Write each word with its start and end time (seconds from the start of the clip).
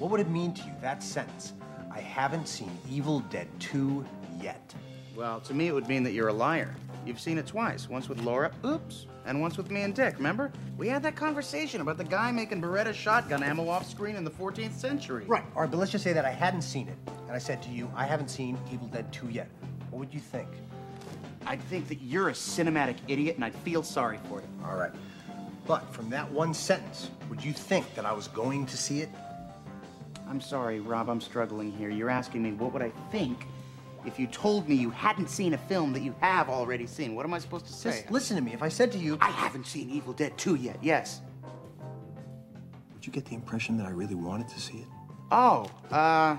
What 0.00 0.10
would 0.12 0.20
it 0.20 0.30
mean 0.30 0.54
to 0.54 0.62
you, 0.62 0.72
that 0.80 1.02
sentence? 1.02 1.52
I 1.92 2.00
haven't 2.00 2.48
seen 2.48 2.70
Evil 2.90 3.20
Dead 3.28 3.46
2 3.58 4.02
yet. 4.40 4.74
Well, 5.14 5.40
to 5.40 5.52
me, 5.52 5.68
it 5.68 5.74
would 5.74 5.88
mean 5.88 6.02
that 6.04 6.12
you're 6.12 6.28
a 6.28 6.32
liar. 6.32 6.74
You've 7.04 7.20
seen 7.20 7.36
it 7.36 7.46
twice. 7.46 7.86
Once 7.86 8.08
with 8.08 8.18
Laura, 8.22 8.50
oops, 8.64 9.04
and 9.26 9.42
once 9.42 9.58
with 9.58 9.70
me 9.70 9.82
and 9.82 9.94
Dick, 9.94 10.16
remember? 10.16 10.52
We 10.78 10.88
had 10.88 11.02
that 11.02 11.16
conversation 11.16 11.82
about 11.82 11.98
the 11.98 12.04
guy 12.04 12.32
making 12.32 12.62
Beretta 12.62 12.94
shotgun 12.94 13.42
ammo 13.42 13.68
off 13.68 13.86
screen 13.86 14.16
in 14.16 14.24
the 14.24 14.30
14th 14.30 14.72
century. 14.72 15.26
Right, 15.26 15.44
all 15.54 15.60
right, 15.60 15.70
but 15.70 15.76
let's 15.76 15.92
just 15.92 16.02
say 16.02 16.14
that 16.14 16.24
I 16.24 16.30
hadn't 16.30 16.62
seen 16.62 16.88
it. 16.88 16.96
And 17.26 17.32
I 17.32 17.38
said 17.38 17.62
to 17.64 17.68
you, 17.68 17.92
I 17.94 18.06
haven't 18.06 18.30
seen 18.30 18.56
Evil 18.72 18.86
Dead 18.86 19.12
2 19.12 19.28
yet. 19.28 19.50
What 19.90 19.98
would 19.98 20.14
you 20.14 20.20
think? 20.20 20.48
I'd 21.44 21.60
think 21.64 21.88
that 21.88 22.00
you're 22.00 22.30
a 22.30 22.32
cinematic 22.32 22.96
idiot 23.06 23.36
and 23.36 23.44
I'd 23.44 23.54
feel 23.56 23.82
sorry 23.82 24.18
for 24.30 24.40
you. 24.40 24.48
All 24.64 24.78
right. 24.78 24.92
But 25.66 25.92
from 25.92 26.08
that 26.08 26.30
one 26.32 26.54
sentence, 26.54 27.10
would 27.28 27.44
you 27.44 27.52
think 27.52 27.94
that 27.96 28.06
I 28.06 28.14
was 28.14 28.28
going 28.28 28.64
to 28.64 28.78
see 28.78 29.02
it? 29.02 29.10
I'm 30.30 30.40
sorry, 30.40 30.78
Rob, 30.78 31.10
I'm 31.10 31.20
struggling 31.20 31.72
here. 31.72 31.90
You're 31.90 32.08
asking 32.08 32.44
me 32.44 32.52
what 32.52 32.72
would 32.72 32.82
I 32.82 32.90
think 33.10 33.48
if 34.06 34.16
you 34.16 34.28
told 34.28 34.68
me 34.68 34.76
you 34.76 34.88
hadn't 34.88 35.28
seen 35.28 35.54
a 35.54 35.58
film 35.58 35.92
that 35.92 36.02
you 36.02 36.14
have 36.20 36.48
already 36.48 36.86
seen. 36.86 37.16
What 37.16 37.26
am 37.26 37.34
I 37.34 37.40
supposed 37.40 37.66
to 37.66 37.72
say? 37.72 37.90
Just 37.90 38.12
listen 38.12 38.36
to 38.36 38.42
me. 38.42 38.52
If 38.54 38.62
I 38.62 38.68
said 38.68 38.92
to 38.92 38.98
you, 38.98 39.18
I 39.20 39.30
haven't 39.30 39.66
seen 39.66 39.90
Evil 39.90 40.12
Dead 40.12 40.38
2 40.38 40.54
yet, 40.54 40.78
yes. 40.80 41.20
would 42.94 43.04
you 43.04 43.12
get 43.12 43.24
the 43.24 43.34
impression 43.34 43.76
that 43.78 43.86
I 43.86 43.90
really 43.90 44.14
wanted 44.14 44.48
to 44.50 44.60
see 44.60 44.78
it? 44.78 44.86
Oh, 45.32 45.68
uh. 45.90 46.36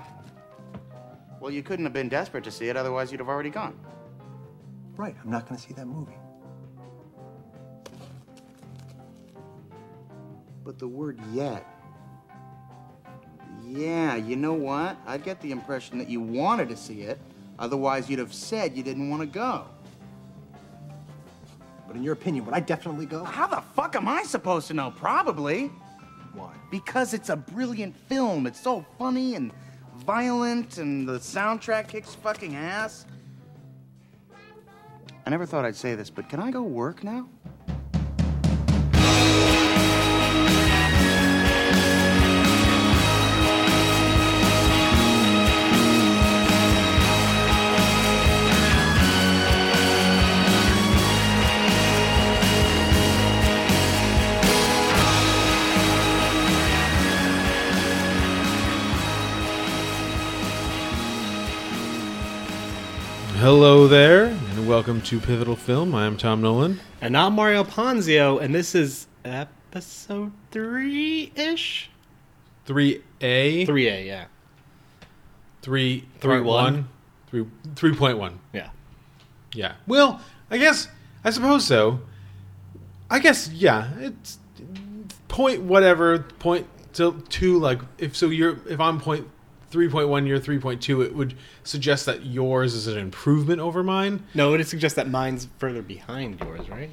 Well, 1.38 1.50
you 1.50 1.62
couldn't 1.62 1.84
have 1.84 1.92
been 1.92 2.08
desperate 2.08 2.44
to 2.44 2.50
see 2.50 2.68
it, 2.68 2.78
otherwise, 2.78 3.12
you'd 3.12 3.20
have 3.20 3.28
already 3.28 3.50
gone. 3.50 3.78
Right, 4.96 5.14
I'm 5.22 5.30
not 5.30 5.46
going 5.46 5.60
to 5.60 5.66
see 5.66 5.74
that 5.74 5.86
movie. 5.86 6.16
But 10.64 10.78
the 10.78 10.88
word 10.88 11.20
yet. 11.34 11.66
Yeah, 13.66 14.16
you 14.16 14.36
know 14.36 14.52
what? 14.52 14.96
I 15.06 15.18
get 15.18 15.40
the 15.40 15.50
impression 15.50 15.98
that 15.98 16.08
you 16.08 16.20
wanted 16.20 16.68
to 16.68 16.76
see 16.76 17.02
it, 17.02 17.18
otherwise, 17.58 18.10
you'd 18.10 18.18
have 18.18 18.34
said 18.34 18.76
you 18.76 18.82
didn't 18.82 19.08
want 19.08 19.22
to 19.22 19.26
go. 19.26 19.64
But 21.86 21.96
in 21.96 22.02
your 22.02 22.14
opinion, 22.14 22.44
would 22.46 22.54
I 22.54 22.60
definitely 22.60 23.06
go? 23.06 23.24
How 23.24 23.46
the 23.46 23.60
fuck 23.74 23.96
am 23.96 24.08
I 24.08 24.22
supposed 24.22 24.66
to 24.68 24.74
know? 24.74 24.90
Probably. 24.90 25.70
Why? 26.34 26.52
Because 26.70 27.12
it's 27.12 27.28
a 27.28 27.36
brilliant 27.36 27.94
film. 28.08 28.46
It's 28.46 28.60
so 28.60 28.84
funny 28.98 29.34
and 29.34 29.52
violent, 29.98 30.78
and 30.78 31.06
the 31.06 31.18
soundtrack 31.18 31.88
kicks 31.88 32.14
fucking 32.14 32.56
ass. 32.56 33.06
I 35.24 35.30
never 35.30 35.46
thought 35.46 35.64
I'd 35.64 35.76
say 35.76 35.94
this, 35.94 36.10
but 36.10 36.28
can 36.28 36.40
I 36.40 36.50
go 36.50 36.62
work 36.62 37.04
now? 37.04 37.28
Hello 63.54 63.86
there, 63.86 64.28
and 64.28 64.66
welcome 64.66 65.02
to 65.02 65.20
Pivotal 65.20 65.56
Film. 65.56 65.94
I 65.94 66.06
am 66.06 66.16
Tom 66.16 66.40
Nolan. 66.40 66.80
And 67.02 67.14
I'm 67.14 67.34
Mario 67.34 67.64
Ponzio, 67.64 68.40
and 68.40 68.54
this 68.54 68.74
is 68.74 69.08
episode 69.26 70.32
three 70.50 71.30
ish. 71.36 71.90
3A, 72.66 73.66
Three 73.66 73.88
A, 73.88 74.06
yeah, 74.06 74.24
3, 75.60 76.08
3 76.18 76.40
1? 76.40 76.88
3, 77.26 77.44
3.1. 77.74 78.32
yeah. 78.54 78.70
Yeah. 79.52 79.74
Well, 79.86 80.22
I 80.50 80.56
guess, 80.56 80.88
I 81.22 81.28
suppose 81.28 81.66
so. 81.66 82.00
I 83.10 83.18
guess, 83.18 83.50
yeah, 83.50 83.90
it's 83.98 84.38
point 85.28 85.60
whatever, 85.60 86.20
point 86.38 86.66
to 86.94 87.22
two, 87.28 87.58
like, 87.58 87.82
if 87.98 88.16
so 88.16 88.30
you're, 88.30 88.60
if 88.66 88.80
I'm 88.80 88.98
point 88.98 89.28
3.1, 89.72 90.26
you're 90.28 90.38
3.2, 90.38 91.04
it 91.04 91.14
would 91.14 91.34
suggest 91.64 92.06
that 92.06 92.24
yours 92.26 92.74
is 92.74 92.86
an 92.86 92.98
improvement 92.98 93.60
over 93.60 93.82
mine. 93.82 94.22
No, 94.34 94.48
it 94.54 94.58
would 94.58 94.66
suggest 94.68 94.96
that 94.96 95.08
mine's 95.08 95.48
further 95.58 95.82
behind 95.82 96.38
yours, 96.40 96.68
right? 96.68 96.90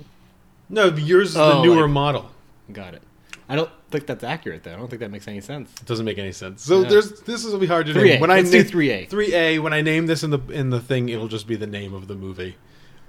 No, 0.70 0.86
yours 0.88 1.30
is 1.30 1.34
the 1.36 1.42
Oh, 1.44 1.64
newer 1.64 1.84
like- 1.84 1.90
model. 1.92 2.32
Got 2.72 2.94
it. 2.96 3.02
I 3.52 3.56
don't 3.56 3.70
think 3.90 4.06
that's 4.06 4.24
accurate, 4.24 4.64
though. 4.64 4.74
I 4.74 4.76
don't 4.76 4.88
think 4.90 5.00
that 5.00 5.10
makes 5.10 5.28
any 5.28 5.42
sense. 5.42 5.72
It 5.82 5.86
doesn't 5.88 6.06
make 6.06 6.20
any 6.20 6.32
sense. 6.32 6.64
So 6.64 6.82
Yeah. 6.82 6.90
there's 6.90 7.22
this 7.22 7.44
is 7.44 7.48
gonna 7.48 7.60
be 7.60 7.66
hard 7.66 7.88
to 7.88 7.94
3A. 7.94 8.04
name. 8.14 8.20
When 8.22 8.30
I 8.30 8.36
Let's 8.38 8.52
do 8.52 8.58
name 8.60 8.68
3A. 8.68 9.06
3A. 9.10 9.58
When 9.60 9.74
I 9.74 9.82
name 9.82 10.06
this 10.06 10.24
in 10.24 10.30
the 10.30 10.40
in 10.52 10.70
the 10.70 10.80
thing, 10.80 11.10
it'll 11.10 11.28
just 11.28 11.48
be 11.48 11.56
the 11.56 11.66
name 11.66 11.96
of 11.96 12.08
the 12.08 12.14
movie, 12.14 12.58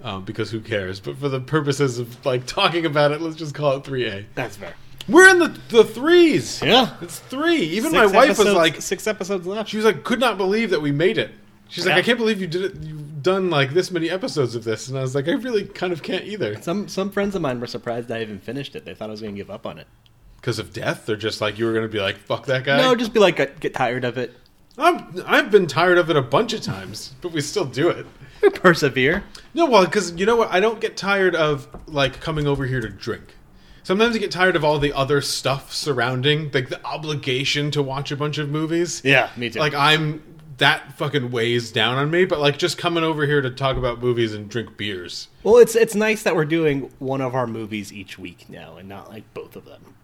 um, 0.03 0.23
because 0.25 0.49
who 0.49 0.59
cares? 0.59 0.99
But 0.99 1.17
for 1.17 1.29
the 1.29 1.39
purposes 1.39 1.99
of 1.99 2.25
like 2.25 2.47
talking 2.47 2.87
about 2.87 3.11
it, 3.11 3.21
let's 3.21 3.35
just 3.35 3.53
call 3.53 3.77
it 3.77 3.83
3A. 3.83 4.25
That's 4.33 4.57
fair. 4.57 4.73
We're 5.07 5.29
in 5.29 5.39
the 5.39 5.47
the 5.69 5.83
threes. 5.83 6.61
Yeah. 6.61 6.95
it's 7.01 7.19
three. 7.19 7.57
Even 7.61 7.91
Six 7.91 7.93
my 7.93 8.05
wife 8.05 8.29
was 8.29 8.39
episodes- 8.41 8.55
like, 8.57 8.81
six 8.81 9.07
episodes 9.07 9.47
left. 9.47 9.69
she 9.69 9.77
was 9.77 9.85
like, 9.85 10.03
could 10.03 10.19
not 10.19 10.37
believe 10.37 10.69
that 10.71 10.81
we 10.81 10.91
made 10.91 11.17
it. 11.17 11.31
She's 11.69 11.85
like, 11.85 11.93
Yeah. 11.95 11.99
I 11.99 12.01
can't 12.03 12.17
believe 12.17 12.41
you 12.41 12.47
did 12.47 12.63
it. 12.63 12.83
You've 12.83 13.23
done 13.23 13.49
like 13.49 13.71
this 13.73 13.91
many 13.91 14.09
episodes 14.09 14.55
of 14.55 14.63
this, 14.63 14.87
and 14.89 14.97
I 14.97 15.01
was 15.01 15.15
like, 15.15 15.27
I 15.27 15.31
really 15.31 15.65
kind 15.65 15.93
of 15.93 16.03
can't 16.03 16.25
either. 16.25 16.61
Some 16.61 16.87
some 16.87 17.09
friends 17.11 17.33
of 17.35 17.41
mine 17.41 17.59
were 17.59 17.67
surprised 17.67 18.11
I 18.11 18.21
even 18.21 18.39
finished 18.39 18.75
it. 18.75 18.83
They 18.85 18.93
thought 18.93 19.07
I 19.09 19.11
was 19.11 19.21
going 19.21 19.33
to 19.33 19.37
give 19.39 19.49
up 19.49 19.65
on 19.65 19.77
it. 19.77 19.87
Because 20.35 20.59
of 20.59 20.73
death, 20.73 21.05
they're 21.05 21.15
just 21.15 21.39
like 21.39 21.57
you 21.59 21.65
were 21.65 21.71
going 21.73 21.85
to 21.85 21.91
be 21.91 21.99
like, 21.99 22.17
fuck 22.17 22.45
that 22.47 22.63
guy. 22.63 22.77
No, 22.77 22.95
just 22.95 23.13
be 23.13 23.19
like, 23.19 23.35
get, 23.35 23.59
get 23.59 23.73
tired 23.75 24.03
of 24.03 24.17
it. 24.17 24.35
I'm, 24.77 25.23
I've 25.27 25.51
been 25.51 25.67
tired 25.67 25.97
of 25.99 26.09
it 26.09 26.15
a 26.15 26.21
bunch 26.21 26.53
of 26.53 26.61
times, 26.61 27.13
but 27.21 27.31
we 27.31 27.41
still 27.41 27.65
do 27.65 27.89
it. 27.89 28.05
Persevere. 28.55 29.23
No, 29.53 29.65
well, 29.67 29.85
because 29.85 30.13
you 30.13 30.25
know 30.25 30.35
what? 30.35 30.51
I 30.51 30.59
don't 30.59 30.81
get 30.81 30.97
tired 30.97 31.35
of 31.35 31.67
like 31.87 32.19
coming 32.19 32.47
over 32.47 32.65
here 32.65 32.81
to 32.81 32.89
drink. 32.89 33.35
Sometimes 33.83 34.15
I 34.15 34.19
get 34.19 34.31
tired 34.31 34.55
of 34.55 34.63
all 34.63 34.77
the 34.79 34.93
other 34.93 35.21
stuff 35.21 35.73
surrounding, 35.73 36.51
like 36.53 36.69
the 36.69 36.83
obligation 36.85 37.71
to 37.71 37.81
watch 37.81 38.11
a 38.11 38.15
bunch 38.15 38.37
of 38.37 38.49
movies. 38.49 39.01
Yeah, 39.03 39.29
me 39.35 39.49
too. 39.49 39.59
Like 39.59 39.73
I'm 39.73 40.21
that 40.57 40.93
fucking 40.93 41.31
weighs 41.31 41.71
down 41.71 41.97
on 41.97 42.11
me. 42.11 42.25
But 42.25 42.39
like 42.39 42.57
just 42.59 42.77
coming 42.77 43.03
over 43.03 43.25
here 43.25 43.41
to 43.41 43.49
talk 43.49 43.77
about 43.77 43.99
movies 43.99 44.33
and 44.33 44.47
drink 44.49 44.77
beers. 44.77 45.27
Well, 45.43 45.57
it's 45.57 45.75
it's 45.75 45.95
nice 45.95 46.23
that 46.23 46.35
we're 46.35 46.45
doing 46.45 46.91
one 46.99 47.21
of 47.21 47.33
our 47.33 47.47
movies 47.47 47.91
each 47.91 48.19
week 48.19 48.45
now, 48.49 48.77
and 48.77 48.87
not 48.87 49.09
like 49.09 49.23
both 49.33 49.55
of 49.55 49.65
them. 49.65 49.95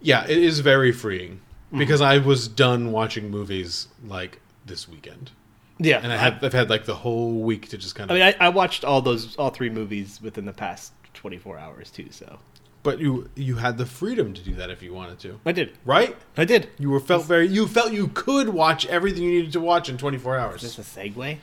Yeah, 0.00 0.24
it 0.24 0.38
is 0.38 0.60
very 0.60 0.92
freeing 0.92 1.40
Mm-hmm. 1.66 1.78
because 1.78 2.00
I 2.00 2.18
was 2.18 2.46
done 2.46 2.92
watching 2.92 3.28
movies 3.28 3.88
like 4.06 4.40
this 4.64 4.88
weekend, 4.88 5.32
Yeah, 5.78 5.98
and 6.00 6.12
I 6.12 6.16
had 6.16 6.38
I've 6.44 6.52
had 6.52 6.70
like 6.70 6.84
the 6.84 6.94
whole 6.94 7.40
week 7.40 7.68
to 7.70 7.76
just 7.76 7.96
kind 7.96 8.08
of. 8.08 8.16
I 8.16 8.20
mean, 8.20 8.34
I, 8.40 8.46
I 8.46 8.48
watched 8.50 8.84
all 8.84 9.02
those 9.02 9.34
all 9.34 9.50
three 9.50 9.68
movies 9.68 10.20
within 10.22 10.44
the 10.44 10.52
past 10.52 10.92
twenty 11.12 11.38
four 11.38 11.58
hours 11.58 11.90
too. 11.90 12.06
So 12.12 12.38
but 12.86 13.00
you 13.00 13.28
you 13.34 13.56
had 13.56 13.78
the 13.78 13.84
freedom 13.84 14.32
to 14.32 14.40
do 14.40 14.54
that 14.54 14.70
if 14.70 14.80
you 14.80 14.94
wanted 14.94 15.18
to, 15.18 15.40
I 15.44 15.50
did. 15.50 15.72
right? 15.84 16.16
I 16.36 16.44
did. 16.44 16.68
You 16.78 16.88
were 16.90 17.00
felt 17.00 17.24
very. 17.26 17.48
You 17.48 17.66
felt 17.66 17.92
you 17.92 18.06
could 18.14 18.50
watch 18.50 18.86
everything 18.86 19.24
you 19.24 19.30
needed 19.32 19.52
to 19.54 19.60
watch 19.60 19.88
in 19.88 19.98
24 19.98 20.38
hours. 20.38 20.62
Is 20.62 20.76
this 20.76 20.96
a 20.96 21.00
segue? 21.00 21.38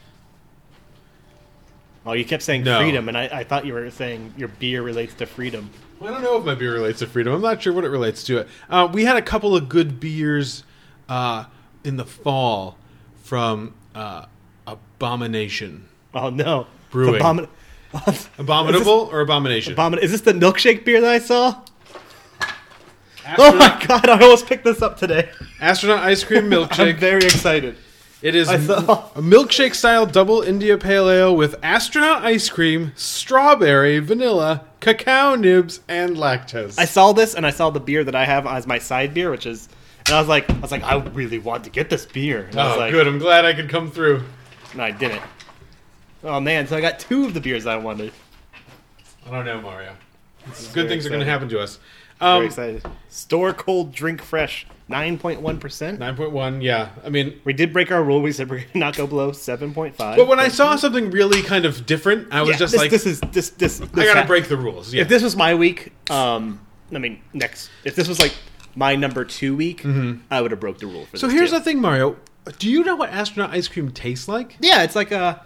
Oh, 2.06 2.14
you 2.14 2.24
kept 2.26 2.44
saying 2.44 2.64
No. 2.64 2.80
freedom, 2.80 3.08
and 3.10 3.18
I, 3.18 3.24
I 3.32 3.44
thought 3.44 3.66
you 3.66 3.74
were 3.74 3.90
saying 3.92 4.34
your 4.38 4.48
beer 4.48 4.82
relates 4.82 5.14
to 5.16 5.26
freedom. 5.26 5.70
I 6.02 6.08
don't 6.08 6.22
know 6.22 6.38
if 6.38 6.46
my 6.46 6.56
beer 6.56 6.74
relates 6.74 7.00
to 7.00 7.08
freedom. 7.08 7.34
I'm 7.34 7.42
not 7.42 7.62
sure 7.62 7.74
what 7.74 7.84
it 7.84 7.90
relates 7.90 8.24
to. 8.26 8.40
It. 8.40 8.48
Uh, 8.70 8.90
we 8.92 9.04
had 9.06 9.16
a 9.18 9.22
couple 9.22 9.56
of 9.56 9.68
good 9.70 10.00
beers 10.00 10.64
uh, 11.10 11.46
in 11.84 11.98
the 11.98 12.06
fall 12.06 12.78
from 13.22 13.74
uh, 13.96 14.26
Abomination. 14.66 15.88
Oh 16.14 16.30
no, 16.30 16.68
Brewing. 16.90 17.22
Abomin- 17.22 17.50
Abominable 18.38 19.10
or 19.12 19.22
Abomination? 19.22 19.76
abomin- 19.76 20.00
Is 20.00 20.12
this 20.12 20.22
the 20.22 20.34
milkshake 20.34 20.86
beer 20.86 21.02
that 21.02 21.12
I 21.12 21.20
saw? 21.20 21.62
Oh 23.38 23.56
my 23.56 23.84
god, 23.88 24.10
I 24.10 24.22
almost 24.22 24.48
picked 24.48 24.66
this 24.66 24.82
up 24.82 24.98
today. 24.98 25.30
Astronaut 25.62 26.00
ice 26.00 26.24
cream 26.24 26.44
milkshake. 26.50 26.94
I'm 26.94 26.98
very 26.98 27.24
excited. 27.24 27.78
It 28.22 28.36
is 28.36 28.50
a 28.50 28.58
milkshake 29.16 29.76
style 29.76 30.06
double 30.06 30.42
India 30.42 30.78
Pale 30.78 31.10
Ale 31.10 31.36
with 31.36 31.56
astronaut 31.62 32.24
ice 32.24 32.50
cream, 32.50 32.94
strawberry, 32.96 34.00
vanilla, 34.00 34.66
cacao 34.80 35.36
nibs, 35.36 35.82
and 35.90 36.16
lactose. 36.16 36.80
I 36.80 36.86
saw 36.86 37.12
this, 37.12 37.36
and 37.36 37.46
I 37.46 37.50
saw 37.50 37.70
the 37.70 37.82
beer 37.82 38.04
that 38.06 38.16
I 38.16 38.24
have 38.24 38.48
as 38.48 38.66
my 38.66 38.80
side 38.80 39.14
beer, 39.14 39.30
which 39.30 39.46
is, 39.46 39.68
and 40.06 40.16
I 40.16 40.20
was 40.20 40.30
like, 40.30 40.50
I 40.50 40.60
was 40.60 40.72
like, 40.72 40.84
I 40.84 40.96
really 41.10 41.38
want 41.38 41.66
to 41.66 41.70
get 41.70 41.90
this 41.90 42.06
beer. 42.06 42.46
And 42.46 42.58
I 42.58 42.68
was 42.68 42.78
oh, 42.78 42.80
like, 42.80 42.92
good. 42.92 43.08
I'm 43.08 43.20
glad 43.20 43.44
I 43.44 43.54
could 43.54 43.68
come 43.68 43.92
through. 43.92 44.24
No, 44.74 44.84
I 44.84 44.92
didn't. 44.92 45.22
Oh 46.24 46.40
man, 46.40 46.68
so 46.68 46.78
I 46.78 46.82
got 46.82 47.00
two 47.00 47.26
of 47.26 47.34
the 47.34 47.42
beers 47.42 47.66
I 47.66 47.76
wanted. 47.78 48.12
I 49.28 49.32
don't 49.32 49.46
know, 49.46 49.62
Mario. 49.62 49.94
Good 50.46 50.74
very 50.74 50.88
things 50.90 51.06
are 51.06 51.10
going 51.10 51.22
to 51.22 51.26
happen 51.26 51.48
to 51.50 51.60
us. 51.60 51.80
Very 52.20 52.32
Um, 52.40 52.46
excited. 52.46 52.84
Store 53.10 53.54
cold, 53.54 53.94
drink 53.94 54.22
fresh, 54.22 54.66
nine 54.88 55.18
point 55.18 55.42
one 55.42 55.58
percent. 55.60 56.00
9.1, 56.00 56.62
yeah. 56.62 56.90
I 57.06 57.10
mean, 57.10 57.40
We 57.44 57.54
did 57.54 57.72
break 57.74 57.92
our 57.92 58.04
rule. 58.04 58.22
We 58.22 58.32
said 58.32 58.50
we're 58.50 58.60
gonna 58.60 58.70
not 58.76 58.96
go 58.96 59.08
below 59.08 59.32
seven 59.32 59.74
point 59.74 59.96
five. 59.96 60.18
but 60.18 60.28
when 60.28 60.40
I 60.40 60.48
saw 60.50 60.76
something 60.76 61.12
really 61.12 61.42
kind 61.42 61.66
of 61.66 61.86
different, 61.86 62.28
I 62.34 62.42
was 62.42 62.58
just 62.58 62.72
this, 62.74 62.82
like, 62.82 62.92
this 62.92 63.06
is 63.06 63.20
this 63.32 63.50
this. 63.52 63.82
I 63.82 63.86
got 64.06 64.22
to 64.22 64.28
break 64.28 64.48
the 64.48 64.58
rules. 64.58 64.94
Yeah. 64.94 65.02
If 65.02 65.10
this 65.10 65.24
was 65.24 65.36
my 65.36 65.56
week, 65.56 65.92
um, 66.10 66.60
I 66.94 67.00
mean, 67.00 67.22
next. 67.34 67.70
If 67.84 67.96
this 67.96 68.08
was 68.08 68.20
like 68.20 68.34
my 68.76 68.96
number 68.96 69.26
two 69.26 69.56
week, 69.56 69.86
I 70.32 70.42
would 70.42 70.52
have 70.52 70.60
broke 70.60 70.80
the 70.80 70.88
rule 70.88 71.06
for 71.06 71.18
So 71.18 71.28
this. 71.28 71.36
here's 71.36 71.50
too. 71.52 71.58
the 71.60 71.64
thing, 71.64 71.80
Mario. 71.82 72.18
Do 72.60 72.70
you 72.70 72.84
know 72.84 72.96
what 72.98 73.10
astronaut 73.10 73.52
ice 73.52 73.68
cream 73.70 73.92
tastes 73.92 74.28
like? 74.28 74.58
yeah, 74.62 74.84
it's 74.84 74.96
like 74.96 75.12
a. 75.12 75.42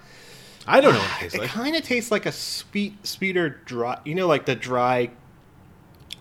I 0.68 0.82
don't 0.82 0.94
know 0.94 1.00
what 1.00 1.10
it 1.10 1.20
tastes 1.20 1.36
It 1.36 1.42
like. 1.42 1.50
It 1.50 1.54
kind 1.54 1.76
of 1.76 1.84
tastes 1.84 2.12
like 2.12 2.26
a 2.26 2.32
sweet, 2.32 3.06
sweeter 3.06 3.62
dry. 3.66 4.00
You 4.06 4.16
know, 4.16 4.28
like 4.28 4.46
the 4.46 4.56
dry, 4.56 5.10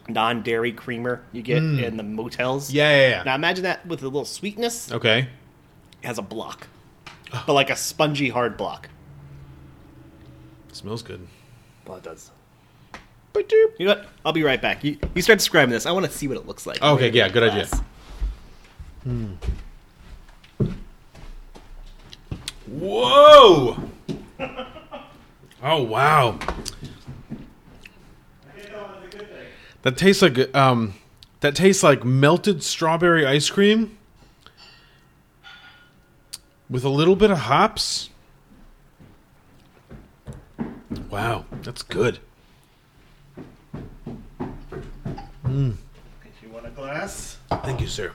non-dairy 0.09 0.73
creamer 0.73 1.23
you 1.33 1.43
get 1.43 1.59
in 1.59 1.97
the 1.97 2.03
motels. 2.03 2.71
Mm. 2.71 2.75
Yeah, 2.75 2.91
yeah, 2.97 3.09
yeah. 3.09 3.23
Now 3.25 3.35
imagine 3.35 3.65
that 3.65 3.87
with 3.87 4.03
a 4.03 4.05
little 4.05 4.25
sweetness. 4.25 4.93
Okay. 4.93 5.29
It 6.03 6.07
has 6.07 6.19
a 6.19 6.23
block, 6.23 6.69
but 7.47 7.53
like 7.53 7.71
a 7.71 7.77
spongy 7.77 8.29
hard 8.29 8.57
block. 8.57 8.89
smells 10.73 11.03
good. 11.03 11.27
Well, 11.87 11.97
it 11.99 12.05
does. 12.05 12.31
But 13.33 13.53
You 13.53 13.71
know 13.81 13.87
what? 13.97 14.07
I'll 14.25 14.33
be 14.33 14.43
right 14.43 14.61
back. 14.63 14.83
You, 14.83 14.99
you 15.15 15.21
start 15.21 15.39
describing 15.39 15.71
this. 15.71 15.85
I 15.85 15.93
want 15.93 16.07
to 16.07 16.13
see 16.13 16.27
what 16.27 16.39
it 16.39 16.47
looks 16.47 16.67
like. 16.67 16.81
Okay, 16.83 17.11
yeah, 17.11 17.29
good 17.29 17.43
idea. 17.43 17.67
Glass. 17.67 17.83
Whoa! 22.67 23.77
Oh 25.63 25.83
wow! 25.83 26.39
That 29.83 29.97
tastes 29.97 30.21
like 30.21 30.55
um, 30.55 30.95
that 31.41 31.55
tastes 31.55 31.83
like 31.83 32.05
melted 32.05 32.63
strawberry 32.63 33.27
ice 33.27 33.49
cream 33.49 33.97
with 36.69 36.85
a 36.85 36.89
little 36.89 37.17
bit 37.17 37.31
of 37.31 37.39
hops. 37.39 38.11
Wow, 41.11 41.47
that's 41.63 41.83
good. 41.83 42.19
You 45.49 46.49
want 46.53 46.67
a 46.67 46.71
glass? 46.71 47.39
Thank 47.49 47.81
you, 47.81 47.87
sir. 47.87 48.13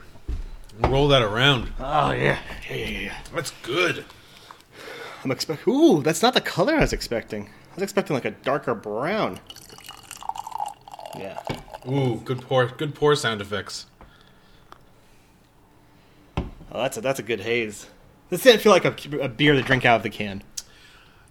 Roll 0.78 1.08
that 1.08 1.22
around. 1.22 1.72
Oh 1.80 2.12
yeah, 2.12 2.38
yeah, 2.70 2.76
yeah, 2.76 2.98
yeah. 3.00 3.16
That's 3.34 3.50
good. 3.62 4.04
I'm 5.24 5.30
expecting. 5.30 5.72
Ooh, 5.72 6.02
that's 6.02 6.22
not 6.22 6.34
the 6.34 6.40
color 6.40 6.74
I 6.74 6.80
was 6.80 6.92
expecting. 6.92 7.46
I 7.72 7.74
was 7.76 7.82
expecting 7.82 8.14
like 8.14 8.24
a 8.24 8.30
darker 8.32 8.74
brown. 8.74 9.38
Yeah. 11.18 11.40
Ooh, 11.88 12.20
good 12.24 12.40
pour, 12.42 12.66
good 12.66 12.94
pour 12.94 13.14
sound 13.16 13.40
effects. 13.40 13.86
Oh, 16.36 16.80
that's 16.82 16.96
a 16.96 17.00
that's 17.00 17.18
a 17.18 17.22
good 17.22 17.40
haze. 17.40 17.86
This 18.30 18.42
didn't 18.42 18.62
feel 18.62 18.72
like 18.72 18.84
a, 18.84 18.94
a 19.20 19.28
beer 19.28 19.52
to 19.52 19.62
drink 19.62 19.84
out 19.84 19.96
of 19.96 20.02
the 20.02 20.10
can. 20.10 20.42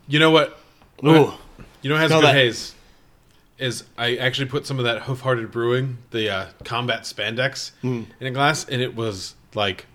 You 0.07 0.19
know 0.19 0.29
what? 0.31 0.59
Ooh. 1.03 1.33
You 1.81 1.89
know 1.89 1.95
what 1.95 2.01
has 2.01 2.09
Smell 2.09 2.21
good 2.21 2.27
that. 2.27 2.35
haze? 2.35 2.75
Is 3.57 3.83
I 3.97 4.15
actually 4.17 4.47
put 4.47 4.65
some 4.67 4.77
of 4.79 4.85
that 4.85 5.03
Hoof 5.03 5.21
Hearted 5.21 5.51
Brewing, 5.51 5.97
the 6.11 6.29
uh, 6.29 6.45
combat 6.63 7.01
spandex, 7.03 7.71
Hmm. 7.81 8.03
in 8.19 8.27
a 8.27 8.31
glass, 8.31 8.67
and 8.67 8.81
it 8.81 8.95
was 8.95 9.35
like 9.55 9.85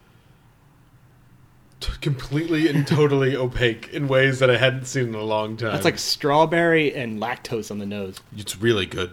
t- 1.80 1.92
completely 2.00 2.68
and 2.68 2.86
totally 2.86 3.36
opaque 3.36 3.88
in 3.92 4.08
ways 4.08 4.38
that 4.38 4.50
I 4.50 4.56
hadn't 4.56 4.86
seen 4.86 5.08
in 5.08 5.14
a 5.14 5.22
long 5.22 5.56
time. 5.56 5.72
That's 5.72 5.84
like 5.84 5.98
strawberry 5.98 6.94
and 6.94 7.20
lactose 7.20 7.70
on 7.70 7.78
the 7.78 7.86
nose. 7.86 8.20
it's 8.36 8.60
really 8.60 8.86
good. 8.86 9.12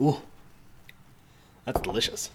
Ooh. 0.00 0.18
That's 1.64 1.80
delicious. 1.80 2.30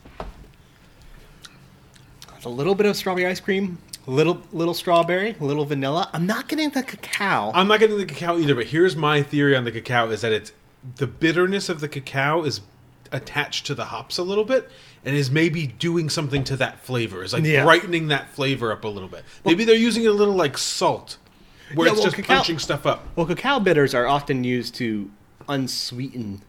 It's 2.36 2.46
a 2.46 2.50
little 2.50 2.74
bit 2.74 2.86
of 2.86 2.96
strawberry 2.96 3.28
ice 3.28 3.42
cream, 3.42 3.78
little 4.08 4.42
little 4.54 4.74
strawberry, 4.74 5.36
little 5.42 5.66
vanilla. 5.66 6.10
I'm 6.14 6.26
not 6.26 6.48
getting 6.48 6.70
the 6.70 6.84
cacao. 6.84 7.52
I'm 7.54 7.68
not 7.68 7.80
getting 7.82 7.98
the 7.98 8.06
cacao 8.06 8.38
either, 8.38 8.56
but 8.56 8.68
here's 8.68 8.96
my 8.96 9.22
theory 9.22 9.56
on 9.58 9.66
the 9.66 9.72
cacao: 9.72 10.10
is 10.10 10.22
that 10.22 10.32
it's 10.32 10.54
the 10.96 11.06
bitterness 11.06 11.68
of 11.68 11.82
the 11.82 11.90
cacao 11.90 12.44
is 12.44 12.62
attached 13.12 13.66
to 13.66 13.76
the 13.76 13.86
hops 13.86 14.18
a 14.18 14.24
little 14.24 14.46
bit, 14.46 14.70
and 15.06 15.16
is 15.16 15.32
maybe 15.32 15.68
doing 15.68 16.10
something 16.10 16.44
to 16.46 16.58
that 16.58 16.80
flavor. 16.84 17.24
Is 17.24 17.34
like 17.34 17.44
Yeah. 17.44 17.64
brightening 17.64 18.08
that 18.10 18.34
flavor 18.34 18.72
up 18.72 18.84
a 18.84 18.88
little 18.88 19.10
bit. 19.10 19.24
Maybe 19.46 19.64
they're 19.64 19.76
using 19.76 20.06
a 20.08 20.12
little 20.12 20.34
like 20.36 20.58
salt, 20.58 21.18
where 21.74 21.88
Yeah, 21.88 21.94
it's 21.94 22.00
well, 22.00 22.06
just 22.08 22.16
cacao- 22.18 22.36
punching 22.36 22.60
stuff 22.60 22.86
up. 22.86 23.08
well, 23.16 23.26
cacao 23.26 23.60
bitters 23.60 23.94
are 23.94 24.06
often 24.08 24.44
used 24.44 24.76
to 24.76 25.10
unsweeten 25.48 26.42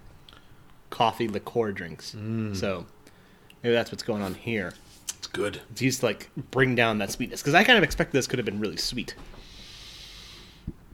coffee 0.90 1.28
liqueur 1.28 1.72
drinks. 1.72 2.14
Mm. 2.18 2.54
So 2.56 2.86
maybe 3.62 3.72
that's 3.74 3.90
what's 3.92 4.02
going 4.02 4.22
on 4.22 4.34
here. 4.34 4.74
It's 5.18 5.26
good. 5.28 5.60
It's 5.70 5.82
used 5.82 6.00
to 6.00 6.06
like 6.06 6.30
bring 6.50 6.74
down 6.74 6.98
that 6.98 7.12
sweetness 7.12 7.40
because 7.42 7.54
I 7.54 7.62
kind 7.64 7.78
of 7.78 7.84
expected 7.84 8.16
this 8.18 8.26
could 8.26 8.38
have 8.38 8.46
been 8.46 8.58
really 8.60 8.76
sweet. 8.78 9.14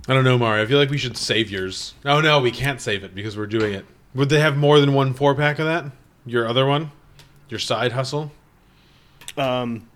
I 0.08 0.14
don't 0.14 0.24
know, 0.24 0.38
Mario. 0.38 0.62
I 0.62 0.66
feel 0.66 0.78
like 0.78 0.90
we 0.90 0.98
should 0.98 1.16
save 1.16 1.50
yours. 1.50 1.94
Oh 2.04 2.20
no, 2.20 2.40
we 2.40 2.50
can't 2.52 2.80
save 2.80 3.02
it 3.02 3.14
because 3.14 3.36
we're 3.36 3.46
doing 3.46 3.72
it. 3.74 3.84
Would 4.14 4.28
they 4.28 4.38
have 4.40 4.56
more 4.56 4.78
than 4.80 4.94
one 4.94 5.14
four 5.14 5.34
pack 5.34 5.58
of 5.58 5.66
that? 5.66 5.86
Your 6.24 6.46
other 6.48 6.64
one, 6.66 6.90
your 7.48 7.60
side 7.60 7.92
hustle. 7.92 8.32
Um, 9.36 9.88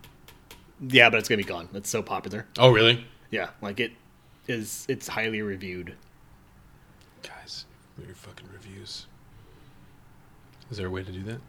yeah, 0.88 1.10
but 1.10 1.18
it's 1.18 1.28
gonna 1.28 1.38
be 1.38 1.44
gone. 1.44 1.68
It's 1.74 1.90
so 1.90 2.02
popular. 2.02 2.46
Oh 2.58 2.70
really? 2.70 3.06
Yeah, 3.30 3.50
like 3.60 3.80
it 3.80 3.92
is. 4.48 4.86
It's 4.88 5.08
highly 5.08 5.42
reviewed. 5.42 5.94
Guys, 7.22 7.66
your 8.04 8.14
fucking 8.14 8.48
reviews. 8.52 9.06
Is 10.70 10.76
there 10.76 10.86
a 10.86 10.90
way 10.90 11.02
to 11.02 11.12
do 11.12 11.22
that? 11.24 11.40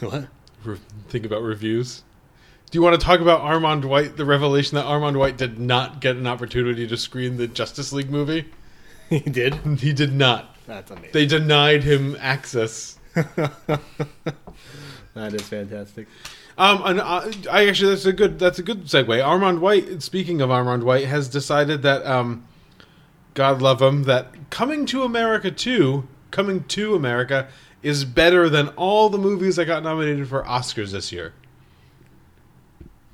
What? 0.00 0.28
Re- 0.64 0.78
think 1.08 1.26
about 1.26 1.42
reviews. 1.42 2.02
Do 2.70 2.78
you 2.78 2.82
want 2.82 2.98
to 2.98 3.04
talk 3.04 3.20
about 3.20 3.40
Armand 3.40 3.84
White? 3.84 4.16
The 4.16 4.24
revelation 4.24 4.76
that 4.76 4.84
Armand 4.84 5.16
White 5.16 5.36
did 5.36 5.58
not 5.58 6.00
get 6.00 6.16
an 6.16 6.26
opportunity 6.26 6.86
to 6.86 6.96
screen 6.96 7.36
the 7.36 7.46
Justice 7.46 7.92
League 7.92 8.10
movie. 8.10 8.46
he 9.08 9.20
did. 9.20 9.54
He 9.78 9.92
did 9.92 10.12
not. 10.12 10.56
That's 10.66 10.90
amazing. 10.90 11.10
They 11.12 11.26
denied 11.26 11.84
him 11.84 12.16
access. 12.18 12.98
that 15.14 15.34
is 15.34 15.42
fantastic. 15.42 16.06
Um, 16.56 16.82
and 16.84 17.00
uh, 17.00 17.30
I 17.50 17.66
actually 17.66 17.90
that's 17.90 18.06
a 18.06 18.12
good 18.12 18.38
that's 18.38 18.58
a 18.58 18.62
good 18.62 18.84
segue. 18.84 19.24
Armand 19.24 19.60
White. 19.60 20.02
Speaking 20.02 20.40
of 20.40 20.50
Armand 20.50 20.84
White, 20.84 21.06
has 21.06 21.28
decided 21.28 21.82
that 21.82 22.04
um, 22.06 22.44
God 23.34 23.60
love 23.60 23.82
him, 23.82 24.04
that 24.04 24.50
coming 24.50 24.86
to 24.86 25.02
America 25.02 25.50
too, 25.50 26.06
coming 26.30 26.64
to 26.64 26.94
America 26.94 27.48
is 27.82 28.04
better 28.04 28.48
than 28.48 28.68
all 28.70 29.08
the 29.08 29.18
movies 29.18 29.56
that 29.56 29.66
got 29.66 29.82
nominated 29.82 30.28
for 30.28 30.42
Oscars 30.44 30.92
this 30.92 31.12
year. 31.12 31.34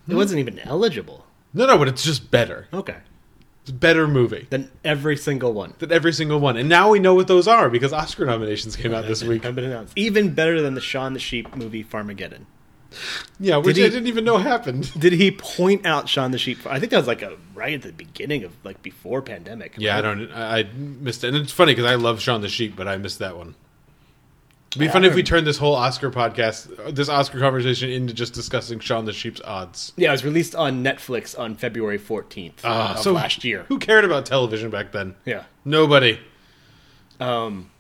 It 0.08 0.14
wasn't 0.14 0.40
even 0.40 0.58
eligible. 0.60 1.26
No, 1.54 1.66
no, 1.66 1.78
but 1.78 1.88
it's 1.88 2.04
just 2.04 2.30
better. 2.30 2.68
Okay. 2.72 2.96
It's 3.62 3.70
a 3.70 3.74
better 3.74 4.08
movie 4.08 4.46
than 4.50 4.70
every 4.84 5.16
single 5.16 5.52
one. 5.52 5.74
than 5.78 5.92
every 5.92 6.12
single 6.12 6.40
one. 6.40 6.56
And 6.56 6.68
now 6.68 6.90
we 6.90 6.98
know 6.98 7.14
what 7.14 7.28
those 7.28 7.46
are 7.46 7.68
because 7.68 7.92
Oscar 7.92 8.24
nominations 8.24 8.74
came 8.76 8.94
out 8.94 9.06
this 9.06 9.22
week. 9.22 9.42
Have 9.44 9.54
been 9.54 9.64
announced. 9.64 9.92
Even 9.96 10.34
better 10.34 10.62
than 10.62 10.74
the 10.74 10.80
Shaun 10.80 11.12
the 11.12 11.18
Sheep 11.20 11.54
movie 11.54 11.84
Farmageddon. 11.84 12.46
Yeah, 13.38 13.58
which 13.58 13.76
Did 13.76 13.76
he- 13.76 13.84
I 13.84 13.88
didn't 13.90 14.08
even 14.08 14.24
know 14.24 14.38
happened. 14.38 14.90
Did 14.98 15.12
he 15.12 15.30
point 15.30 15.86
out 15.86 16.08
Shaun 16.08 16.30
the 16.32 16.38
Sheep? 16.38 16.66
I 16.66 16.80
think 16.80 16.90
that 16.90 16.96
was 16.98 17.06
like 17.06 17.22
a 17.22 17.36
right 17.54 17.74
at 17.74 17.82
the 17.82 17.92
beginning 17.92 18.44
of 18.44 18.52
like 18.64 18.82
before 18.82 19.22
pandemic. 19.22 19.74
Yeah, 19.78 19.96
I 19.98 20.00
don't. 20.00 20.30
I, 20.32 20.58
I 20.60 20.62
missed 20.74 21.22
it, 21.22 21.28
and 21.28 21.36
it's 21.36 21.52
funny 21.52 21.72
because 21.72 21.84
I 21.88 21.94
love 21.94 22.20
Shaun 22.20 22.40
the 22.40 22.48
Sheep, 22.48 22.74
but 22.76 22.88
I 22.88 22.96
missed 22.96 23.18
that 23.20 23.36
one. 23.36 23.54
It'd 24.70 24.78
be 24.80 24.86
Yeah, 24.86 24.92
funny 24.92 25.08
if 25.08 25.16
we 25.16 25.24
turned 25.24 25.46
this 25.48 25.58
whole 25.58 25.74
Oscar 25.74 26.10
podcast, 26.12 26.94
this 26.94 27.08
Oscar 27.08 27.40
conversation, 27.40 27.90
into 27.90 28.14
just 28.14 28.32
discussing 28.34 28.78
Shaun 28.78 29.04
the 29.04 29.12
Sheep's 29.12 29.40
odds. 29.40 29.92
Yeah, 29.96 30.10
it 30.10 30.12
was 30.12 30.24
released 30.24 30.54
on 30.54 30.84
Netflix 30.84 31.36
on 31.36 31.56
February 31.56 31.98
fourteenth 31.98 32.60
Ah, 32.64 32.92
of 32.94 33.00
so 33.00 33.12
last 33.12 33.42
year. 33.42 33.64
Who 33.66 33.80
cared 33.80 34.04
about 34.04 34.26
television 34.26 34.70
back 34.70 34.92
then? 34.92 35.16
Yeah. 35.24 35.44
Nobody. 35.64 36.20
Um. 37.18 37.70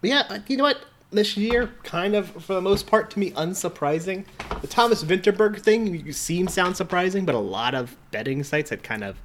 but 0.00 0.10
yeah, 0.10 0.22
uh, 0.30 0.38
you 0.46 0.56
know 0.56 0.64
what? 0.64 0.84
This 1.10 1.36
year, 1.36 1.68
kind 1.82 2.14
of 2.14 2.30
for 2.42 2.54
the 2.54 2.60
most 2.62 2.86
part, 2.86 3.10
to 3.10 3.18
me, 3.18 3.32
unsurprising. 3.32 4.24
The 4.62 4.66
Thomas 4.68 5.02
Vinterberg 5.04 5.60
thing 5.60 5.94
you 6.06 6.12
seem 6.12 6.46
sound 6.48 6.76
surprising, 6.76 7.26
but 7.26 7.34
a 7.34 7.38
lot 7.40 7.74
of 7.74 7.96
betting 8.12 8.44
sites 8.44 8.70
had 8.70 8.82
kind 8.84 9.02
of 9.04 9.16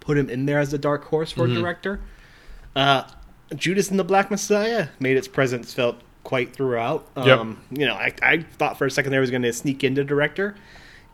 put 0.00 0.16
him 0.18 0.28
in 0.30 0.46
there 0.46 0.58
as 0.60 0.72
a 0.72 0.78
dark 0.78 1.04
horse 1.04 1.30
for 1.30 1.44
a 1.44 1.48
director. 1.54 2.00
Uh, 2.74 3.04
Judas 3.54 3.90
and 3.90 3.98
the 3.98 4.02
Black 4.04 4.28
Messiah 4.30 4.88
made 4.98 5.16
its 5.16 5.28
presence 5.28 5.72
felt 5.72 6.00
quite 6.26 6.52
throughout. 6.52 7.06
Yep. 7.16 7.38
Um, 7.38 7.62
You 7.70 7.86
know, 7.86 7.94
I, 7.94 8.12
I 8.20 8.38
thought 8.58 8.76
for 8.76 8.84
a 8.84 8.90
second 8.90 9.12
there 9.12 9.20
was 9.20 9.30
going 9.30 9.42
to 9.42 9.52
sneak 9.52 9.84
into 9.84 10.02
director. 10.02 10.56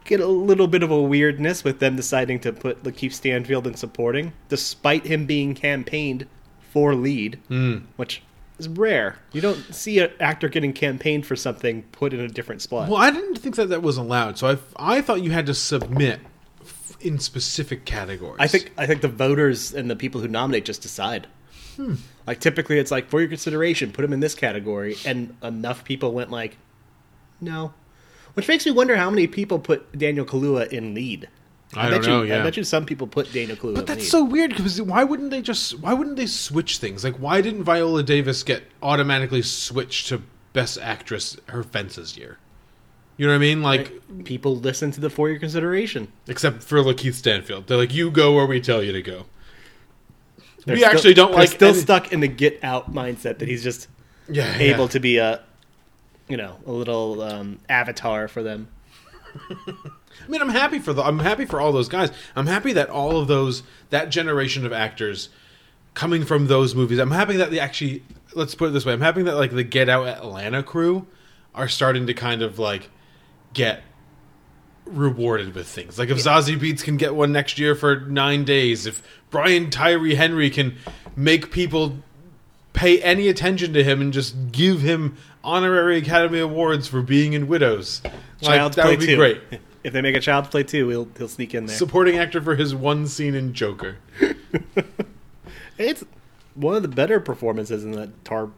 Get 0.04 0.20
a 0.20 0.26
little 0.26 0.66
bit 0.66 0.82
of 0.82 0.90
a 0.90 1.00
weirdness 1.00 1.62
with 1.62 1.80
them 1.80 1.96
deciding 1.96 2.40
to 2.40 2.52
put 2.52 2.82
Lakeith 2.82 3.12
Stanfield 3.12 3.66
in 3.66 3.74
supporting, 3.74 4.32
despite 4.48 5.04
him 5.04 5.26
being 5.26 5.54
campaigned 5.54 6.26
for 6.72 6.94
lead, 6.94 7.38
which 7.96 8.22
is 8.58 8.68
rare. 8.68 9.18
You 9.32 9.42
don't 9.42 9.74
see 9.74 9.98
an 9.98 10.10
actor 10.18 10.48
getting 10.48 10.72
campaigned 10.72 11.26
for 11.26 11.36
something 11.36 11.82
put 11.92 12.14
in 12.14 12.20
a 12.20 12.28
different 12.28 12.62
spot. 12.62 12.88
Well, 12.88 13.00
I 13.00 13.10
didn't 13.10 13.36
think 13.36 13.54
that 13.56 13.68
that 13.68 13.82
was 13.82 13.98
allowed, 13.98 14.38
so 14.38 14.48
I, 14.48 14.96
I 14.96 15.02
thought 15.02 15.22
you 15.22 15.30
had 15.30 15.44
to 15.46 15.54
submit 15.54 16.20
in 17.02 17.18
specific 17.18 17.84
categories. 17.84 18.38
I 18.40 18.46
think 18.46 18.72
I 18.78 18.86
think 18.86 19.02
the 19.02 19.08
voters 19.08 19.74
and 19.74 19.90
the 19.90 19.96
people 19.96 20.20
who 20.22 20.28
nominate 20.28 20.64
just 20.64 20.80
decide. 20.82 21.26
Hmm. 21.76 21.94
Like 22.26 22.40
typically, 22.40 22.78
it's 22.78 22.90
like 22.90 23.08
for 23.08 23.20
your 23.20 23.28
consideration, 23.28 23.92
put 23.92 24.02
them 24.02 24.12
in 24.12 24.20
this 24.20 24.34
category, 24.34 24.96
and 25.04 25.36
enough 25.42 25.84
people 25.84 26.12
went 26.12 26.30
like, 26.30 26.56
no, 27.40 27.72
which 28.34 28.48
makes 28.48 28.64
me 28.66 28.72
wonder 28.72 28.96
how 28.96 29.10
many 29.10 29.26
people 29.26 29.58
put 29.58 29.96
Daniel 29.98 30.24
Kaluuya 30.24 30.68
in 30.72 30.94
lead. 30.94 31.28
I 31.74 31.88
bet 31.88 32.02
don't 32.02 32.10
know, 32.10 32.22
You, 32.22 32.28
yeah. 32.28 32.40
I 32.40 32.42
bet 32.42 32.56
you 32.56 32.64
some 32.64 32.84
people 32.84 33.06
put 33.06 33.32
Daniel 33.32 33.56
Kaluuya. 33.56 33.74
But 33.76 33.86
that's 33.86 34.00
lead. 34.00 34.08
so 34.10 34.24
weird 34.24 34.50
because 34.50 34.80
why 34.82 35.04
wouldn't 35.04 35.30
they 35.30 35.40
just 35.40 35.78
why 35.80 35.94
wouldn't 35.94 36.16
they 36.16 36.26
switch 36.26 36.78
things? 36.78 37.02
Like 37.02 37.16
why 37.16 37.40
didn't 37.40 37.64
Viola 37.64 38.02
Davis 38.02 38.42
get 38.42 38.64
automatically 38.82 39.42
switched 39.42 40.08
to 40.08 40.22
Best 40.52 40.78
Actress 40.78 41.36
her 41.48 41.62
Fences 41.62 42.16
year. 42.16 42.38
You 43.16 43.26
know 43.26 43.32
what 43.32 43.36
I 43.36 43.40
mean? 43.40 43.62
Like, 43.62 43.92
People 44.24 44.56
listen 44.56 44.90
to 44.92 45.00
the 45.00 45.10
for 45.10 45.28
your 45.30 45.38
consideration. 45.38 46.08
except 46.28 46.62
for 46.62 46.78
Lakeith 46.78 47.14
Stanfield, 47.14 47.66
they're 47.66 47.76
like, 47.76 47.94
"You 47.94 48.10
go 48.10 48.34
where 48.34 48.46
we 48.46 48.60
tell 48.60 48.82
you 48.82 48.92
to 48.92 49.02
go." 49.02 49.26
They're 50.64 50.74
we 50.76 50.80
still- 50.82 50.90
actually 50.92 51.14
don't 51.14 51.32
like 51.32 51.48
still 51.50 51.70
any- 51.70 51.78
stuck 51.78 52.12
in 52.12 52.20
the 52.20 52.28
get 52.28 52.62
out 52.62 52.92
mindset 52.92 53.38
that 53.38 53.48
he's 53.48 53.62
just 53.62 53.88
Yeah, 54.28 54.56
able 54.58 54.84
yeah. 54.84 54.90
to 54.90 55.00
be 55.00 55.16
a, 55.18 55.40
you 56.28 56.36
know, 56.36 56.56
a 56.66 56.72
little 56.72 57.20
um, 57.22 57.58
avatar 57.68 58.28
for 58.28 58.42
them. 58.42 58.68
I 59.50 60.28
mean, 60.28 60.40
I'm 60.42 60.50
happy 60.50 60.78
for 60.78 60.92
the. 60.92 61.02
I'm 61.02 61.18
happy 61.20 61.46
for 61.46 61.60
all 61.60 61.72
those 61.72 61.88
guys. 61.88 62.10
I'm 62.36 62.46
happy 62.46 62.72
that 62.74 62.90
all 62.90 63.16
of 63.16 63.28
those 63.28 63.62
that 63.90 64.10
generation 64.10 64.66
of 64.66 64.72
actors 64.72 65.30
coming 65.94 66.24
from 66.24 66.46
those 66.48 66.74
movies. 66.74 66.98
I'm 66.98 67.10
happy 67.10 67.36
that 67.38 67.50
they 67.50 67.58
actually. 67.58 68.02
Let's 68.34 68.54
put 68.54 68.68
it 68.68 68.72
this 68.72 68.84
way. 68.86 68.92
I'm 68.92 69.00
happy 69.00 69.22
that 69.22 69.34
like 69.36 69.50
the 69.52 69.64
Get 69.64 69.88
Out 69.88 70.06
Atlanta 70.06 70.62
crew 70.62 71.06
are 71.54 71.68
starting 71.68 72.06
to 72.06 72.14
kind 72.14 72.42
of 72.42 72.58
like 72.58 72.90
get 73.54 73.82
rewarded 74.86 75.54
with 75.54 75.66
things. 75.66 75.98
Like 75.98 76.10
if 76.10 76.18
Zazie 76.18 76.58
Beetz 76.58 76.82
can 76.82 76.96
get 76.96 77.14
one 77.14 77.32
next 77.32 77.58
year 77.58 77.74
for 77.74 78.00
nine 78.00 78.44
days, 78.44 78.86
if 78.86 79.02
Brian 79.30 79.70
Tyree 79.70 80.14
Henry 80.14 80.50
can 80.50 80.76
make 81.16 81.50
people 81.50 81.96
pay 82.72 83.00
any 83.02 83.28
attention 83.28 83.72
to 83.74 83.84
him 83.84 84.00
and 84.00 84.12
just 84.12 84.52
give 84.52 84.80
him 84.80 85.16
honorary 85.44 85.98
Academy 85.98 86.40
Awards 86.40 86.88
for 86.88 87.02
being 87.02 87.32
in 87.32 87.48
Widows, 87.48 88.02
like, 88.40 88.72
that 88.74 88.82
Play 88.82 88.90
would 88.90 89.00
be 89.00 89.06
2. 89.06 89.16
great. 89.16 89.40
If 89.84 89.92
they 89.92 90.00
make 90.00 90.14
a 90.14 90.20
Child's 90.20 90.46
Play 90.46 90.62
too, 90.62 90.88
he'll, 90.90 91.08
he'll 91.18 91.26
sneak 91.26 91.56
in 91.56 91.66
there. 91.66 91.76
Supporting 91.76 92.16
actor 92.16 92.40
for 92.40 92.54
his 92.54 92.72
one 92.72 93.08
scene 93.08 93.34
in 93.34 93.52
Joker. 93.52 93.96
it's 95.76 96.04
one 96.54 96.76
of 96.76 96.82
the 96.82 96.88
better 96.88 97.18
performances 97.18 97.84
in 97.84 97.90
that 97.92 98.24
tar 98.24 98.50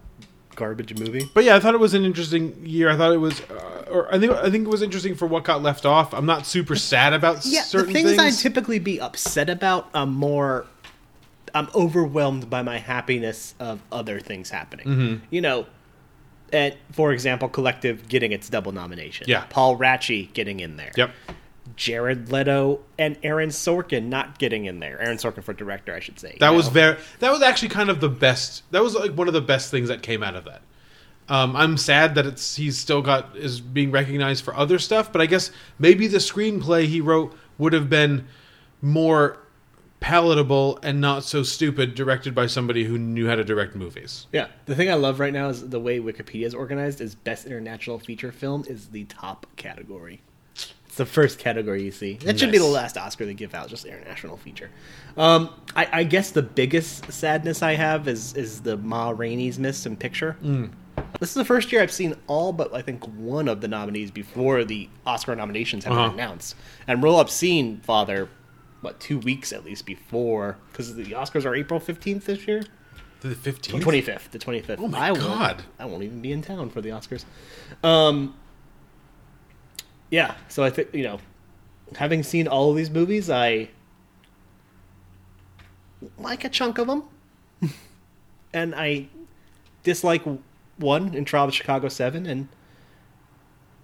garbage 0.57 0.99
movie. 0.99 1.29
But 1.35 1.45
yeah, 1.45 1.57
I 1.57 1.61
thought 1.61 1.75
it 1.75 1.81
was 1.81 1.95
an 1.95 2.05
interesting 2.05 2.55
year. 2.65 2.91
I 2.91 2.97
thought 2.97 3.13
it 3.13 3.19
was, 3.19 3.41
uh, 3.43 3.85
or 3.91 4.13
I 4.15 4.19
think 4.19 4.33
I 4.33 4.51
think 4.51 4.67
it 4.67 4.71
was 4.71 4.83
interesting 4.83 5.15
for 5.15 5.27
what 5.27 5.45
got 5.45 5.63
left 5.63 5.85
off. 5.87 6.13
I'm 6.15 6.27
not 6.27 6.47
super 6.47 6.77
sad 6.77 7.13
about 7.13 7.45
Yeah, 7.45 7.63
certain 7.63 7.89
the 7.89 7.93
things, 7.95 8.11
things. 8.17 8.21
I'd 8.21 8.41
typically 8.43 8.79
be 8.79 9.01
upset 9.01 9.49
about, 9.51 9.89
I'm 9.95 10.13
more. 10.13 10.67
I'm 11.57 11.69
overwhelmed 11.75 12.51
by 12.51 12.63
my 12.63 12.79
happiness 12.79 13.55
of 13.61 13.81
other 13.93 14.19
things 14.19 14.51
happening. 14.51 14.87
Mm-hmm. 14.87 15.25
You 15.31 15.41
know, 15.41 15.67
and 16.53 16.75
for 16.93 17.13
example, 17.13 17.49
Collective 17.49 18.09
getting 18.09 18.33
its 18.33 18.49
double 18.49 18.73
nomination. 18.73 19.27
Yeah. 19.29 19.45
Paul 19.51 19.79
Raci 19.79 20.33
getting 20.33 20.59
in 20.61 20.77
there. 20.77 20.91
yep. 20.97 21.11
Jared 21.77 22.31
Leto 22.31 22.81
and 22.99 23.19
Aaron 23.23 23.51
Sorkin 23.51 24.07
not 24.07 24.39
getting 24.39 24.67
in 24.67 24.81
there. 24.81 25.01
Aaron 25.01 25.17
Sorkin 25.17 25.43
for 25.43 25.53
director, 25.53 25.95
I 25.95 26.01
should 26.01 26.19
say. 26.19 26.37
That 26.41 26.51
you 26.51 26.57
was 26.57 26.67
know? 26.67 26.73
very. 26.73 26.99
That 27.21 27.33
was 27.33 27.43
actually 27.43 27.71
kind 27.71 27.91
of 27.91 28.01
the 28.01 28.09
best. 28.09 28.63
That 28.71 28.83
was 28.83 28.95
like 28.95 29.13
one 29.13 29.29
of 29.29 29.35
the 29.35 29.41
best 29.41 29.71
things 29.71 29.89
that 29.89 30.03
came 30.03 30.23
out 30.23 30.37
of 30.37 30.45
that. 30.45 30.63
Um, 31.29 31.57
I'm 31.57 31.79
sad 31.79 32.17
that 32.17 32.27
it's 32.27 32.57
he's 32.57 32.77
still 32.77 33.01
got 33.01 33.35
is 33.37 33.61
being 33.61 33.91
recognized 33.91 34.45
for 34.45 34.55
other 34.55 34.79
stuff, 34.79 35.11
but 35.11 35.23
I 35.23 35.27
guess 35.27 35.51
maybe 35.79 36.07
the 36.07 36.19
screenplay 36.19 36.87
he 36.87 37.01
wrote 37.01 37.35
would 37.57 37.73
have 37.73 37.89
been 37.89 38.27
more 38.83 39.39
palatable 40.01 40.79
and 40.83 41.01
not 41.01 41.25
so 41.25 41.43
stupid, 41.43 41.95
directed 41.95 42.35
by 42.35 42.47
somebody 42.47 42.85
who 42.85 42.99
knew 42.99 43.27
how 43.27 43.37
to 43.37 43.43
direct 43.43 43.75
movies. 43.75 44.27
Yeah, 44.33 44.49
the 44.67 44.75
thing 44.75 44.91
I 44.91 44.95
love 44.95 45.19
right 45.19 45.33
now 45.33 45.49
is 45.49 45.67
the 45.71 45.81
way 45.81 45.99
Wikipedia 45.99 46.45
is 46.45 46.55
organized. 46.55 47.01
Is 47.01 47.15
best 47.15 47.47
international 47.47 47.99
feature 47.99 48.31
film 48.31 48.67
is 48.69 48.89
the 48.89 49.05
top 49.05 49.47
category. 49.57 50.21
It's 50.95 50.99
the 51.01 51.07
first 51.07 51.41
category 51.41 51.83
you 51.83 51.91
see. 51.91 52.19
That 52.19 52.39
should 52.39 52.53
be 52.53 52.59
the 52.59 52.65
last 52.65 52.97
Oscar 52.97 53.27
they 53.27 53.35
give 53.35 53.53
out, 53.53 53.67
just 53.69 53.85
international 53.85 54.37
feature. 54.37 54.71
Um, 55.17 55.51
I, 55.75 55.89
I 55.93 56.05
guess 56.05 56.31
the 56.31 56.41
biggest 56.43 57.11
sadness 57.13 57.63
I 57.65 57.75
have 57.75 58.07
is 58.07 58.33
is 58.35 58.61
the 58.61 58.77
Ma 58.77 59.11
Rainey's 59.11 59.59
miss 59.59 59.87
in 59.87 59.97
picture. 59.97 60.37
This 61.19 61.31
is 61.31 61.35
the 61.35 61.45
first 61.45 61.73
year 61.73 61.83
I've 61.83 61.91
seen 61.91 62.15
all 62.29 62.53
but 62.53 62.73
I 62.73 62.81
think 62.81 63.03
one 63.17 63.49
of 63.49 63.61
the 63.61 63.67
nominees 63.67 64.13
before 64.13 64.63
the 64.63 64.89
Oscar 65.05 65.35
nominations 65.35 65.83
have 65.83 65.95
Uh-huh. 65.95 66.11
been 66.11 66.21
announced. 66.21 66.55
And 66.87 67.03
Roll 67.03 67.19
Up 67.19 67.29
seen 67.29 67.81
Father, 67.81 68.29
what 68.81 69.01
two 69.01 69.19
weeks 69.19 69.53
at 69.53 69.65
least 69.65 69.87
before 69.87 70.59
because 70.71 70.95
the 70.95 71.07
Oscars 71.07 71.45
are 71.45 71.57
April 71.57 71.81
fifteenth 71.81 72.27
this 72.27 72.47
year. 72.47 72.63
The 73.23 73.31
15th. 73.35 73.81
Twenty 73.81 74.01
fifth, 74.01 74.31
the 74.31 74.39
twenty 74.39 74.61
fifth. 74.61 74.79
Oh 74.81 74.87
my 74.87 75.09
I 75.09 75.11
won't, 75.11 75.25
God. 75.25 75.63
I 75.77 75.87
won't 75.87 76.05
even 76.05 76.21
be 76.23 76.31
in 76.31 76.41
town 76.41 76.71
for 76.71 76.81
the 76.81 76.91
Oscars. 76.91 77.25
Um, 77.83 78.37
yeah, 80.15 80.37
so 80.47 80.63
I 80.63 80.71
think 80.71 80.95
you 80.95 81.03
know, 81.03 81.19
having 81.97 82.23
seen 82.23 82.47
all 82.47 82.71
of 82.71 82.77
these 82.77 82.89
movies, 82.89 83.29
I 83.29 83.69
like 86.19 86.45
a 86.45 86.49
chunk 86.49 86.79
of 86.79 86.87
them, 86.87 87.03
and 88.53 88.77
I 88.77 89.09
dislike 89.83 90.23
one 90.77 91.15
in 91.17 91.25
Trial 91.25 91.49
of 91.49 91.55
Chicago 91.55 91.89
Seven, 91.89 92.27
and 92.27 92.47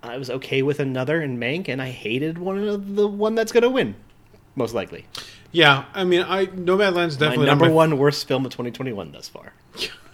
I 0.04 0.18
was 0.18 0.30
okay 0.30 0.62
with 0.62 0.78
another 0.78 1.20
in 1.20 1.36
Mank, 1.36 1.68
and 1.68 1.82
I 1.82 1.90
hated 1.90 2.38
one 2.38 2.62
of 2.62 2.94
the 2.94 3.08
one 3.08 3.34
that's 3.34 3.50
going 3.50 3.64
to 3.64 3.70
win, 3.70 3.96
most 4.54 4.72
likely. 4.72 5.06
Yeah, 5.50 5.86
I 5.94 6.04
mean, 6.04 6.22
I 6.22 6.46
Nomadland's 6.46 7.18
My 7.18 7.26
definitely 7.26 7.46
number 7.46 7.66
my, 7.66 7.72
one 7.72 7.98
worst 7.98 8.28
film 8.28 8.46
of 8.46 8.52
2021 8.52 9.10
thus 9.10 9.28
far. 9.28 9.52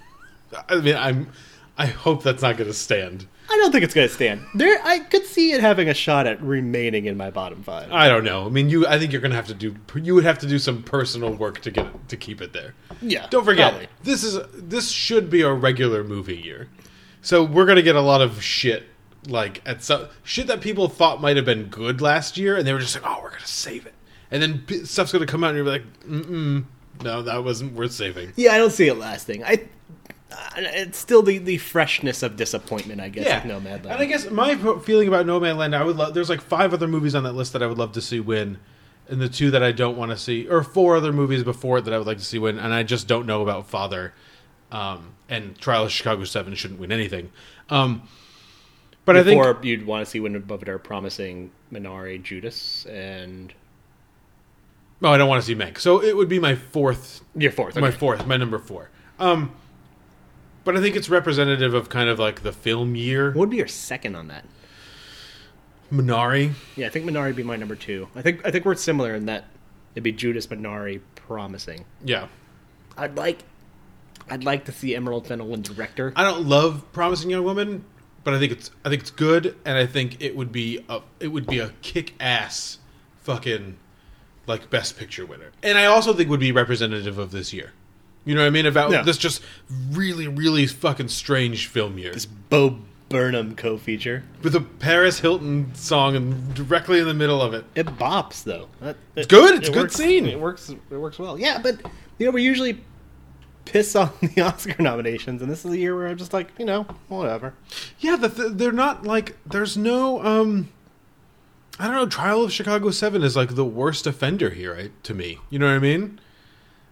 I 0.70 0.76
mean, 0.76 0.96
I'm. 0.96 1.30
I 1.78 1.86
hope 1.86 2.22
that's 2.22 2.42
not 2.42 2.56
going 2.56 2.68
to 2.68 2.74
stand. 2.74 3.26
I 3.48 3.56
don't 3.58 3.70
think 3.70 3.84
it's 3.84 3.94
going 3.94 4.08
to 4.08 4.12
stand. 4.14 4.44
There, 4.54 4.80
I 4.82 4.98
could 4.98 5.24
see 5.24 5.52
it 5.52 5.60
having 5.60 5.88
a 5.88 5.94
shot 5.94 6.26
at 6.26 6.42
remaining 6.42 7.04
in 7.04 7.16
my 7.16 7.30
bottom 7.30 7.62
five. 7.62 7.92
I 7.92 8.08
don't 8.08 8.24
know. 8.24 8.46
I 8.46 8.48
mean, 8.48 8.68
you. 8.68 8.86
I 8.86 8.98
think 8.98 9.12
you're 9.12 9.20
going 9.20 9.30
to 9.30 9.36
have 9.36 9.46
to 9.48 9.54
do. 9.54 9.76
You 9.94 10.14
would 10.14 10.24
have 10.24 10.38
to 10.40 10.46
do 10.48 10.58
some 10.58 10.82
personal 10.82 11.34
work 11.34 11.60
to 11.60 11.70
get 11.70 11.86
it, 11.86 12.08
to 12.08 12.16
keep 12.16 12.40
it 12.40 12.52
there. 12.52 12.74
Yeah, 13.02 13.26
Don't 13.30 13.44
forget, 13.44 13.72
probably. 13.72 13.88
this 14.02 14.24
is 14.24 14.38
this 14.54 14.90
should 14.90 15.30
be 15.30 15.42
a 15.42 15.52
regular 15.52 16.02
movie 16.02 16.36
year, 16.36 16.68
so 17.22 17.44
we're 17.44 17.66
going 17.66 17.76
to 17.76 17.82
get 17.82 17.94
a 17.94 18.00
lot 18.00 18.20
of 18.22 18.42
shit 18.42 18.84
like 19.28 19.60
at 19.66 19.82
some 19.82 20.06
shit 20.24 20.46
that 20.46 20.60
people 20.60 20.88
thought 20.88 21.20
might 21.20 21.36
have 21.36 21.44
been 21.44 21.64
good 21.66 22.00
last 22.00 22.36
year, 22.36 22.56
and 22.56 22.66
they 22.66 22.72
were 22.72 22.80
just 22.80 22.94
like, 23.00 23.04
"Oh, 23.06 23.20
we're 23.22 23.30
going 23.30 23.42
to 23.42 23.46
save 23.46 23.86
it," 23.86 23.94
and 24.30 24.42
then 24.42 24.84
stuff's 24.86 25.12
going 25.12 25.24
to 25.24 25.30
come 25.30 25.44
out, 25.44 25.54
and 25.54 25.58
you're 25.58 25.66
like, 25.66 25.84
"Mm, 26.04 26.64
no, 27.02 27.22
that 27.22 27.44
wasn't 27.44 27.74
worth 27.74 27.92
saving." 27.92 28.32
Yeah, 28.34 28.54
I 28.54 28.58
don't 28.58 28.72
see 28.72 28.88
it 28.88 28.94
lasting. 28.94 29.44
I, 29.44 29.68
it's 30.56 30.98
still 30.98 31.22
the, 31.22 31.38
the 31.38 31.58
freshness 31.58 32.22
of 32.22 32.36
disappointment, 32.36 33.00
I 33.00 33.08
guess. 33.08 33.26
Yeah, 33.26 33.46
with 33.46 33.64
Nomadland. 33.64 33.92
and 33.92 34.02
I 34.02 34.04
guess 34.06 34.30
my 34.30 34.56
feeling 34.80 35.08
about 35.08 35.26
Nomadland, 35.26 35.74
I 35.74 35.84
would 35.84 35.96
love. 35.96 36.14
There's 36.14 36.28
like 36.28 36.40
five 36.40 36.74
other 36.74 36.88
movies 36.88 37.14
on 37.14 37.24
that 37.24 37.32
list 37.32 37.52
that 37.52 37.62
I 37.62 37.66
would 37.66 37.78
love 37.78 37.92
to 37.92 38.00
see 38.00 38.20
win, 38.20 38.58
and 39.08 39.20
the 39.20 39.28
two 39.28 39.50
that 39.52 39.62
I 39.62 39.72
don't 39.72 39.96
want 39.96 40.10
to 40.10 40.16
see, 40.16 40.48
or 40.48 40.62
four 40.62 40.96
other 40.96 41.12
movies 41.12 41.44
before 41.44 41.78
it 41.78 41.84
that 41.84 41.94
I 41.94 41.98
would 41.98 42.06
like 42.06 42.18
to 42.18 42.24
see 42.24 42.38
win, 42.38 42.58
and 42.58 42.74
I 42.74 42.82
just 42.82 43.06
don't 43.06 43.26
know 43.26 43.42
about 43.42 43.68
Father, 43.68 44.14
um, 44.72 45.14
and 45.28 45.56
Trial 45.58 45.84
of 45.84 45.92
Chicago 45.92 46.24
Seven 46.24 46.54
shouldn't 46.54 46.80
win 46.80 46.90
anything. 46.90 47.30
Um, 47.70 48.08
but 49.04 49.16
I 49.16 49.22
think 49.22 49.64
you'd 49.64 49.86
want 49.86 50.04
to 50.04 50.10
see 50.10 50.18
when 50.18 50.34
above 50.34 50.62
it 50.62 50.68
are 50.68 50.78
promising 50.78 51.52
Minari, 51.72 52.20
Judas, 52.20 52.84
and 52.86 53.54
oh, 55.02 55.10
I 55.10 55.16
don't 55.16 55.28
want 55.28 55.40
to 55.40 55.46
see 55.46 55.54
Meg, 55.54 55.78
so 55.78 56.02
it 56.02 56.16
would 56.16 56.28
be 56.28 56.40
my 56.40 56.56
fourth, 56.56 57.22
your 57.36 57.52
fourth. 57.52 57.76
my 57.76 57.88
okay. 57.88 57.96
fourth, 57.96 58.26
my 58.26 58.36
number 58.36 58.58
four. 58.58 58.90
Um, 59.20 59.52
but 60.66 60.76
I 60.76 60.80
think 60.82 60.96
it's 60.96 61.08
representative 61.08 61.72
of 61.72 61.88
kind 61.88 62.10
of 62.10 62.18
like 62.18 62.42
the 62.42 62.52
film 62.52 62.94
year. 62.94 63.28
What 63.28 63.36
would 63.36 63.50
be 63.50 63.56
your 63.56 63.68
second 63.68 64.16
on 64.16 64.28
that? 64.28 64.44
Minari, 65.92 66.52
Yeah, 66.74 66.86
I 66.86 66.90
think 66.90 67.06
Minari 67.06 67.26
would 67.28 67.36
be 67.36 67.44
my 67.44 67.54
number 67.56 67.76
two. 67.76 68.08
I 68.16 68.20
think 68.20 68.44
I 68.44 68.50
think 68.50 68.64
we're 68.64 68.74
similar 68.74 69.14
in 69.14 69.26
that 69.26 69.44
it'd 69.94 70.02
be 70.02 70.12
Judas 70.12 70.48
Minari 70.48 71.00
promising. 71.14 71.84
yeah. 72.04 72.26
I'd 72.98 73.16
like 73.16 73.38
I'd 74.28 74.42
like 74.42 74.64
to 74.64 74.72
see 74.72 74.96
Emerald 74.96 75.28
Fennell 75.28 75.54
director. 75.58 76.12
I 76.16 76.24
don't 76.24 76.46
love 76.46 76.82
Promising 76.92 77.30
Young 77.30 77.44
Woman, 77.44 77.84
but 78.24 78.34
I 78.34 78.38
think 78.40 78.50
it's 78.52 78.70
I 78.84 78.88
think 78.88 79.02
it's 79.02 79.10
good, 79.12 79.56
and 79.64 79.78
I 79.78 79.86
think 79.86 80.20
it 80.20 80.34
would 80.34 80.50
be 80.50 80.84
a 80.88 81.02
it 81.20 81.28
would 81.28 81.46
be 81.46 81.60
a 81.60 81.68
kick 81.82 82.14
ass 82.18 82.78
fucking 83.22 83.76
like 84.48 84.70
Best 84.70 84.98
Picture 84.98 85.24
winner, 85.24 85.52
and 85.62 85.78
I 85.78 85.84
also 85.84 86.12
think 86.12 86.28
would 86.30 86.40
be 86.40 86.50
representative 86.50 87.18
of 87.18 87.30
this 87.30 87.52
year. 87.52 87.72
You 88.26 88.34
know 88.34 88.42
what 88.42 88.48
I 88.48 88.50
mean 88.50 88.66
about 88.66 89.06
this 89.06 89.16
just 89.16 89.40
really 89.92 90.28
really 90.28 90.66
fucking 90.66 91.08
strange 91.08 91.68
film 91.68 91.96
year 91.96 92.12
This 92.12 92.26
Bo 92.26 92.78
Burnham 93.08 93.54
co-feature. 93.54 94.24
with 94.42 94.54
a 94.56 94.60
Paris 94.60 95.20
Hilton 95.20 95.72
song 95.76 96.16
and 96.16 96.52
directly 96.54 96.98
in 96.98 97.06
the 97.06 97.14
middle 97.14 97.40
of 97.40 97.54
it. 97.54 97.64
It 97.76 97.86
bops 97.86 98.42
though. 98.42 98.68
That- 98.80 98.96
It's 99.14 99.28
good. 99.28 99.54
It's 99.54 99.68
a 99.68 99.70
it 99.70 99.74
good 99.74 99.82
works- 99.84 99.94
scene. 99.96 100.26
It 100.26 100.40
works. 100.40 100.68
It 100.68 100.96
works 100.96 101.18
well. 101.18 101.38
Yeah, 101.38 101.58
but 101.62 101.80
you 102.18 102.26
know 102.26 102.32
we 102.32 102.42
usually 102.42 102.80
piss 103.64 103.94
on 103.96 104.10
the 104.34 104.40
Oscar 104.42 104.82
nominations, 104.82 105.40
and 105.40 105.48
this 105.50 105.64
is 105.64 105.70
a 105.70 105.78
year 105.78 105.94
where 105.96 106.08
I'm 106.08 106.16
just 106.16 106.32
like, 106.32 106.48
you 106.58 106.64
know, 106.64 106.82
whatever. 107.08 107.54
Yeah, 108.00 108.16
the 108.16 108.28
th- 108.28 108.52
they're 108.54 108.72
not 108.72 109.04
like 109.04 109.36
there's 109.46 109.76
no 109.76 110.20
um 110.24 110.68
I 111.78 111.84
don't 111.86 111.94
know. 111.94 112.06
Trial 112.06 112.42
of 112.42 112.52
Chicago 112.52 112.90
Seven 112.90 113.22
is 113.22 113.36
like 113.36 113.54
the 113.54 113.64
worst 113.64 114.06
offender 114.06 114.50
here 114.50 114.74
right, 114.74 114.92
to 115.04 115.14
me. 115.14 115.38
You 115.50 115.58
know 115.60 115.66
what 115.66 115.74
I 115.76 115.78
mean? 115.78 116.18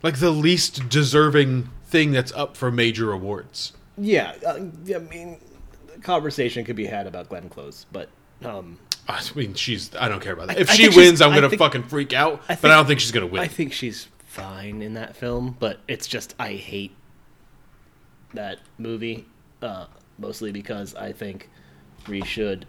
Like 0.04 0.18
the 0.18 0.30
least 0.30 0.90
deserving 0.90 1.70
thing 1.86 2.12
that's 2.12 2.30
up 2.32 2.58
for 2.58 2.70
major 2.70 3.10
awards. 3.10 3.72
Yeah, 3.96 4.34
uh, 4.46 4.56
I 4.94 4.98
mean, 4.98 5.38
the 5.86 5.98
conversation 6.02 6.62
could 6.62 6.76
be 6.76 6.84
had 6.84 7.06
about 7.06 7.30
Glenn 7.30 7.48
Close, 7.48 7.86
but 7.90 8.10
um, 8.44 8.78
I 9.08 9.22
mean, 9.34 9.54
she's. 9.54 9.96
I 9.96 10.10
don't 10.10 10.20
care 10.20 10.34
about 10.34 10.48
that. 10.48 10.58
If 10.58 10.68
I 10.68 10.74
she 10.74 10.82
think 10.84 10.96
wins, 10.96 11.22
I'm 11.22 11.32
gonna 11.32 11.48
think- 11.48 11.58
fucking 11.58 11.84
freak 11.84 12.12
out. 12.12 12.42
I 12.50 12.54
but 12.54 12.70
I 12.70 12.74
don't 12.74 12.84
think 12.84 13.00
she's 13.00 13.12
gonna 13.12 13.26
win. 13.26 13.40
I 13.40 13.48
think 13.48 13.72
she's 13.72 14.08
fine 14.26 14.82
in 14.82 14.92
that 14.92 15.16
film. 15.16 15.56
But 15.58 15.80
it's 15.88 16.06
just 16.06 16.34
I 16.38 16.52
hate 16.52 16.94
that 18.34 18.58
movie. 18.76 19.24
Uh, 19.62 19.86
mostly 20.18 20.52
because 20.52 20.94
I 20.94 21.12
think 21.12 21.48
we 22.08 22.22
should 22.22 22.66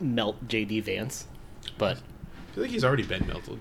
melt 0.00 0.48
JD 0.48 0.82
Vance, 0.84 1.26
but 1.76 1.98
I 1.98 2.54
feel 2.54 2.62
like 2.64 2.70
he's 2.70 2.84
already 2.84 3.02
been 3.02 3.26
melted. 3.26 3.60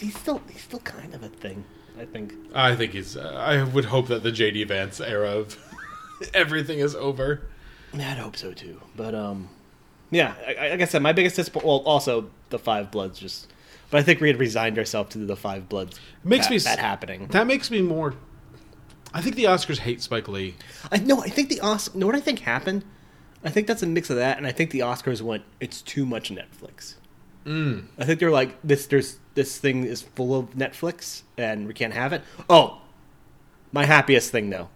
he's 0.00 0.16
still 0.16 0.40
he's 0.50 0.62
still 0.62 0.80
kind 0.80 1.14
of 1.14 1.22
a 1.22 1.28
thing. 1.28 1.66
I 1.98 2.04
think. 2.04 2.34
I 2.54 2.74
think 2.76 2.92
he's. 2.92 3.16
Uh, 3.16 3.34
I 3.38 3.62
would 3.64 3.86
hope 3.86 4.08
that 4.08 4.22
the 4.22 4.30
JD 4.30 4.66
Vance 4.68 5.00
era 5.00 5.30
of 5.30 5.56
everything 6.34 6.78
is 6.78 6.94
over. 6.94 7.42
I'd 7.94 8.00
hope 8.18 8.36
so 8.36 8.52
too. 8.52 8.80
But 8.96 9.14
um, 9.14 9.48
yeah, 10.10 10.34
I- 10.46 10.70
like 10.70 10.80
I 10.80 10.84
said, 10.84 11.02
my 11.02 11.12
biggest 11.12 11.36
disappointment. 11.36 11.66
Well, 11.84 11.92
also 11.94 12.30
the 12.50 12.58
Five 12.58 12.90
Bloods 12.90 13.18
just. 13.18 13.48
But 13.90 13.98
I 14.00 14.02
think 14.02 14.20
we 14.20 14.28
had 14.28 14.38
resigned 14.38 14.78
ourselves 14.78 15.10
to 15.12 15.18
the 15.18 15.36
Five 15.36 15.68
Bloods. 15.68 15.98
Makes 16.22 16.46
that, 16.46 16.50
me 16.50 16.58
that 16.58 16.78
happening. 16.78 17.26
That 17.28 17.46
makes 17.46 17.70
me 17.70 17.80
more. 17.80 18.14
I 19.14 19.22
think 19.22 19.36
the 19.36 19.44
Oscars 19.44 19.78
hate 19.78 20.02
Spike 20.02 20.28
Lee. 20.28 20.54
I 20.92 20.98
know. 20.98 21.22
I 21.22 21.28
think 21.28 21.48
the 21.48 21.60
Os. 21.60 21.94
Know 21.94 22.06
what 22.06 22.14
I 22.14 22.20
think 22.20 22.40
happened? 22.40 22.84
I 23.42 23.50
think 23.50 23.66
that's 23.66 23.82
a 23.82 23.86
mix 23.86 24.10
of 24.10 24.16
that, 24.16 24.36
and 24.36 24.46
I 24.46 24.52
think 24.52 24.70
the 24.70 24.80
Oscars 24.80 25.22
went. 25.22 25.44
It's 25.60 25.80
too 25.80 26.04
much 26.04 26.30
Netflix. 26.30 26.96
Mm. 27.48 27.84
I 27.98 28.04
think 28.04 28.20
they're 28.20 28.30
like 28.30 28.60
this. 28.62 28.86
There's 28.86 29.18
this 29.34 29.56
thing 29.58 29.84
is 29.84 30.02
full 30.02 30.38
of 30.38 30.50
Netflix, 30.50 31.22
and 31.38 31.66
we 31.66 31.72
can't 31.72 31.94
have 31.94 32.12
it. 32.12 32.22
Oh, 32.50 32.82
my 33.72 33.86
happiest 33.86 34.30
thing 34.30 34.50
though. 34.50 34.68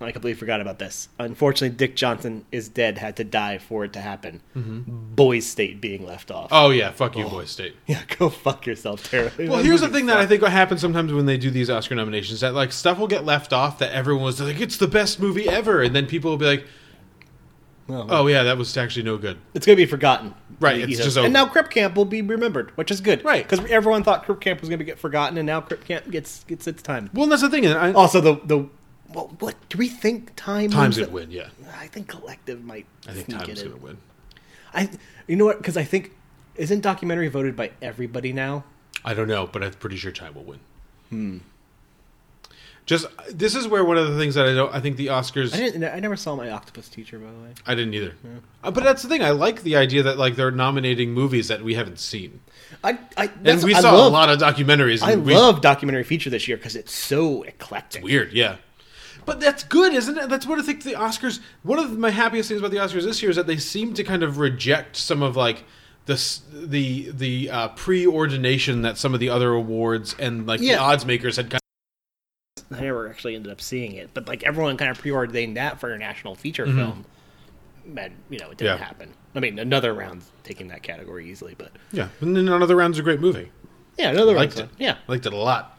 I 0.00 0.12
completely 0.12 0.38
forgot 0.38 0.60
about 0.60 0.78
this. 0.78 1.08
Unfortunately, 1.18 1.76
Dick 1.76 1.96
Johnson 1.96 2.44
is 2.52 2.68
dead. 2.68 2.98
Had 2.98 3.16
to 3.16 3.24
die 3.24 3.58
for 3.58 3.84
it 3.84 3.92
to 3.94 4.00
happen. 4.00 4.40
Boys 4.54 5.44
State 5.44 5.80
being 5.80 6.06
left 6.06 6.30
off. 6.30 6.48
Oh 6.52 6.70
yeah, 6.70 6.92
fuck 6.92 7.16
you, 7.16 7.24
Boy 7.24 7.46
State. 7.46 7.74
Yeah, 7.86 8.02
go 8.18 8.28
fuck 8.28 8.66
yourself, 8.66 9.08
Tara. 9.10 9.32
Well, 9.38 9.62
here's 9.62 9.80
the 9.80 9.88
thing 9.88 10.06
that 10.06 10.18
I 10.18 10.26
think 10.26 10.42
what 10.42 10.52
happens 10.52 10.80
sometimes 10.80 11.12
when 11.12 11.26
they 11.26 11.36
do 11.36 11.50
these 11.50 11.68
Oscar 11.70 11.94
nominations 11.96 12.40
that 12.40 12.54
like 12.54 12.70
stuff 12.70 12.98
will 12.98 13.08
get 13.08 13.24
left 13.24 13.52
off 13.52 13.78
that 13.78 13.92
everyone 13.92 14.24
was 14.24 14.40
like 14.40 14.60
it's 14.60 14.76
the 14.76 14.86
best 14.88 15.18
movie 15.18 15.48
ever, 15.48 15.82
and 15.82 15.96
then 15.96 16.06
people 16.06 16.30
will 16.30 16.38
be 16.38 16.46
like, 16.46 16.66
Well, 17.88 18.06
oh 18.10 18.26
yeah, 18.26 18.42
that 18.44 18.58
was 18.58 18.76
actually 18.76 19.02
no 19.04 19.16
good. 19.16 19.38
it's 19.54 19.64
gonna 19.66 19.76
be 19.76 19.86
forgotten. 19.86 20.34
Right, 20.60 20.80
it's 20.80 21.02
just 21.02 21.16
over. 21.16 21.24
and 21.24 21.32
now 21.32 21.46
Crip 21.46 21.70
Camp 21.70 21.96
will 21.96 22.04
be 22.04 22.20
remembered, 22.22 22.70
which 22.76 22.90
is 22.90 23.00
good. 23.00 23.24
Right. 23.24 23.48
because 23.48 23.64
everyone 23.70 24.04
thought 24.04 24.24
Crip 24.24 24.40
Camp 24.40 24.60
was 24.60 24.68
gonna 24.68 24.84
get 24.84 24.98
forgotten, 24.98 25.38
and 25.38 25.46
now 25.46 25.60
Crip 25.62 25.84
Camp 25.84 26.10
gets 26.10 26.44
gets 26.44 26.66
its 26.66 26.82
time. 26.82 27.08
Well, 27.14 27.26
that's 27.26 27.42
the 27.42 27.48
thing. 27.50 27.64
And 27.64 27.78
I, 27.78 27.92
Also, 27.92 28.20
the 28.20 28.34
the 28.44 28.68
well, 29.14 29.34
what 29.38 29.54
do 29.70 29.78
we 29.78 29.88
think? 29.88 30.32
Time 30.36 30.68
Time's 30.70 30.96
gonna 30.96 31.08
it? 31.08 31.12
win. 31.14 31.30
Yeah, 31.30 31.48
I 31.78 31.86
think 31.86 32.08
Collective 32.08 32.62
might. 32.62 32.84
I 33.08 33.12
think 33.12 33.26
sneak 33.26 33.38
Time's 33.38 33.60
it 33.62 33.64
in. 33.66 33.70
gonna 33.72 33.82
win. 33.82 33.98
I, 34.74 34.90
you 35.26 35.36
know 35.36 35.46
what? 35.46 35.56
Because 35.58 35.78
I 35.78 35.84
think 35.84 36.12
isn't 36.56 36.82
documentary 36.82 37.28
voted 37.28 37.56
by 37.56 37.70
everybody 37.80 38.34
now? 38.34 38.64
I 39.02 39.14
don't 39.14 39.28
know, 39.28 39.46
but 39.46 39.62
I'm 39.64 39.72
pretty 39.72 39.96
sure 39.96 40.12
Time 40.12 40.34
will 40.34 40.44
win. 40.44 40.60
Hmm. 41.08 41.38
Just 42.88 43.06
this 43.30 43.54
is 43.54 43.68
where 43.68 43.84
one 43.84 43.98
of 43.98 44.10
the 44.10 44.18
things 44.18 44.34
that 44.36 44.48
I 44.48 44.54
don't. 44.54 44.74
I 44.74 44.80
think 44.80 44.96
the 44.96 45.08
Oscars. 45.08 45.52
I 45.52 45.58
didn't. 45.58 45.84
I 45.84 46.00
never 46.00 46.16
saw 46.16 46.34
my 46.34 46.48
octopus 46.50 46.88
teacher, 46.88 47.18
by 47.18 47.30
the 47.30 47.38
way. 47.38 47.50
I 47.66 47.74
didn't 47.74 47.92
either. 47.92 48.14
Uh, 48.64 48.70
but 48.70 48.82
that's 48.82 49.02
the 49.02 49.10
thing. 49.10 49.22
I 49.22 49.32
like 49.32 49.62
the 49.62 49.76
idea 49.76 50.02
that 50.04 50.16
like 50.16 50.36
they're 50.36 50.50
nominating 50.50 51.12
movies 51.12 51.48
that 51.48 51.62
we 51.62 51.74
haven't 51.74 51.98
seen, 51.98 52.40
I, 52.82 52.98
I 53.14 53.30
and 53.44 53.62
we 53.62 53.74
I 53.74 53.80
saw 53.82 53.92
love, 53.92 54.06
a 54.06 54.14
lot 54.14 54.30
of 54.30 54.38
documentaries. 54.38 55.02
I 55.02 55.16
we, 55.16 55.34
love 55.34 55.60
documentary 55.60 56.02
feature 56.02 56.30
this 56.30 56.48
year 56.48 56.56
because 56.56 56.76
it's 56.76 56.94
so 56.94 57.42
eclectic. 57.42 58.02
weird, 58.02 58.32
yeah. 58.32 58.56
But 59.26 59.38
that's 59.38 59.64
good, 59.64 59.92
isn't 59.92 60.16
it? 60.16 60.30
That's 60.30 60.46
what 60.46 60.58
I 60.58 60.62
think 60.62 60.82
the 60.82 60.94
Oscars. 60.94 61.40
One 61.64 61.78
of 61.78 61.98
my 61.98 62.08
happiest 62.08 62.48
things 62.48 62.62
about 62.62 62.70
the 62.70 62.78
Oscars 62.78 63.04
this 63.04 63.20
year 63.20 63.28
is 63.28 63.36
that 63.36 63.46
they 63.46 63.58
seem 63.58 63.92
to 63.92 64.02
kind 64.02 64.22
of 64.22 64.38
reject 64.38 64.96
some 64.96 65.22
of 65.22 65.36
like 65.36 65.64
the 66.06 66.40
the 66.50 67.10
the 67.10 67.50
uh, 67.50 67.68
preordination 67.70 68.80
that 68.84 68.96
some 68.96 69.12
of 69.12 69.20
the 69.20 69.28
other 69.28 69.52
awards 69.52 70.16
and 70.18 70.46
like 70.46 70.60
the 70.60 70.74
odds 70.74 71.04
makers 71.04 71.36
had 71.36 71.50
kind 71.50 71.60
I 72.70 72.80
never 72.82 73.08
actually 73.08 73.34
ended 73.34 73.50
up 73.52 73.60
seeing 73.60 73.92
it, 73.92 74.10
but 74.14 74.28
like 74.28 74.42
everyone 74.42 74.76
kind 74.76 74.90
of 74.90 74.98
preordained 74.98 75.56
that 75.56 75.80
for 75.80 75.90
a 75.92 75.98
national 75.98 76.34
feature 76.34 76.66
film, 76.66 77.04
and 77.96 78.12
you 78.28 78.38
know 78.38 78.50
it 78.50 78.58
didn't 78.58 78.78
Yeah. 78.78 78.84
happen. 78.84 79.14
I 79.34 79.40
mean, 79.40 79.58
another 79.58 79.94
round 79.94 80.22
taking 80.44 80.68
that 80.68 80.82
category 80.82 81.30
easily, 81.30 81.54
but 81.56 81.72
yeah. 81.92 82.08
And 82.20 82.36
then 82.36 82.48
another 82.48 82.76
round's 82.76 82.98
a 82.98 83.02
great 83.02 83.20
movie. 83.20 83.50
yeah, 83.96 84.10
another 84.10 84.34
liked 84.34 84.58
round. 84.58 84.70
Yeah, 84.78 84.96
Liked 85.06 85.26
it 85.26 85.32
a 85.32 85.36
lot. 85.36 85.78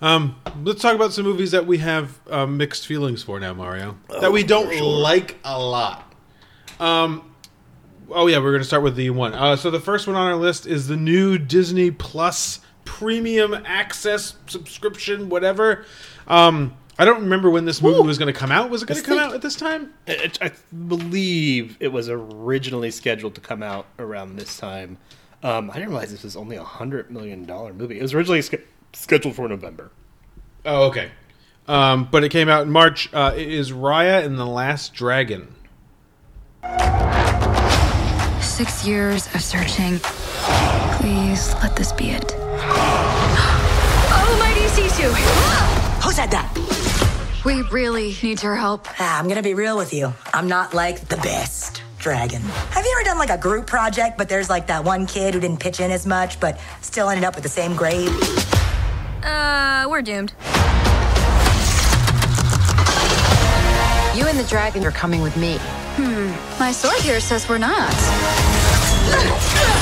Um, 0.00 0.36
let's 0.64 0.82
talk 0.82 0.96
about 0.96 1.12
some 1.12 1.24
movies 1.24 1.52
that 1.52 1.64
we 1.64 1.78
have 1.78 2.18
um, 2.28 2.56
mixed 2.56 2.86
feelings 2.88 3.22
for 3.22 3.38
now, 3.38 3.54
Mario. 3.54 3.96
that 4.20 4.32
we 4.32 4.42
don't 4.42 4.76
like 4.80 5.38
a 5.44 5.58
lot. 5.58 6.12
Um, 6.80 7.32
oh 8.10 8.26
yeah, 8.26 8.38
we're 8.38 8.50
going 8.50 8.62
to 8.62 8.66
start 8.66 8.82
with 8.82 8.96
the 8.96 9.10
one. 9.10 9.32
Uh, 9.32 9.54
so 9.54 9.70
the 9.70 9.78
first 9.80 10.06
one 10.08 10.16
on 10.16 10.26
our 10.26 10.36
list 10.36 10.66
is 10.66 10.88
the 10.88 10.96
new 10.96 11.38
Disney 11.38 11.90
Plus 11.92 12.58
premium 12.84 13.54
access 13.64 14.34
subscription, 14.46 15.28
whatever. 15.28 15.84
Um, 16.26 16.74
I 16.98 17.04
don't 17.04 17.22
remember 17.22 17.50
when 17.50 17.64
this 17.64 17.80
movie 17.80 17.98
Woo. 18.00 18.06
was 18.06 18.18
going 18.18 18.32
to 18.32 18.38
come 18.38 18.52
out. 18.52 18.68
Was 18.70 18.82
it 18.82 18.86
going 18.86 19.00
to 19.00 19.06
come 19.06 19.18
thing- 19.18 19.26
out 19.28 19.34
at 19.34 19.42
this 19.42 19.56
time? 19.56 19.92
It- 20.06 20.38
I 20.42 20.52
believe 20.86 21.76
it 21.80 21.88
was 21.88 22.08
originally 22.08 22.90
scheduled 22.90 23.34
to 23.36 23.40
come 23.40 23.62
out 23.62 23.86
around 23.98 24.36
this 24.36 24.56
time. 24.58 24.98
Um, 25.42 25.70
I 25.70 25.74
didn't 25.74 25.88
realize 25.88 26.10
this 26.12 26.22
was 26.22 26.36
only 26.36 26.56
a 26.56 26.62
hundred 26.62 27.10
million 27.10 27.44
dollar 27.44 27.72
movie. 27.72 27.98
It 27.98 28.02
was 28.02 28.14
originally 28.14 28.42
sch- 28.42 28.54
scheduled 28.92 29.34
for 29.34 29.48
November. 29.48 29.90
Oh, 30.64 30.84
okay. 30.84 31.10
Um, 31.66 32.08
but 32.10 32.22
it 32.22 32.28
came 32.28 32.48
out 32.48 32.62
in 32.62 32.70
March. 32.70 33.08
Uh, 33.12 33.32
it 33.36 33.48
is 33.48 33.72
Raya 33.72 34.24
and 34.24 34.38
the 34.38 34.46
Last 34.46 34.94
Dragon. 34.94 35.48
Six 38.40 38.86
years 38.86 39.26
of 39.34 39.40
searching. 39.42 39.98
Please 41.00 41.54
let 41.54 41.74
this 41.74 41.92
be 41.92 42.10
it. 42.10 42.36
Mighty 44.72 44.88
Sisu! 44.88 45.12
Who 46.02 46.12
said 46.12 46.30
that? 46.30 46.48
We 47.44 47.60
really 47.70 48.16
need 48.22 48.42
your 48.42 48.56
help. 48.56 48.88
Ah, 48.98 49.18
I'm 49.18 49.28
gonna 49.28 49.42
be 49.42 49.52
real 49.52 49.76
with 49.76 49.92
you. 49.92 50.14
I'm 50.32 50.48
not 50.48 50.72
like 50.72 51.08
the 51.08 51.18
best 51.18 51.82
dragon. 51.98 52.40
Have 52.40 52.82
you 52.82 52.96
ever 52.96 53.04
done 53.04 53.18
like 53.18 53.28
a 53.28 53.36
group 53.36 53.66
project, 53.66 54.16
but 54.16 54.30
there's 54.30 54.48
like 54.48 54.68
that 54.68 54.82
one 54.82 55.06
kid 55.06 55.34
who 55.34 55.40
didn't 55.40 55.60
pitch 55.60 55.80
in 55.80 55.90
as 55.90 56.06
much, 56.06 56.40
but 56.40 56.58
still 56.80 57.10
ended 57.10 57.24
up 57.24 57.34
with 57.34 57.42
the 57.42 57.50
same 57.50 57.76
grade? 57.76 58.08
Uh, 59.22 59.86
we're 59.90 60.00
doomed. 60.00 60.32
You 64.16 64.26
and 64.26 64.38
the 64.38 64.46
dragon 64.48 64.86
are 64.86 64.90
coming 64.90 65.20
with 65.20 65.36
me. 65.36 65.58
Hmm, 65.96 66.30
my 66.58 66.72
sword 66.72 67.00
here 67.00 67.20
says 67.20 67.46
we're 67.46 67.58
not. 67.58 67.92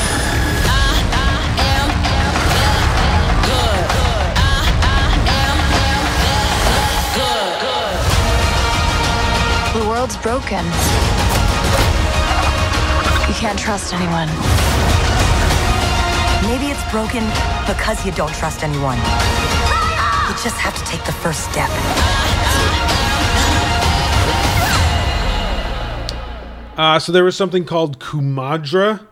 world's 10.11 10.23
broken. 10.23 10.65
You 13.27 13.35
can't 13.35 13.59
trust 13.59 13.93
anyone. 13.93 14.27
Maybe 16.47 16.71
it's 16.71 16.91
broken 16.91 17.23
because 17.67 18.05
you 18.05 18.11
don't 18.13 18.33
trust 18.33 18.63
anyone. 18.63 18.97
You 18.97 20.35
just 20.43 20.57
have 20.57 20.75
to 20.75 20.83
take 20.85 21.03
the 21.05 21.11
first 21.11 21.49
step. 21.51 21.69
Uh, 26.77 26.99
so 26.99 27.11
there 27.11 27.23
was 27.23 27.35
something 27.35 27.65
called 27.65 27.99
Kumandra 27.99 29.05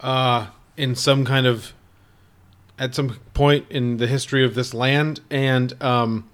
uh, 0.00 0.48
in 0.76 0.94
some 0.94 1.24
kind 1.24 1.46
of 1.46 1.72
at 2.78 2.94
some 2.94 3.16
point 3.32 3.66
in 3.70 3.96
the 3.98 4.06
history 4.06 4.44
of 4.44 4.54
this 4.54 4.74
land, 4.74 5.20
and 5.30 5.80
um, 5.82 6.28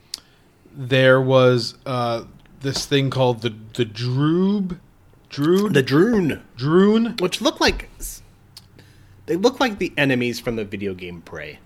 there 0.73 1.21
was 1.21 1.75
uh, 1.87 2.25
this 2.63 2.87
thing 2.87 3.11
called 3.11 3.43
the 3.43 3.55
the 3.75 3.85
Droob, 3.85 4.79
Drood, 5.29 5.75
The 5.75 5.83
Druun, 5.83 6.41
Druun. 6.57 7.21
which 7.21 7.41
look 7.41 7.61
like 7.61 7.89
they 9.27 9.37
look 9.37 9.61
like 9.61 9.79
the 9.79 9.93
enemies 9.97 10.41
from 10.41 10.57
the 10.57 10.65
video 10.65 10.95
game 10.95 11.23
Prey. 11.23 11.59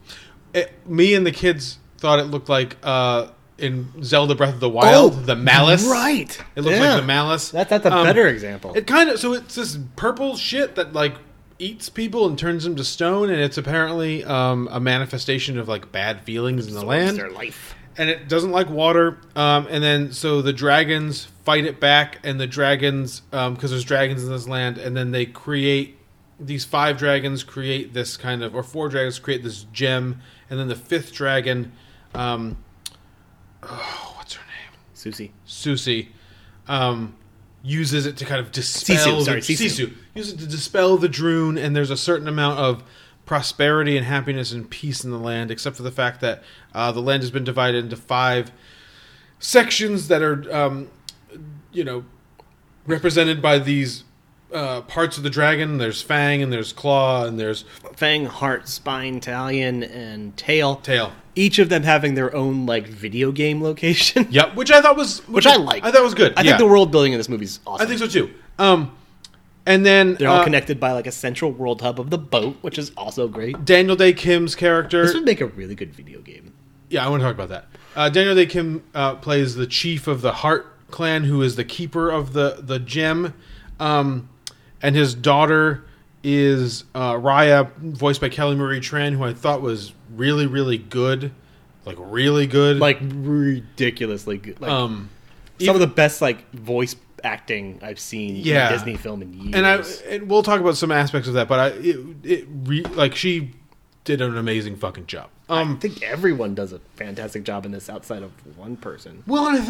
It- 0.53 0.73
me 0.87 1.15
and 1.15 1.27
the 1.27 1.33
kids 1.33 1.79
thought 1.99 2.19
it 2.19 2.25
looked 2.25 2.49
like 2.49 2.77
uh, 2.83 3.29
in 3.59 4.03
Zelda 4.03 4.35
Breath 4.35 4.55
of 4.55 4.61
the 4.61 4.69
Wild, 4.69 5.13
Oh, 5.15 5.17
the 5.17 5.35
Malice. 5.37 5.87
right. 5.87 6.39
It 6.55 6.63
looks 6.63 6.77
Yeah. 6.79 6.93
like 6.93 7.01
the 7.01 7.07
Malice. 7.07 7.51
That- 7.51 7.69
that's 7.71 7.87
a 7.87 7.93
Um, 7.95 8.05
better 8.05 8.27
example. 8.29 8.73
It 8.75 8.87
kind 8.87 9.09
of 9.11 9.19
so 9.19 9.33
it's 9.33 9.55
this 9.55 9.79
purple 9.97 10.37
shit 10.37 10.75
that 10.77 10.93
like 10.93 11.15
eats 11.59 11.89
people 11.89 12.27
and 12.27 12.39
turns 12.39 12.65
them 12.65 12.77
to 12.77 12.85
stone, 12.85 13.31
and 13.31 13.41
it's 13.41 13.57
apparently 13.57 14.23
um, 14.25 14.69
a 14.71 14.79
manifestation 14.79 15.59
of 15.59 15.67
like 15.69 15.91
bad 15.91 16.21
feelings 16.23 16.67
in 16.67 16.75
the 16.75 16.85
land. 16.85 17.17
their 17.17 17.31
life. 17.31 17.75
And 17.99 18.11
it 18.11 18.29
doesn't 18.29 18.51
like 18.51 18.69
water. 18.69 19.19
Um, 19.35 19.67
and 19.71 19.83
then 19.83 20.13
so 20.13 20.43
the 20.43 20.53
dragons 20.53 21.25
fight 21.45 21.65
it 21.65 21.81
back, 21.81 22.19
and 22.25 22.39
the 22.39 22.47
dragons 22.47 23.23
because 23.31 23.71
there's 23.71 23.85
dragons 23.85 24.25
in 24.25 24.31
this 24.31 24.49
land, 24.49 24.79
and 24.79 24.97
then 24.97 25.13
they 25.13 25.27
create 25.27 25.97
these 26.39 26.65
five 26.65 26.99
dragons 26.99 27.43
create 27.43 27.95
this 27.95 28.17
kind 28.17 28.43
of 28.43 28.55
or 28.55 28.63
four 28.63 28.89
dragons 28.89 29.19
create 29.19 29.43
this 29.43 29.65
gem, 29.73 30.21
and 30.51 30.59
then 30.59 30.69
the 30.69 30.77
fifth 30.77 31.13
dragon, 31.13 31.73
um, 32.15 32.57
oh, 33.63 34.15
what's 34.17 34.35
her 34.35 34.45
name? 34.47 34.79
Susie. 34.95 35.33
Susie, 35.45 36.13
um, 36.69 37.15
uses 37.63 38.07
it 38.07 38.17
to 38.19 38.25
kind 38.25 38.41
of 38.41 38.53
dispel 38.53 38.97
Sisu, 38.97 39.19
the, 39.19 39.25
sorry, 39.25 39.41
Sisu. 39.41 39.87
Sisu. 39.87 39.93
uses 40.15 40.35
it 40.35 40.39
to 40.41 40.47
dispel 40.47 40.97
the 40.97 41.09
Druun, 41.09 41.59
and 41.59 41.75
there's 41.75 41.91
a 41.91 41.97
certain 41.97 42.29
amount 42.29 42.59
of 42.59 42.83
prosperity 43.27 43.97
and 43.97 44.07
happiness 44.07 44.53
and 44.53 44.71
peace 44.71 45.05
in 45.05 45.11
the 45.11 45.19
land, 45.19 45.51
except 45.51 45.77
for 45.77 45.83
the 45.83 45.91
fact 45.91 46.21
that 46.21 46.43
uh, 46.75 46.91
the 46.93 47.03
land 47.03 47.23
has 47.23 47.31
been 47.31 47.45
divided 47.45 47.85
into 47.85 47.97
five 47.97 48.51
sections 49.39 50.09
that 50.09 50.23
are, 50.23 50.51
um, 50.55 50.89
you 51.73 51.85
know, 51.85 52.05
represented 52.87 53.43
by 53.43 53.59
these 53.59 54.05
uh, 54.53 54.81
parts 54.83 55.17
of 55.17 55.25
the 55.25 55.31
dragon. 55.31 55.79
There's 55.79 56.01
fang 56.01 56.43
and 56.43 56.53
there's 56.53 56.73
claw 56.73 57.27
and 57.27 57.39
there's 57.39 57.65
Fang, 57.97 58.27
heart, 58.27 58.69
spine, 58.69 59.21
talon, 59.21 59.83
and 59.83 60.37
tail. 60.37 60.77
tail. 60.77 61.13
Each 61.35 61.59
of 61.59 61.69
them 61.69 61.83
having 61.83 62.15
their 62.15 62.35
own 62.35 62.65
like 62.65 62.87
video 62.87 63.33
game 63.33 63.63
location. 63.63 64.27
Yep, 64.31 64.55
which 64.55 64.71
I 64.71 64.81
thought 64.81 64.97
was 64.97 65.27
Which 65.29 65.47
I 65.47 65.57
like. 65.57 65.85
I 65.85 65.91
thought 65.91 66.03
was 66.03 66.15
good. 66.15 66.33
I 66.37 66.43
yeah. 66.43 66.51
think 66.51 66.59
the 66.59 66.67
world 66.67 66.91
building 66.91 67.13
in 67.13 67.19
this 67.19 67.29
movie 67.29 67.45
is 67.45 67.61
awesome. 67.67 67.85
I 67.85 67.89
think 67.89 67.99
so 67.99 68.07
too. 68.07 68.33
Um, 68.59 68.97
and 69.67 69.85
then 69.85 70.15
They're 70.15 70.29
all 70.29 70.41
uh, 70.41 70.45
connected 70.45 70.79
by 70.79 70.93
like 70.93 71.07
a 71.07 71.13
central 71.13 71.51
world 71.51 71.83
hub 71.83 71.99
of 72.01 72.11
the 72.11 72.19
boat, 72.19 72.57
which 72.63 72.79
is 72.79 72.93
also 72.97 73.27
great. 73.29 73.65
Daniel 73.65 73.97
Dae 73.97 74.13
Kim's 74.13 74.55
character. 74.55 75.05
This 75.05 75.15
would 75.15 75.25
make 75.25 75.41
a 75.41 75.47
really 75.47 75.75
good 75.75 75.93
video 75.93 76.21
game. 76.21 76.55
Yeah, 76.89 77.05
I 77.05 77.09
want 77.09 77.21
to 77.21 77.27
talk 77.27 77.35
about 77.35 77.49
that. 77.49 77.67
Uh, 77.97 78.09
Daniel 78.09 78.35
Dae 78.35 78.47
Kim 78.47 78.85
uh, 78.95 79.17
plays 79.17 79.57
the 79.57 79.67
chief 79.67 80.07
of 80.07 80.23
the 80.23 80.33
Heart 80.33 80.73
clan, 80.91 81.25
who 81.25 81.43
is 81.43 81.57
the 81.57 81.65
keeper 81.65 82.11
of 82.11 82.33
the 82.33 82.59
the 82.61 82.79
gem, 82.79 83.35
um, 83.81 84.29
and 84.81 84.95
his 84.95 85.15
daughter 85.15 85.85
is 86.23 86.85
uh, 86.95 87.15
Raya, 87.15 87.75
voiced 87.77 88.21
by 88.21 88.29
Kelly 88.29 88.55
Marie 88.55 88.81
Tran, 88.81 89.15
who 89.15 89.25
I 89.25 89.33
thought 89.33 89.63
was 89.63 89.93
really 90.15 90.47
really 90.47 90.79
good, 90.79 91.33
like 91.85 91.97
really 91.99 92.47
good. 92.47 92.79
Like 92.79 92.99
ridiculously 93.01 94.39
good. 94.39 94.61
Like 94.61 94.71
um, 94.71 95.11
some 95.59 95.75
of 95.75 95.81
the 95.81 95.87
best 95.89 96.23
like 96.23 96.49
voice 96.53 96.95
acting 97.25 97.79
I've 97.83 97.99
seen 98.01 98.37
Yeah. 98.37 98.67
in 98.69 98.73
a 98.73 98.77
Disney 98.77 98.97
film 98.97 99.23
in 99.23 99.33
years. 99.33 99.55
and 99.55 99.67
I 99.67 99.83
and 100.15 100.29
we'll 100.29 100.43
talk 100.43 100.61
about 100.61 100.77
some 100.77 100.93
aspects 100.93 101.29
of 101.29 101.35
that, 101.35 101.49
but 101.49 101.59
I 101.59 101.67
it, 101.79 101.97
it 102.25 102.49
re, 102.65 102.83
like 102.83 103.15
she 103.15 103.53
did 104.05 104.21
an 104.21 104.37
amazing 104.37 104.77
fucking 104.77 105.07
job. 105.07 105.29
Um, 105.49 105.77
I 105.77 105.81
think 105.81 106.03
everyone 106.03 106.55
does 106.57 106.73
a 106.73 106.81
fantastic 106.97 107.45
job 107.45 107.65
in 107.65 107.71
this 107.73 107.89
outside 107.89 108.23
of 108.25 108.33
one 108.57 108.77
person. 108.77 109.23
Well, 109.29 109.47
and 109.47 109.59
I, 109.59 109.65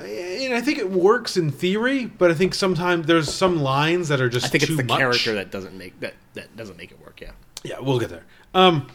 th- 0.00 0.42
and 0.44 0.54
I 0.54 0.60
think 0.60 0.78
it 0.78 0.90
works 0.90 1.36
in 1.36 1.50
theory, 1.50 2.06
but 2.06 2.30
I 2.30 2.34
think 2.34 2.54
sometimes 2.54 3.06
there's 3.06 3.32
some 3.32 3.60
lines 3.60 4.06
that 4.08 4.20
are 4.20 4.28
just 4.28 4.46
I 4.46 4.48
think 4.50 4.64
it's 4.64 4.76
the 4.76 4.84
much. 4.84 4.98
character 4.98 5.34
that 5.34 5.50
doesn't 5.50 5.76
make 5.76 5.98
that 6.00 6.14
that 6.34 6.56
doesn't 6.56 6.76
make 6.76 6.92
it 6.92 7.00
work. 7.04 7.20
Yeah. 7.20 7.32
Yeah, 7.64 7.80
we'll 7.80 7.98
get 7.98 8.10
there. 8.10 8.24
Um, 8.54 8.86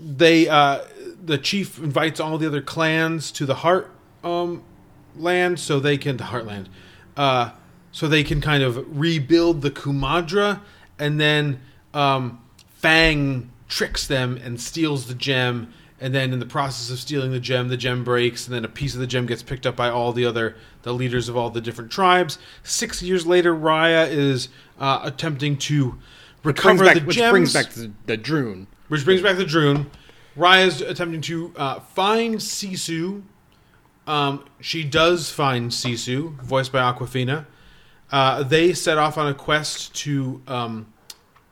they 0.00 0.48
uh, 0.48 0.80
the 1.24 1.38
chief 1.38 1.78
invites 1.78 2.18
all 2.20 2.38
the 2.38 2.46
other 2.46 2.62
clans 2.62 3.30
to 3.32 3.46
the 3.46 3.56
Heart 3.56 3.90
um, 4.24 4.62
land 5.16 5.58
so 5.58 5.80
they 5.80 5.96
can 5.96 6.16
the 6.16 6.24
Heartland, 6.24 6.66
uh, 7.16 7.50
so 7.90 8.08
they 8.08 8.24
can 8.24 8.40
kind 8.40 8.62
of 8.62 8.98
rebuild 8.98 9.62
the 9.62 9.70
Kumandra, 9.70 10.60
and 10.98 11.20
then 11.20 11.60
um, 11.94 12.40
Fang 12.74 13.50
tricks 13.68 14.06
them 14.06 14.38
and 14.42 14.60
steals 14.60 15.06
the 15.06 15.14
gem. 15.14 15.72
And 16.00 16.12
then, 16.12 16.32
in 16.32 16.40
the 16.40 16.46
process 16.46 16.90
of 16.90 16.98
stealing 16.98 17.30
the 17.30 17.38
gem, 17.38 17.68
the 17.68 17.76
gem 17.76 18.02
breaks, 18.02 18.48
and 18.48 18.56
then 18.56 18.64
a 18.64 18.68
piece 18.68 18.94
of 18.94 18.98
the 18.98 19.06
gem 19.06 19.24
gets 19.24 19.40
picked 19.40 19.66
up 19.66 19.76
by 19.76 19.88
all 19.88 20.12
the 20.12 20.24
other 20.24 20.56
the 20.82 20.92
leaders 20.92 21.28
of 21.28 21.36
all 21.36 21.48
the 21.48 21.60
different 21.60 21.92
tribes. 21.92 22.38
Six 22.64 23.02
years 23.02 23.24
later, 23.24 23.54
Raya 23.54 24.10
is 24.10 24.48
uh, 24.80 24.98
attempting 25.04 25.56
to 25.58 25.96
recover 26.42 26.84
back, 26.84 26.94
the 26.96 27.02
which 27.02 27.16
gems, 27.16 27.30
brings 27.30 27.52
back 27.52 27.70
the, 27.70 27.92
the 28.06 28.18
Druun. 28.18 28.66
which 28.88 29.04
brings 29.04 29.22
back 29.22 29.36
the 29.36 29.44
Druun. 29.44 29.86
Raya's 30.36 30.80
attempting 30.80 31.20
to 31.20 31.52
uh, 31.56 31.78
find 31.80 32.36
Sisu. 32.36 33.22
Um, 34.06 34.44
she 34.60 34.84
does 34.84 35.30
find 35.30 35.70
Sisu, 35.70 36.40
voiced 36.42 36.72
by 36.72 36.80
Awkwafina. 36.80 37.46
Uh, 38.10 38.42
they 38.42 38.72
set 38.74 38.98
off 38.98 39.16
on 39.16 39.28
a 39.28 39.34
quest 39.34 39.94
to 39.96 40.42
um, 40.46 40.92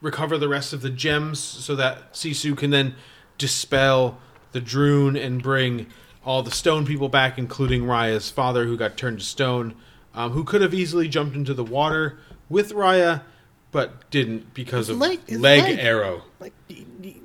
recover 0.00 0.36
the 0.36 0.48
rest 0.48 0.72
of 0.72 0.82
the 0.82 0.90
gems 0.90 1.38
so 1.38 1.74
that 1.76 2.12
Sisu 2.12 2.56
can 2.56 2.70
then 2.70 2.94
dispel 3.38 4.18
the 4.52 4.60
Druun 4.60 5.18
and 5.18 5.42
bring 5.42 5.86
all 6.24 6.42
the 6.42 6.50
stone 6.50 6.84
people 6.84 7.08
back, 7.08 7.38
including 7.38 7.84
Raya's 7.84 8.30
father, 8.30 8.64
who 8.64 8.76
got 8.76 8.96
turned 8.96 9.20
to 9.20 9.24
stone, 9.24 9.74
um, 10.14 10.32
who 10.32 10.44
could 10.44 10.60
have 10.60 10.74
easily 10.74 11.08
jumped 11.08 11.34
into 11.34 11.54
the 11.54 11.64
water 11.64 12.18
with 12.48 12.72
Raya, 12.72 13.22
but 13.70 14.10
didn't 14.10 14.52
because 14.52 14.88
of 14.88 14.98
leg- 14.98 15.20
leg 15.30 15.62
leg. 15.62 15.78
arrow. 15.78 16.24
Like 16.40 16.52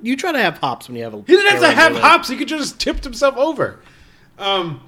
you 0.00 0.16
try 0.16 0.32
to 0.32 0.40
have 0.40 0.58
hops 0.58 0.88
when 0.88 0.96
you 0.96 1.02
have 1.04 1.12
a. 1.12 1.18
He 1.18 1.24
didn't 1.24 1.50
have 1.50 1.60
to 1.60 1.72
have 1.72 1.96
hops. 1.96 2.28
He 2.28 2.36
could 2.36 2.48
just 2.48 2.80
tipped 2.80 3.04
himself 3.04 3.36
over. 3.36 3.80
Um, 4.38 4.80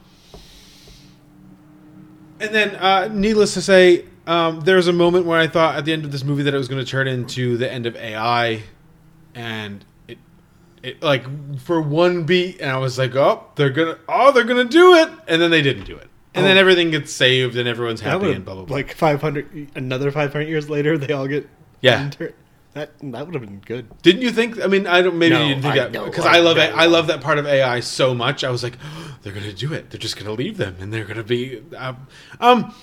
and 2.40 2.54
then, 2.54 2.76
uh, 2.76 3.08
needless 3.12 3.54
to 3.54 3.62
say, 3.62 4.04
um, 4.26 4.60
there 4.60 4.76
was 4.76 4.88
a 4.88 4.92
moment 4.92 5.26
where 5.26 5.38
I 5.38 5.46
thought 5.46 5.76
at 5.76 5.84
the 5.84 5.92
end 5.92 6.04
of 6.04 6.12
this 6.12 6.22
movie 6.24 6.42
that 6.44 6.54
it 6.54 6.58
was 6.58 6.68
going 6.68 6.84
to 6.84 6.90
turn 6.90 7.08
into 7.08 7.56
the 7.56 7.70
end 7.72 7.86
of 7.86 7.96
AI, 7.96 8.62
and 9.34 9.84
it, 10.06 10.18
it 10.82 11.02
like 11.02 11.24
for 11.60 11.80
one 11.80 12.24
beat, 12.24 12.60
and 12.60 12.70
I 12.70 12.76
was 12.78 12.98
like, 12.98 13.14
oh, 13.16 13.44
they're 13.54 13.70
gonna, 13.70 13.98
oh, 14.08 14.32
they're 14.32 14.44
gonna 14.44 14.64
do 14.64 14.94
it, 14.94 15.08
and 15.26 15.40
then 15.40 15.50
they 15.50 15.62
didn't 15.62 15.84
do 15.84 15.96
it, 15.96 16.08
and 16.34 16.44
then 16.44 16.58
everything 16.58 16.90
gets 16.90 17.12
saved, 17.12 17.56
and 17.56 17.66
everyone's 17.68 18.00
happy, 18.00 18.32
and 18.32 18.44
blah 18.44 18.54
blah 18.54 18.64
blah. 18.64 18.76
Like 18.76 18.94
five 18.94 19.20
hundred, 19.22 19.70
another 19.74 20.10
five 20.10 20.32
hundred 20.32 20.48
years 20.48 20.68
later, 20.68 20.98
they 20.98 21.12
all 21.12 21.26
get. 21.26 21.48
Yeah. 21.80 22.04
inter- 22.04 22.34
That 22.74 22.90
that 23.02 23.26
would 23.26 23.34
have 23.34 23.44
been 23.44 23.60
good. 23.64 23.86
Didn't 24.02 24.22
you 24.22 24.30
think? 24.30 24.60
I 24.62 24.66
mean, 24.66 24.86
I 24.86 25.02
don't. 25.02 25.18
Maybe 25.18 25.34
No, 25.34 25.42
you 25.42 25.48
didn't 25.54 25.62
think 25.62 25.74
I 25.74 25.88
that 25.88 26.04
because 26.04 26.26
I 26.26 26.36
I, 26.36 26.40
love. 26.40 26.58
I 26.58 26.86
love 26.86 27.06
that 27.08 27.20
part 27.20 27.38
of 27.38 27.46
AI 27.46 27.80
so 27.80 28.14
much. 28.14 28.44
I 28.44 28.50
was 28.50 28.62
like, 28.62 28.76
they're 29.22 29.32
gonna 29.32 29.52
do 29.52 29.72
it. 29.72 29.90
They're 29.90 29.98
just 29.98 30.16
gonna 30.16 30.32
leave 30.32 30.58
them, 30.58 30.76
and 30.80 30.92
they're 30.92 31.04
gonna 31.04 31.24
be. 31.24 31.62
Um, 31.76 32.06
um 32.40 32.74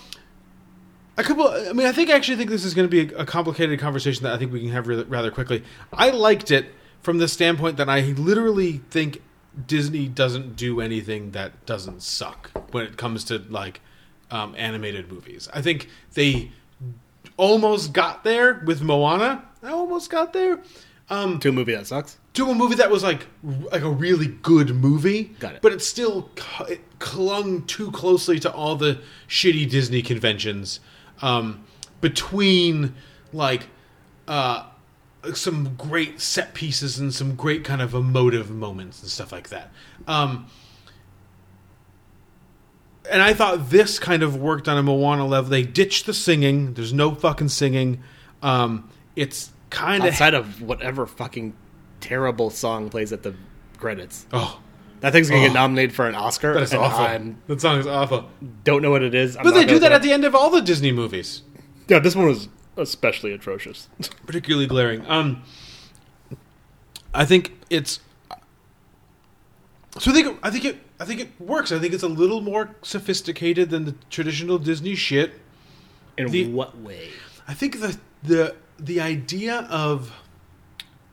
a 1.18 1.24
couple. 1.24 1.48
I 1.48 1.74
mean, 1.74 1.88
I 1.88 1.92
think 1.92 2.10
I 2.10 2.14
actually 2.14 2.38
think 2.38 2.50
this 2.50 2.66
is 2.66 2.74
going 2.74 2.90
to 2.90 3.06
be 3.06 3.14
a, 3.14 3.20
a 3.20 3.26
complicated 3.26 3.80
conversation 3.80 4.24
that 4.24 4.34
I 4.34 4.38
think 4.38 4.52
we 4.52 4.62
can 4.62 4.72
have 4.72 4.88
rather 4.88 5.32
quickly. 5.32 5.64
I 5.94 6.10
liked 6.10 6.52
it 6.52 6.68
from 7.02 7.20
the 7.20 7.28
standpoint 7.28 7.78
that 7.78 7.90
I 7.90 8.02
literally 8.02 8.82
think 8.90 9.22
Disney 9.68 10.08
doesn't 10.08 10.56
do 10.56 10.82
anything 10.82 11.32
that 11.32 11.66
doesn't 11.66 12.02
suck 12.02 12.52
when 12.72 12.86
it 12.86 12.98
comes 12.98 13.24
to 13.26 13.40
like 13.50 13.82
um, 14.32 14.56
animated 14.58 15.12
movies. 15.12 15.48
I 15.54 15.62
think 15.62 15.88
they 16.14 16.52
almost 17.38 17.94
got 17.94 18.24
there 18.24 18.62
with 18.66 18.82
Moana. 18.82 19.46
I 19.66 19.72
almost 19.72 20.10
got 20.10 20.32
there. 20.34 20.60
Um, 21.10 21.40
To 21.40 21.50
a 21.50 21.52
movie 21.52 21.74
that 21.76 21.86
sucks. 21.88 22.18
to 22.34 22.50
a 22.50 22.56
movie 22.56 22.76
that 22.76 22.90
was 22.90 23.04
like 23.04 23.28
like 23.44 23.84
a 23.84 23.90
really 23.90 24.28
good 24.28 24.76
movie. 24.76 25.26
Got 25.40 25.56
it. 25.56 25.62
But 25.62 25.72
it 25.72 25.82
still 25.82 26.30
it 26.68 26.82
clung 27.00 27.64
too 27.66 27.92
closely 27.92 28.40
to 28.40 28.52
all 28.52 28.76
the 28.76 29.00
shitty 29.28 29.70
Disney 29.70 30.02
conventions 30.02 30.80
um, 31.22 31.64
between 32.02 32.96
like 33.34 33.68
uh, 34.28 34.66
some 35.36 35.76
great 35.76 36.20
set 36.22 36.54
pieces 36.56 36.98
and 36.98 37.14
some 37.14 37.36
great 37.36 37.64
kind 37.64 37.82
of 37.84 37.94
emotive 37.94 38.50
moments 38.50 39.02
and 39.04 39.12
stuff 39.12 39.32
like 39.32 39.50
that. 39.50 39.72
Um, 40.08 40.48
and 43.12 43.22
I 43.22 43.34
thought 43.36 43.70
this 43.70 44.00
kind 44.00 44.24
of 44.24 44.36
worked 44.38 44.68
on 44.68 44.78
a 44.78 44.84
Moana 44.84 45.28
level. 45.28 45.52
They 45.52 45.62
ditched 45.62 46.08
the 46.08 46.14
singing. 46.14 46.74
There's 46.74 46.94
no 46.94 47.14
fucking 47.14 47.50
singing. 47.50 48.02
Um, 48.42 48.90
it's 49.16 49.52
kind 49.70 50.04
of 50.04 50.10
Outside 50.14 50.34
of 50.34 50.62
whatever 50.62 51.06
fucking 51.06 51.54
terrible 52.02 52.50
song 52.50 52.90
plays 52.90 53.12
at 53.12 53.24
the 53.24 53.34
credits, 53.78 54.26
oh 54.34 54.60
that 55.02 55.12
thing's 55.12 55.30
gonna 55.30 55.42
Oh. 55.42 55.46
get 55.48 55.54
nominated 55.54 55.94
for 55.96 56.08
an 56.08 56.16
Oscar. 56.16 56.54
That 56.54 56.64
is 56.64 56.74
awful. 56.74 57.06
I 57.06 57.34
that 57.48 57.62
song 57.62 57.78
is 57.80 57.86
awful. 57.88 58.30
don't 58.64 58.82
know 58.82 58.92
what 58.92 59.04
it 59.04 59.14
is. 59.14 59.36
I'm 59.38 59.44
But 59.44 59.54
they 59.54 59.66
do 59.66 59.78
that 59.80 59.92
at 59.92 60.02
the 60.02 60.12
end 60.12 60.24
of 60.26 60.34
all 60.36 60.50
the 60.50 60.62
Disney 60.62 60.92
movies. 60.92 61.42
Yeah, 61.88 62.00
this 62.00 62.16
one 62.16 62.26
was 62.28 62.48
especially 62.78 63.32
atrocious. 63.34 63.88
Particularly 64.26 64.68
glaring. 64.68 65.06
Um, 65.08 65.44
I 67.14 67.26
think 67.26 67.54
it's. 67.70 68.00
So 70.00 70.12
I 70.12 70.14
think 70.14 70.40
I 70.44 70.50
think 70.50 70.66
it 70.66 70.78
I 71.00 71.06
think 71.06 71.20
it 71.22 71.30
works. 71.40 71.72
I 71.72 71.80
think 71.80 71.94
it's 71.94 72.04
a 72.04 72.08
little 72.10 72.42
more 72.42 72.76
sophisticated 72.82 73.70
than 73.70 73.86
the 73.86 73.96
traditional 74.10 74.58
Disney 74.58 74.96
shit. 74.96 75.34
In 76.18 76.30
The- 76.32 76.48
what 76.48 76.78
way? 76.80 77.10
I 77.48 77.54
think 77.54 77.80
the 77.80 77.98
the 78.24 78.56
the 78.80 79.02
idea 79.02 79.68
of, 79.70 80.12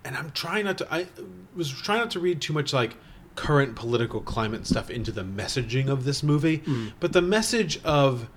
and 0.04 0.16
I'm 0.16 0.30
trying 0.32 0.64
not 0.64 0.78
to. 0.78 0.92
I 0.92 1.06
was 1.54 1.70
trying 1.70 1.98
not 1.98 2.10
to 2.12 2.20
read 2.20 2.40
too 2.40 2.52
much 2.52 2.72
like 2.72 2.96
current 3.34 3.76
political 3.76 4.20
climate 4.20 4.66
stuff 4.66 4.90
into 4.90 5.10
the 5.12 5.22
messaging 5.22 5.88
of 5.88 6.04
this 6.04 6.22
movie, 6.22 6.62
but 7.00 7.12
the 7.12 7.22
message 7.22 7.82
of, 7.84 8.28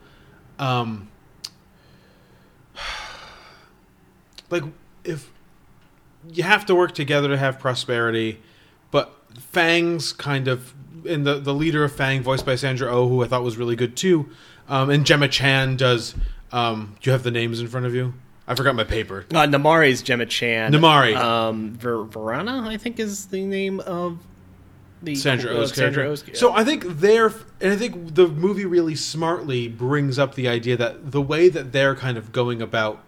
um, 0.59 1.09
like 4.49 4.63
if 5.03 5.31
you 6.31 6.43
have 6.43 6.65
to 6.67 6.75
work 6.75 6.93
together 6.93 7.27
to 7.27 7.37
have 7.37 7.59
prosperity, 7.59 8.39
but 8.91 9.13
Fang's 9.39 10.13
kind 10.13 10.47
of 10.47 10.73
and 11.07 11.25
the 11.25 11.39
the 11.39 11.53
leader 11.53 11.83
of 11.83 11.91
Fang, 11.93 12.21
voiced 12.23 12.45
by 12.45 12.55
Sandra 12.55 12.89
Oh, 12.91 13.07
who 13.07 13.23
I 13.23 13.27
thought 13.27 13.43
was 13.43 13.57
really 13.57 13.75
good 13.75 13.95
too, 13.95 14.29
um, 14.67 14.89
and 14.89 15.05
Gemma 15.05 15.27
Chan 15.27 15.77
does. 15.77 16.15
Um, 16.51 16.95
do 17.01 17.09
you 17.09 17.11
have 17.11 17.23
the 17.23 17.31
names 17.31 17.59
in 17.59 17.67
front 17.67 17.85
of 17.85 17.93
you? 17.93 18.13
I 18.47 18.55
forgot 18.55 18.75
my 18.75 18.83
paper. 18.83 19.25
Uh, 19.31 19.47
Namaari's 19.47 20.01
Gemma 20.03 20.25
Chan. 20.27 20.71
Namaari. 20.71 21.15
Um, 21.15 21.73
Ver- 21.73 22.05
Virana, 22.05 22.67
I 22.67 22.77
think 22.77 22.99
is 22.99 23.25
the 23.27 23.43
name 23.43 23.79
of 23.79 24.19
the 25.01 25.15
Sandra 25.15 25.51
uh, 25.51 25.55
character. 25.55 25.75
Sandra 25.75 26.07
Oh's- 26.09 26.23
So 26.33 26.53
I 26.53 26.63
think 26.63 26.83
they're, 26.85 27.33
and 27.59 27.73
I 27.73 27.75
think 27.75 28.13
the 28.15 28.27
movie 28.27 28.65
really 28.65 28.95
smartly 28.95 29.67
brings 29.67 30.19
up 30.19 30.35
the 30.35 30.47
idea 30.47 30.77
that 30.77 31.11
the 31.11 31.21
way 31.21 31.49
that 31.49 31.71
they're 31.71 31.95
kind 31.95 32.17
of 32.17 32.31
going 32.31 32.61
about, 32.61 33.01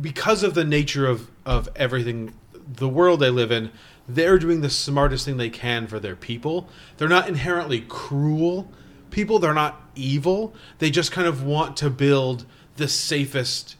because 0.00 0.42
of 0.42 0.54
the 0.54 0.64
nature 0.64 1.06
of 1.06 1.30
of 1.44 1.68
everything, 1.76 2.34
the 2.66 2.88
world 2.88 3.20
they 3.20 3.30
live 3.30 3.50
in, 3.50 3.70
they're 4.08 4.38
doing 4.38 4.60
the 4.60 4.70
smartest 4.70 5.24
thing 5.24 5.36
they 5.36 5.50
can 5.50 5.86
for 5.86 5.98
their 5.98 6.16
people. 6.16 6.68
They're 6.96 7.08
not 7.08 7.28
inherently 7.28 7.80
cruel, 7.88 8.70
people. 9.10 9.38
They're 9.38 9.54
not 9.54 9.80
evil. 9.94 10.54
They 10.78 10.90
just 10.90 11.10
kind 11.12 11.26
of 11.26 11.42
want 11.44 11.76
to 11.78 11.90
build 11.90 12.44
the 12.76 12.88
safest 12.88 13.76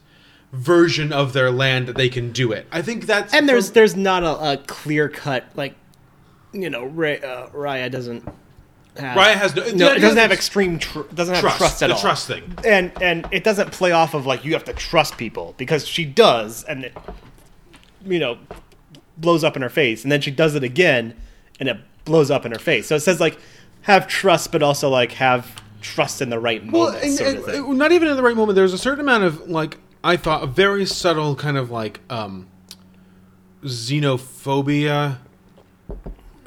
version 0.53 1.11
of 1.11 1.33
their 1.33 1.51
land 1.51 1.87
that 1.87 1.95
they 1.97 2.07
can 2.09 2.31
do 2.31 2.51
it. 2.51 2.67
I 2.71 2.81
think 2.81 3.05
that's 3.07 3.33
and 3.33 3.49
there's 3.49 3.71
there's 3.71 3.95
not 3.95 4.23
a, 4.23 4.53
a 4.53 4.57
clear 4.57 5.09
cut 5.09 5.43
like 5.55 5.75
you 6.53 6.69
know 6.69 6.85
Ray, 6.85 7.19
uh, 7.19 7.47
Raya 7.47 7.89
doesn't 7.91 8.23
have, 8.95 9.17
Raya 9.17 9.33
has 9.33 9.55
no- 9.55 9.63
no 9.71 9.93
it 9.93 9.99
doesn't 9.99 10.17
have 10.19 10.31
extreme 10.31 10.77
tr- 10.77 11.01
doesn't 11.13 11.33
have 11.33 11.41
Trust, 11.41 11.57
trust, 11.57 11.83
at 11.83 11.87
the 11.87 11.95
all 11.95 11.99
trust 11.99 12.27
thing. 12.27 12.55
and 12.63 12.91
and 13.01 13.27
it 13.31 13.43
doesn't 13.43 13.71
play 13.71 13.91
off 13.91 14.13
of 14.13 14.27
like 14.27 14.45
you 14.45 14.53
have 14.53 14.63
to 14.65 14.73
trust 14.73 15.17
people 15.17 15.55
because 15.57 15.87
she 15.87 16.05
does 16.05 16.63
and 16.65 16.85
it 16.85 16.93
you 18.05 18.19
know 18.19 18.37
blows 19.17 19.43
up 19.43 19.55
in 19.55 19.63
her 19.63 19.69
face 19.69 20.03
and 20.03 20.11
then 20.11 20.21
she 20.21 20.29
does 20.31 20.53
it 20.53 20.63
again 20.63 21.15
and 21.59 21.67
it 21.69 21.77
blows 22.05 22.29
up 22.29 22.45
in 22.45 22.51
her 22.51 22.59
face 22.59 22.85
so 22.87 22.95
it 22.95 22.99
says 22.99 23.19
like 23.19 23.39
have 23.81 24.07
trust 24.07 24.51
but 24.51 24.61
also 24.61 24.87
like 24.89 25.13
have 25.13 25.59
trust 25.81 26.21
in 26.21 26.29
the 26.29 26.39
right 26.39 26.61
well, 26.71 26.91
moment 26.91 27.03
sort 27.17 27.29
and- 27.35 27.65
and 27.65 27.77
not 27.79 27.91
even 27.91 28.07
in 28.07 28.15
the 28.15 28.21
right 28.23 28.35
moment. 28.35 28.55
There's 28.55 28.71
a 28.73 28.77
certain 28.77 29.01
amount 29.01 29.23
of 29.25 29.49
like 29.49 29.77
I 30.03 30.17
thought 30.17 30.43
a 30.43 30.47
very 30.47 30.85
subtle 30.85 31.35
kind 31.35 31.57
of 31.57 31.71
like 31.71 31.99
um, 32.09 32.47
xenophobia 33.63 35.17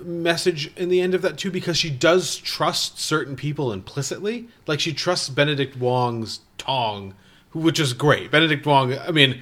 message 0.02 0.70
in 0.76 0.88
the 0.88 1.00
end 1.00 1.14
of 1.14 1.22
that 1.22 1.38
too, 1.38 1.50
because 1.50 1.76
she 1.76 1.90
does 1.90 2.36
trust 2.36 2.98
certain 3.00 3.34
people 3.36 3.72
implicitly. 3.72 4.48
Like 4.66 4.80
she 4.80 4.92
trusts 4.92 5.28
Benedict 5.28 5.76
Wong's 5.76 6.40
Tong, 6.58 7.14
who- 7.50 7.60
which 7.60 7.80
is 7.80 7.92
great. 7.92 8.30
Benedict 8.30 8.66
Wong. 8.66 8.96
I 8.98 9.10
mean. 9.10 9.40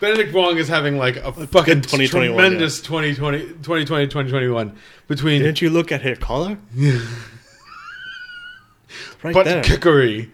Benedict 0.00 0.32
Wong 0.32 0.56
is 0.56 0.66
having 0.66 0.96
like 0.96 1.16
a 1.16 1.30
fucking 1.30 1.82
2021, 1.82 2.34
tremendous 2.34 2.80
2020, 2.80 3.38
2020, 3.40 4.06
2021 4.06 4.74
between 5.08 5.42
didn't 5.42 5.60
you 5.60 5.68
look 5.68 5.92
at 5.92 6.00
her 6.00 6.16
collar 6.16 6.56
right 9.22 9.34
but 9.34 9.44
there 9.44 9.62
kickery. 9.62 10.30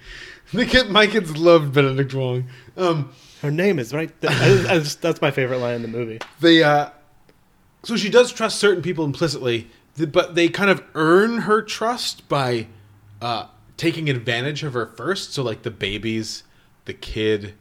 The 0.53 0.65
kid, 0.67 0.91
my 0.91 1.07
kids 1.07 1.37
loved 1.37 1.73
Benedict 1.73 2.15
Wong. 2.15 2.45
Um, 2.77 3.13
her 3.43 3.51
name 3.51 3.79
is 3.79 3.93
right 3.93 4.11
there 4.21 4.31
I- 4.31 4.75
I 4.75 4.79
just- 4.79 5.03
that's 5.03 5.21
my 5.21 5.31
favorite 5.31 5.59
line 5.59 5.75
in 5.77 5.83
the 5.83 5.89
movie 5.89 6.19
they 6.41 6.63
uh, 6.63 6.91
so 7.83 7.97
she 7.97 8.09
does 8.11 8.33
trust 8.33 8.59
certain 8.59 8.83
people 8.83 9.05
implicitly, 9.05 9.69
but 9.97 10.35
they 10.35 10.49
kind 10.49 10.71
of 10.71 10.83
earn 10.95 11.43
her 11.43 11.63
trust 11.63 12.29
by 12.29 12.67
uh, 13.23 13.47
taking 13.77 14.09
advantage 14.11 14.63
of 14.65 14.73
her 14.73 14.87
first. 14.87 15.33
So 15.33 15.43
like 15.45 15.63
the 15.63 15.71
babies, 15.71 16.43
the 16.87 16.95
kid, 16.95 17.55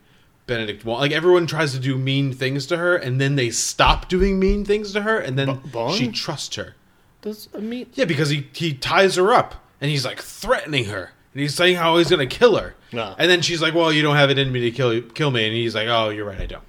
Benedict 0.47 0.83
Wong, 0.85 0.99
like 0.99 1.11
everyone 1.11 1.45
tries 1.47 1.73
to 1.73 1.79
do 1.79 1.97
mean 1.97 2.33
things 2.33 2.65
to 2.67 2.77
her, 2.77 2.95
and 2.95 3.21
then 3.21 3.35
they 3.35 3.49
stop 3.51 4.09
doing 4.09 4.39
mean 4.39 4.65
things 4.65 4.91
to 4.93 5.01
her, 5.03 5.17
and 5.19 5.37
then 5.37 5.59
B- 5.71 5.91
she 5.93 6.07
trusts 6.11 6.55
her. 6.55 6.75
does 7.21 7.47
I 7.55 7.59
mean 7.59 7.87
Yeah, 7.93 8.05
because 8.05 8.29
he 8.29 8.47
he 8.53 8.73
ties 8.73 9.15
her 9.15 9.31
up 9.33 9.55
and 9.81 9.91
he's 9.91 10.05
like 10.05 10.21
threatening 10.21 10.85
her. 10.85 11.11
And 11.35 11.41
he's 11.41 11.53
saying 11.53 11.75
how 11.75 11.97
he's 11.97 12.09
gonna 12.09 12.25
kill 12.25 12.55
her. 12.55 12.75
Ah. 12.97 13.15
And 13.19 13.29
then 13.29 13.41
she's 13.41 13.61
like, 13.61 13.75
Well, 13.75 13.93
you 13.93 14.01
don't 14.01 14.15
have 14.15 14.31
it 14.31 14.39
in 14.39 14.51
me 14.51 14.61
to 14.61 14.71
kill 14.71 15.01
kill 15.01 15.29
me 15.29 15.45
and 15.45 15.55
he's 15.55 15.75
like, 15.75 15.87
Oh, 15.87 16.09
you're 16.09 16.25
right, 16.25 16.41
I 16.41 16.47
don't. 16.47 16.63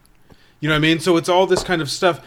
You 0.60 0.68
know 0.68 0.74
what 0.74 0.78
I 0.78 0.80
mean? 0.80 1.00
So 1.00 1.16
it's 1.16 1.28
all 1.28 1.46
this 1.46 1.62
kind 1.62 1.80
of 1.80 1.90
stuff. 1.90 2.20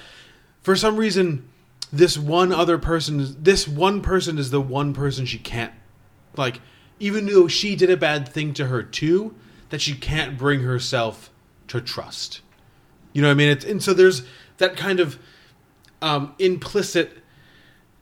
For 0.61 0.75
some 0.75 0.97
reason, 0.97 1.47
this 1.93 2.17
one 2.17 2.51
other 2.51 2.77
person 2.77 3.35
this 3.43 3.67
one 3.67 4.01
person 4.01 4.39
is 4.39 4.49
the 4.49 4.61
one 4.61 4.93
person 4.93 5.25
she 5.25 5.37
can't 5.37 5.73
like 6.37 6.61
even 6.99 7.25
though 7.25 7.47
she 7.47 7.75
did 7.75 7.89
a 7.89 7.97
bad 7.97 8.27
thing 8.27 8.53
to 8.53 8.67
her 8.67 8.83
too, 8.83 9.33
that 9.69 9.81
she 9.81 9.95
can't 9.95 10.37
bring 10.37 10.61
herself 10.61 11.29
to 11.67 11.79
trust. 11.79 12.41
You 13.13 13.21
know 13.21 13.29
what 13.29 13.33
I 13.33 13.35
mean? 13.35 13.49
It's, 13.49 13.65
and 13.65 13.81
so 13.81 13.93
there's 13.93 14.23
that 14.57 14.75
kind 14.75 14.99
of 14.99 15.17
um, 16.01 16.33
implicit 16.39 17.17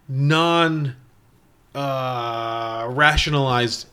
non 0.08 0.95
uh, 1.76 2.88
rationalized 2.89 3.88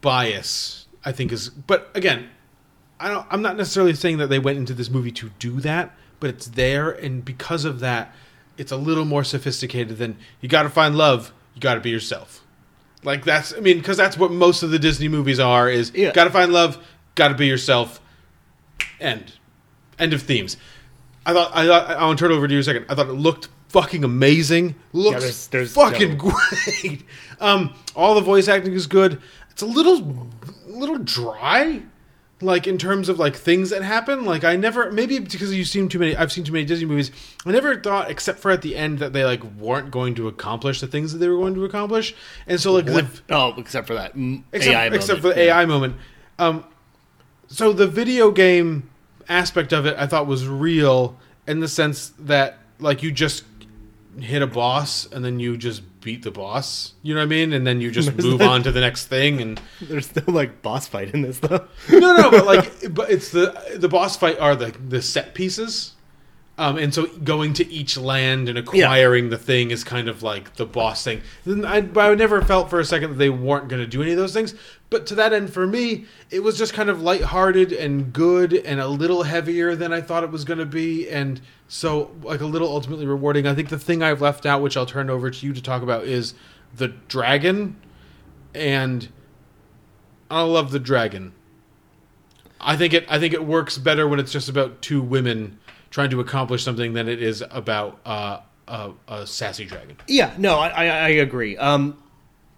bias 0.00 0.86
i 1.04 1.12
think 1.12 1.32
is 1.32 1.48
but 1.48 1.90
again 1.94 2.28
i 2.98 3.08
don't 3.08 3.26
i'm 3.30 3.42
not 3.42 3.56
necessarily 3.56 3.94
saying 3.94 4.18
that 4.18 4.26
they 4.28 4.38
went 4.38 4.58
into 4.58 4.74
this 4.74 4.90
movie 4.90 5.10
to 5.10 5.30
do 5.38 5.60
that 5.60 5.94
but 6.20 6.28
it's 6.30 6.46
there 6.48 6.90
and 6.90 7.24
because 7.24 7.64
of 7.64 7.80
that 7.80 8.14
it's 8.58 8.72
a 8.72 8.76
little 8.76 9.04
more 9.06 9.24
sophisticated 9.24 9.96
than 9.96 10.16
you 10.40 10.48
got 10.48 10.64
to 10.64 10.68
find 10.68 10.96
love 10.96 11.32
you 11.54 11.60
got 11.60 11.74
to 11.74 11.80
be 11.80 11.90
yourself. 11.90 12.44
Like 13.02 13.24
that's 13.24 13.54
i 13.54 13.60
mean 13.60 13.78
because 13.78 13.96
that's 13.96 14.18
what 14.18 14.30
most 14.30 14.62
of 14.62 14.70
the 14.70 14.78
disney 14.78 15.08
movies 15.08 15.40
are 15.40 15.68
is 15.70 15.90
Yeah. 15.94 16.12
got 16.12 16.24
to 16.24 16.30
find 16.30 16.52
love 16.52 16.76
got 17.14 17.28
to 17.28 17.34
be 17.34 17.46
yourself 17.46 18.00
end. 19.00 19.32
End 19.98 20.12
of 20.12 20.22
themes. 20.22 20.56
I 21.24 21.32
thought 21.32 21.50
i 21.54 21.66
thought 21.66 21.90
i 21.90 22.04
want 22.04 22.18
to 22.18 22.22
turn 22.24 22.32
it 22.32 22.34
over 22.36 22.46
to 22.46 22.52
you 22.54 22.60
a 22.60 22.62
second. 22.62 22.84
I 22.90 22.94
thought 22.94 23.08
it 23.08 23.12
looked 23.14 23.48
fucking 23.68 24.04
amazing. 24.04 24.74
Looks 24.92 25.20
there's- 25.20 25.46
there's 25.46 25.72
fucking 25.72 26.18
no- 26.18 26.32
great. 26.82 27.04
Um 27.40 27.72
all 27.96 28.14
the 28.14 28.20
voice 28.20 28.48
acting 28.48 28.74
is 28.74 28.86
good 28.86 29.20
it's 29.50 29.62
a 29.62 29.66
little 29.66 30.28
little 30.66 30.98
dry 30.98 31.82
like 32.42 32.66
in 32.66 32.78
terms 32.78 33.08
of 33.08 33.18
like 33.18 33.36
things 33.36 33.70
that 33.70 33.82
happen. 33.82 34.24
Like 34.24 34.44
i 34.44 34.56
never 34.56 34.90
maybe 34.90 35.18
because 35.18 35.54
you've 35.54 35.68
seen 35.68 35.88
too 35.88 35.98
many 35.98 36.16
i've 36.16 36.32
seen 36.32 36.44
too 36.44 36.52
many 36.52 36.64
disney 36.64 36.86
movies. 36.86 37.10
I 37.44 37.50
never 37.50 37.80
thought 37.80 38.10
except 38.10 38.38
for 38.38 38.50
at 38.50 38.62
the 38.62 38.76
end 38.76 38.98
that 39.00 39.12
they 39.12 39.24
like 39.24 39.42
weren't 39.58 39.90
going 39.90 40.14
to 40.16 40.28
accomplish 40.28 40.80
the 40.80 40.86
things 40.86 41.12
that 41.12 41.18
they 41.18 41.28
were 41.28 41.36
going 41.36 41.54
to 41.54 41.64
accomplish. 41.64 42.14
And 42.46 42.60
so 42.60 42.72
like 42.72 42.86
the, 42.86 43.08
oh 43.30 43.54
except 43.56 43.86
for 43.86 43.94
that 43.94 44.12
except, 44.52 44.74
AI 44.74 44.86
except 44.86 45.22
moment. 45.22 45.22
for 45.22 45.28
the 45.28 45.40
AI 45.40 45.64
moment. 45.66 45.96
Um, 46.38 46.64
so 47.48 47.72
the 47.72 47.86
video 47.86 48.30
game 48.30 48.88
aspect 49.28 49.72
of 49.72 49.86
it, 49.86 49.96
I 49.98 50.06
thought 50.06 50.26
was 50.26 50.46
real 50.46 51.18
in 51.46 51.60
the 51.60 51.68
sense 51.68 52.12
that 52.18 52.58
like 52.78 53.02
you 53.02 53.12
just 53.12 53.44
hit 54.22 54.42
a 54.42 54.46
boss 54.46 55.06
and 55.10 55.24
then 55.24 55.40
you 55.40 55.56
just 55.56 55.82
beat 56.00 56.22
the 56.22 56.30
boss. 56.30 56.94
You 57.02 57.14
know 57.14 57.20
what 57.20 57.24
I 57.24 57.28
mean? 57.28 57.52
And 57.52 57.66
then 57.66 57.80
you 57.80 57.90
just 57.90 58.16
move 58.22 58.40
on 58.42 58.62
to 58.62 58.72
the 58.72 58.80
next 58.80 59.06
thing. 59.06 59.40
And 59.40 59.60
There's 59.80 60.06
still 60.06 60.24
like 60.32 60.62
boss 60.62 60.86
fight 60.88 61.12
in 61.14 61.22
this 61.22 61.38
though. 61.38 61.66
no, 61.90 62.16
no, 62.16 62.30
but 62.30 62.46
like, 62.52 62.94
but 62.94 63.10
it's 63.10 63.30
the 63.30 63.76
the 63.76 63.88
boss 63.88 64.16
fight 64.16 64.38
are 64.38 64.56
the 64.56 64.70
the 64.88 65.02
set 65.02 65.34
pieces. 65.34 65.92
Um, 66.60 66.76
and 66.76 66.92
so 66.92 67.06
going 67.06 67.54
to 67.54 67.72
each 67.72 67.96
land 67.96 68.50
and 68.50 68.58
acquiring 68.58 69.30
the 69.30 69.38
thing 69.38 69.70
is 69.70 69.82
kind 69.82 70.08
of 70.08 70.22
like 70.22 70.56
the 70.56 70.66
boss 70.66 71.02
thing. 71.02 71.22
I, 71.46 71.88
I 71.96 72.14
never 72.14 72.42
felt 72.42 72.68
for 72.68 72.78
a 72.78 72.84
second 72.84 73.12
that 73.12 73.16
they 73.16 73.30
weren't 73.30 73.68
going 73.68 73.80
to 73.80 73.86
do 73.86 74.02
any 74.02 74.10
of 74.10 74.18
those 74.18 74.34
things. 74.34 74.54
But 74.90 75.06
to 75.06 75.14
that 75.14 75.32
end, 75.32 75.54
for 75.54 75.66
me, 75.66 76.04
it 76.30 76.40
was 76.40 76.58
just 76.58 76.74
kind 76.74 76.90
of 76.90 77.00
lighthearted 77.00 77.72
and 77.72 78.12
good 78.12 78.52
and 78.52 78.78
a 78.78 78.88
little 78.88 79.22
heavier 79.22 79.74
than 79.74 79.90
I 79.90 80.02
thought 80.02 80.22
it 80.22 80.30
was 80.30 80.44
going 80.44 80.58
to 80.58 80.66
be. 80.66 81.08
And 81.08 81.40
so, 81.66 82.10
like, 82.22 82.42
a 82.42 82.46
little 82.46 82.68
ultimately 82.68 83.06
rewarding. 83.06 83.46
I 83.46 83.54
think 83.54 83.70
the 83.70 83.78
thing 83.78 84.02
I've 84.02 84.20
left 84.20 84.44
out, 84.44 84.60
which 84.60 84.76
I'll 84.76 84.84
turn 84.84 85.08
over 85.08 85.30
to 85.30 85.46
you 85.46 85.54
to 85.54 85.62
talk 85.62 85.80
about, 85.80 86.04
is 86.04 86.34
the 86.76 86.88
dragon. 86.88 87.80
And 88.54 89.08
I 90.30 90.42
love 90.42 90.72
the 90.72 90.78
dragon. 90.78 91.32
I 92.60 92.76
think 92.76 92.92
it. 92.92 93.06
I 93.08 93.18
think 93.18 93.32
it 93.32 93.46
works 93.46 93.78
better 93.78 94.06
when 94.06 94.20
it's 94.20 94.30
just 94.30 94.50
about 94.50 94.82
two 94.82 95.00
women 95.00 95.58
trying 95.90 96.10
to 96.10 96.20
accomplish 96.20 96.62
something 96.64 96.92
than 96.92 97.08
it 97.08 97.22
is 97.22 97.42
about 97.50 98.00
uh, 98.06 98.40
a, 98.68 98.92
a 99.08 99.26
sassy 99.26 99.64
dragon. 99.64 99.96
yeah, 100.06 100.34
no, 100.38 100.58
I, 100.58 100.68
I 100.68 100.84
I 100.86 101.08
agree. 101.08 101.56
Um, 101.56 102.02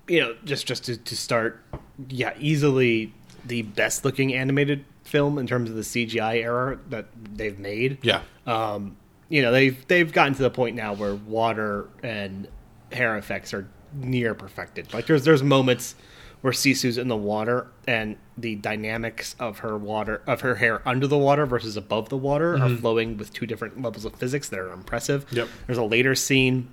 you 0.09 0.21
know, 0.21 0.37
just 0.45 0.67
just 0.67 0.85
to, 0.85 0.97
to 0.97 1.17
start, 1.17 1.63
yeah, 2.09 2.35
easily 2.39 3.13
the 3.45 3.63
best 3.63 4.05
looking 4.05 4.35
animated 4.35 4.85
film 5.05 5.39
in 5.39 5.47
terms 5.47 5.69
of 5.71 5.77
the 5.77 5.83
CGI 5.83 6.43
era 6.43 6.79
that 6.91 7.07
they've 7.35 7.59
made. 7.59 7.99
Yeah, 8.03 8.23
um, 8.47 8.97
you 9.29 9.43
know 9.43 9.53
they've 9.53 9.87
they've 9.89 10.13
gotten 10.13 10.35
to 10.35 10.43
the 10.43 10.51
point 10.51 10.77
now 10.77 10.95
where 10.95 11.15
water 11.15 11.89
and 12.03 12.49
hair 12.93 13.17
effects 13.17 13.55
are 13.55 13.69
near 13.95 14.35
perfected. 14.35 14.93
Like 14.93 15.07
there's 15.07 15.25
there's 15.25 15.43
moments 15.43 15.95
where 16.43 16.53
Sisu's 16.53 16.99
in 16.99 17.09
the 17.09 17.17
water 17.17 17.69
and 17.87 18.17
the 18.37 18.57
dynamics 18.57 19.35
of 19.39 19.61
her 19.61 19.79
water 19.79 20.23
of 20.27 20.43
her 20.43 20.57
hair 20.57 20.87
under 20.87 21.07
the 21.07 21.19
water 21.19 21.47
versus 21.47 21.77
above 21.77 22.09
the 22.09 22.17
water 22.17 22.55
are 22.55 22.59
mm-hmm. 22.59 22.77
flowing 22.77 23.17
with 23.17 23.33
two 23.33 23.47
different 23.47 23.81
levels 23.81 24.05
of 24.05 24.15
physics 24.17 24.49
that 24.51 24.59
are 24.59 24.73
impressive. 24.73 25.25
Yep. 25.31 25.49
There's 25.67 25.79
a 25.79 25.85
later 25.85 26.15
scene 26.15 26.69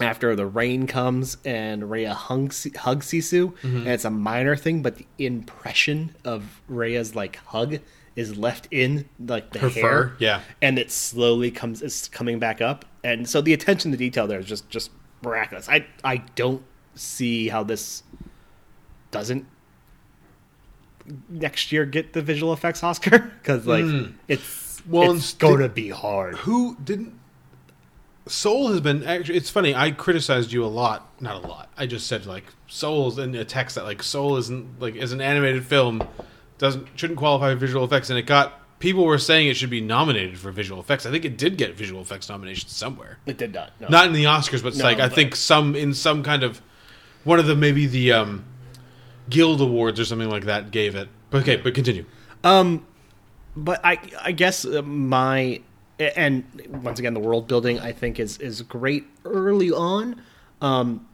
after 0.00 0.34
the 0.34 0.46
rain 0.46 0.86
comes 0.86 1.36
and 1.44 1.90
Rhea 1.90 2.14
hugs, 2.14 2.66
hugs 2.76 3.06
Sisu, 3.06 3.52
mm-hmm. 3.52 3.76
and 3.78 3.88
it's 3.88 4.04
a 4.04 4.10
minor 4.10 4.56
thing, 4.56 4.82
but 4.82 4.96
the 4.96 5.06
impression 5.18 6.14
of 6.24 6.62
Rhea's 6.68 7.14
like 7.14 7.36
hug 7.36 7.78
is 8.14 8.36
left 8.36 8.68
in 8.70 9.08
like 9.18 9.50
the 9.52 9.58
Her 9.58 9.68
hair, 9.68 9.82
fur, 9.82 10.12
yeah. 10.18 10.40
and 10.60 10.78
it 10.78 10.90
slowly 10.90 11.50
comes 11.50 11.82
is 11.82 12.08
coming 12.08 12.38
back 12.38 12.60
up, 12.60 12.84
and 13.02 13.28
so 13.28 13.40
the 13.40 13.52
attention 13.52 13.90
to 13.90 13.96
detail 13.96 14.26
there 14.26 14.38
is 14.38 14.46
just 14.46 14.68
just 14.68 14.90
miraculous. 15.22 15.68
I 15.68 15.86
I 16.04 16.18
don't 16.34 16.62
see 16.94 17.48
how 17.48 17.62
this 17.62 18.02
doesn't 19.12 19.46
next 21.28 21.70
year 21.72 21.84
get 21.84 22.12
the 22.12 22.22
visual 22.22 22.52
effects 22.52 22.82
Oscar 22.82 23.18
because 23.42 23.66
like 23.66 23.84
it's 24.28 24.80
Hmm. 24.80 24.90
Well, 24.92 25.12
it's 25.12 25.30
and 25.32 25.38
gonna 25.40 25.68
be 25.68 25.90
hard. 25.90 26.34
who 26.38 26.76
didn't? 26.82 27.14
Soul 28.26 28.68
has 28.72 28.80
been 28.80 29.04
actually. 29.04 29.36
It's 29.36 29.50
funny. 29.50 29.74
I 29.74 29.90
criticized 29.92 30.52
you 30.52 30.64
a 30.64 30.66
lot. 30.66 31.08
Not 31.20 31.44
a 31.44 31.46
lot. 31.46 31.68
I 31.76 31.86
just 31.86 32.06
said 32.08 32.26
like 32.26 32.44
Soul's 32.66 33.18
in 33.18 33.34
a 33.36 33.44
text 33.44 33.76
that 33.76 33.84
like 33.84 34.02
Soul 34.02 34.36
isn't 34.38 34.80
like 34.80 34.96
as 34.96 35.12
an 35.12 35.20
animated 35.20 35.64
film 35.64 36.02
doesn't 36.58 36.88
shouldn't 36.96 37.18
qualify 37.18 37.52
for 37.52 37.56
visual 37.58 37.84
effects, 37.84 38.10
and 38.10 38.18
it 38.18 38.26
got 38.26 38.58
people 38.80 39.04
were 39.04 39.18
saying 39.18 39.46
it 39.48 39.54
should 39.56 39.70
be 39.70 39.80
nominated 39.80 40.38
for 40.38 40.50
visual 40.50 40.80
effects. 40.80 41.06
I 41.06 41.10
think 41.12 41.24
it 41.24 41.36
did 41.38 41.56
get 41.56 41.74
visual 41.76 42.00
effects 42.00 42.28
nominations 42.28 42.72
somewhere. 42.72 43.18
It 43.26 43.38
did 43.38 43.54
not. 43.54 43.70
No. 43.80 43.88
not 43.88 44.06
in 44.06 44.12
the 44.12 44.24
Oscars, 44.24 44.62
but 44.62 44.68
it's 44.68 44.78
No, 44.78 44.84
like 44.84 44.98
I 44.98 45.08
think 45.08 45.36
some 45.36 45.74
in 45.76 45.94
some 45.94 46.22
kind 46.24 46.42
of 46.42 46.60
one 47.24 47.38
of 47.38 47.46
the 47.46 47.54
maybe 47.56 47.86
the 47.86 48.12
um 48.12 48.44
guild 49.28 49.60
awards 49.60 49.98
or 50.00 50.04
something 50.04 50.30
like 50.30 50.44
that 50.44 50.70
gave 50.70 50.94
it. 50.94 51.08
Okay, 51.32 51.56
but 51.56 51.74
continue. 51.74 52.04
Um, 52.44 52.86
but 53.56 53.80
I 53.84 53.98
I 54.20 54.32
guess 54.32 54.64
uh, 54.64 54.82
my 54.82 55.60
and 55.98 56.44
once 56.82 56.98
again 56.98 57.14
the 57.14 57.20
world 57.20 57.46
building 57.46 57.78
I 57.78 57.92
think 57.92 58.18
is 58.18 58.38
is 58.38 58.62
great 58.62 59.04
early 59.24 59.70
on. 59.70 60.20
Um 60.60 61.06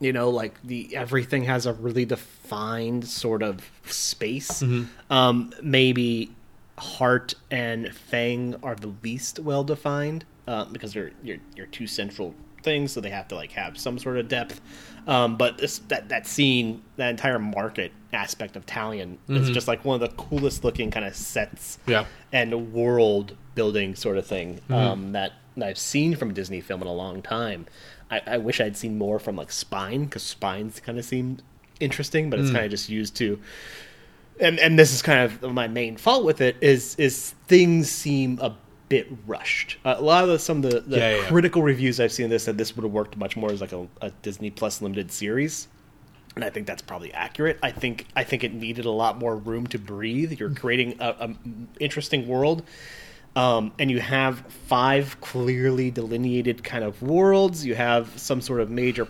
you 0.00 0.12
know 0.12 0.30
like 0.30 0.60
the 0.62 0.94
everything 0.94 1.44
has 1.44 1.66
a 1.66 1.72
really 1.72 2.04
defined 2.04 3.06
sort 3.06 3.42
of 3.42 3.70
space. 3.86 4.62
Um 5.10 5.52
maybe 5.62 6.32
Heart 6.78 7.34
and 7.50 7.92
Fang 7.94 8.54
are 8.62 8.74
the 8.76 8.92
least 9.02 9.40
well 9.40 9.64
defined 9.64 10.24
uh, 10.46 10.64
because 10.66 10.92
they're 10.92 11.10
you're, 11.22 11.38
you're 11.56 11.66
two 11.66 11.86
central 11.86 12.34
things, 12.62 12.92
so 12.92 13.00
they 13.00 13.10
have 13.10 13.28
to 13.28 13.34
like 13.34 13.52
have 13.52 13.78
some 13.78 13.98
sort 13.98 14.16
of 14.18 14.28
depth. 14.28 14.60
Um, 15.06 15.36
but 15.36 15.58
this 15.58 15.78
that 15.88 16.08
that 16.10 16.26
scene, 16.26 16.82
that 16.96 17.08
entire 17.10 17.38
market 17.38 17.92
aspect 18.12 18.56
of 18.56 18.66
Talon 18.66 19.18
is 19.28 19.50
just 19.50 19.68
like 19.68 19.84
one 19.84 20.00
of 20.02 20.10
the 20.10 20.14
coolest 20.16 20.64
looking 20.64 20.90
kind 20.90 21.04
of 21.06 21.14
sets 21.14 21.78
Yeah. 21.86 22.04
and 22.32 22.72
world 22.72 23.36
building 23.54 23.94
sort 23.94 24.16
of 24.16 24.26
thing 24.26 24.60
um, 24.70 25.12
that, 25.12 25.32
that 25.56 25.68
I've 25.68 25.78
seen 25.78 26.14
from 26.16 26.30
a 26.30 26.32
Disney 26.32 26.60
film 26.62 26.80
in 26.82 26.88
a 26.88 26.92
long 26.92 27.20
time. 27.22 27.66
I, 28.10 28.20
I 28.26 28.38
wish 28.38 28.60
I'd 28.60 28.76
seen 28.78 28.96
more 28.96 29.18
from 29.18 29.36
like 29.36 29.50
Spine 29.52 30.04
because 30.04 30.22
Spines 30.22 30.80
kind 30.80 30.98
of 30.98 31.04
seemed 31.04 31.42
interesting, 31.80 32.30
but 32.30 32.38
it's 32.40 32.50
kind 32.50 32.64
of 32.64 32.70
just 32.70 32.88
used 32.88 33.14
to 33.16 33.38
and 34.40 34.58
and 34.60 34.78
this 34.78 34.92
is 34.92 35.02
kind 35.02 35.20
of 35.42 35.52
my 35.52 35.66
main 35.68 35.96
fault 35.96 36.24
with 36.24 36.40
it 36.40 36.56
is 36.60 36.94
is 36.96 37.34
things 37.48 37.90
seem 37.90 38.38
a 38.40 38.54
bit 38.88 39.08
rushed. 39.26 39.76
Uh, 39.84 39.96
a 39.98 40.02
lot 40.02 40.24
of 40.24 40.30
the, 40.30 40.38
some 40.38 40.64
of 40.64 40.70
the, 40.70 40.80
the 40.80 40.98
Yeah, 40.98 41.16
yeah. 41.16 41.26
critical 41.26 41.62
reviews 41.62 42.00
I've 42.00 42.12
seen 42.12 42.24
of 42.24 42.30
this 42.30 42.44
said 42.44 42.58
this 42.58 42.74
would 42.76 42.84
have 42.84 42.92
worked 42.92 43.16
much 43.16 43.36
more 43.36 43.50
as 43.50 43.60
like 43.60 43.72
a, 43.72 43.86
a 44.00 44.10
Disney 44.22 44.50
Plus 44.50 44.80
limited 44.80 45.10
series, 45.12 45.68
and 46.34 46.44
I 46.44 46.50
think 46.50 46.66
that's 46.66 46.82
probably 46.82 47.12
accurate. 47.12 47.58
I 47.62 47.70
think 47.70 48.06
I 48.16 48.24
think 48.24 48.44
it 48.44 48.52
needed 48.54 48.84
a 48.84 48.90
lot 48.90 49.18
more 49.18 49.36
room 49.36 49.66
to 49.68 49.78
breathe. 49.78 50.38
You're 50.38 50.50
creating 50.54 50.96
a, 51.00 51.08
a 51.20 51.34
interesting 51.80 52.26
world. 52.26 52.62
Um, 53.36 53.72
and 53.78 53.88
you 53.88 54.00
have 54.00 54.40
five 54.66 55.20
clearly 55.20 55.92
delineated 55.92 56.64
kind 56.64 56.82
of 56.82 57.00
worlds. 57.02 57.64
You 57.64 57.76
have 57.76 58.18
some 58.18 58.40
sort 58.40 58.60
of 58.60 58.68
major 58.68 59.06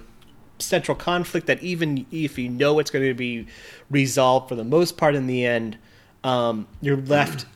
central 0.59 0.97
conflict 0.97 1.47
that 1.47 1.63
even 1.63 2.05
if 2.11 2.37
you 2.37 2.51
know 2.51 2.79
it's 2.79 2.91
going 2.91 3.07
to 3.07 3.15
be 3.15 3.47
resolved 3.91 4.49
for 4.49 4.55
the 4.55 4.65
most 4.65 4.99
part 4.99 5.15
in 5.15 5.29
the 5.29 5.47
end, 5.47 5.79
um, 6.25 6.67
you're 6.83 6.97
left 6.99 7.47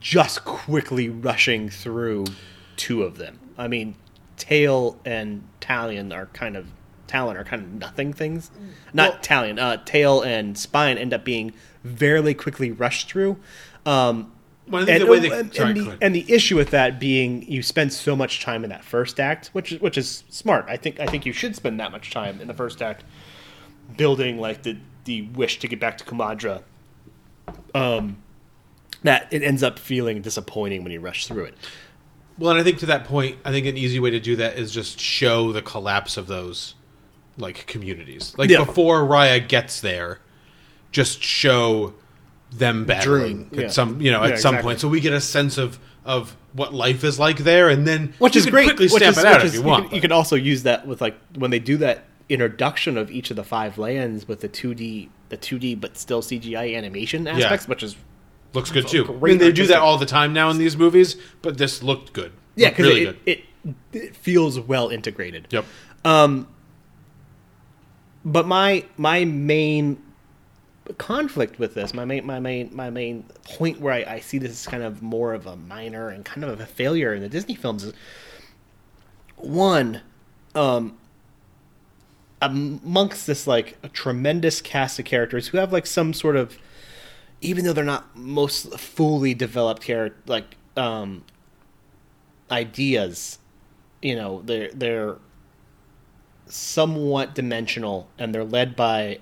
just 0.00 0.44
quickly 0.44 1.08
rushing 1.08 1.68
through 1.68 2.24
two 2.76 3.02
of 3.02 3.18
them. 3.18 3.38
I 3.58 3.68
mean, 3.68 3.94
Tail 4.36 4.98
and 5.04 5.44
Talon 5.60 6.12
are 6.12 6.26
kind 6.26 6.56
of 6.56 6.66
Talon 7.06 7.36
are 7.36 7.44
kind 7.44 7.62
of 7.62 7.72
nothing 7.74 8.12
things. 8.12 8.50
Not 8.92 9.22
Talon. 9.22 9.58
Uh, 9.58 9.76
Tail 9.84 10.22
and 10.22 10.56
Spine 10.58 10.96
end 10.98 11.12
up 11.12 11.24
being 11.24 11.52
fairly 11.84 12.34
quickly 12.34 12.72
rushed 12.72 13.08
through. 13.10 13.36
Um, 13.86 14.32
Well, 14.66 14.88
and, 14.88 15.02
the 15.02 15.06
way 15.06 15.18
they- 15.20 15.30
and- 15.38 15.54
sorry, 15.54 15.70
and 15.72 15.78
the, 15.78 15.98
and 16.00 16.14
the 16.14 16.24
issue 16.32 16.56
with 16.56 16.70
that 16.70 16.98
being 16.98 17.42
you 17.42 17.62
spend 17.62 17.92
so 17.92 18.16
much 18.16 18.40
time 18.40 18.64
in 18.64 18.70
that 18.70 18.82
first 18.84 19.20
act, 19.20 19.50
which 19.52 19.72
is 19.72 19.80
which 19.82 19.98
is 19.98 20.24
smart. 20.30 20.64
I 20.66 20.78
think 20.78 20.98
I 20.98 21.06
think 21.06 21.26
you 21.26 21.32
should 21.34 21.54
spend 21.54 21.78
that 21.80 21.92
much 21.92 22.10
time 22.10 22.40
in 22.40 22.48
the 22.48 22.54
first 22.54 22.80
act 22.80 23.04
building 23.98 24.38
like 24.38 24.62
the 24.62 24.78
the 25.04 25.22
wish 25.22 25.58
to 25.58 25.68
get 25.68 25.78
back 25.78 25.98
to 25.98 26.04
Kumandra. 26.04 26.62
Um, 27.74 28.16
that 29.04 29.28
it 29.30 29.42
ends 29.42 29.62
up 29.62 29.78
feeling 29.78 30.20
disappointing 30.22 30.82
when 30.82 30.92
you 30.92 30.98
rush 31.00 31.26
through 31.26 31.44
it. 31.44 31.54
Well, 32.38 32.50
and 32.50 32.58
I 32.58 32.64
think 32.64 32.78
to 32.80 32.86
that 32.86 33.04
point, 33.04 33.38
I 33.44 33.52
think 33.52 33.66
an 33.66 33.76
easy 33.76 34.00
way 34.00 34.10
to 34.10 34.18
do 34.18 34.34
that 34.36 34.58
is 34.58 34.72
just 34.72 34.98
show 34.98 35.52
the 35.52 35.62
collapse 35.62 36.16
of 36.16 36.26
those 36.26 36.74
like 37.38 37.66
communities. 37.66 38.34
Like 38.36 38.50
Yeah. 38.50 38.64
before 38.64 39.02
Raya 39.02 39.46
gets 39.46 39.80
there, 39.80 40.18
just 40.90 41.22
show 41.22 41.94
them 42.50 42.84
battling 42.84 43.46
Druun, 43.50 43.60
yeah. 43.62 43.68
some 43.68 44.00
you 44.00 44.10
know 44.12 44.22
at 44.22 44.38
some 44.38 44.54
exactly. 44.54 44.62
point, 44.62 44.80
so 44.80 44.88
we 44.88 45.00
get 45.00 45.12
a 45.12 45.20
sense 45.20 45.58
of 45.58 45.78
of 46.04 46.36
what 46.52 46.72
life 46.74 47.02
is 47.04 47.18
like 47.18 47.38
there, 47.38 47.68
and 47.68 47.86
then 47.86 48.14
which 48.18 48.34
you 48.34 48.40
is 48.40 48.44
can 48.46 48.52
great. 48.52 48.64
Quickly 48.66 48.86
which 48.86 49.02
stamp 49.02 49.16
is- 49.16 49.22
it 49.22 49.26
out 49.26 49.34
which 49.36 49.44
if 49.44 49.48
is- 49.50 49.54
you 49.54 49.62
want. 49.62 49.86
Can, 49.86 49.94
you 49.96 50.00
can 50.00 50.12
also 50.12 50.36
use 50.36 50.62
that 50.64 50.86
with 50.86 51.00
like 51.00 51.16
when 51.36 51.50
they 51.50 51.58
do 51.58 51.76
that 51.78 52.04
introduction 52.28 52.96
of 52.96 53.10
each 53.10 53.30
of 53.30 53.36
the 53.36 53.44
five 53.44 53.76
lands 53.78 54.26
with 54.28 54.40
the 54.40 54.48
two 54.48 54.74
D, 54.74 55.08
the 55.28 55.36
two 55.36 55.58
D 55.58 55.74
but 55.74 55.96
still 55.96 56.22
CGI 56.22 56.74
animation 56.76 57.26
aspects, 57.26 57.66
which 57.68 57.82
is 57.82 57.96
looks 58.54 58.70
good 58.70 58.88
too. 58.88 59.04
I 59.06 59.26
mean, 59.26 59.38
they 59.38 59.52
do 59.52 59.66
that 59.66 59.78
all 59.78 59.98
the 59.98 60.06
time 60.06 60.32
now 60.32 60.50
in 60.50 60.58
these 60.58 60.76
movies, 60.76 61.16
but 61.42 61.58
this 61.58 61.82
looked 61.82 62.12
good. 62.12 62.32
yeah, 62.54 62.70
because 62.70 62.86
really 62.86 63.04
it, 63.06 63.18
it 63.26 63.44
it 63.92 64.16
feels 64.16 64.60
well 64.60 64.88
integrated. 64.88 65.48
yep. 65.50 65.64
Um, 66.04 66.48
but 68.24 68.46
my 68.46 68.84
my 68.96 69.24
main 69.24 70.02
conflict 70.98 71.58
with 71.58 71.74
this, 71.74 71.94
my 71.94 72.04
main 72.04 72.26
my 72.26 72.40
main 72.40 72.70
my 72.74 72.90
main 72.90 73.24
point 73.44 73.80
where 73.80 73.94
I, 73.94 74.14
I 74.14 74.20
see 74.20 74.38
this 74.38 74.50
as 74.50 74.66
kind 74.66 74.82
of 74.82 75.02
more 75.02 75.34
of 75.34 75.46
a 75.46 75.56
minor 75.56 76.08
and 76.08 76.24
kind 76.24 76.44
of 76.44 76.60
a 76.60 76.66
failure 76.66 77.14
in 77.14 77.22
the 77.22 77.28
Disney 77.28 77.54
films 77.54 77.84
is 77.84 77.92
one, 79.36 80.00
um, 80.54 80.96
amongst 82.40 83.26
this 83.26 83.46
like 83.46 83.78
a 83.82 83.88
tremendous 83.88 84.60
cast 84.60 84.98
of 84.98 85.04
characters 85.04 85.48
who 85.48 85.58
have 85.58 85.72
like 85.72 85.86
some 85.86 86.12
sort 86.12 86.36
of 86.36 86.58
even 87.44 87.64
though 87.64 87.72
they're 87.72 87.84
not 87.84 88.16
most 88.16 88.78
fully 88.78 89.34
developed 89.34 89.82
character 89.82 90.18
like 90.26 90.56
um 90.76 91.24
ideas 92.50 93.38
you 94.02 94.16
know 94.16 94.42
they're 94.44 94.70
they're 94.72 95.16
somewhat 96.46 97.34
dimensional 97.34 98.08
and 98.18 98.34
they're 98.34 98.44
led 98.44 98.76
by 98.76 99.18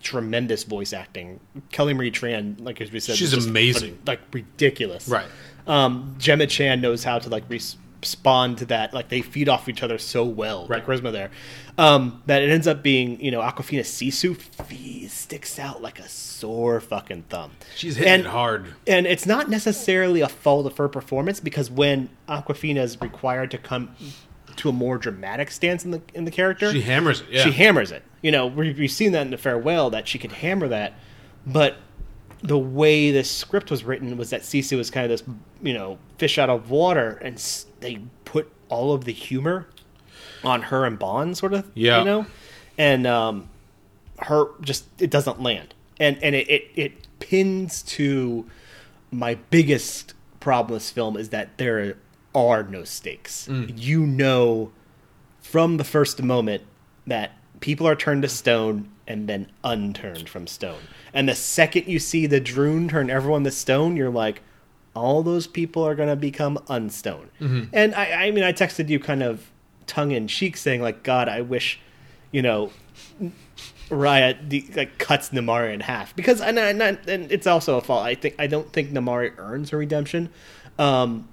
tremendous 0.00 0.64
voice 0.64 0.94
acting. 0.94 1.38
Kelly 1.70 1.92
Marie 1.92 2.10
Tran, 2.10 2.58
like 2.64 2.80
as 2.80 2.90
we 2.90 3.00
said, 3.00 3.16
She's 3.16 3.34
amazing. 3.34 3.98
like 4.06 4.20
ridiculous. 4.32 5.06
Right. 5.06 5.26
Um, 5.66 6.14
Gemma 6.18 6.46
Chan 6.46 6.80
knows 6.80 7.04
how 7.04 7.18
to 7.18 7.28
like 7.28 7.44
res- 7.50 7.76
respond 8.00 8.58
to 8.58 8.66
that. 8.66 8.94
Like 8.94 9.08
they 9.08 9.22
feed 9.22 9.48
off 9.48 9.68
each 9.68 9.82
other 9.82 9.98
so 9.98 10.24
well. 10.24 10.66
Right. 10.66 10.84
The 10.84 10.92
charisma 10.92 11.12
there. 11.12 11.30
Um, 11.76 12.22
that 12.26 12.42
it 12.42 12.50
ends 12.50 12.66
up 12.66 12.82
being 12.82 13.20
you 13.20 13.30
know 13.30 13.40
Awkwafina 13.40 13.80
Sisu 13.80 14.36
f- 14.58 15.10
sticks 15.12 15.58
out 15.58 15.80
like 15.82 15.98
a 15.98 16.08
sore 16.08 16.80
fucking 16.80 17.24
thumb. 17.28 17.52
She's 17.76 17.96
hitting 17.96 18.12
And- 18.12 18.22
it 18.24 18.28
hard. 18.28 18.74
and 18.86 19.06
it's 19.06 19.26
not 19.26 19.48
necessarily 19.48 20.20
a 20.20 20.28
fault 20.28 20.66
of 20.66 20.76
her 20.78 20.88
performance 20.88 21.40
because 21.40 21.70
when 21.70 22.08
Awkwafina 22.28 22.78
is 22.82 23.00
required 23.00 23.50
to 23.52 23.58
come 23.58 23.94
to 24.56 24.68
a 24.68 24.72
more 24.72 24.98
dramatic 24.98 25.50
stance 25.52 25.84
in 25.84 25.92
the 25.92 26.02
in 26.14 26.24
the 26.24 26.30
character, 26.32 26.72
She 26.72 26.80
hammers 26.82 27.20
it. 27.20 27.26
Yeah. 27.30 27.44
she 27.44 27.52
hammers 27.52 27.92
it. 27.92 28.02
You 28.22 28.32
know, 28.32 28.46
we- 28.48 28.72
we've 28.72 28.90
seen 28.90 29.12
that 29.12 29.22
in 29.22 29.30
the 29.30 29.38
farewell 29.38 29.90
that 29.90 30.08
she 30.08 30.18
could 30.18 30.32
hammer 30.32 30.66
that, 30.68 30.94
but 31.46 31.76
the 32.42 32.58
way 32.58 33.10
the 33.10 33.24
script 33.24 33.70
was 33.70 33.84
written 33.84 34.16
was 34.16 34.30
that 34.30 34.42
Sisu 34.42 34.76
was 34.76 34.90
kind 34.90 35.04
of 35.04 35.10
this, 35.10 35.36
you 35.62 35.74
know, 35.74 35.98
fish 36.18 36.38
out 36.38 36.50
of 36.50 36.70
water, 36.70 37.18
and 37.22 37.36
they 37.80 38.00
put 38.24 38.50
all 38.68 38.92
of 38.92 39.04
the 39.04 39.12
humor 39.12 39.68
on 40.44 40.62
her 40.62 40.84
and 40.84 40.98
Boun, 40.98 41.34
sort 41.34 41.52
of. 41.52 41.70
Yeah. 41.74 42.00
You 42.00 42.04
know, 42.04 42.26
and 42.76 43.06
um, 43.06 43.48
her 44.20 44.46
just 44.60 44.84
it 45.00 45.10
doesn't 45.10 45.42
land, 45.42 45.74
and 45.98 46.22
and 46.22 46.34
it 46.34 46.48
it, 46.48 46.70
it 46.74 47.08
pins 47.20 47.82
to 47.82 48.48
my 49.10 49.34
biggest 49.50 50.14
problem 50.40 50.74
with 50.74 50.82
this 50.82 50.90
film 50.90 51.16
is 51.16 51.30
that 51.30 51.58
there 51.58 51.96
are 52.34 52.62
no 52.62 52.84
stakes. 52.84 53.48
You 53.48 54.06
know 54.06 54.70
from 55.48 55.78
the 55.78 55.84
first 55.84 56.22
moment 56.22 56.62
that 57.06 57.32
people 57.60 57.88
are 57.88 57.96
turned 57.96 58.20
to 58.20 58.28
stone 58.28 58.86
and 59.08 59.26
then 59.28 59.50
unturned 59.64 60.28
from 60.28 60.46
stone. 60.46 60.78
And 61.12 61.28
the 61.28 61.34
second 61.34 61.88
you 61.88 61.98
see 61.98 62.26
the 62.26 62.40
Druun 62.40 62.90
turn 62.90 63.10
everyone 63.10 63.42
to 63.44 63.50
stone, 63.50 63.96
you're 63.96 64.10
like, 64.10 64.42
all 64.94 65.22
those 65.22 65.46
people 65.46 65.82
are 65.84 65.94
going 65.94 66.10
to 66.10 66.16
become 66.16 66.58
unstone. 66.68 67.28
And 67.72 67.94
I, 67.94 68.26
I 68.26 68.30
mean, 68.30 68.44
I 68.44 68.52
texted 68.52 68.88
you 68.88 69.00
kind 69.00 69.22
of 69.22 69.50
tongue 69.86 70.12
in 70.12 70.28
cheek 70.28 70.56
saying, 70.56 70.82
like, 70.82 71.02
God, 71.02 71.28
I 71.28 71.40
wish, 71.40 71.80
you 72.30 72.42
know, 72.42 72.70
Raya 73.88 74.46
de- 74.46 74.68
like 74.76 74.98
cuts 74.98 75.30
Namaari 75.30 75.72
in 75.72 75.80
half 75.80 76.14
because 76.14 76.42
and, 76.42 76.58
and, 76.58 76.82
and 76.82 77.32
it's 77.32 77.46
also 77.46 77.78
a 77.78 77.80
fault. 77.80 78.04
I 78.04 78.14
think 78.14 78.34
I 78.38 78.46
don't 78.46 78.70
think 78.70 78.90
Namaari 78.90 79.32
earns 79.38 79.70
her 79.70 79.78
redemption. 79.78 80.28
Um, 80.78 81.26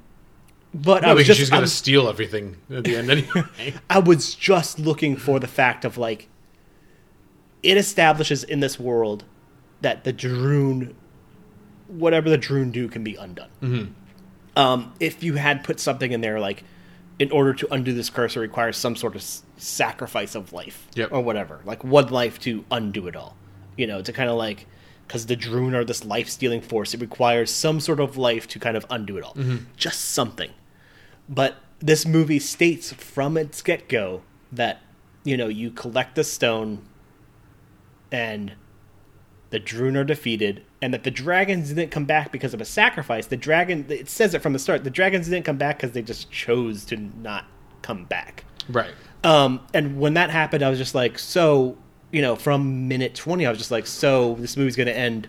but 0.73 1.03
I 1.03 1.13
was 1.13 1.27
just 1.27 1.37
she's 1.37 1.49
gonna 1.49 1.67
steal 1.67 2.07
everything 2.07 2.55
at 2.71 2.85
the 2.85 2.95
end 2.95 3.09
anyway. 3.11 3.73
I 3.89 3.99
was 3.99 4.35
just 4.35 4.79
looking 4.79 5.17
for 5.17 5.39
the 5.39 5.47
fact 5.47 5.83
of 5.83 5.97
like 5.97 6.29
it 7.65 7.77
establishes 7.77 8.43
in 8.43 8.59
this 8.59 8.79
world 8.79 9.23
that 9.81 10.03
the 10.03 10.13
Druun, 10.13 10.93
whatever 11.87 12.29
the 12.29 12.37
Druun 12.37 12.71
do, 12.71 12.87
can 12.87 13.03
be 13.03 13.15
undone. 13.15 13.49
Mm-hmm. 13.61 14.59
Um, 14.59 14.93
if 14.99 15.23
you 15.23 15.35
had 15.35 15.63
put 15.63 15.79
something 15.79 16.11
in 16.11 16.21
there 16.21 16.39
like, 16.39 16.63
in 17.19 17.31
order 17.31 17.53
to 17.53 17.73
undo 17.73 17.93
this 17.93 18.09
curse, 18.09 18.35
it 18.35 18.39
requires 18.39 18.77
some 18.77 18.95
sort 18.95 19.15
of 19.15 19.21
s- 19.21 19.43
sacrifice 19.57 20.35
of 20.35 20.51
life 20.53 20.87
Yep. 20.95 21.11
or 21.11 21.21
whatever, 21.21 21.61
like 21.65 21.83
one 21.83 22.07
life 22.09 22.39
to 22.41 22.63
undo 22.71 23.07
it 23.07 23.15
all. 23.15 23.35
You 23.77 23.87
know, 23.87 24.01
to 24.01 24.13
kind 24.13 24.29
of 24.29 24.37
like 24.37 24.67
because 25.07 25.25
the 25.27 25.35
Druun 25.37 25.73
are 25.75 25.85
this 25.85 26.03
life 26.05 26.29
stealing 26.29 26.61
force, 26.61 26.93
it 26.93 27.01
requires 27.01 27.51
some 27.51 27.79
sort 27.79 27.99
of 27.99 28.17
life 28.17 28.47
to 28.49 28.59
kind 28.59 28.75
of 28.77 28.85
undo 28.89 29.17
it 29.17 29.23
all. 29.23 29.35
Just 29.77 29.99
something 30.11 30.51
but 31.27 31.55
this 31.79 32.05
movie 32.05 32.37
states 32.39 32.93
from 32.93 33.35
its 33.35 33.61
get 33.63 33.89
go 33.89 34.21
that 34.51 34.79
you 35.23 35.35
know 35.35 35.47
you 35.47 35.71
collect 35.71 36.13
the 36.15 36.23
stone 36.23 36.79
and 38.11 38.53
the 39.49 39.59
Druun 39.59 39.95
are 39.95 40.03
defeated, 40.03 40.63
and 40.81 40.93
that 40.93 41.03
the 41.03 41.11
dragons 41.11 41.69
didn't 41.69 41.91
come 41.91 42.05
back 42.05 42.31
because 42.31 42.53
of 42.53 42.61
a 42.61 42.65
sacrifice. 42.65 43.27
The 43.27 43.37
dragon, 43.37 43.85
it 43.89 44.09
says 44.09 44.33
it 44.33 44.41
from 44.41 44.53
the 44.53 44.59
start. 44.59 44.83
The 44.83 44.89
dragons 44.89 45.29
didn't 45.29 45.45
come 45.45 45.57
back 45.57 45.77
because 45.77 45.91
they 45.91 46.01
just 46.01 46.29
chose 46.31 46.83
to 46.85 46.97
not 46.97 47.45
come 47.81 48.05
back. 48.05 48.43
Right. 48.69 48.91
Um, 49.23 49.65
and 49.73 49.99
when 49.99 50.15
that 50.15 50.29
happened, 50.29 50.63
I 50.63 50.69
was 50.69 50.77
just 50.77 50.95
like, 50.95 51.17
so, 51.17 51.77
you 52.11 52.21
know, 52.21 52.35
from 52.35 52.87
minute 52.87 53.15
20, 53.15 53.45
I 53.45 53.49
was 53.49 53.57
just 53.57 53.71
like, 53.71 53.87
so 53.87 54.35
this 54.35 54.57
movie's 54.57 54.75
going 54.75 54.87
to 54.87 54.97
end 54.97 55.27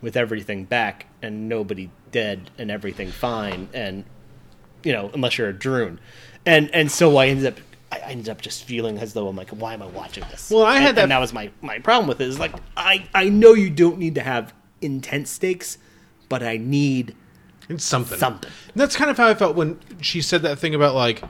with 0.00 0.16
everything 0.16 0.64
back 0.64 1.06
and 1.22 1.48
nobody 1.48 1.90
dead 2.10 2.50
and 2.58 2.70
everything 2.70 3.10
fine. 3.10 3.68
And, 3.72 4.04
you 4.82 4.92
know, 4.92 5.10
unless 5.14 5.38
you're 5.38 5.48
a 5.48 5.54
Druun. 5.54 5.98
And, 6.44 6.70
and 6.74 6.90
so 6.90 7.16
I 7.16 7.28
ended 7.28 7.46
up, 7.46 7.60
I 7.92 8.10
ended 8.10 8.28
up 8.28 8.40
just 8.40 8.64
feeling 8.64 8.98
as 8.98 9.12
though 9.12 9.28
I'm 9.28 9.36
like, 9.36 9.50
why 9.50 9.74
am 9.74 9.82
I 9.82 9.86
watching 9.86 10.24
this? 10.30 10.50
Well, 10.50 10.64
I 10.64 10.78
had 10.78 10.88
and, 10.90 10.96
that- 10.96 11.02
and 11.04 11.12
that 11.12 11.20
was 11.20 11.32
my, 11.32 11.50
my 11.60 11.78
problem 11.78 12.08
with 12.08 12.20
it 12.20 12.28
is 12.28 12.38
like, 12.38 12.52
I, 12.76 13.06
I 13.14 13.28
know 13.28 13.52
you 13.54 13.70
don't 13.70 13.98
need 13.98 14.14
to 14.16 14.22
have 14.22 14.54
intense 14.80 15.30
stakes, 15.30 15.78
but 16.28 16.42
I 16.42 16.56
need 16.56 17.14
It's 17.68 17.84
something. 17.84 18.18
Something. 18.18 18.50
And 18.72 18.80
that's 18.80 18.96
kind 18.96 19.10
of 19.10 19.16
how 19.16 19.28
I 19.28 19.34
felt 19.34 19.56
when 19.56 19.78
she 20.00 20.20
said 20.22 20.42
that 20.42 20.58
thing 20.58 20.74
about 20.74 20.94
like, 20.94 21.22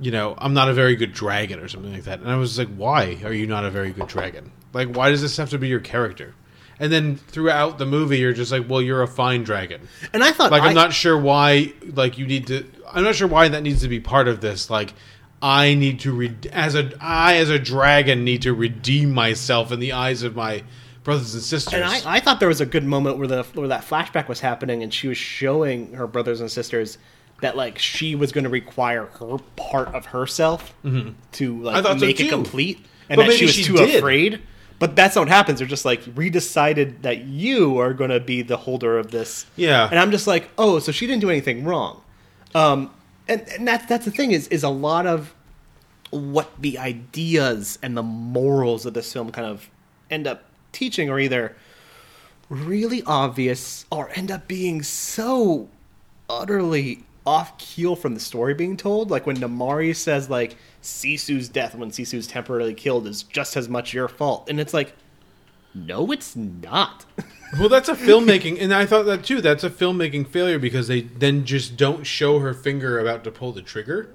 you 0.00 0.10
know, 0.10 0.34
I'm 0.38 0.54
not 0.54 0.68
a 0.68 0.74
very 0.74 0.94
good 0.94 1.12
dragon 1.12 1.58
or 1.58 1.68
something 1.68 1.92
like 1.92 2.04
that. 2.04 2.20
And 2.20 2.30
I 2.30 2.36
was 2.36 2.58
like, 2.58 2.68
why 2.68 3.18
are 3.24 3.32
you 3.32 3.46
not 3.46 3.64
a 3.64 3.70
very 3.70 3.90
good 3.92 4.06
dragon? 4.06 4.52
Like, 4.72 4.94
why 4.94 5.10
does 5.10 5.22
this 5.22 5.36
have 5.38 5.50
to 5.50 5.58
be 5.58 5.68
your 5.68 5.80
character? 5.80 6.34
And 6.78 6.92
then 6.92 7.16
throughout 7.16 7.78
the 7.78 7.86
movie, 7.86 8.18
you're 8.18 8.32
just 8.32 8.52
like, 8.52 8.68
well, 8.68 8.80
you're 8.80 9.02
a 9.02 9.08
fine 9.08 9.42
dragon. 9.42 9.88
And 10.12 10.22
I 10.22 10.30
thought 10.30 10.52
Like, 10.52 10.62
I, 10.62 10.68
I'm 10.68 10.74
not 10.74 10.92
sure 10.92 11.18
why. 11.18 11.72
Like, 11.94 12.18
you 12.18 12.26
need 12.26 12.46
to. 12.48 12.64
I'm 12.92 13.02
not 13.02 13.16
sure 13.16 13.26
why 13.26 13.48
that 13.48 13.62
needs 13.64 13.80
to 13.80 13.88
be 13.88 13.98
part 13.98 14.28
of 14.28 14.40
this. 14.40 14.70
Like, 14.70 14.94
I 15.40 15.74
need 15.74 16.00
to 16.00 16.12
re- 16.12 16.36
as 16.52 16.74
a 16.74 16.90
I 17.00 17.36
as 17.36 17.48
a 17.50 17.58
dragon 17.58 18.24
need 18.24 18.42
to 18.42 18.52
redeem 18.54 19.12
myself 19.14 19.70
in 19.72 19.78
the 19.80 19.92
eyes 19.92 20.22
of 20.22 20.34
my 20.34 20.64
brothers 21.04 21.34
and 21.34 21.42
sisters. 21.42 21.74
And 21.74 21.84
I, 21.84 22.16
I 22.16 22.20
thought 22.20 22.40
there 22.40 22.48
was 22.48 22.60
a 22.60 22.66
good 22.66 22.84
moment 22.84 23.18
where 23.18 23.28
the 23.28 23.42
where 23.54 23.68
that 23.68 23.84
flashback 23.84 24.28
was 24.28 24.40
happening, 24.40 24.82
and 24.82 24.92
she 24.92 25.06
was 25.08 25.16
showing 25.18 25.94
her 25.94 26.06
brothers 26.06 26.40
and 26.40 26.50
sisters 26.50 26.98
that 27.40 27.56
like 27.56 27.78
she 27.78 28.16
was 28.16 28.32
going 28.32 28.44
to 28.44 28.50
require 28.50 29.06
her 29.06 29.36
part 29.56 29.94
of 29.94 30.06
herself 30.06 30.74
to 30.82 30.88
Mm-hmm. 30.88 31.68
I 31.68 31.72
like 31.74 31.84
thought 31.84 32.00
so, 32.00 32.06
make 32.06 32.18
it 32.18 32.28
complete, 32.30 32.84
and 33.08 33.16
But 33.18 33.26
that 33.28 33.34
she 33.34 33.44
was 33.44 33.54
she 33.54 33.62
too 33.64 33.76
did. 33.76 33.96
afraid. 33.96 34.42
But 34.80 34.94
that's 34.94 35.16
not 35.16 35.22
what 35.22 35.28
happens. 35.28 35.58
They're 35.58 35.66
just 35.68 35.84
like 35.84 36.02
we 36.16 36.30
decided 36.30 37.02
that 37.02 37.24
you 37.24 37.78
are 37.78 37.92
going 37.92 38.10
to 38.10 38.20
be 38.20 38.42
the 38.42 38.56
holder 38.56 38.96
of 38.98 39.10
this. 39.12 39.46
Yeah. 39.56 39.88
and 39.90 39.98
I'm 39.98 40.10
just 40.12 40.26
like, 40.28 40.50
oh, 40.58 40.78
so 40.80 40.92
she 40.92 41.06
didn't 41.06 41.20
do 41.20 41.30
anything 41.30 41.64
wrong. 41.64 42.00
Um, 42.54 42.90
and 43.28 43.46
and 43.48 43.68
that's 43.68 43.86
that's 43.86 44.04
the 44.04 44.10
thing 44.10 44.32
is 44.32 44.48
is 44.48 44.62
a 44.62 44.68
lot 44.68 45.06
of 45.06 45.34
what 46.10 46.50
the 46.58 46.78
ideas 46.78 47.78
and 47.82 47.96
the 47.96 48.02
morals 48.02 48.86
of 48.86 48.94
this 48.94 49.12
film 49.12 49.30
kind 49.30 49.46
of 49.46 49.68
end 50.10 50.26
up 50.26 50.44
teaching 50.72 51.10
are 51.10 51.20
either 51.20 51.54
really 52.48 53.02
obvious 53.02 53.84
or 53.90 54.10
end 54.14 54.30
up 54.30 54.48
being 54.48 54.82
so 54.82 55.68
utterly 56.30 57.04
off 57.26 57.58
keel 57.58 57.94
from 57.94 58.14
the 58.14 58.20
story 58.20 58.54
being 58.54 58.76
told. 58.76 59.10
Like 59.10 59.26
when 59.26 59.36
Namaari 59.36 59.94
says 59.94 60.30
like 60.30 60.56
Sisu's 60.82 61.48
death 61.48 61.74
when 61.74 61.90
Sisu's 61.90 62.26
temporarily 62.26 62.74
killed 62.74 63.06
is 63.06 63.22
just 63.22 63.56
as 63.56 63.68
much 63.68 63.92
your 63.92 64.08
fault. 64.08 64.48
And 64.48 64.58
it's 64.58 64.72
like, 64.72 64.94
no, 65.74 66.10
it's 66.10 66.34
not. 66.34 67.04
Well, 67.58 67.68
that's 67.68 67.88
a 67.88 67.94
filmmaking, 67.94 68.60
and 68.60 68.74
I 68.74 68.84
thought 68.84 69.04
that 69.06 69.24
too. 69.24 69.40
That's 69.40 69.64
a 69.64 69.70
filmmaking 69.70 70.28
failure 70.28 70.58
because 70.58 70.88
they 70.88 71.02
then 71.02 71.44
just 71.44 71.76
don't 71.76 72.04
show 72.04 72.40
her 72.40 72.52
finger 72.52 72.98
about 72.98 73.24
to 73.24 73.30
pull 73.30 73.52
the 73.52 73.62
trigger. 73.62 74.10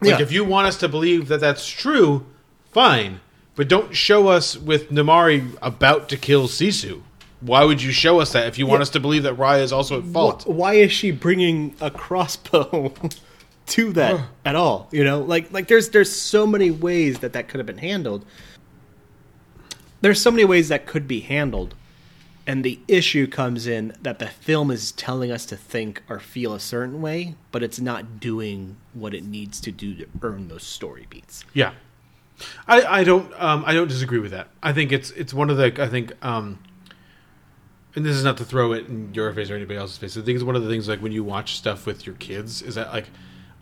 Like, 0.00 0.10
Yeah. 0.18 0.22
if 0.22 0.30
you 0.30 0.44
want 0.44 0.68
us 0.68 0.76
to 0.78 0.88
believe 0.88 1.26
that 1.28 1.40
that's 1.40 1.66
true, 1.68 2.26
fine, 2.70 3.20
but 3.56 3.66
don't 3.66 3.96
show 3.96 4.28
us 4.28 4.56
with 4.56 4.90
Namaari 4.90 5.48
about 5.60 6.08
to 6.10 6.16
kill 6.16 6.46
Sisu. 6.46 7.02
Why 7.40 7.64
would 7.64 7.82
you 7.82 7.90
show 7.92 8.20
us 8.20 8.32
that 8.32 8.46
if 8.46 8.58
you 8.58 8.66
want 8.66 8.78
Yeah. 8.80 8.82
us 8.82 8.90
to 8.90 9.00
believe 9.00 9.24
that 9.24 9.36
Raya 9.36 9.62
is 9.62 9.72
also 9.72 9.98
at 9.98 10.04
fault? 10.06 10.44
Wh- 10.44 10.48
Why 10.50 10.74
is 10.74 10.92
she 10.92 11.10
bringing 11.10 11.74
a 11.80 11.90
crossbow 11.90 12.92
to 13.66 13.92
that 13.94 14.20
at 14.44 14.54
all? 14.54 14.88
You 14.92 15.02
know, 15.02 15.20
like 15.22 15.52
like 15.52 15.66
there's 15.66 15.88
there's 15.88 16.10
so 16.12 16.46
many 16.46 16.70
ways 16.70 17.18
that 17.18 17.32
that 17.32 17.48
could 17.48 17.58
have 17.58 17.66
been 17.66 17.78
handled. 17.78 18.24
There's 20.00 20.20
so 20.20 20.30
many 20.30 20.44
ways 20.44 20.68
that 20.68 20.86
could 20.86 21.08
be 21.08 21.20
handled, 21.20 21.74
and 22.48 22.64
the 22.64 22.80
issue 22.88 23.26
comes 23.26 23.66
in 23.66 23.94
that 24.00 24.18
the 24.18 24.26
film 24.26 24.70
is 24.70 24.92
telling 24.92 25.30
us 25.30 25.44
to 25.44 25.56
think 25.56 26.02
or 26.08 26.18
feel 26.18 26.54
a 26.54 26.60
certain 26.60 27.02
way, 27.02 27.34
but 27.52 27.62
it's 27.62 27.78
not 27.78 28.20
doing 28.20 28.78
what 28.94 29.12
it 29.12 29.22
needs 29.22 29.60
to 29.60 29.70
do 29.70 29.94
to 29.94 30.06
earn 30.22 30.48
those 30.48 30.62
story 30.62 31.06
beats. 31.10 31.44
Yeah, 31.52 31.74
I, 32.66 33.00
I 33.00 33.04
don't 33.04 33.30
um, 33.38 33.64
I 33.66 33.74
don't 33.74 33.86
disagree 33.86 34.18
with 34.18 34.30
that. 34.30 34.48
I 34.62 34.72
think 34.72 34.92
it's 34.92 35.10
it's 35.10 35.34
one 35.34 35.50
of 35.50 35.58
the 35.58 35.80
I 35.80 35.88
think 35.88 36.12
um, 36.24 36.58
and 37.94 38.02
this 38.02 38.16
is 38.16 38.24
not 38.24 38.38
to 38.38 38.46
throw 38.46 38.72
it 38.72 38.86
in 38.86 39.12
your 39.12 39.30
face 39.34 39.50
or 39.50 39.54
anybody 39.54 39.78
else's 39.78 39.98
face. 39.98 40.16
I 40.16 40.22
think 40.22 40.36
it's 40.36 40.44
one 40.44 40.56
of 40.56 40.62
the 40.62 40.70
things 40.70 40.88
like 40.88 41.02
when 41.02 41.12
you 41.12 41.22
watch 41.22 41.58
stuff 41.58 41.84
with 41.84 42.06
your 42.06 42.14
kids 42.14 42.62
is 42.62 42.76
that 42.76 42.94
like 42.94 43.10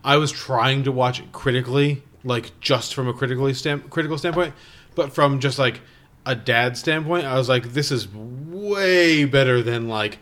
I 0.05 0.15
was 0.15 0.31
trying 0.31 0.85
to 0.85 0.93
watch 0.93 1.19
it 1.19 1.33
critically, 1.33 2.03
like 2.23 2.57
just 2.61 2.93
from 2.93 3.09
a 3.09 3.13
critically 3.13 3.53
stamp 3.53 3.89
critical 3.89 4.17
standpoint, 4.17 4.53
but 4.95 5.11
from 5.13 5.41
just 5.41 5.59
like 5.59 5.81
a 6.27 6.35
dad 6.35 6.77
standpoint, 6.77 7.25
I 7.25 7.35
was 7.35 7.47
like, 7.47 7.73
this 7.73 7.89
is 7.89 8.07
way 8.13 9.23
better 9.23 9.63
than 9.63 9.87
like 9.87 10.19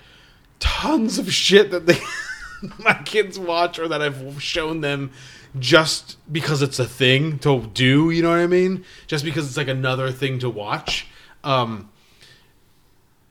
tons 0.59 1.17
of 1.17 1.33
shit 1.33 1.71
that 1.71 1.87
they 1.87 1.99
my 2.79 2.93
kids 3.05 3.39
watch 3.39 3.79
or 3.79 3.87
that 3.87 4.01
I've 4.01 4.41
shown 4.41 4.81
them 4.81 5.11
just 5.57 6.17
because 6.31 6.61
it's 6.61 6.79
a 6.79 6.85
thing 6.85 7.39
to 7.39 7.61
do, 7.73 8.11
you 8.11 8.21
know 8.21 8.29
what 8.29 8.39
I 8.39 8.47
mean? 8.47 8.85
Just 9.07 9.25
because 9.25 9.47
it's 9.47 9.57
like 9.57 9.67
another 9.67 10.11
thing 10.11 10.39
to 10.39 10.49
watch. 10.49 11.07
Um 11.43 11.89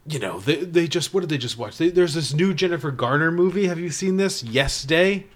you 0.06 0.18
know, 0.18 0.40
they 0.40 0.56
they 0.56 0.88
just 0.88 1.14
what 1.14 1.20
did 1.20 1.30
they 1.30 1.38
just 1.38 1.56
watch? 1.56 1.78
They, 1.78 1.90
there's 1.90 2.14
this 2.14 2.34
new 2.34 2.52
Jennifer 2.52 2.90
Garner 2.90 3.30
movie. 3.30 3.68
Have 3.68 3.78
you 3.78 3.90
seen 3.90 4.16
this? 4.16 4.42
Yes 4.42 4.82
Day. 4.82 5.26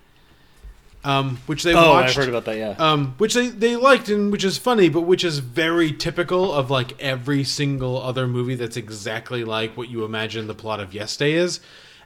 Um, 1.05 1.39
which 1.47 1.63
they 1.63 1.75
Oh, 1.75 1.91
watched. 1.93 2.11
I've 2.11 2.17
heard 2.17 2.29
about 2.29 2.45
that. 2.47 2.57
Yeah. 2.57 2.71
Um, 2.79 3.15
which 3.19 3.35
they, 3.35 3.49
they 3.49 3.77
liked 3.77 4.09
and 4.09 4.33
which 4.33 4.43
is 4.45 4.59
funny, 4.59 4.89
but 4.89 5.03
which 5.03 5.23
is 5.25 5.39
very 5.39 5.93
typical 5.93 6.53
of 6.53 6.71
like 6.71 7.01
every 7.01 7.45
single 7.45 8.03
other 8.03 8.27
movie 8.27 8.57
that's 8.57 8.77
exactly 8.77 9.45
like 9.45 9.77
what 9.77 9.89
you 9.89 10.05
imagine 10.05 10.49
the 10.49 10.55
plot 10.55 10.81
of 10.81 10.93
Yes 10.93 11.17
Day 11.17 11.35
is. 11.35 11.61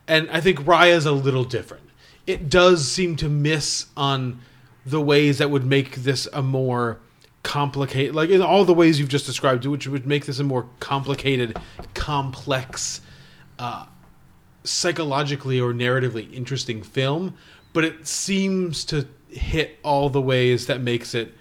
And 0.06 0.28
I 0.30 0.40
think 0.40 0.66
Raya's 0.66 1.06
a 1.06 1.12
little 1.12 1.44
different. 1.44 1.88
It 2.26 2.48
does 2.48 2.86
seem 2.90 3.16
to 3.16 3.28
miss 3.28 3.86
on 3.96 4.40
the 4.84 5.00
ways 5.00 5.38
that 5.38 5.50
would 5.50 5.64
make 5.64 5.96
this 5.96 6.28
a 6.32 6.42
more 6.42 6.98
complicated, 7.42 8.14
like 8.14 8.30
in 8.30 8.42
all 8.42 8.64
the 8.64 8.74
ways 8.74 9.00
you've 9.00 9.08
just 9.08 9.26
described, 9.26 9.64
which 9.64 9.86
would 9.88 10.06
make 10.06 10.26
this 10.26 10.38
a 10.38 10.44
more 10.44 10.68
complicated, 10.80 11.56
complex, 11.94 13.00
uh, 13.58 13.86
psychologically 14.64 15.60
or 15.60 15.72
narratively 15.72 16.32
interesting 16.32 16.82
film, 16.82 17.34
but 17.72 17.84
it 17.84 18.06
seems 18.06 18.84
to 18.86 19.06
hit 19.28 19.78
all 19.82 20.10
the 20.10 20.20
ways 20.20 20.66
that 20.66 20.80
makes 20.80 21.14
it 21.14 21.34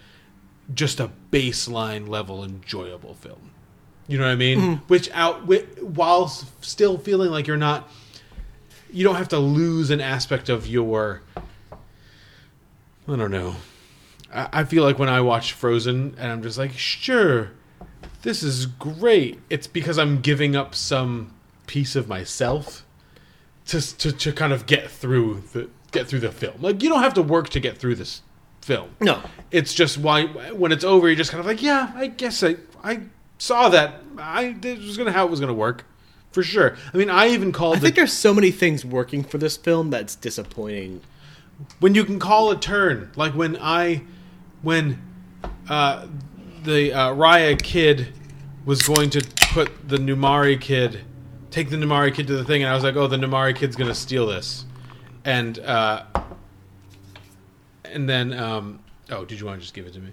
just 0.73 0.99
a 0.99 1.11
baseline 1.31 2.07
level 2.07 2.43
enjoyable 2.43 3.15
film. 3.15 3.51
You 4.07 4.17
know 4.17 4.25
what 4.25 4.31
I 4.31 4.35
mean? 4.35 4.59
Mm-hmm. 4.59 4.73
Which 4.87 5.09
out 5.11 5.41
wi- 5.41 5.65
while 5.81 6.27
still 6.27 6.97
feeling 6.97 7.31
like 7.31 7.47
you're 7.47 7.57
not 7.57 7.89
you 8.91 9.03
don't 9.03 9.15
have 9.15 9.29
to 9.29 9.39
lose 9.39 9.89
an 9.89 10.01
aspect 10.01 10.49
of 10.49 10.67
your 10.67 11.21
I 13.07 13.15
don't 13.15 13.31
know. 13.31 13.55
I, 14.33 14.49
I 14.53 14.63
feel 14.63 14.83
like 14.83 14.99
when 14.99 15.09
I 15.09 15.21
watch 15.21 15.53
Frozen 15.53 16.15
and 16.17 16.31
I'm 16.31 16.43
just 16.43 16.57
like, 16.57 16.73
sure, 16.73 17.51
this 18.21 18.43
is 18.43 18.65
great. 18.65 19.39
It's 19.49 19.67
because 19.67 19.97
I'm 19.97 20.21
giving 20.21 20.55
up 20.55 20.75
some 20.75 21.33
piece 21.67 21.95
of 21.95 22.07
myself 22.07 22.85
to, 23.67 23.97
to 23.97 24.11
to 24.11 24.33
kind 24.33 24.51
of 24.51 24.65
get 24.65 24.89
through 24.89 25.43
the 25.53 25.69
get 25.91 26.07
through 26.07 26.19
the 26.19 26.31
film. 26.31 26.55
Like 26.61 26.81
you 26.81 26.89
don't 26.89 27.01
have 27.03 27.13
to 27.15 27.21
work 27.21 27.49
to 27.49 27.59
get 27.59 27.77
through 27.77 27.95
this 27.95 28.21
film. 28.61 28.89
No. 28.99 29.21
it's 29.51 29.73
just 29.73 29.97
why 29.97 30.25
when 30.25 30.71
it's 30.71 30.83
over, 30.83 31.07
you're 31.07 31.15
just 31.15 31.31
kind 31.31 31.39
of 31.39 31.45
like, 31.45 31.61
yeah, 31.61 31.91
I 31.95 32.07
guess 32.07 32.43
I 32.43 32.57
I 32.83 33.01
saw 33.37 33.69
that. 33.69 34.01
I 34.17 34.55
this 34.59 34.79
was 34.79 34.97
gonna 34.97 35.11
how 35.11 35.25
it 35.25 35.31
was 35.31 35.39
gonna 35.39 35.53
work 35.53 35.85
for 36.31 36.43
sure. 36.43 36.77
I 36.93 36.97
mean, 36.97 37.09
I 37.09 37.27
even 37.29 37.51
called 37.51 37.75
it 37.75 37.77
I 37.77 37.79
the, 37.79 37.85
think 37.87 37.95
there's 37.95 38.13
so 38.13 38.33
many 38.33 38.51
things 38.51 38.85
working 38.85 39.23
for 39.23 39.37
this 39.37 39.57
film 39.57 39.89
that's 39.89 40.15
disappointing. 40.15 41.01
when 41.79 41.93
you 41.95 42.05
can 42.05 42.19
call 42.19 42.51
a 42.51 42.57
turn, 42.59 43.11
like 43.15 43.33
when 43.33 43.57
I 43.57 44.03
when 44.61 45.01
uh, 45.69 46.07
the 46.63 46.93
uh, 46.93 47.09
Raya 47.13 47.61
kid 47.61 48.13
was 48.65 48.81
going 48.83 49.09
to 49.11 49.21
put 49.53 49.89
the 49.89 49.97
Namaari 49.97 50.59
kid, 50.59 51.01
take 51.49 51.69
the 51.69 51.77
Namaari 51.77 52.13
kid 52.13 52.27
to 52.27 52.37
the 52.37 52.45
thing, 52.45 52.61
and 52.61 52.71
I 52.71 52.75
was 52.75 52.83
like, 52.83 52.95
oh, 52.95 53.07
the 53.07 53.17
Namaari 53.17 53.55
kid's 53.55 53.75
gonna 53.75 53.95
steal 53.95 54.27
this, 54.27 54.65
and 55.25 55.59
uh, 55.59 56.03
and 57.85 58.07
then 58.07 58.33
um, 58.33 58.79
oh, 59.09 59.25
did 59.25 59.39
you 59.39 59.45
want 59.45 59.57
to 59.57 59.61
just 59.61 59.73
give 59.73 59.85
it 59.85 59.93
to 59.93 59.99
me? 59.99 60.11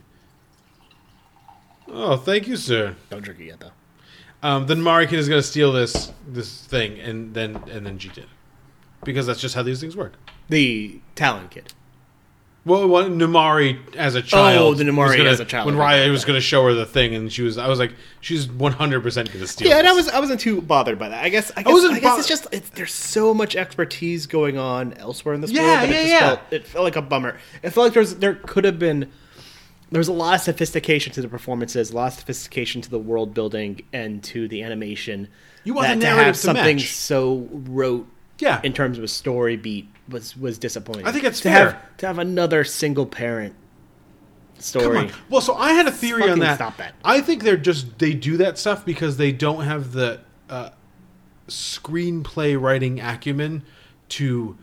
Oh, 1.88 2.16
thank 2.16 2.46
you, 2.46 2.56
sir. 2.56 2.96
Don't 3.10 3.22
drink 3.22 3.40
it 3.40 3.46
yet, 3.46 3.60
though. 3.60 3.70
Um, 4.42 4.66
then 4.66 4.78
Namaari 4.78 5.08
kid 5.08 5.18
is 5.18 5.28
gonna 5.28 5.42
steal 5.42 5.72
this 5.72 6.12
this 6.26 6.64
thing, 6.64 6.98
and 7.00 7.34
then 7.34 7.56
and 7.70 7.84
then 7.84 7.98
she 7.98 8.08
did, 8.08 8.26
because 9.02 9.26
that's 9.26 9.40
just 9.40 9.54
how 9.54 9.62
these 9.62 9.80
things 9.80 9.96
work. 9.96 10.12
The 10.48 11.00
Talon 11.14 11.48
kid. 11.48 11.72
Well, 12.68 12.86
well, 12.86 13.08
Namaari 13.08 13.96
as 13.96 14.14
a 14.14 14.18
oh, 14.18 14.22
child. 14.22 14.62
Oh, 14.62 14.74
the 14.74 14.84
Namaari 14.84 15.16
gonna- 15.16 15.30
as 15.30 15.40
a 15.40 15.44
child. 15.44 15.66
When 15.66 15.74
Okay, 15.76 15.84
Raya 15.84 16.10
was 16.10 16.24
going 16.24 16.36
to 16.36 16.40
show 16.40 16.62
her 16.64 16.74
the 16.74 16.86
thing, 16.86 17.14
and 17.14 17.32
she 17.32 17.42
was, 17.42 17.58
I 17.58 17.66
was 17.68 17.78
like, 17.78 17.94
she's 18.20 18.46
one 18.48 18.72
hundred 18.72 19.02
percent 19.02 19.28
going 19.28 19.40
to 19.40 19.46
steal. 19.48 19.68
Yeah, 19.68 19.78
and 19.78 19.88
I 19.88 19.92
was 19.92 20.08
I 20.08 20.20
wasn't 20.20 20.40
too 20.40 20.60
bothered 20.60 20.98
by 20.98 21.08
that. 21.08 21.24
I 21.24 21.28
guess 21.30 21.50
I 21.56 21.62
guess, 21.62 21.72
wasn't 21.72 21.94
I 21.94 22.00
guess 22.00 22.12
bo- 22.14 22.18
it's 22.18 22.28
just 22.28 22.46
it's, 22.52 22.68
there's 22.70 22.92
so 22.92 23.32
much 23.34 23.56
expertise 23.56 24.26
going 24.26 24.58
on 24.58 24.92
elsewhere 24.94 25.34
in 25.34 25.40
this 25.40 25.50
Yeah, 25.50 25.62
world 25.62 25.74
that 25.78 25.88
yeah, 25.90 25.94
it 25.96 26.00
just 26.02 26.08
yeah. 26.12 26.18
felt 26.20 26.40
it 26.52 26.66
felt 26.66 26.84
like 26.84 26.96
a 26.96 27.02
bummer. 27.02 27.38
It 27.62 27.70
felt 27.70 27.86
like 27.86 27.92
there 27.94 28.00
was 28.02 28.16
there 28.18 28.34
could 28.34 28.64
have 28.64 28.78
been 28.78 29.10
there 29.90 29.98
was 30.00 30.08
a 30.08 30.12
lot 30.12 30.34
of 30.34 30.40
sophistication 30.42 31.12
to 31.14 31.22
the 31.22 31.28
performances, 31.28 31.90
a 31.90 31.96
lot 31.96 32.12
of 32.12 32.18
sophistication 32.18 32.82
to 32.82 32.90
the 32.90 32.98
world 32.98 33.32
building 33.32 33.80
and 33.92 34.22
to 34.24 34.46
the 34.46 34.62
animation. 34.62 35.28
You 35.64 35.72
want 35.74 35.88
that 35.88 35.94
the 35.94 36.00
to 36.00 36.06
narrative 36.06 36.26
have 36.26 36.34
to 36.34 36.40
something 36.40 36.76
match. 36.76 36.92
so 36.92 37.48
rote 37.50 38.06
Yeah. 38.38 38.60
in 38.62 38.74
terms 38.74 38.98
of 38.98 39.04
a 39.04 39.08
story 39.08 39.56
beat 39.56 39.88
was 40.08 40.36
was 40.36 40.58
disappointing. 40.58 41.06
I 41.06 41.12
think 41.12 41.24
it's 41.24 41.40
to 41.40 41.50
fair. 41.50 41.70
have 41.70 41.96
to 41.98 42.06
have 42.06 42.18
another 42.18 42.64
single 42.64 43.06
parent 43.06 43.54
story. 44.58 45.10
Well, 45.28 45.40
so 45.40 45.54
I 45.54 45.72
had 45.72 45.86
a 45.86 45.92
theory 45.92 46.28
on 46.28 46.38
that. 46.40 46.56
stop 46.56 46.76
that. 46.78 46.94
I 47.04 47.20
think 47.20 47.42
they're 47.42 47.56
just 47.56 47.98
they 47.98 48.14
do 48.14 48.36
that 48.38 48.58
stuff 48.58 48.84
because 48.84 49.16
they 49.16 49.32
don't 49.32 49.64
have 49.64 49.92
the 49.92 50.20
uh, 50.48 50.70
screenplay 51.48 52.60
writing 52.60 53.00
acumen 53.00 53.62
to 54.10 54.56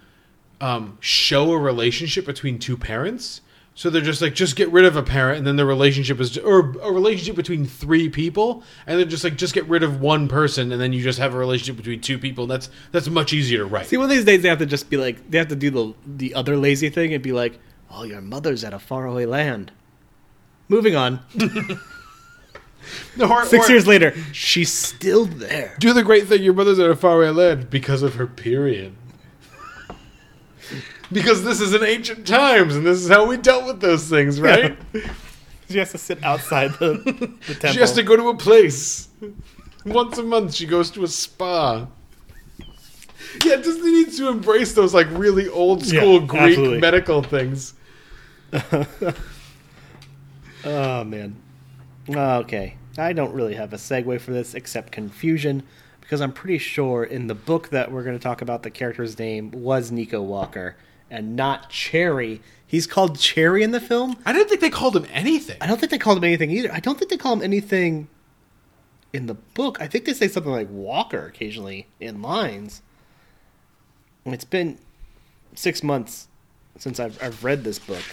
um, 0.62 0.98
show 1.00 1.52
a 1.52 1.58
relationship 1.58 2.26
between 2.26 2.60
two 2.60 2.78
parents. 2.78 3.42
So 3.78 3.90
they're 3.90 4.02
just 4.02 4.22
like, 4.22 4.34
just 4.34 4.56
get 4.56 4.70
rid 4.72 4.86
of 4.86 4.96
a 4.96 5.04
parent, 5.04 5.38
and 5.40 5.46
then 5.46 5.58
the 5.58 5.66
relationship 5.66 6.22
is, 6.22 6.38
or 6.38 6.60
a 6.82 6.92
relationship 6.94 7.36
between 7.36 7.66
three 7.66 8.08
people, 8.08 8.64
and 8.88 8.98
they're 8.98 9.06
just 9.06 9.26
like, 9.26 9.36
just 9.36 9.54
get 9.54 9.66
rid 9.68 9.84
of 9.84 10.00
one 10.00 10.30
person, 10.30 10.72
and 10.72 10.80
then 10.80 10.94
you 10.94 11.04
just 11.04 11.20
have 11.20 11.34
a 11.34 11.38
relationship 11.38 11.76
between 11.76 12.00
two 12.00 12.18
people. 12.18 12.48
That's 12.48 12.70
that's 12.94 13.10
much 13.10 13.34
easier 13.34 13.60
to 13.60 13.66
write. 13.66 13.88
See, 13.88 13.98
one 13.98 14.06
of 14.06 14.10
these 14.12 14.24
days 14.24 14.42
they 14.44 14.48
have 14.48 14.60
to 14.60 14.66
just 14.66 14.90
be 14.90 14.96
like, 14.96 15.30
they 15.30 15.38
have 15.40 15.50
to 15.50 15.58
do 15.58 15.70
the 15.72 15.94
the 16.06 16.36
other 16.36 16.56
lazy 16.56 16.88
thing 16.90 17.14
and 17.14 17.22
be 17.22 17.34
like, 17.34 17.60
"Oh, 17.92 18.04
your 18.06 18.22
mother's 18.22 18.64
at 18.64 18.74
a 18.74 18.80
faraway 18.80 19.26
land." 19.26 19.74
Moving 20.70 20.96
on. 20.96 21.20
Or- 23.20 23.46
Six 23.46 23.68
or 23.68 23.72
years 23.72 23.88
later, 23.88 24.14
she's 24.32 24.72
still 24.72 25.26
there. 25.26 25.76
do 25.80 25.92
the 25.94 26.04
great 26.04 26.28
thing. 26.28 26.44
Your 26.44 26.54
mother's 26.54 26.78
at 26.80 26.90
a 26.90 26.96
faraway 26.96 27.30
land 27.30 27.70
because 27.70 28.04
of 28.04 28.16
her 28.16 28.28
period. 28.28 28.96
Because 31.16 31.44
this 31.44 31.62
is 31.62 31.74
in 31.74 31.84
ancient 31.84 32.28
times, 32.28 32.76
and 32.76 32.86
this 32.86 33.00
is 33.00 33.10
how 33.10 33.26
we 33.26 33.38
dealt 33.38 33.66
with 33.66 33.80
those 33.80 34.08
things, 34.08 34.40
right? 34.40 34.78
She 35.68 35.80
has 35.80 35.92
to 35.94 35.98
sit 35.98 36.24
outside 36.24 36.74
the, 36.74 36.94
the 37.48 37.56
temple. 37.56 37.70
She 37.74 37.80
has 37.80 37.94
to 37.94 38.04
go 38.04 38.16
to 38.16 38.30
a 38.30 38.38
place. 38.38 39.08
Once 39.84 40.16
a 40.20 40.22
month, 40.22 40.54
she 40.54 40.68
goes 40.68 40.92
to 40.92 41.04
a 41.04 41.08
spa. 41.08 41.88
Yeah, 43.44 43.56
Disney 43.56 43.90
needs 43.92 44.16
to 44.18 44.30
embrace 44.30 44.74
those 44.74 44.94
like 44.94 45.08
really 45.10 45.50
old 45.50 45.84
school 45.84 46.22
Yeah, 46.22 46.28
Greek 46.28 46.42
absolutely. 46.42 46.80
medical 46.82 47.24
things. 47.24 47.74
Oh 50.66 51.04
man. 51.04 51.36
Uh, 52.10 52.40
okay. 52.40 52.76
I 52.98 53.14
don't 53.14 53.34
really 53.34 53.54
have 53.56 53.72
a 53.74 53.78
segue 53.78 54.20
for 54.20 54.32
this 54.32 54.56
except 54.56 54.92
confusion 54.92 55.64
because 56.02 56.22
I'm 56.22 56.32
pretty 56.34 56.58
sure 56.58 57.04
in 57.04 57.28
the 57.28 57.36
book 57.36 57.70
that 57.70 57.92
we're 57.92 58.04
going 58.04 58.18
to 58.18 58.24
talk 58.24 58.42
about 58.42 58.64
the 58.64 58.72
character's 58.72 59.20
name 59.20 59.52
was 59.52 59.92
Nico 59.92 60.22
Walker 60.22 60.76
and 61.10 61.36
not 61.36 61.70
Cherry. 61.70 62.42
He's 62.68 62.88
called 62.88 63.20
Cherry 63.20 63.64
in 63.64 63.72
the 63.72 63.80
film. 63.80 64.18
I 64.26 64.34
didn't 64.34 64.50
think 64.50 64.62
they 64.62 64.70
called 64.70 64.96
him 64.96 65.06
anything. 65.12 65.58
I 65.62 65.68
don't 65.68 65.80
think 65.80 65.92
they 65.92 65.98
called 65.98 66.18
him 66.18 66.24
anything 66.24 66.52
either. 66.52 66.72
I 66.72 66.80
don't 66.80 66.98
think 66.98 67.10
they 67.12 67.18
call 67.18 67.34
him 67.34 67.44
anything 67.44 68.08
in 69.14 69.28
the 69.28 69.34
book. 69.34 69.80
I 69.80 69.88
think 69.88 70.06
they 70.06 70.14
say 70.14 70.28
something 70.28 70.52
like 70.52 70.70
Walker 70.70 71.26
occasionally 71.28 71.88
in 72.00 72.22
lines. 72.22 72.82
It's 74.26 74.44
been 74.44 74.80
six 75.54 75.84
months 75.84 76.28
since 76.78 77.00
I've, 77.00 77.22
I've 77.24 77.44
read 77.44 77.64
this 77.64 77.80
book, 77.80 78.04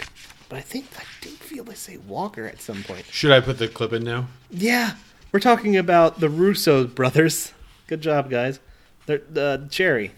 but 0.47 0.57
I 0.57 0.61
think 0.61 0.85
I 0.97 1.03
do 1.21 1.29
feel 1.29 1.63
they 1.63 1.73
say 1.73 1.97
Walker 1.97 2.45
at 2.45 2.61
some 2.61 2.83
point. 2.83 3.05
Should 3.05 3.31
I 3.31 3.41
put 3.41 3.57
the 3.57 3.67
clip 3.67 3.91
in 3.91 4.03
now? 4.03 4.27
Yeah, 4.49 4.95
we're 5.31 5.39
talking 5.39 5.75
about 5.75 6.19
the 6.19 6.29
Russo 6.29 6.85
brothers. 6.85 7.53
Good 7.87 8.01
job, 8.01 8.29
guys. 8.29 8.59
They're 9.07 9.21
uh, 9.35 9.67
Cherry. 9.69 10.11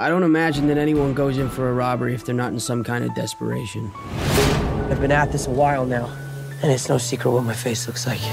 I 0.00 0.08
don't 0.08 0.22
imagine 0.22 0.66
that 0.68 0.78
anyone 0.78 1.12
goes 1.12 1.36
in 1.36 1.50
for 1.50 1.68
a 1.68 1.74
robbery 1.74 2.14
if 2.14 2.24
they're 2.24 2.34
not 2.34 2.54
in 2.54 2.58
some 2.58 2.82
kind 2.82 3.04
of 3.04 3.14
desperation. 3.14 3.92
I've 4.88 4.98
been 4.98 5.12
at 5.12 5.30
this 5.30 5.46
a 5.46 5.50
while 5.50 5.84
now, 5.84 6.10
and 6.62 6.72
it's 6.72 6.88
no 6.88 6.96
secret 6.96 7.30
what 7.30 7.44
my 7.44 7.52
face 7.52 7.86
looks 7.86 8.06
like. 8.06 8.18
Get 8.18 8.32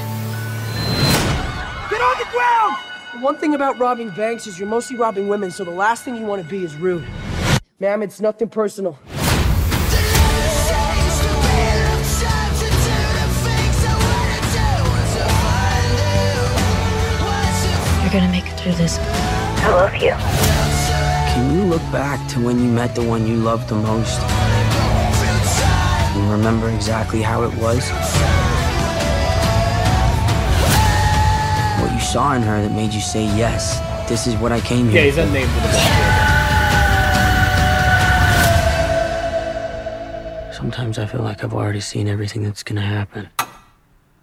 on 2.02 2.18
the 2.20 2.28
ground! 2.32 2.78
The 3.12 3.20
one 3.20 3.36
thing 3.36 3.54
about 3.54 3.78
robbing 3.80 4.12
banks 4.12 4.48
is 4.48 4.58
you're 4.58 4.70
mostly 4.70 4.96
robbing 4.96 5.28
women, 5.28 5.52
so 5.52 5.66
the 5.66 5.72
last 5.72 6.06
thing 6.06 6.16
you 6.16 6.26
want 6.26 6.42
to 6.42 6.48
be 6.48 6.64
is 6.64 6.74
rude. 6.78 7.06
Ma'am, 7.82 8.02
it's 8.02 8.22
nothing 8.22 8.48
personal. 8.48 8.98
You're 18.04 18.14
gonna 18.14 18.32
make 18.32 18.46
it 18.46 18.58
through 18.58 18.72
this. 18.76 18.98
I 19.00 19.70
love 19.70 19.96
you. 20.02 20.57
Look 21.68 21.82
back 21.92 22.26
to 22.30 22.40
when 22.40 22.60
you 22.60 22.70
met 22.72 22.96
the 22.96 23.04
one 23.04 23.28
you 23.28 23.36
loved 23.36 23.68
the 23.68 23.76
most? 23.76 24.22
And 26.16 26.32
remember 26.32 26.70
exactly 26.70 27.22
how 27.22 27.44
it 27.44 27.54
was? 27.56 27.90
What 31.82 31.92
you 31.94 32.00
saw 32.00 32.36
in 32.36 32.42
her 32.44 32.62
that 32.62 32.72
made 32.72 32.94
you 32.94 33.02
say, 33.02 33.26
yes, 33.36 33.82
this 34.08 34.28
is 34.28 34.36
what 34.38 34.54
I 34.54 34.62
came 34.62 34.88
here 34.88 35.02
Yeah, 35.02 35.06
he's 35.08 35.16
for. 35.16 35.22
unnamed 35.22 35.50
for 35.52 35.60
the 35.60 35.68
book. 40.48 40.54
Sometimes 40.54 40.98
I 40.98 41.06
feel 41.06 41.22
like 41.22 41.44
I've 41.44 41.54
already 41.54 41.82
seen 41.82 42.08
everything 42.08 42.44
that's 42.44 42.64
gonna 42.64 42.80
happen. 42.80 43.28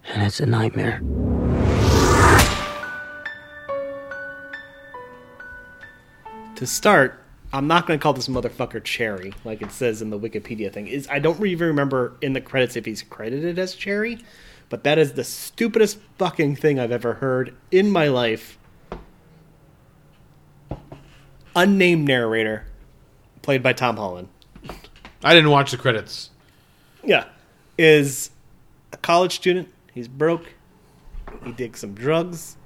And 0.08 0.22
it's 0.22 0.40
a 0.40 0.46
nightmare. 0.46 1.02
To 6.56 6.66
start, 6.66 7.23
I'm 7.54 7.68
not 7.68 7.86
going 7.86 7.96
to 7.96 8.02
call 8.02 8.12
this 8.12 8.26
motherfucker 8.26 8.82
Cherry, 8.82 9.32
like 9.44 9.62
it 9.62 9.70
says 9.70 10.02
in 10.02 10.10
the 10.10 10.18
Wikipedia 10.18 10.72
thing. 10.72 10.88
Is 10.88 11.06
I 11.08 11.20
don't 11.20 11.40
even 11.46 11.68
remember 11.68 12.16
in 12.20 12.32
the 12.32 12.40
credits 12.40 12.74
if 12.74 12.84
he's 12.84 13.02
credited 13.02 13.60
as 13.60 13.76
Cherry, 13.76 14.18
but 14.68 14.82
that 14.82 14.98
is 14.98 15.12
the 15.12 15.22
stupidest 15.22 16.00
fucking 16.18 16.56
thing 16.56 16.80
I've 16.80 16.90
ever 16.90 17.14
heard 17.14 17.54
in 17.70 17.90
my 17.90 18.08
life. 18.08 18.58
Unnamed 21.54 22.08
narrator, 22.08 22.66
played 23.40 23.62
by 23.62 23.72
Tom 23.72 23.98
Holland. 23.98 24.28
I 25.22 25.32
didn't 25.32 25.50
watch 25.50 25.70
the 25.70 25.76
credits. 25.76 26.30
Yeah. 27.04 27.26
Is 27.78 28.30
a 28.92 28.96
college 28.96 29.36
student. 29.36 29.68
He's 29.92 30.08
broke. 30.08 30.54
He 31.44 31.52
digs 31.52 31.78
some 31.78 31.94
drugs. 31.94 32.56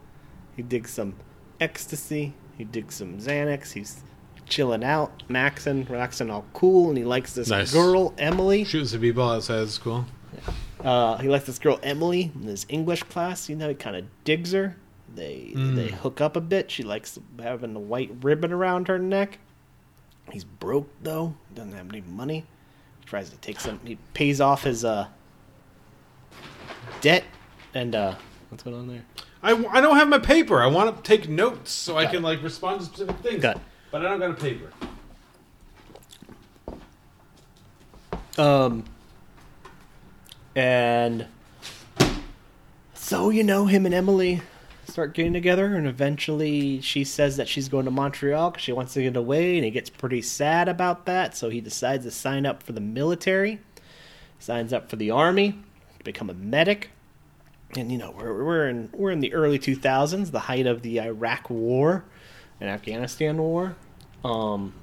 He 0.56 0.62
digs 0.62 0.90
some 0.92 1.14
ecstasy. 1.60 2.32
He 2.56 2.64
digs 2.64 2.94
some 2.94 3.18
Xanax. 3.18 3.72
He's 3.72 4.02
chilling 4.48 4.82
out, 4.84 5.22
maxing, 5.28 5.88
relaxing 5.88 6.30
all 6.30 6.44
cool, 6.52 6.88
and 6.88 6.98
he 6.98 7.04
likes 7.04 7.34
this 7.34 7.48
Nice. 7.48 7.72
girl, 7.72 8.14
Emily. 8.18 8.64
Shooting 8.64 8.88
some 8.88 9.00
people 9.00 9.22
outside 9.28 9.60
of 9.60 9.70
school. 9.70 10.06
Uh, 10.82 11.16
he 11.18 11.28
likes 11.28 11.44
this 11.46 11.58
girl, 11.58 11.78
Emily, 11.82 12.30
in 12.34 12.42
his 12.42 12.64
English 12.68 13.02
class. 13.04 13.48
You 13.48 13.56
know, 13.56 13.68
he 13.68 13.74
kind 13.74 13.96
of 13.96 14.04
digs 14.24 14.52
her. 14.52 14.76
They 15.14 15.52
they 15.54 15.88
hook 15.88 16.20
up 16.20 16.36
a 16.36 16.40
bit. 16.40 16.70
She 16.70 16.82
likes 16.82 17.18
having 17.42 17.74
a 17.74 17.80
white 17.80 18.10
ribbon 18.22 18.52
around 18.52 18.88
her 18.88 18.98
neck. 18.98 19.38
He's 20.30 20.44
broke 20.44 20.88
though. 21.02 21.34
Doesn't 21.54 21.72
have 21.72 21.88
any 21.88 22.02
money. 22.02 22.44
He 23.00 23.06
Tries 23.06 23.30
to 23.30 23.36
take 23.38 23.58
some. 23.58 23.80
He 23.84 23.96
pays 24.14 24.40
off 24.40 24.62
his 24.64 24.84
uh 24.84 25.08
debt 27.00 27.24
and 27.74 27.94
uh 27.94 28.14
what's 28.50 28.62
going 28.62 28.76
on 28.76 28.86
there? 28.88 29.04
I, 29.42 29.52
I 29.70 29.80
don't 29.80 29.96
have 29.96 30.08
my 30.08 30.18
paper. 30.18 30.60
I 30.60 30.66
want 30.66 30.94
to 30.96 31.02
take 31.02 31.28
notes 31.28 31.70
so 31.72 31.96
I 31.96 32.06
can 32.06 32.16
it. 32.16 32.22
like 32.22 32.42
respond 32.42 32.80
to 32.80 32.86
specific 32.86 33.16
things. 33.18 33.42
Got 33.42 33.56
it. 33.56 33.62
But 33.90 34.04
I 34.04 34.08
don't 34.08 34.18
got 34.18 34.30
a 34.30 34.34
paper. 34.34 34.70
Um, 38.36 38.84
and 40.54 41.26
so 42.94 43.30
you 43.30 43.42
know, 43.42 43.66
him 43.66 43.86
and 43.86 43.94
Emily 43.94 44.42
start 44.86 45.14
getting 45.14 45.32
together, 45.32 45.74
and 45.74 45.86
eventually 45.86 46.80
she 46.80 47.04
says 47.04 47.36
that 47.36 47.48
she's 47.48 47.68
going 47.68 47.86
to 47.86 47.90
Montreal 47.90 48.50
because 48.50 48.62
she 48.62 48.72
wants 48.72 48.94
to 48.94 49.02
get 49.02 49.16
away, 49.16 49.56
and 49.56 49.64
he 49.64 49.70
gets 49.70 49.90
pretty 49.90 50.22
sad 50.22 50.68
about 50.68 51.06
that. 51.06 51.36
So 51.36 51.48
he 51.48 51.60
decides 51.60 52.04
to 52.04 52.10
sign 52.10 52.46
up 52.46 52.62
for 52.62 52.72
the 52.72 52.80
military, 52.80 53.60
signs 54.38 54.72
up 54.72 54.88
for 54.88 54.96
the 54.96 55.10
army 55.10 55.58
to 55.98 56.04
become 56.04 56.30
a 56.30 56.34
medic. 56.34 56.90
And 57.76 57.90
you 57.90 57.98
know, 57.98 58.14
we're 58.16 58.44
we're 58.44 58.68
in 58.68 58.90
we're 58.92 59.10
in 59.10 59.20
the 59.20 59.32
early 59.34 59.58
two 59.58 59.74
thousands, 59.74 60.30
the 60.30 60.40
height 60.40 60.66
of 60.66 60.82
the 60.82 61.00
Iraq 61.00 61.50
War 61.50 62.04
and 62.60 62.68
Afghanistan 62.70 63.38
War. 63.38 63.76
Um, 64.24 64.74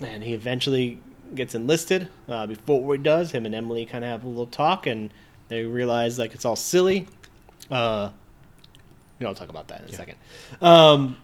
and 0.00 0.22
he 0.22 0.34
eventually 0.34 1.00
gets 1.34 1.54
enlisted. 1.54 2.08
Uh, 2.28 2.46
before 2.46 2.94
he 2.94 3.02
does, 3.02 3.32
him 3.32 3.46
and 3.46 3.54
Emily 3.54 3.86
kind 3.86 4.04
of 4.04 4.10
have 4.10 4.24
a 4.24 4.28
little 4.28 4.46
talk, 4.46 4.86
and 4.86 5.12
they 5.48 5.64
realize 5.64 6.18
like 6.18 6.34
it's 6.34 6.44
all 6.44 6.56
silly. 6.56 7.06
Uh, 7.70 8.10
you 9.18 9.24
know, 9.24 9.28
I'll 9.28 9.34
talk 9.34 9.50
about 9.50 9.68
that 9.68 9.82
in 9.82 9.88
a 9.88 9.92
second. 9.92 10.16
Um, 10.60 11.16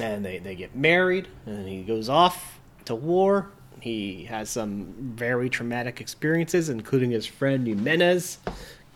and 0.00 0.24
they 0.24 0.38
they 0.38 0.54
get 0.54 0.76
married, 0.76 1.26
and 1.46 1.68
he 1.68 1.82
goes 1.82 2.08
off 2.08 2.60
to 2.84 2.94
war. 2.94 3.50
he 3.80 4.24
has 4.24 4.50
some 4.50 4.94
very 5.16 5.48
traumatic 5.48 6.00
experiences, 6.00 6.68
including 6.68 7.10
his 7.10 7.26
friend 7.26 7.66
Jimenez 7.66 8.38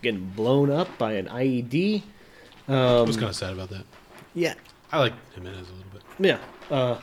getting 0.02 0.26
blown 0.36 0.70
up 0.70 0.98
by 0.98 1.12
an 1.14 1.26
IED. 1.26 2.02
Um, 2.68 2.74
I 2.76 3.00
was 3.02 3.16
kind 3.16 3.28
of 3.28 3.36
sad 3.36 3.52
about 3.54 3.70
that. 3.70 3.84
Yeah, 4.34 4.54
I 4.94 4.98
like 4.98 5.34
Jimenez 5.34 5.68
a 5.68 5.72
little 5.72 5.90
bit. 5.92 6.02
yeah. 6.20 6.38
Uh, 6.70 6.98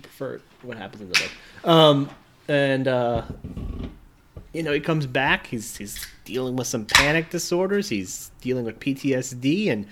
prefer 0.00 0.40
what 0.62 0.78
happens 0.78 1.02
in 1.02 1.08
the 1.10 1.18
book. 1.18 1.68
Um, 1.68 2.08
and 2.48 2.88
uh, 2.88 3.24
you 4.54 4.62
know, 4.62 4.72
he 4.72 4.80
comes 4.80 5.06
back. 5.06 5.48
He's 5.48 5.76
he's 5.76 6.06
dealing 6.24 6.56
with 6.56 6.66
some 6.66 6.86
panic 6.86 7.28
disorders. 7.28 7.90
He's 7.90 8.30
dealing 8.40 8.64
with 8.64 8.80
PTSD, 8.80 9.70
and 9.70 9.86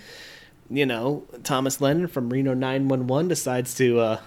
you 0.70 0.86
know, 0.86 1.24
Thomas 1.42 1.82
Lennon 1.82 2.06
from 2.06 2.30
Reno 2.30 2.54
911 2.54 3.28
decides 3.28 3.74
to 3.74 4.00
uh, 4.00 4.20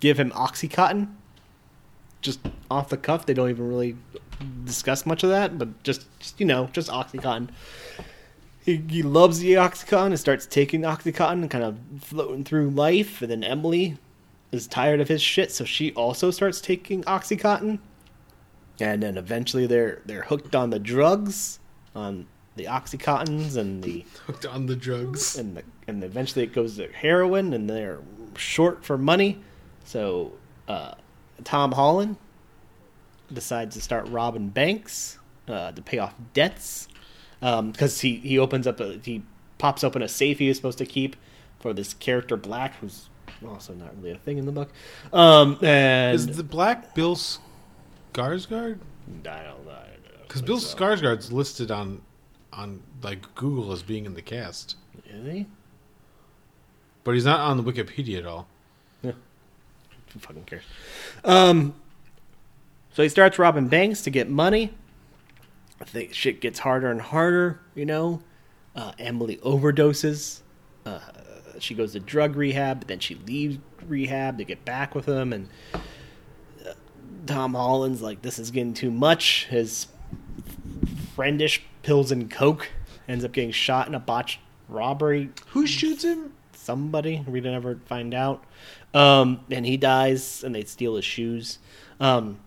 give 0.00 0.18
him 0.18 0.32
OxyContin. 0.32 1.14
Just 2.22 2.40
off 2.72 2.88
the 2.88 2.96
cuff, 2.96 3.26
they 3.26 3.34
don't 3.34 3.50
even 3.50 3.68
really 3.68 3.96
discuss 4.64 5.06
much 5.06 5.22
of 5.22 5.30
that, 5.30 5.58
but 5.58 5.84
just, 5.84 6.06
just 6.18 6.40
you 6.40 6.46
know, 6.46 6.68
just 6.72 6.90
OxyContin. 6.90 7.50
He, 8.64 8.82
he 8.88 9.02
loves 9.02 9.40
the 9.40 9.52
OxyContin 9.54 10.06
and 10.06 10.18
starts 10.18 10.46
taking 10.46 10.82
OxyContin 10.82 11.42
and 11.42 11.50
kind 11.50 11.64
of 11.64 11.78
floating 12.00 12.44
through 12.44 12.70
life. 12.70 13.20
And 13.20 13.30
then 13.30 13.44
Emily 13.44 13.98
is 14.52 14.66
tired 14.66 15.00
of 15.00 15.08
his 15.08 15.20
shit, 15.20 15.52
so 15.52 15.64
she 15.64 15.92
also 15.92 16.30
starts 16.30 16.60
taking 16.60 17.02
OxyContin. 17.04 17.78
And 18.80 19.02
then 19.02 19.16
eventually 19.18 19.66
they're 19.66 20.02
they're 20.06 20.22
hooked 20.22 20.54
on 20.54 20.70
the 20.70 20.78
drugs, 20.78 21.60
on 21.94 22.26
the 22.56 22.64
oxycontins 22.64 23.56
and 23.56 23.82
the 23.82 24.04
Hooked 24.26 24.46
on 24.46 24.66
the 24.66 24.76
drugs. 24.76 25.36
and 25.36 25.56
the, 25.56 25.62
and 25.88 26.02
eventually 26.04 26.44
it 26.44 26.52
goes 26.52 26.76
to 26.76 26.88
heroin 26.92 27.52
and 27.52 27.68
they're 27.68 28.00
short 28.36 28.84
for 28.84 28.96
money 28.98 29.40
so 29.84 30.32
uh, 30.68 30.94
tom 31.44 31.72
holland 31.72 32.16
decides 33.32 33.74
to 33.74 33.80
start 33.80 34.08
robbing 34.08 34.48
banks 34.48 35.18
uh, 35.48 35.72
to 35.72 35.82
pay 35.82 35.98
off 35.98 36.14
debts 36.32 36.88
because 37.40 38.00
he, 38.00 38.16
he 38.16 38.38
opens 38.38 38.66
up 38.66 38.80
a 38.80 38.98
he 39.04 39.22
pops 39.58 39.84
open 39.84 40.02
a 40.02 40.08
safe 40.08 40.38
he 40.38 40.48
was 40.48 40.56
supposed 40.56 40.78
to 40.78 40.86
keep 40.86 41.16
for 41.58 41.72
this 41.72 41.94
character 41.94 42.36
black 42.36 42.74
who's 42.76 43.08
also 43.46 43.74
not 43.74 43.96
really 43.96 44.12
a 44.12 44.18
thing 44.18 44.38
in 44.38 44.46
the 44.46 44.52
book 44.52 44.70
um, 45.12 45.58
and 45.62 46.14
Is 46.14 46.36
the 46.36 46.42
black 46.42 46.94
Bill 46.94 47.16
Skarsgård? 47.16 48.78
I 49.28 49.42
don't 49.42 49.64
know 49.64 49.72
Because 50.22 50.42
Bill 50.42 50.58
Skarsgård's 50.58 51.32
listed 51.32 51.70
on 51.70 52.02
on 52.52 52.82
like 53.02 53.34
Google 53.34 53.72
as 53.72 53.82
being 53.82 54.06
in 54.06 54.14
the 54.14 54.22
cast, 54.22 54.76
is 55.06 55.26
he 55.26 55.46
but 57.04 57.12
he's 57.12 57.24
not 57.26 57.40
on 57.40 57.62
the 57.62 57.62
Wikipedia 57.62 58.18
at 58.18 58.26
all. 58.26 58.48
Yeah. 59.02 59.12
Who 60.12 60.18
fucking 60.18 60.44
cares? 60.44 60.64
Um, 61.22 61.74
so 62.92 63.02
he 63.02 63.08
starts 63.08 63.38
robbing 63.38 63.68
banks 63.68 64.00
to 64.02 64.10
get 64.10 64.28
money. 64.28 64.72
I 65.84 65.86
think 65.86 66.14
shit 66.14 66.40
gets 66.40 66.58
harder 66.60 66.90
and 66.90 67.00
harder. 67.00 67.60
You 67.74 67.84
know, 67.84 68.22
uh, 68.74 68.92
Emily 68.98 69.36
overdoses. 69.38 70.40
Uh, 70.86 70.98
she 71.58 71.74
goes 71.74 71.92
to 71.92 72.00
drug 72.00 72.36
rehab, 72.36 72.80
but 72.80 72.88
then 72.88 72.98
she 72.98 73.14
leaves 73.14 73.58
rehab 73.86 74.38
to 74.38 74.44
get 74.44 74.64
back 74.64 74.94
with 74.94 75.06
him. 75.06 75.32
And 75.32 75.48
uh, 75.74 76.72
Tom 77.26 77.52
Holland's 77.54 78.00
like, 78.00 78.22
"This 78.22 78.38
is 78.38 78.50
getting 78.50 78.72
too 78.74 78.90
much." 78.90 79.46
His 79.50 79.88
friendish 81.14 81.62
pills 81.82 82.10
and 82.10 82.30
coke 82.30 82.68
ends 83.06 83.24
up 83.24 83.32
getting 83.32 83.50
shot 83.52 83.86
in 83.86 83.94
a 83.94 84.00
botched 84.00 84.40
robbery 84.68 85.30
Who 85.48 85.66
shoots 85.66 86.02
him? 86.02 86.32
somebody. 86.54 87.22
We 87.28 87.42
never 87.42 87.78
find 87.84 88.14
out. 88.14 88.42
Um, 88.94 89.40
and 89.50 89.66
he 89.66 89.76
dies, 89.76 90.42
and 90.42 90.54
they 90.54 90.64
steal 90.64 90.96
his 90.96 91.04
shoes 91.04 91.58
um, 92.00 92.40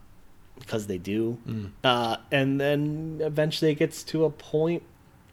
because 0.60 0.88
they 0.88 0.98
do. 0.98 1.38
Uh, 1.84 2.18
and 2.32 2.60
then 2.60 3.20
eventually 3.22 3.72
it 3.72 3.76
gets 3.76 4.04
to 4.04 4.26
a 4.26 4.30
point 4.30 4.84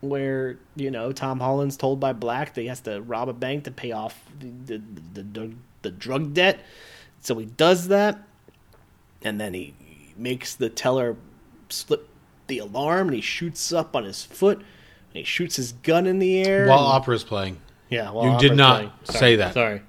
where 0.00 0.58
you 0.76 0.90
know 0.90 1.12
Tom 1.12 1.40
Holland's 1.40 1.76
told 1.76 1.98
by 2.00 2.12
Black 2.12 2.54
that 2.54 2.60
he 2.60 2.66
has 2.68 2.80
to 2.82 3.00
rob 3.02 3.28
a 3.28 3.32
bank 3.32 3.64
to 3.64 3.70
pay 3.70 3.92
off 3.92 4.22
the 4.38 4.78
the, 5.14 5.22
the, 5.22 5.52
the, 5.82 5.90
drug 5.90 6.34
debt. 6.34 6.60
So 7.20 7.36
he 7.38 7.46
does 7.46 7.88
that, 7.88 8.22
and 9.22 9.40
then 9.40 9.54
he 9.54 9.74
makes 10.16 10.54
the 10.54 10.68
teller 10.68 11.16
slip 11.70 12.08
the 12.46 12.58
alarm, 12.58 13.08
and 13.08 13.14
he 13.14 13.22
shoots 13.22 13.72
up 13.72 13.96
on 13.96 14.04
his 14.04 14.22
foot. 14.24 14.58
And 14.58 15.20
he 15.20 15.24
shoots 15.24 15.56
his 15.56 15.72
gun 15.72 16.06
in 16.06 16.18
the 16.18 16.42
air 16.42 16.66
While 16.66 16.80
and- 16.80 16.88
opera's 16.88 17.22
playing. 17.24 17.60
yeah, 17.88 18.12
You 18.12 18.36
did 18.38 18.56
not 18.56 18.76
playing. 18.76 18.92
Sorry, 19.04 19.18
say 19.18 19.36
that. 19.36 19.54
Sorry. 19.54 19.82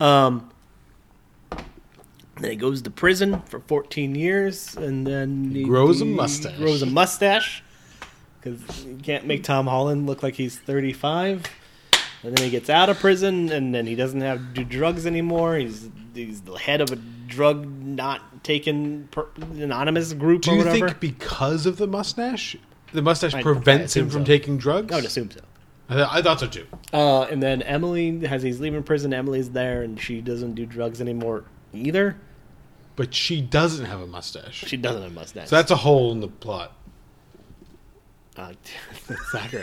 Um, 0.00 0.50
then 2.40 2.50
he 2.50 2.56
goes 2.56 2.82
to 2.82 2.90
prison 2.90 3.42
for 3.42 3.60
14 3.60 4.14
years, 4.14 4.74
and 4.76 5.06
then 5.06 5.50
he 5.50 5.64
grows 5.64 6.00
a 6.00 6.04
mustache. 6.04 6.56
Grows 6.58 6.82
a 6.82 6.86
mustache 6.86 7.62
because 8.40 8.84
you 8.84 8.96
can't 9.02 9.26
make 9.26 9.44
Tom 9.44 9.66
Holland 9.66 10.06
look 10.06 10.22
like 10.22 10.34
he's 10.34 10.58
35. 10.58 11.46
And 12.24 12.36
then 12.36 12.44
he 12.44 12.50
gets 12.50 12.70
out 12.70 12.88
of 12.88 12.98
prison, 13.00 13.50
and 13.50 13.74
then 13.74 13.86
he 13.86 13.94
doesn't 13.96 14.20
have 14.20 14.38
to 14.38 14.44
do 14.44 14.64
drugs 14.64 15.06
anymore. 15.06 15.56
He's 15.56 15.88
he's 16.14 16.40
the 16.42 16.54
head 16.54 16.80
of 16.80 16.90
a 16.90 16.96
drug 16.96 17.66
not 17.66 18.44
taken 18.44 19.08
per, 19.10 19.26
anonymous 19.54 20.12
group 20.12 20.42
Do 20.42 20.52
you 20.52 20.58
whatever. 20.58 20.88
think 20.88 21.00
because 21.00 21.66
of 21.66 21.78
the 21.78 21.86
mustache, 21.86 22.56
the 22.92 23.02
mustache 23.02 23.34
I- 23.34 23.40
I 23.40 23.42
prevents 23.42 23.96
him 23.96 24.08
from 24.08 24.22
so. 24.22 24.26
taking 24.26 24.56
drugs? 24.56 24.92
I 24.92 24.96
would 24.96 25.04
assume 25.04 25.30
so. 25.32 25.40
I, 25.88 25.94
th- 25.94 26.08
I 26.12 26.22
thought 26.22 26.40
so 26.40 26.46
too. 26.46 26.66
Uh, 26.92 27.22
and 27.22 27.42
then 27.42 27.60
Emily, 27.62 28.24
as 28.26 28.42
he's 28.42 28.60
leaving 28.60 28.82
prison, 28.84 29.12
Emily's 29.12 29.50
there, 29.50 29.82
and 29.82 30.00
she 30.00 30.20
doesn't 30.20 30.54
do 30.54 30.64
drugs 30.64 31.00
anymore 31.00 31.44
either. 31.72 32.16
But 32.94 33.14
she 33.14 33.40
doesn't 33.40 33.86
have 33.86 34.00
a 34.00 34.06
mustache. 34.06 34.64
She 34.66 34.76
doesn't 34.76 35.02
have 35.02 35.10
a 35.12 35.14
mustache. 35.14 35.48
So 35.48 35.56
that's 35.56 35.70
a 35.70 35.76
hole 35.76 36.12
in 36.12 36.20
the 36.20 36.28
plot. 36.28 36.72
uh, 38.36 38.52
that's. 39.32 39.54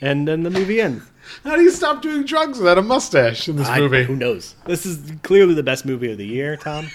And 0.00 0.26
then 0.26 0.42
the 0.44 0.50
movie 0.50 0.80
ends. 0.80 1.04
How 1.44 1.56
do 1.56 1.62
you 1.62 1.70
stop 1.70 2.00
doing 2.00 2.24
drugs 2.24 2.58
without 2.58 2.78
a 2.78 2.82
mustache 2.82 3.48
in 3.48 3.56
this 3.56 3.68
I- 3.68 3.78
movie? 3.80 4.04
who 4.04 4.16
knows? 4.16 4.54
This 4.64 4.86
is 4.86 5.12
clearly 5.22 5.52
the 5.54 5.62
best 5.62 5.84
movie 5.84 6.10
of 6.10 6.16
the 6.18 6.26
year, 6.26 6.56
Tom. 6.56 6.88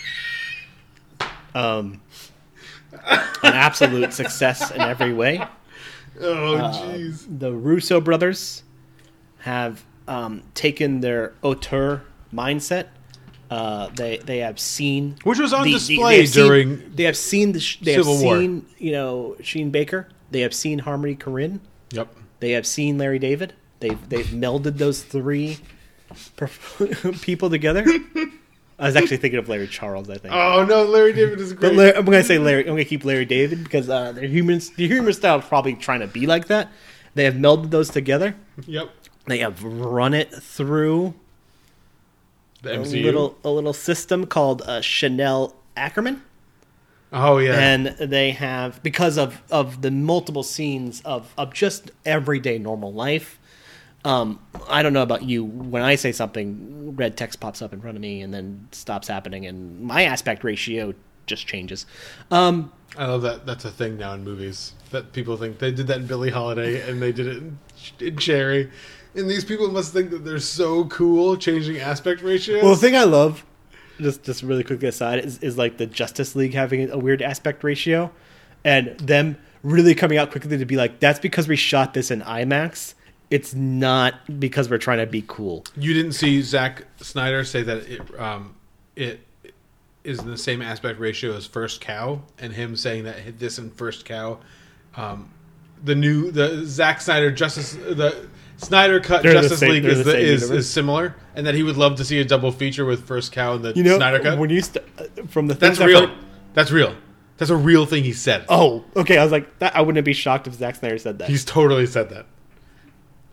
Um, 1.53 2.01
an 3.05 3.53
absolute 3.53 4.11
success 4.13 4.71
in 4.71 4.81
every 4.81 5.13
way. 5.13 5.45
Oh, 6.17 6.55
Uh, 6.55 6.73
jeez. 6.73 7.25
The 7.39 7.51
Russo 7.51 7.99
brothers 7.99 8.63
have 9.39 9.83
um, 10.07 10.43
taken 10.53 11.01
their 11.01 11.33
auteur 11.43 12.03
mindset. 12.33 12.87
Uh, 13.55 13.87
they 13.95 14.17
they 14.17 14.39
have 14.39 14.59
seen 14.59 15.15
Which 15.23 15.39
was 15.39 15.53
on 15.53 15.63
the- 15.63 15.71
the- 15.71 15.77
display 15.79 16.15
they 16.15 16.21
have 16.21 16.29
seen- 16.29 16.45
during 16.47 16.91
they 16.95 17.03
have 17.03 17.15
seen 17.17 17.51
the 17.53 17.59
sh- 17.59 17.79
they 17.79 17.95
Civil 17.95 18.15
have 18.15 18.23
War. 18.23 18.37
seen 18.39 18.65
you 18.77 18.91
know 18.91 19.35
Sean 19.41 19.69
Baker. 19.69 20.09
They 20.31 20.41
have 20.41 20.53
seen 20.53 20.79
Harmony 20.79 21.15
Korine. 21.15 21.59
Yep. 21.91 22.07
They 22.41 22.51
have 22.51 22.65
seen 22.67 22.97
Larry 22.97 23.19
David. 23.19 23.53
They've 23.79 24.09
they've 24.09 24.25
melded 24.27 24.77
those 24.77 25.03
three 25.03 25.59
people 27.21 27.49
together. 27.49 27.85
I 28.77 28.87
was 28.87 28.95
actually 28.97 29.17
thinking 29.17 29.39
of 29.39 29.47
Larry 29.47 29.67
Charles. 29.67 30.09
I 30.09 30.17
think. 30.17 30.33
Oh 30.33 30.65
no, 30.65 30.83
Larry 30.83 31.13
David 31.13 31.39
is 31.39 31.53
But 31.53 31.59
great. 31.59 31.75
Larry, 31.75 31.95
I'm 31.97 32.05
going 32.05 32.17
to 32.21 32.23
say 32.27 32.37
Larry. 32.37 32.61
I'm 32.61 32.67
going 32.73 32.77
to 32.77 32.85
keep 32.85 33.05
Larry 33.05 33.25
David 33.25 33.63
because 33.63 33.89
uh, 33.89 34.11
their 34.11 34.27
human 34.27 34.59
the 34.75 34.87
humor 34.87 35.13
style 35.13 35.39
is 35.39 35.45
probably 35.45 35.75
trying 35.75 36.01
to 36.01 36.07
be 36.07 36.25
like 36.27 36.47
that. 36.47 36.71
They 37.13 37.23
have 37.23 37.35
melded 37.35 37.69
those 37.71 37.89
together. 37.89 38.35
yep. 38.65 38.89
They 39.27 39.39
have 39.39 39.63
run 39.63 40.13
it 40.13 40.31
through 40.33 41.13
The 42.65 42.79
a 42.79 43.03
little 43.03 43.37
a 43.43 43.49
little 43.49 43.73
system 43.73 44.25
called 44.25 44.61
uh, 44.65 44.81
Chantal 44.81 45.55
Akerman, 45.77 46.21
oh 47.13 47.37
yeah. 47.37 47.59
and 47.59 47.87
they 47.87 48.31
have 48.31 48.81
because 48.83 49.17
of 49.17 49.41
of 49.51 49.81
the 49.81 49.91
multiple 49.91 50.43
scenes 50.43 51.01
of 51.05 51.33
of 51.37 51.53
just 51.53 51.91
everyday 52.05 52.57
normal 52.57 52.93
life. 52.93 53.39
Um, 54.03 54.39
I 54.69 54.83
don't 54.83 54.93
know 54.93 55.01
about 55.01 55.23
you. 55.23 55.43
When 55.43 55.81
I 55.81 55.95
say 55.95 56.11
something, 56.11 56.95
red 56.95 57.17
text 57.17 57.39
pops 57.39 57.61
up 57.63 57.73
in 57.73 57.81
front 57.81 57.97
of 57.97 58.01
me 58.01 58.21
and 58.21 58.33
then 58.33 58.67
stops 58.71 59.07
happening, 59.07 59.45
and 59.45 59.81
my 59.81 60.03
aspect 60.03 60.43
ratio 60.43 60.93
just 61.25 61.47
changes. 61.47 61.85
Um, 62.31 62.71
I 62.97 63.07
love 63.07 63.21
that. 63.23 63.45
That's 63.45 63.65
a 63.65 63.71
thing 63.71 63.97
now 63.97 64.13
in 64.13 64.23
movies 64.23 64.73
that 64.91 65.11
people 65.11 65.37
think 65.37 65.59
they 65.59 65.71
did 65.71 65.87
that 65.87 65.97
in 65.97 66.07
Billie 66.07 66.29
Holiday 66.29 66.87
and 66.87 67.01
they 67.01 67.11
did 67.11 67.27
it 67.27 67.37
in, 67.37 67.59
in 67.99 68.17
Cherry, 68.17 68.71
and 69.15 69.29
these 69.29 69.45
people 69.45 69.69
must 69.69 69.93
think 69.93 70.09
that 70.11 70.25
they're 70.25 70.39
so 70.39 70.85
cool 70.85 71.37
changing 71.37 71.79
aspect 71.79 72.21
ratios. 72.21 72.63
Well, 72.63 72.75
the 72.75 72.81
thing 72.81 72.95
I 72.95 73.03
love, 73.03 73.45
just 73.99 74.23
just 74.23 74.43
really 74.43 74.63
quickly 74.63 74.87
aside, 74.87 75.23
is, 75.23 75.37
is 75.39 75.57
like 75.57 75.77
the 75.77 75.85
Justice 75.85 76.35
League 76.35 76.53
having 76.53 76.89
a 76.89 76.97
weird 76.97 77.21
aspect 77.21 77.63
ratio, 77.63 78.11
and 78.63 78.97
them 78.99 79.37
really 79.63 79.95
coming 79.95 80.17
out 80.17 80.31
quickly 80.31 80.57
to 80.57 80.65
be 80.65 80.75
like, 80.75 80.99
"That's 80.99 81.19
because 81.19 81.47
we 81.47 81.55
shot 81.55 81.93
this 81.93 82.11
in 82.11 82.21
IMAX. 82.21 82.93
It's 83.31 83.53
not 83.53 84.39
because 84.39 84.69
we're 84.69 84.77
trying 84.77 84.99
to 84.99 85.07
be 85.07 85.23
cool." 85.27 85.63
you 85.77 85.93
didn't 85.93 86.13
see 86.13 86.41
Zack 86.41 86.83
Snyder 86.97 87.43
say 87.43 87.63
that 87.63 87.77
it 87.89 88.19
um, 88.19 88.55
it 88.95 89.21
is 90.03 90.19
in 90.19 90.29
the 90.29 90.37
same 90.37 90.61
aspect 90.61 90.99
ratio 90.99 91.35
as 91.35 91.45
First 91.45 91.81
Cow, 91.81 92.21
and 92.37 92.53
him 92.53 92.75
saying 92.75 93.05
that 93.05 93.39
this 93.39 93.57
and 93.57 93.73
First 93.73 94.05
Cow, 94.05 94.39
um, 94.95 95.31
the 95.83 95.95
new 95.95 96.31
the 96.31 96.65
Zack 96.65 97.01
Snyder 97.01 97.31
Justice 97.31 97.73
the 97.73 98.27
Snyder 98.57 98.99
cut 98.99 99.23
They're 99.23 99.33
Justice 99.33 99.59
same- 99.59 99.71
League 99.71 99.85
is, 99.85 100.05
the 100.05 100.17
is, 100.17 100.49
is 100.49 100.69
similar, 100.69 101.15
and 101.35 101.45
that 101.45 101.55
he 101.55 101.63
would 101.63 101.77
love 101.77 101.95
to 101.97 102.05
see 102.05 102.19
a 102.19 102.25
double 102.25 102.51
feature 102.51 102.85
with 102.85 103.05
First 103.05 103.31
Cow 103.31 103.55
and 103.55 103.65
the 103.65 103.73
You 103.75 103.83
know, 103.83 103.97
Snyder 103.97 104.19
cut. 104.19 104.39
when 104.39 104.49
you 104.49 104.61
st- 104.61 104.85
uh, 104.97 105.03
from 105.27 105.47
the 105.47 105.53
That's 105.55 105.79
I've 105.79 105.87
real. 105.87 106.07
heard- 106.07 106.17
That's 106.53 106.71
real. 106.71 106.95
That's 107.37 107.51
a 107.51 107.55
real 107.57 107.85
thing 107.85 108.03
he 108.05 108.13
said. 108.13 108.45
oh, 108.47 108.85
okay. 108.95 109.17
I 109.17 109.23
was 109.23 109.31
like, 109.33 109.59
that, 109.59 109.75
I 109.75 109.81
wouldn't 109.81 110.05
be 110.05 110.13
shocked 110.13 110.47
if 110.47 110.53
Zack 110.53 110.75
Snyder 110.75 110.97
said 110.97 111.19
that. 111.19 111.27
He's 111.29 111.43
totally 111.43 111.85
said 111.85 112.09
that. 112.11 112.25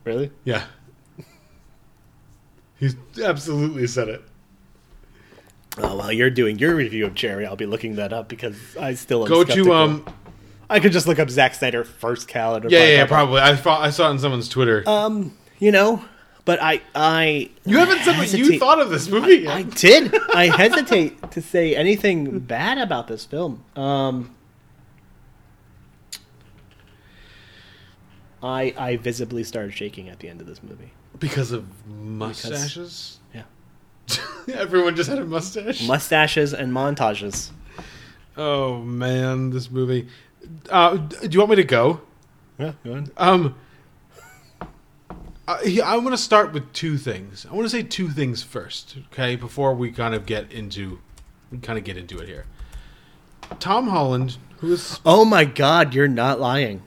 really? 0.04 0.32
Yeah. 0.44 0.64
He's 2.80 2.96
absolutely 3.22 3.86
said 3.86 4.08
it. 4.08 4.22
Oh, 5.78 5.96
while 5.96 6.12
you're 6.12 6.30
doing 6.30 6.58
your 6.58 6.74
review 6.74 7.06
of 7.06 7.14
Cherry, 7.14 7.46
I'll 7.46 7.54
be 7.56 7.64
looking 7.64 7.94
that 7.96 8.12
up 8.12 8.28
because 8.28 8.56
I 8.76 8.94
still 8.94 9.22
am 9.22 9.28
Go 9.28 9.42
skeptical. 9.44 9.66
to 9.66 9.72
um. 9.74 10.04
I 10.72 10.80
could 10.80 10.92
just 10.92 11.06
look 11.06 11.18
up 11.18 11.28
Zack 11.30 11.54
Snyder 11.54 11.84
first 11.84 12.28
calendar. 12.28 12.68
Yeah, 12.70 12.84
yeah, 12.86 13.06
probably. 13.06 13.40
I 13.40 13.50
I 13.52 13.90
saw 13.90 14.06
it 14.06 14.10
on 14.10 14.18
someone's 14.18 14.48
Twitter. 14.48 14.82
Um, 14.88 15.36
you 15.58 15.70
know, 15.70 16.02
but 16.44 16.60
I, 16.62 16.80
I. 16.94 17.50
you 17.64 17.76
haven't 17.76 18.00
said 18.00 18.16
what 18.18 18.32
you 18.32 18.58
thought 18.58 18.80
of 18.80 18.90
this 18.90 19.08
movie. 19.08 19.46
I 19.46 19.58
yet. 19.58 19.74
did. 19.74 20.14
I 20.34 20.46
hesitate 20.46 21.30
to 21.30 21.42
say 21.42 21.76
anything 21.76 22.40
bad 22.40 22.78
about 22.78 23.06
this 23.06 23.24
film. 23.24 23.62
Um, 23.76 24.34
I 28.42 28.74
I 28.76 28.96
visibly 28.96 29.44
started 29.44 29.72
shaking 29.72 30.08
at 30.08 30.18
the 30.18 30.28
end 30.28 30.40
of 30.40 30.46
this 30.46 30.62
movie. 30.62 30.90
because 31.18 31.52
of 31.52 31.64
mustaches. 31.86 33.18
Yeah, 33.34 33.42
Everyone 34.54 34.96
just 34.96 35.08
had 35.08 35.18
a 35.18 35.24
mustache. 35.24 35.86
mustaches 35.86 36.52
and 36.52 36.72
montages. 36.72 37.50
oh 38.36 38.78
man, 38.80 39.50
this 39.50 39.70
movie. 39.70 40.08
Uh, 40.70 40.96
do 40.96 41.28
you 41.30 41.38
want 41.38 41.50
me 41.50 41.56
to 41.56 41.64
go? 41.64 42.00
Yeah, 42.58 42.72
go 42.84 42.92
ahead. 42.92 43.10
Um, 43.16 43.54
I, 45.48 45.80
I 45.84 45.96
want 45.96 46.12
to 46.12 46.18
start 46.18 46.52
with 46.52 46.72
two 46.72 46.96
things. 46.96 47.46
I 47.50 47.54
want 47.54 47.66
to 47.66 47.70
say 47.70 47.82
two 47.82 48.08
things 48.08 48.42
first, 48.42 48.96
okay, 49.12 49.36
before 49.36 49.74
we 49.74 49.90
kind 49.90 50.14
of 50.14 50.26
get 50.26 50.52
into, 50.52 51.00
we 51.50 51.58
kind 51.58 51.78
of 51.78 51.84
get 51.84 51.96
into 51.96 52.18
it 52.18 52.28
here. 52.28 52.46
Tom 53.58 53.88
Holland, 53.88 54.36
who 54.58 54.72
is 54.72 55.00
Oh 55.04 55.24
my 55.24 55.44
God, 55.44 55.94
you're 55.94 56.08
not 56.08 56.40
lying. 56.40 56.82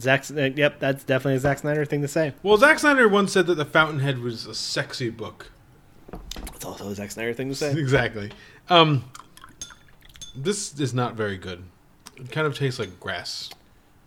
Zack, 0.00 0.24
uh, 0.30 0.50
yep, 0.54 0.80
that's 0.80 1.04
definitely 1.04 1.36
a 1.36 1.40
Zack 1.40 1.58
Snyder 1.58 1.84
thing 1.84 2.02
to 2.02 2.08
say. 2.08 2.34
well, 2.42 2.56
Zack 2.56 2.78
Snyder 2.78 3.08
once 3.08 3.32
said 3.32 3.46
that 3.46 3.54
The 3.54 3.64
Fountainhead 3.64 4.18
was 4.18 4.44
a 4.46 4.54
sexy 4.54 5.08
book. 5.08 5.50
It's 6.54 6.64
also 6.64 6.88
a 6.88 6.94
Zack 6.94 7.10
Snyder 7.10 7.32
thing 7.32 7.48
to 7.48 7.54
say. 7.54 7.72
exactly. 7.78 8.30
Um, 8.68 9.04
this 10.34 10.78
is 10.78 10.94
not 10.94 11.14
very 11.14 11.36
good. 11.36 11.62
It 12.16 12.30
kind 12.30 12.46
of 12.46 12.56
tastes 12.56 12.78
like 12.78 12.98
grass, 13.00 13.50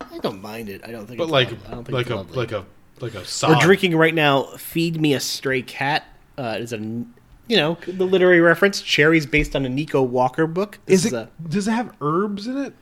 I 0.00 0.18
don't 0.18 0.40
mind 0.40 0.68
it. 0.68 0.82
I 0.84 0.90
don't 0.92 1.06
think. 1.06 1.18
but 1.18 1.24
it's 1.24 1.32
like 1.32 1.50
lo- 1.52 1.58
I 1.66 1.70
don't 1.72 1.84
think 1.84 1.94
like 1.94 2.06
it's 2.06 2.10
a 2.10 2.16
lovely. 2.16 2.36
like 2.36 2.52
a 2.52 2.64
like 3.00 3.14
a 3.14 3.24
sod. 3.24 3.50
We're 3.50 3.60
drinking 3.60 3.96
right 3.96 4.14
now. 4.14 4.44
Feed 4.56 5.00
me 5.00 5.14
a 5.14 5.20
stray 5.20 5.62
cat. 5.62 6.04
Uh, 6.36 6.56
is 6.58 6.72
a 6.72 6.78
you 6.78 7.56
know 7.56 7.76
the 7.86 8.04
literary 8.06 8.40
reference. 8.40 8.80
Cherry's 8.80 9.26
based 9.26 9.54
on 9.56 9.64
a 9.64 9.68
Nico 9.68 10.02
Walker 10.02 10.46
book. 10.46 10.78
This 10.86 11.04
Is 11.04 11.12
it? 11.12 11.16
a- 11.16 11.28
does 11.48 11.68
it 11.68 11.72
have 11.72 11.94
herbs 12.00 12.46
in 12.46 12.56
it? 12.58 12.74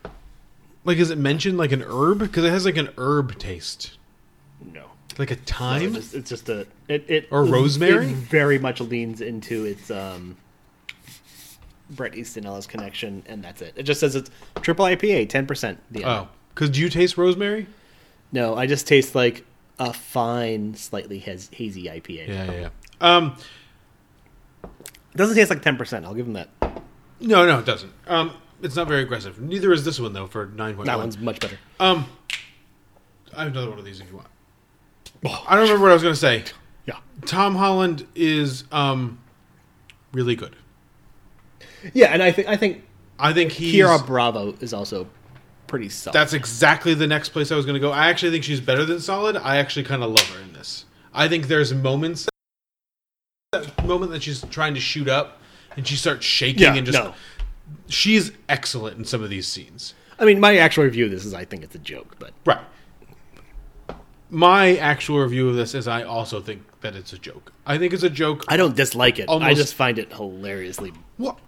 Like, 0.85 0.99
is 0.99 1.11
it 1.11 1.19
mentioned 1.19 1.59
like 1.59 1.73
an 1.73 1.83
herb? 1.83 2.21
Because 2.21 2.45
it 2.45 2.51
has 2.51 2.65
like 2.65 2.77
an 2.77 2.91
herb 2.97 3.37
taste, 3.39 3.99
no? 4.73 4.85
like 5.19 5.31
a 5.33 5.37
No, 5.37 5.41
thyme. 5.47 5.83
it's, 5.83 5.95
just, 5.97 6.15
it's 6.15 6.31
just 6.31 6.49
a 6.49 6.67
it, 6.89 7.05
it 7.09 7.29
Or 7.33 7.45
rosemary? 7.45 8.07
It 8.11 8.15
very 8.15 8.59
much 8.59 8.81
leans 8.81 9.21
into 9.21 9.65
its 9.65 9.91
um, 9.91 10.37
Bret 11.91 12.15
Easton 12.17 12.47
Ellis 12.47 12.67
connection, 12.67 13.23
and 13.27 13.43
that's 13.45 13.63
it. 13.63 13.73
It 13.77 13.85
just 13.85 14.01
says 14.01 14.17
it's 14.17 14.31
triple 14.63 14.85
IPA, 14.87 15.29
ten 15.29 15.47
percent. 15.47 15.81
oh, 16.05 16.29
because 16.55 16.71
do 16.71 16.81
you 16.81 16.89
taste 16.89 17.17
rosemary? 17.17 17.67
no, 18.33 18.57
I 18.57 18.67
just 18.67 18.87
taste 18.87 19.15
like 19.15 19.45
a 19.79 19.93
fine, 19.93 20.75
slightly 20.75 21.19
haz- 21.19 21.51
hazy 21.53 21.85
IPA. 21.85 22.29
Yeah, 22.29 22.45
yeah. 22.45 22.61
yeah. 22.61 22.69
Um, 23.01 23.37
It 24.65 25.17
doesn't 25.17 25.37
taste 25.37 25.51
like 25.51 25.63
ten 25.63 25.77
percent. 25.77 26.05
I'll 26.05 26.15
give 26.15 26.27
them 26.27 26.35
that. 26.35 26.49
no, 27.21 27.47
no, 27.47 27.59
it 27.61 27.65
doesn't. 27.67 27.93
Um, 28.07 28.33
it's 28.63 28.75
not 28.77 28.89
very 28.89 29.03
aggressive. 29.03 29.41
Neither 29.41 29.73
is 29.73 29.85
this 29.85 30.01
one 30.01 30.13
though. 30.13 30.27
For 30.27 30.47
nine 30.47 30.75
point 30.75 30.87
That 30.87 30.99
one's 30.99 31.19
much 31.19 31.41
better. 31.41 31.59
Um, 31.79 32.07
I 33.37 33.45
have 33.45 33.53
another 33.53 33.71
one 33.71 33.79
of 33.79 33.85
these 33.85 34.01
if 34.01 34.09
you 34.11 34.17
want. 34.17 34.29
I 35.49 35.55
don't 35.55 35.65
remember 35.65 35.83
what 35.83 35.91
I 35.91 35.95
was 35.95 36.03
going 36.03 36.15
to 36.15 36.21
say. 36.21 36.45
Yeah. 36.87 36.99
Tom 37.27 37.55
Holland 37.57 38.07
is 38.15 38.65
um 38.73 39.19
really 40.13 40.37
good. 40.37 40.57
Yeah, 41.95 42.07
and 42.09 42.23
I 42.23 42.33
think 42.33 42.49
I 42.49 42.57
think 42.57 42.85
I 43.19 43.33
think 43.33 43.53
he's 43.53 43.75
Ciara 43.75 43.99
Bravo 43.99 44.55
is 44.61 44.73
also 44.73 45.09
pretty 45.67 45.89
solid. 45.89 46.15
That's 46.15 46.33
exactly 46.33 46.95
the 46.95 47.07
next 47.07 47.31
place 47.31 47.51
I 47.51 47.57
was 47.57 47.65
going 47.67 47.75
to 47.75 47.81
go. 47.81 47.91
I 47.91 48.09
actually 48.09 48.33
think 48.33 48.45
she's 48.45 48.61
better 48.61 48.85
than 48.85 49.01
solid. 49.01 49.37
I 49.37 49.57
actually 49.57 49.85
kind 49.85 50.03
of 50.03 50.11
love 50.11 50.29
her 50.31 50.41
in 50.41 50.53
this. 50.53 50.85
I 51.13 51.29
think 51.29 51.49
there's 51.49 51.73
moments 51.73 52.29
that 53.53 53.85
moment 53.87 54.13
that 54.13 54.23
she's 54.23 54.43
trying 54.51 54.75
to 54.75 54.81
shoot 54.81 55.09
up 55.09 55.41
and 55.77 55.87
she 55.87 55.97
starts 55.97 56.25
shaking 56.25 56.63
Yeah, 56.63 56.75
and 56.75 56.87
just 56.87 56.99
no. 56.99 57.15
she's 57.89 58.33
excellent 58.49 58.99
in 58.99 59.05
some 59.05 59.23
of 59.23 59.31
these 59.31 59.47
scenes. 59.47 59.95
I 60.19 60.25
mean, 60.25 60.41
my 60.41 60.57
actual 60.57 60.85
review 60.85 61.07
of 61.07 61.11
this 61.11 61.25
is 61.25 61.35
I 61.35 61.45
think 61.45 61.63
it's 61.63 61.75
a 61.75 61.79
joke, 61.81 62.17
but 62.19 62.33
Right. 62.45 62.61
My 64.29 64.77
actual 64.79 65.21
review 65.21 65.49
of 65.49 65.55
this 65.55 65.75
is 65.75 65.87
I 65.87 66.03
also 66.03 66.41
think 66.41 66.63
that 66.81 66.97
it's 66.97 67.13
a 67.13 67.19
joke. 67.19 67.53
I 67.65 67.79
think 67.79 67.93
it's 67.93 68.03
a 68.03 68.11
joke. 68.11 68.45
I 68.49 68.57
don't 68.57 68.75
dislike 68.75 69.21
it. 69.21 69.27
I 69.29 69.55
just 69.55 69.75
find 69.75 69.99
it 69.99 70.13
hilariously 70.13 70.93
What? 71.17 71.39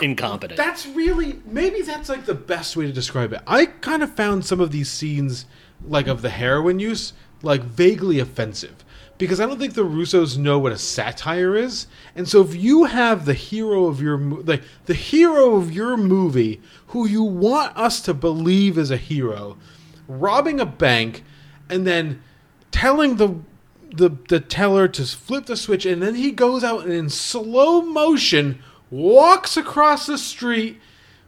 Incompetent. 0.00 0.56
That's 0.56 0.86
really 0.86 1.40
maybe 1.44 1.82
that's 1.82 2.08
like 2.08 2.26
the 2.26 2.34
best 2.34 2.76
way 2.76 2.86
to 2.86 2.92
describe 2.92 3.32
it. 3.32 3.40
I 3.46 3.66
kind 3.66 4.02
of 4.02 4.14
found 4.14 4.44
some 4.44 4.60
of 4.60 4.70
these 4.70 4.90
scenes 4.90 5.46
like 5.84 6.06
of 6.06 6.22
the 6.22 6.30
heroin 6.30 6.78
use 6.78 7.12
like 7.42 7.62
vaguely 7.62 8.18
offensive 8.18 8.84
because 9.18 9.40
I 9.40 9.46
don't 9.46 9.58
think 9.58 9.74
the 9.74 9.84
Russos 9.84 10.36
know 10.36 10.58
what 10.58 10.72
a 10.72 10.78
satire 10.78 11.54
is. 11.54 11.86
And 12.14 12.28
so 12.28 12.40
if 12.40 12.54
you 12.54 12.84
have 12.84 13.26
the 13.26 13.34
hero 13.34 13.86
of 13.86 14.00
your 14.00 14.18
like 14.18 14.62
the 14.86 14.94
hero 14.94 15.56
of 15.56 15.72
your 15.72 15.96
movie 15.96 16.60
who 16.88 17.06
you 17.06 17.22
want 17.22 17.76
us 17.76 18.00
to 18.02 18.14
believe 18.14 18.78
is 18.78 18.90
a 18.90 18.96
hero 18.96 19.56
robbing 20.06 20.60
a 20.60 20.66
bank 20.66 21.24
and 21.68 21.86
then 21.86 22.22
telling 22.70 23.16
the 23.16 23.36
the 23.90 24.10
the 24.28 24.40
teller 24.40 24.88
to 24.88 25.04
flip 25.04 25.46
the 25.46 25.56
switch 25.56 25.86
and 25.86 26.02
then 26.02 26.14
he 26.14 26.30
goes 26.30 26.64
out 26.64 26.84
and 26.84 26.92
in 26.92 27.08
slow 27.08 27.80
motion 27.80 28.62
walks 28.90 29.56
across 29.56 30.06
the 30.06 30.18
street 30.18 30.80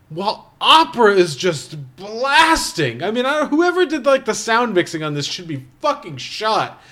while 0.09 0.53
opera 0.61 1.15
is 1.15 1.37
just 1.37 1.97
blasting. 1.97 3.03
I 3.03 3.11
mean, 3.11 3.27
I, 3.27 3.47
whoever 3.47 3.85
did 3.85 4.07
like 4.07 4.25
the 4.25 4.35
sound 4.35 4.75
mixing 4.75 5.03
on 5.03 5.15
this 5.15 5.27
should 5.27 5.49
be 5.49 5.65
fucking 5.81 6.19
shot. 6.19 6.83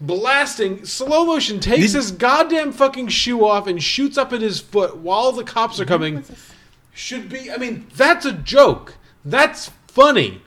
Blasting 0.00 0.84
slow 0.84 1.24
motion 1.24 1.60
takes 1.60 1.92
his 1.92 2.10
goddamn 2.10 2.72
fucking 2.72 3.08
shoe 3.08 3.44
off 3.44 3.68
and 3.68 3.80
shoots 3.80 4.18
up 4.18 4.32
at 4.32 4.40
his 4.40 4.60
foot 4.60 4.96
while 4.96 5.30
the 5.30 5.44
cops 5.44 5.78
are 5.78 5.84
coming. 5.84 6.24
Should 6.92 7.28
be. 7.28 7.50
I 7.50 7.56
mean, 7.56 7.86
that's 7.94 8.26
a 8.26 8.32
joke. 8.32 8.96
That's 9.24 9.70
funny. 9.86 10.42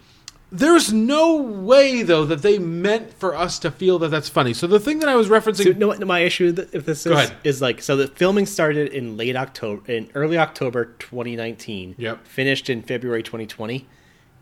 There's 0.51 0.93
no 0.93 1.35
way 1.35 2.03
though 2.03 2.23
that 2.25 2.41
they 2.41 2.59
meant 2.59 3.13
for 3.13 3.35
us 3.35 3.59
to 3.59 3.71
feel 3.71 3.99
that 3.99 4.09
that's 4.09 4.29
funny. 4.29 4.53
So 4.53 4.67
the 4.67 4.79
thing 4.79 4.99
that 4.99 5.09
I 5.09 5.15
was 5.15 5.27
referencing, 5.27 5.63
So, 5.63 5.69
you 5.69 5.73
know 5.73 5.87
what 5.87 5.99
my 6.05 6.19
issue 6.19 6.55
if 6.71 6.85
this 6.85 7.05
is 7.05 7.31
is 7.43 7.61
like 7.61 7.81
so 7.81 7.95
the 7.97 8.07
filming 8.07 8.45
started 8.45 8.93
in 8.93 9.17
late 9.17 9.35
October 9.35 9.91
in 9.91 10.09
early 10.15 10.37
October 10.37 10.85
2019. 10.99 11.95
Yep. 11.97 12.27
Finished 12.27 12.69
in 12.69 12.83
February 12.83 13.23
2020. 13.23 13.87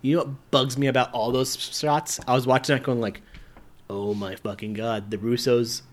You 0.01 0.18
know 0.18 0.24
what 0.24 0.51
bugs 0.51 0.78
me 0.78 0.88
about 0.88 1.12
all 1.14 1.32
those 1.32 1.56
shots? 1.58 2.20
I 2.28 2.34
was 2.34 2.45
watching 2.45 2.76
that 2.76 2.84
going 2.84 2.99
like, 2.99 3.22
"Oh 3.89 4.14
my 4.14 4.36
fucking 4.36 4.74
god, 4.74 5.10
the 5.10 5.18
Russos 5.18 5.84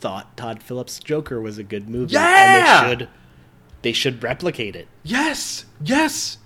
thought 0.00 0.36
Todd 0.36 0.62
Phillips' 0.62 0.98
Joker 0.98 1.40
was 1.40 1.58
a 1.58 1.62
good 1.62 1.88
movie 1.88 2.14
Yeah! 2.14 2.80
and 2.80 2.90
they 2.90 2.96
should 2.96 3.08
they 3.82 3.92
should 3.92 4.22
replicate 4.22 4.74
it." 4.74 4.88
Yes, 5.02 5.66
yes. 5.82 6.38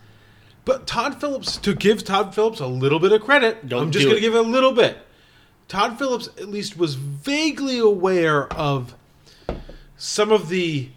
But 0.68 0.86
Todd 0.86 1.18
Phillips, 1.18 1.56
to 1.56 1.74
give 1.74 2.04
Todd 2.04 2.34
Phillips 2.34 2.60
a 2.60 2.66
little 2.66 2.98
bit 2.98 3.10
of 3.10 3.22
credit, 3.22 3.66
Don't 3.66 3.84
I'm 3.84 3.90
just 3.90 4.04
going 4.04 4.16
to 4.16 4.20
give 4.20 4.34
it 4.34 4.38
a 4.38 4.42
little 4.42 4.72
bit. 4.72 4.98
Todd 5.66 5.98
Phillips 5.98 6.28
at 6.36 6.50
least 6.50 6.76
was 6.76 6.94
vaguely 6.94 7.78
aware 7.78 8.52
of 8.52 8.94
some 9.96 10.30
of 10.30 10.50
the 10.50 10.90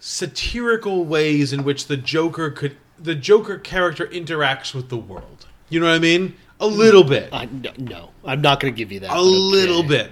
satirical 0.00 1.04
ways 1.04 1.52
in 1.52 1.62
which 1.62 1.86
the 1.86 1.96
Joker 1.96 2.50
could 2.50 2.76
the 2.98 3.14
Joker 3.14 3.58
character 3.58 4.06
interacts 4.06 4.74
with 4.74 4.88
the 4.88 4.96
world. 4.96 5.46
You 5.68 5.78
know 5.78 5.86
what 5.86 5.94
I 5.94 6.00
mean? 6.00 6.34
A 6.58 6.66
little 6.66 7.04
bit. 7.04 7.28
I, 7.32 7.44
no, 7.44 7.70
no, 7.78 8.10
I'm 8.24 8.40
not 8.40 8.58
going 8.58 8.74
to 8.74 8.76
give 8.76 8.90
you 8.90 8.98
that. 9.00 9.10
a 9.10 9.12
okay. 9.12 9.22
little 9.22 9.84
bit. 9.84 10.10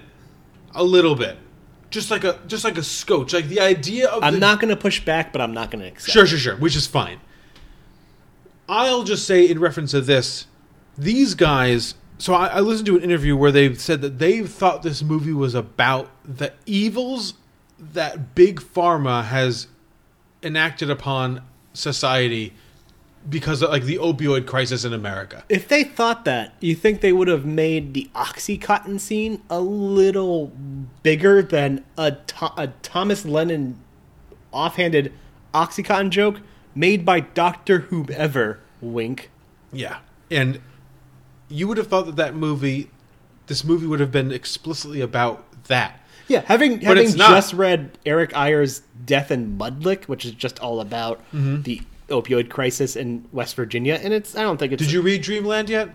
A 0.73 0.83
little 0.85 1.15
bit. 1.15 1.37
Just 1.89 2.09
like 2.09 2.23
a 2.23 2.39
just 2.47 2.63
like 2.63 2.77
a 2.77 2.83
scotch. 2.83 3.33
Like 3.33 3.49
the 3.49 3.59
idea 3.59 4.07
of 4.07 4.23
I'm 4.23 4.35
the, 4.35 4.39
not 4.39 4.61
going 4.61 4.73
to 4.73 4.81
push 4.81 5.03
back, 5.03 5.33
but 5.33 5.41
I'm 5.41 5.53
not 5.53 5.69
going 5.69 5.81
to 5.81 5.87
accept. 5.89 6.13
Sure, 6.13 6.25
sure, 6.25 6.39
sure. 6.39 6.55
Which 6.55 6.77
is 6.77 6.87
fine. 6.87 7.19
I'll 8.67 9.03
just 9.03 9.25
say 9.25 9.49
in 9.49 9.59
reference 9.59 9.91
to 9.91 10.01
this, 10.01 10.47
these 10.97 11.33
guys. 11.35 11.95
So 12.17 12.33
I, 12.33 12.47
I 12.47 12.59
listened 12.59 12.85
to 12.87 12.97
an 12.97 13.03
interview 13.03 13.35
where 13.35 13.51
they 13.51 13.73
said 13.75 14.01
that 14.01 14.19
they 14.19 14.43
thought 14.43 14.83
this 14.83 15.01
movie 15.01 15.33
was 15.33 15.55
about 15.55 16.09
the 16.23 16.53
evils 16.65 17.33
that 17.77 18.35
big 18.35 18.61
pharma 18.61 19.25
has 19.25 19.67
enacted 20.41 20.89
upon 20.89 21.41
society 21.73 22.53
because 23.29 23.61
of 23.61 23.69
like 23.69 23.83
the 23.83 23.97
opioid 23.97 24.45
crisis 24.45 24.83
in 24.83 24.93
America. 24.93 25.43
If 25.49 25.67
they 25.67 25.83
thought 25.83 26.25
that, 26.25 26.53
you 26.59 26.75
think 26.75 27.01
they 27.01 27.13
would 27.13 27.27
have 27.27 27.45
made 27.45 27.93
the 27.93 28.09
OxyContin 28.15 28.99
scene 28.99 29.41
a 29.49 29.59
little 29.61 30.51
bigger 31.03 31.41
than 31.41 31.85
a, 31.97 32.17
a 32.57 32.67
Thomas 32.81 33.25
Lennon 33.25 33.79
offhanded 34.51 35.13
OxyContin 35.53 36.09
joke 36.09 36.39
made 36.75 37.05
by 37.05 37.19
Doctor 37.21 37.79
Whomever? 37.79 38.59
Wink. 38.81 39.29
Yeah, 39.71 39.99
and 40.29 40.59
you 41.49 41.67
would 41.67 41.77
have 41.77 41.87
thought 41.87 42.05
that 42.05 42.15
that 42.17 42.35
movie, 42.35 42.89
this 43.47 43.63
movie 43.63 43.85
would 43.87 43.99
have 43.99 44.11
been 44.11 44.31
explicitly 44.31 45.01
about 45.01 45.45
that. 45.65 45.99
Yeah, 46.27 46.41
having 46.45 46.75
But 46.77 46.97
having 46.97 47.11
just 47.15 47.53
read 47.53 47.97
Eric 48.05 48.35
Eyre's 48.35 48.81
Death 49.05 49.29
and 49.31 49.59
Mudlick, 49.59 50.05
which 50.05 50.25
is 50.25 50.31
just 50.31 50.59
all 50.59 50.79
about 50.79 51.19
Mm-hmm. 51.33 51.63
the 51.63 51.81
opioid 52.09 52.49
crisis 52.49 52.95
in 52.95 53.25
West 53.31 53.55
Virginia, 53.55 53.99
and 54.01 54.13
it's 54.13 54.35
I 54.35 54.41
don't 54.41 54.57
think 54.57 54.73
it's 54.73 54.81
Did 54.83 54.91
you 54.91 55.01
read 55.01 55.21
Dreamland 55.21 55.69
yet? 55.69 55.89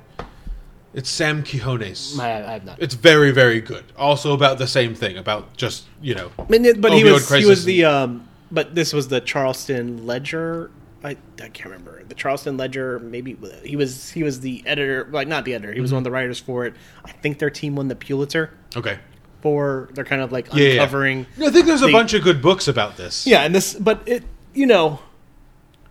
It's 0.94 1.08
Sam 1.10 1.44
Quinones. 1.44 2.18
I, 2.18 2.28
I 2.48 2.52
have 2.54 2.64
not. 2.64 2.80
It's 2.82 2.94
very, 2.94 3.30
very 3.30 3.60
good. 3.60 3.84
Also 3.96 4.32
about 4.32 4.58
the 4.58 4.66
same 4.66 4.94
thing, 4.94 5.16
about 5.16 5.56
just 5.56 5.84
you 6.02 6.14
know. 6.14 6.30
I 6.38 6.44
mean, 6.48 6.80
but 6.80 6.92
he 6.92 7.02
opioid 7.02 7.12
was 7.12 7.22
he 7.24 7.28
crisis 7.28 7.48
was 7.48 7.64
the 7.64 7.84
um, 7.84 8.27
but 8.50 8.74
this 8.74 8.92
was 8.92 9.08
the 9.08 9.20
Charleston 9.20 10.06
Ledger. 10.06 10.70
I, 11.04 11.10
I 11.10 11.48
can't 11.48 11.66
remember 11.66 12.02
the 12.08 12.14
Charleston 12.14 12.56
Ledger. 12.56 12.98
Maybe 12.98 13.36
he 13.64 13.76
was 13.76 14.10
he 14.10 14.22
was 14.24 14.40
the 14.40 14.62
editor, 14.66 15.08
like 15.12 15.28
not 15.28 15.44
the 15.44 15.54
editor. 15.54 15.72
He 15.72 15.80
was 15.80 15.90
Mhm. 15.90 15.94
one 15.94 15.98
of 16.00 16.04
the 16.04 16.10
writers 16.10 16.40
for 16.40 16.66
it. 16.66 16.74
I 17.04 17.12
think 17.12 17.38
their 17.38 17.50
team 17.50 17.76
won 17.76 17.88
the 17.88 17.94
Pulitzer. 17.96 18.50
Okay. 18.76 18.98
For 19.42 19.88
they're 19.94 20.04
kind 20.04 20.20
of 20.22 20.32
like 20.32 20.48
Yeah, 20.48 20.54
yeah, 20.54 20.66
yeah. 20.68 20.72
uncovering. 20.82 21.26
I 21.40 21.50
think 21.50 21.66
there's 21.66 21.82
a 21.82 21.92
bunch 21.92 22.14
of 22.14 22.24
good 22.24 22.42
books 22.42 22.66
about 22.66 22.96
this. 22.96 23.26
Yeah, 23.26 23.42
and 23.42 23.54
this, 23.54 23.74
but 23.74 24.02
it, 24.06 24.24
you 24.54 24.66
know, 24.66 24.98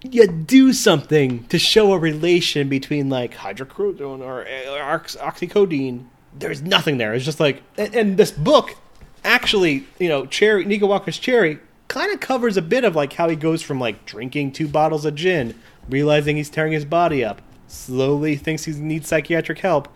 you 0.04 0.28
do 0.28 0.74
something 0.74 1.46
to 1.46 1.58
show 1.58 1.94
a 1.94 1.98
relation 2.00 2.68
between 2.68 3.10
like 3.10 3.34
hydrocodone 3.36 4.20
or, 4.20 4.42
or 4.42 5.00
oxycodone. 5.00 6.06
There's 6.38 6.62
nothing 6.62 6.98
there. 6.98 7.14
It's 7.14 7.24
just 7.26 7.40
like, 7.40 7.64
and, 7.78 7.96
and 7.96 8.18
this 8.18 8.32
book 8.32 8.76
actually, 9.24 9.86
you 10.00 10.10
know, 10.10 10.26
Cherry, 10.26 10.66
Nico 10.66 10.86
Walker's 10.88 11.18
Cherry, 11.18 11.60
kind 11.88 12.12
of 12.14 12.20
covers 12.20 12.58
a 12.58 12.62
bit 12.62 12.84
of 12.84 12.96
like 12.96 13.14
how 13.14 13.30
he 13.30 13.36
goes 13.36 13.62
from 13.62 13.80
like 13.80 14.06
drinking 14.06 14.52
two 14.52 14.68
bottles 14.68 15.06
of 15.06 15.16
gin, 15.16 15.56
realizing 15.90 16.38
he's 16.38 16.50
tearing 16.50 16.74
his 16.74 16.86
body 16.86 17.24
up, 17.24 17.42
slowly 17.68 18.36
thinks 18.36 18.66
he 18.66 18.74
needs 18.74 19.08
psychiatric 19.08 19.60
help, 19.60 19.88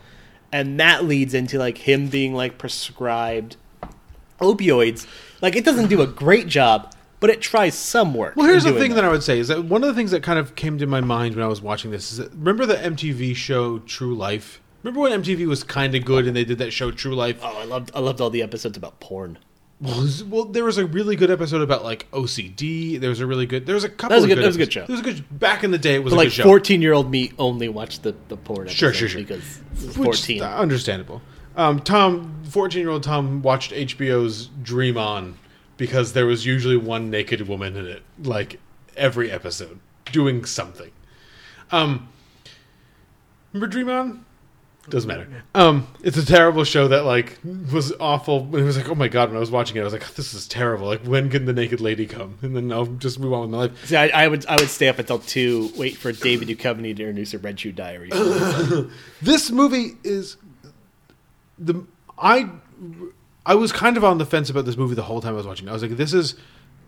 and 0.52 0.80
that 0.80 1.06
leads 1.06 1.34
into 1.34 1.58
like 1.58 1.80
him 1.80 2.08
being 2.08 2.34
like 2.34 2.58
prescribed 2.58 3.58
opioids. 4.40 5.08
Like 5.42 5.56
it 5.56 5.66
doesn't 5.66 5.90
do 5.90 6.02
a 6.02 6.08
great 6.08 6.48
job, 6.48 6.94
but 7.20 7.30
it 7.30 7.42
tries 7.42 7.76
some 7.76 8.14
work. 8.14 8.36
Well, 8.36 8.48
here's 8.48 8.64
the 8.64 8.74
thing 8.74 8.90
that. 8.90 8.96
that 8.96 9.06
I 9.06 9.10
would 9.10 9.24
say 9.24 9.40
is 9.40 9.48
that 9.48 9.66
one 9.66 9.84
of 9.84 9.88
the 9.88 9.96
things 9.96 10.12
that 10.12 10.24
kind 10.24 10.40
of 10.40 10.56
came 10.56 10.78
to 10.80 10.88
my 10.88 11.02
mind 11.02 11.36
when 11.36 11.44
I 11.44 11.48
was 11.48 11.62
watching 11.62 11.92
this 11.92 12.12
is 12.12 12.18
that 12.18 12.32
remember 12.32 12.66
the 12.66 12.76
MTV 12.76 13.36
show 13.36 13.80
True 13.80 14.16
Life? 14.16 14.62
Remember 14.84 15.02
when 15.02 15.22
MTV 15.22 15.46
was 15.46 15.64
kind 15.64 15.94
of 15.94 16.04
good 16.04 16.26
and 16.26 16.36
they 16.36 16.44
did 16.44 16.58
that 16.58 16.72
show 16.72 16.90
True 16.90 17.14
Life? 17.16 17.40
Oh, 17.42 17.60
I 17.60 17.66
loved 17.66 17.92
I 17.94 18.00
loved 18.00 18.20
all 18.20 18.30
the 18.30 18.42
episodes 18.42 18.78
about 18.78 19.00
porn. 19.00 19.38
Well, 19.82 19.98
it 20.00 20.02
was- 20.04 20.24
well, 20.24 20.46
there 20.46 20.64
was 20.64 20.78
a 20.78 20.86
really 20.86 21.16
good 21.16 21.32
episode 21.32 21.62
about 21.62 21.84
like 21.84 22.08
OCD. 22.12 23.00
There 23.00 23.10
was 23.10 23.20
a 23.20 23.26
really 23.26 23.46
good. 23.48 23.66
There 23.66 23.74
was 23.76 23.84
a 23.84 23.90
couple. 23.90 24.10
That 24.10 24.16
was 24.18 24.26
a 24.26 24.28
good- 24.28 24.38
that 24.44 24.46
was 24.48 24.56
a 24.56 24.60
good 24.60 24.72
show. 24.74 24.84
It 24.84 24.90
was 24.90 25.00
a 25.00 25.04
good. 25.04 25.40
Back 25.40 25.64
in 25.64 25.72
the 25.72 25.78
day, 25.80 25.96
it 25.96 26.04
was 26.04 26.14
But 26.14 26.20
a 26.22 26.24
like 26.26 26.32
fourteen 26.34 26.82
year 26.82 26.94
old 26.94 27.10
me 27.10 27.32
only 27.40 27.68
watched 27.68 28.04
the 28.04 28.14
the 28.28 28.38
porn. 28.38 28.68
Sure, 28.68 28.94
sure, 28.94 29.08
sure. 29.10 29.22
Because 29.22 29.60
was 29.74 29.98
Which 29.98 30.06
fourteen. 30.06 30.44
understandable. 30.44 31.22
Um, 31.58 31.80
Tom, 31.80 32.44
fourteen-year-old 32.50 33.04
Tom, 33.04 33.42
watched 33.42 33.72
HBO's 33.74 34.50
Dream 34.64 34.98
On 34.98 35.36
because 35.78 36.14
there 36.14 36.26
was 36.26 36.46
usually 36.46 36.78
one 36.78 37.10
naked 37.10 37.46
woman 37.48 37.76
in 37.76 37.88
it, 37.88 38.04
like 38.24 38.60
every 38.96 39.30
episode, 39.30 39.80
doing 40.14 40.46
something. 40.46 40.92
Um, 41.72 42.08
remember 43.52 43.68
Dream 43.68 43.90
On? 43.90 44.26
Doesn't 44.92 45.08
matter. 45.08 45.26
Um, 45.56 45.88
it's 46.04 46.18
a 46.18 46.26
terrible 46.26 46.66
show 46.66 46.90
that 46.90 47.06
like 47.06 47.40
was 47.72 47.94
awful. 48.00 48.54
It 48.56 48.64
was 48.64 48.76
like, 48.76 48.90
oh 48.90 48.96
my 48.96 49.08
god, 49.08 49.30
when 49.30 49.38
I 49.38 49.40
was 49.40 49.50
watching 49.50 49.78
it, 49.78 49.82
I 49.82 49.84
was 49.86 49.94
like, 49.94 50.16
this 50.16 50.34
is 50.34 50.50
terrible. 50.50 50.86
Like, 50.86 51.02
when 51.04 51.30
can 51.30 51.46
the 51.46 51.54
naked 51.54 51.80
lady 51.80 52.06
come? 52.06 52.38
And 52.42 52.54
then 52.54 52.74
I'll 52.74 52.86
just 52.86 53.18
move 53.18 53.32
on 53.32 53.42
with 53.42 53.50
my 53.52 53.58
life. 53.58 53.86
See, 53.86 53.96
I, 53.96 54.10
I 54.10 54.28
would 54.28 54.46
I 54.48 54.58
would 54.58 54.70
stay 54.70 54.90
up 54.90 55.00
until 55.00 55.20
two, 55.20 55.72
wait 55.78 55.96
for 55.96 56.12
David 56.12 56.50
Duchovny 56.50 56.94
to 56.96 57.04
introduce 57.04 57.34
a 57.34 57.40
Red 57.40 57.58
Shoe 57.58 57.72
Diary. 57.72 58.10
this 59.22 59.50
movie 59.50 59.94
is 60.04 60.36
the 61.58 61.86
I 62.20 62.50
I 63.46 63.56
was 63.56 63.72
kind 63.72 63.96
of 63.96 64.04
on 64.04 64.18
the 64.18 64.26
fence 64.26 64.50
about 64.50 64.66
this 64.66 64.76
movie 64.76 64.96
the 64.96 65.04
whole 65.04 65.22
time 65.22 65.34
I 65.34 65.38
was 65.38 65.48
watching. 65.48 65.68
it. 65.68 65.72
I 65.72 65.74
was 65.74 65.84
like, 65.84 65.92
this 65.92 66.14
is 66.14 66.36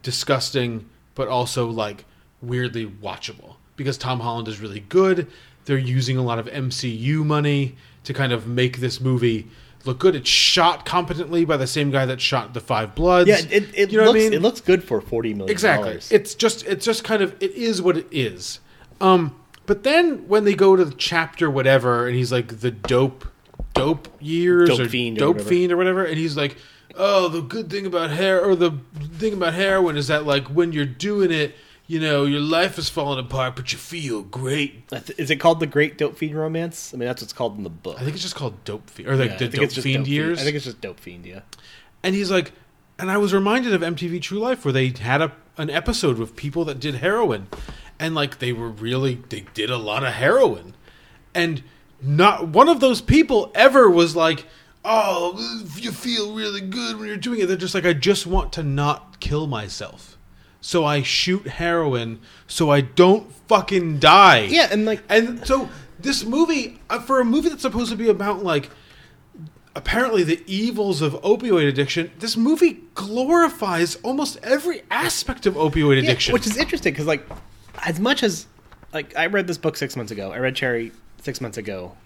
disgusting, 0.02 0.90
but 1.16 1.30
also 1.30 1.68
like 1.70 2.04
weirdly 2.42 2.86
watchable 2.86 3.56
because 3.78 3.98
Tom 3.98 4.20
Holland 4.20 4.50
is 4.50 4.60
really 4.60 4.82
good. 4.82 5.28
They're 5.66 5.78
using 5.78 6.18
a 6.18 6.22
lot 6.22 6.40
of 6.40 6.48
MCU 6.48 7.26
money 7.26 7.78
to 8.04 8.14
kind 8.14 8.32
of 8.34 8.48
make 8.48 8.78
this 8.80 9.00
movie 9.02 9.48
look 9.86 10.00
good. 10.00 10.16
It's 10.16 10.30
shot 10.30 10.86
competently 10.86 11.46
by 11.46 11.58
the 11.58 11.68
same 11.68 11.92
guy 11.92 12.06
that 12.06 12.22
shot 12.22 12.54
The 12.54 12.60
Five 12.62 12.96
Bloods. 12.96 13.30
yeah, 13.30 13.38
it, 13.50 13.70
it 13.76 13.92
you 13.92 13.98
know 14.00 14.06
looks 14.06 14.20
I 14.20 14.24
mean? 14.24 14.34
it 14.34 14.42
looks 14.42 14.62
good 14.62 14.84
for 14.84 15.02
forty 15.02 15.34
million. 15.34 15.52
Exactly. 15.52 16.00
It's 16.10 16.36
just 16.36 16.66
it's 16.66 16.86
just 16.86 17.04
kind 17.04 17.22
of 17.22 17.36
it 17.42 17.52
is 17.52 17.82
what 17.82 17.98
it 17.98 18.08
is. 18.12 18.60
Um 19.02 19.40
but 19.66 19.84
then 19.84 20.28
when 20.28 20.44
they 20.44 20.54
go 20.56 20.76
to 20.76 20.84
the 20.86 20.94
chapter 20.96 21.50
whatever 21.50 22.08
and 22.08 22.16
he's 22.16 22.32
like 22.32 22.60
the 22.60 22.72
dope 22.72 23.26
dope 23.74 24.08
years 24.22 24.70
Dope 24.70 24.80
or 24.82 24.90
fiend 24.90 25.18
or 25.18 25.20
dope 25.20 25.36
whatever. 25.36 25.50
fiend 25.50 25.72
or 25.72 25.78
whatever 25.78 26.04
and 26.06 26.18
he's 26.18 26.38
like 26.38 26.58
oh 26.96 27.28
the 27.28 27.42
good 27.42 27.70
thing 27.72 27.86
about 27.86 28.12
hair 28.12 28.44
or 28.44 28.56
the 28.56 28.72
thing 29.18 29.34
about 29.34 29.54
heroin 29.54 29.98
is 29.98 30.08
that 30.08 30.26
like 30.26 30.46
when 30.48 30.72
you're 30.74 30.86
doing 30.86 31.32
it 31.32 31.56
you 31.88 32.00
know 32.00 32.26
your 32.26 32.40
life 32.40 32.78
is 32.78 32.90
falling 32.90 33.20
apart 33.24 33.56
but 33.56 33.72
you 33.74 33.78
feel 33.78 34.22
great 34.22 34.84
Is 35.18 35.30
it 35.30 35.38
called 35.38 35.60
the 35.60 35.68
Great 35.68 35.98
Dope 35.98 36.18
Fiend 36.18 36.36
Romance? 36.36 36.94
I 36.94 36.98
mean, 36.98 37.08
that's 37.08 37.22
what's 37.22 37.34
called 37.34 37.58
in 37.58 37.64
the 37.64 37.70
book. 37.70 37.98
I 38.00 38.04
think 38.04 38.14
it's 38.14 38.24
just 38.24 38.36
called 38.36 38.64
dope 38.64 38.90
fiend 38.90 39.10
or 39.10 39.16
like 39.16 39.32
Yeah, 39.32 39.38
the 39.38 39.50
dope 39.50 39.72
fiend 39.72 40.06
Dope 40.06 40.10
years 40.12 40.40
I 40.40 40.44
think 40.44 40.56
it's 40.56 40.66
just 40.66 40.82
Dope 40.82 41.00
Fiend. 41.00 41.26
Yeah. 41.26 41.42
and 42.04 42.16
he's 42.16 42.32
like 42.32 42.52
and 43.00 43.10
i 43.12 43.18
was 43.18 43.34
reminded 43.34 43.74
of 43.74 43.82
mtv 43.82 44.22
true 44.22 44.40
life 44.40 44.64
where 44.64 44.72
they 44.72 44.90
had 44.90 45.22
a, 45.22 45.32
an 45.58 45.70
episode 45.70 46.18
with 46.18 46.36
people 46.36 46.64
that 46.66 46.80
did 46.80 46.96
heroin 46.96 47.48
and 48.00 48.14
like 48.16 48.40
they 48.40 48.54
were 48.54 48.70
really 48.70 49.16
they 49.30 49.46
did 49.54 49.70
a 49.70 49.78
lot 49.78 50.04
of 50.04 50.14
heroin 50.14 50.76
and 51.34 51.64
not 52.02 52.48
one 52.50 52.70
of 52.70 52.80
those 52.82 53.02
people 53.02 53.52
ever 53.56 53.90
was 53.90 54.16
like 54.16 54.46
oh 54.86 55.34
you 55.78 55.92
feel 55.92 56.34
really 56.36 56.62
good 56.62 56.98
when 56.98 57.08
you're 57.08 57.18
doing 57.18 57.40
it 57.40 57.48
they're 57.48 57.58
just 57.58 57.74
like 57.74 57.86
i 57.86 57.94
just 57.94 58.28
want 58.28 58.54
to 58.54 58.62
not 58.62 59.20
kill 59.20 59.48
myself 59.48 60.13
so 60.66 60.86
i 60.86 61.02
shoot 61.02 61.46
heroin 61.46 62.20
so 62.48 62.70
i 62.72 62.80
don't 62.80 63.30
fucking 63.50 64.00
die 64.00 64.40
Yeah, 64.46 64.70
and 64.72 64.86
like 64.86 65.04
and 65.10 65.46
so 65.46 65.70
this 66.00 66.24
movie 66.24 66.80
uh, 66.90 67.00
for 67.00 67.20
a 67.20 67.26
movie 67.26 67.50
that's 67.50 67.62
supposed 67.62 67.92
to 67.92 67.98
be 67.98 68.08
about 68.08 68.44
like 68.44 68.70
apparently 69.76 70.24
the 70.24 70.42
evils 70.48 71.02
of 71.02 71.14
opioid 71.22 71.68
addiction 71.68 72.10
this 72.20 72.38
movie 72.38 72.80
glorifies 72.94 73.96
almost 73.98 74.38
every 74.44 74.84
aspect 74.90 75.46
of 75.46 75.56
opioid 75.56 75.98
Yeah, 75.98 76.04
addiction 76.04 76.34
which 76.34 76.46
is 76.48 76.56
interesting 76.58 76.94
because 76.94 77.08
like 77.08 77.28
as 77.86 78.00
much 78.00 78.24
as 78.24 78.48
like 78.94 79.16
I 79.18 79.26
read 79.26 79.48
this 79.48 79.58
book 79.58 79.76
six 79.76 79.96
months 79.96 80.12
ago, 80.12 80.32
I 80.32 80.38
read 80.38 80.56
Cherry 80.56 80.92
six 81.20 81.42
months 81.42 81.58
ago. 81.58 81.98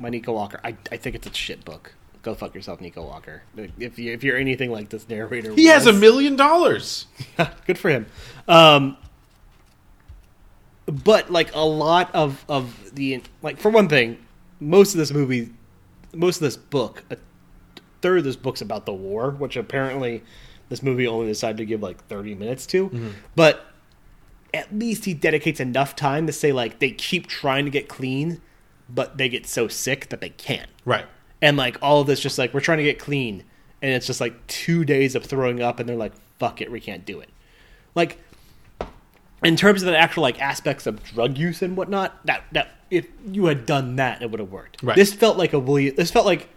My 0.00 0.08
Nico 0.08 0.32
Walker, 0.32 0.60
I, 0.64 0.76
I 0.90 0.96
think 0.96 1.14
it's 1.14 1.26
a 1.28 1.32
shit 1.32 1.64
book. 1.64 1.94
Go 2.22 2.34
fuck 2.36 2.54
yourself, 2.54 2.80
Nico 2.80 3.02
Walker. 3.04 3.42
If 3.56 3.98
you 3.98 4.12
if 4.12 4.22
you're 4.22 4.36
anything 4.36 4.70
like 4.70 4.90
this 4.90 5.08
narrator, 5.08 5.52
he 5.54 5.66
has 5.66 5.86
a 5.86 5.92
million 5.92 6.36
dollars 6.36 7.06
good 7.66 7.78
for 7.78 7.90
him. 7.90 8.06
Um, 8.46 8.96
but 10.86 11.30
like 11.30 11.52
a 11.54 11.64
lot 11.64 12.14
of 12.14 12.44
of 12.48 12.94
the 12.94 13.22
like 13.42 13.58
for 13.58 13.70
one 13.70 13.88
thing, 13.88 14.18
most 14.60 14.94
of 14.94 14.98
this 14.98 15.12
movie, 15.12 15.52
most 16.14 16.36
of 16.36 16.42
this 16.42 16.56
book, 16.56 17.02
a 17.10 17.16
third 18.02 18.18
of 18.18 18.24
this 18.24 18.36
book's 18.36 18.60
about 18.60 18.86
the 18.86 18.94
war, 18.94 19.32
which 19.32 19.56
apparently 19.56 20.22
this 20.68 20.80
movie 20.80 21.08
only 21.08 21.26
decided 21.26 21.56
to 21.56 21.66
give 21.66 21.82
like 21.82 22.06
thirty 22.06 22.36
minutes 22.36 22.66
to. 22.66 22.88
Mm-hmm. 22.88 23.08
But 23.34 23.66
at 24.54 24.72
least 24.72 25.06
he 25.06 25.14
dedicates 25.14 25.58
enough 25.58 25.96
time 25.96 26.28
to 26.28 26.32
say 26.32 26.52
like 26.52 26.78
they 26.78 26.92
keep 26.92 27.26
trying 27.26 27.64
to 27.64 27.70
get 27.72 27.88
clean, 27.88 28.40
but 28.88 29.18
they 29.18 29.28
get 29.28 29.44
so 29.44 29.66
sick 29.66 30.08
that 30.10 30.20
they 30.20 30.30
can't. 30.30 30.70
right 30.84 31.06
And 31.42 31.56
like 31.58 31.76
all 31.82 32.00
of 32.00 32.06
this, 32.06 32.20
just 32.20 32.38
like 32.38 32.54
we're 32.54 32.60
trying 32.60 32.78
to 32.78 32.84
get 32.84 32.98
clean, 32.98 33.44
and 33.82 33.92
it's 33.92 34.06
just 34.06 34.20
like 34.20 34.46
two 34.46 34.84
days 34.84 35.14
of 35.14 35.24
throwing 35.24 35.60
up, 35.60 35.80
and 35.80 35.88
they're 35.88 35.96
like, 35.96 36.12
"Fuck 36.38 36.62
it, 36.62 36.70
we 36.70 36.80
can't 36.80 37.04
do 37.04 37.20
it." 37.20 37.28
Like 37.94 38.18
in 39.42 39.56
terms 39.56 39.82
of 39.82 39.86
the 39.88 39.98
actual 39.98 40.22
like 40.22 40.40
aspects 40.40 40.86
of 40.86 41.02
drug 41.02 41.36
use 41.36 41.62
and 41.62 41.76
whatnot, 41.76 42.24
that 42.26 42.44
that 42.52 42.70
if 42.90 43.06
you 43.26 43.46
had 43.46 43.66
done 43.66 43.96
that, 43.96 44.22
it 44.22 44.30
would 44.30 44.40
have 44.40 44.52
worked. 44.52 44.82
Right. 44.82 44.96
This 44.96 45.12
felt 45.12 45.36
like 45.36 45.52
a 45.52 45.58
William. 45.58 45.94
This 45.96 46.10
felt 46.10 46.26
like 46.26 46.48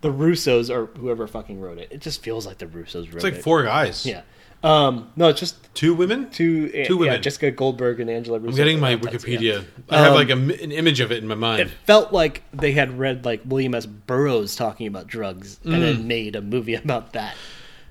the 0.00 0.10
Russos 0.10 0.70
or 0.70 0.86
whoever 0.98 1.26
fucking 1.26 1.60
wrote 1.60 1.78
it. 1.78 1.88
It 1.90 2.00
just 2.00 2.22
feels 2.22 2.46
like 2.46 2.58
the 2.58 2.66
Russos 2.66 3.06
wrote 3.06 3.16
it's 3.16 3.24
like 3.24 3.34
it. 3.34 3.42
four 3.42 3.64
guys 3.64 4.06
Yeah. 4.06 4.22
Um, 4.62 5.10
no, 5.16 5.28
it's 5.28 5.40
just 5.40 5.72
two 5.74 5.94
women 5.94 6.28
two. 6.30 6.68
Two 6.68 6.94
yeah, 6.94 7.00
women. 7.00 7.22
Jessica 7.22 7.50
Goldberg 7.50 7.98
and 8.00 8.10
Angela. 8.10 8.38
Russo. 8.38 8.50
i'm 8.50 8.56
getting 8.56 8.78
my 8.78 8.96
wikipedia 8.96 9.40
yeah. 9.40 9.60
i 9.88 9.98
have 9.98 10.08
Um, 10.08 10.14
like 10.14 10.28
a, 10.28 10.34
an 10.62 10.70
image 10.72 11.00
of 11.00 11.10
it 11.10 11.22
in 11.22 11.28
my 11.28 11.34
mind 11.34 11.60
it 11.62 11.70
felt 11.86 12.12
like 12.12 12.42
they 12.52 12.72
had 12.72 12.98
read 12.98 13.24
like 13.24 13.40
William 13.46 13.74
S. 13.74 13.86
Burroughs 13.86 14.56
talking 14.56 14.86
about 14.86 15.06
drugs 15.06 15.58
and 15.64 15.82
then 15.82 16.06
made 16.06 16.36
a 16.36 16.42
movie 16.42 16.74
about 16.74 17.14
that. 17.14 17.34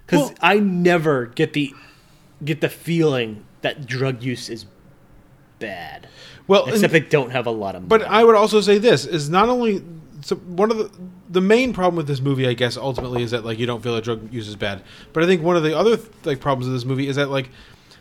Because 0.06 0.30
Well- 0.30 0.38
I 0.42 0.60
never 0.60 1.26
get 1.28 1.54
the 1.54 1.74
get 2.44 2.62
the 2.62 2.70
feeling 2.70 3.46
that 3.62 3.86
drug 3.86 4.22
use 4.24 4.50
is 4.50 4.66
bad. 5.60 6.08
Well, 6.48 6.66
except 6.66 6.86
and- 6.86 6.94
they 6.94 7.00
don't 7.02 7.32
have 7.32 7.48
a 7.48 7.52
lot 7.52 7.76
of. 7.76 7.84
Money. 7.90 8.04
But. 8.04 8.12
I 8.12 8.24
would 8.24 8.36
also 8.36 8.62
say 8.62 8.78
this 8.78 9.06
is 9.06 9.30
not 9.30 9.50
only 9.50 9.84
so 10.22 10.36
one 10.36 10.72
of 10.72 10.78
the 10.78 10.92
the 11.30 11.42
main 11.42 11.74
problem 11.74 11.96
with 11.96 12.08
this 12.08 12.22
movie, 12.22 12.48
I 12.48 12.54
guess, 12.54 12.78
ultimately 12.78 13.24
is 13.24 13.32
that 13.32 13.46
like 13.46 13.60
you 13.60 13.66
don't 13.66 13.82
feel 13.82 13.96
that 13.96 14.04
drug 14.04 14.32
use 14.34 14.48
is 14.48 14.56
bad. 14.56 14.84
But 15.14 15.24
I 15.24 15.26
think 15.26 15.42
one 15.42 15.56
of 15.56 15.64
the 15.64 15.78
other 15.78 16.00
like 16.26 16.40
problems 16.40 16.68
of 16.68 16.74
this 16.74 16.86
movie 16.86 17.08
is 17.08 17.16
that 17.16 17.30
like 17.30 17.50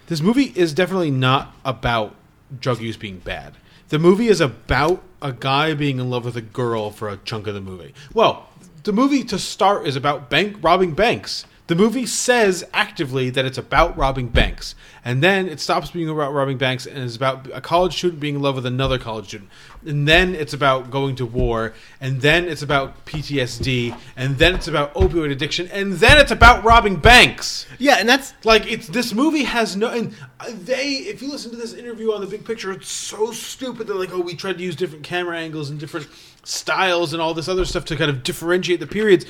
this 0.07 0.21
movie 0.21 0.53
is 0.55 0.73
definitely 0.73 1.11
not 1.11 1.55
about 1.65 2.15
drug 2.61 2.81
use 2.81 2.97
being 2.97 3.19
bad. 3.19 3.55
The 3.89 3.99
movie 3.99 4.29
is 4.29 4.41
about 4.41 5.03
a 5.23 5.33
guy 5.33 5.75
being 5.75 5.99
in 5.99 6.11
love 6.11 6.25
with 6.25 6.37
a 6.37 6.43
girl 6.43 6.91
for 6.91 7.09
a 7.09 7.17
chunk 7.19 7.47
of 7.47 7.55
the 7.55 7.61
movie. 7.61 7.95
Well, 8.15 8.49
the 8.85 8.93
movie 8.93 9.25
to 9.25 9.39
start 9.39 9.87
is 9.87 9.97
about 9.97 10.31
bank 10.31 10.57
robbing 10.63 10.93
banks. 10.93 11.45
The 11.69 11.77
movie 11.77 12.07
says 12.07 12.65
actively 12.73 13.29
that 13.29 13.45
it's 13.45 13.59
about 13.59 13.95
robbing 13.95 14.29
banks, 14.29 14.75
and 15.05 15.23
then 15.23 15.47
it 15.49 15.61
stops 15.61 15.91
being 15.91 16.09
about 16.09 16.33
robbing 16.33 16.57
banks 16.57 16.87
and 16.87 16.97
is 16.97 17.15
about 17.15 17.47
a 17.53 17.61
college 17.61 17.95
student 17.95 18.21
being 18.21 18.37
in 18.37 18.41
love 18.41 18.55
with 18.55 18.65
another 18.65 18.99
college 18.99 19.27
student, 19.27 19.51
and 19.85 20.09
then 20.09 20.35
it's 20.35 20.55
about 20.55 20.91
going 20.91 21.15
to 21.17 21.27
war, 21.27 21.75
and 22.01 22.23
then 22.23 22.49
it's 22.49 22.63
about 22.63 23.05
PTSD, 23.05 23.95
and 24.17 24.39
then 24.39 24.55
it's 24.55 24.67
about 24.67 24.95
opioid 24.95 25.31
addiction, 25.31 25.69
and 25.69 25.93
then 25.93 26.17
it's 26.17 26.31
about 26.31 26.65
robbing 26.65 26.97
banks. 26.97 27.67
yeah, 27.79 27.97
and 27.99 28.09
that's 28.09 28.33
Like 28.45 28.67
it's 28.67 28.87
this 28.87 29.13
movie 29.13 29.45
has 29.45 29.77
no 29.77 29.91
and 29.91 30.15
they 30.51 30.93
if 30.93 31.21
you 31.21 31.31
listen 31.31 31.51
to 31.51 31.59
this 31.59 31.75
interview 31.75 32.15
on 32.15 32.23
the 32.23 32.27
big 32.27 32.47
picture 32.47 32.73
it's 32.73 32.89
so 32.89 33.31
stupid 33.33 33.87
they're 33.87 33.97
like 33.97 34.13
oh 34.13 34.21
we 34.21 34.35
tried 34.35 34.57
to 34.57 34.63
use 34.63 34.77
different 34.77 35.05
camera 35.05 35.37
angles 35.37 35.69
and 35.69 35.81
different 35.81 36.07
styles 36.45 37.13
and 37.13 37.21
all 37.21 37.35
this 37.35 37.49
other 37.49 37.65
stuff 37.65 37.85
to 37.87 37.97
kind 37.97 38.11
of 38.11 38.23
differentiate 38.23 38.81
the 38.81 38.87
periods. 38.87 39.27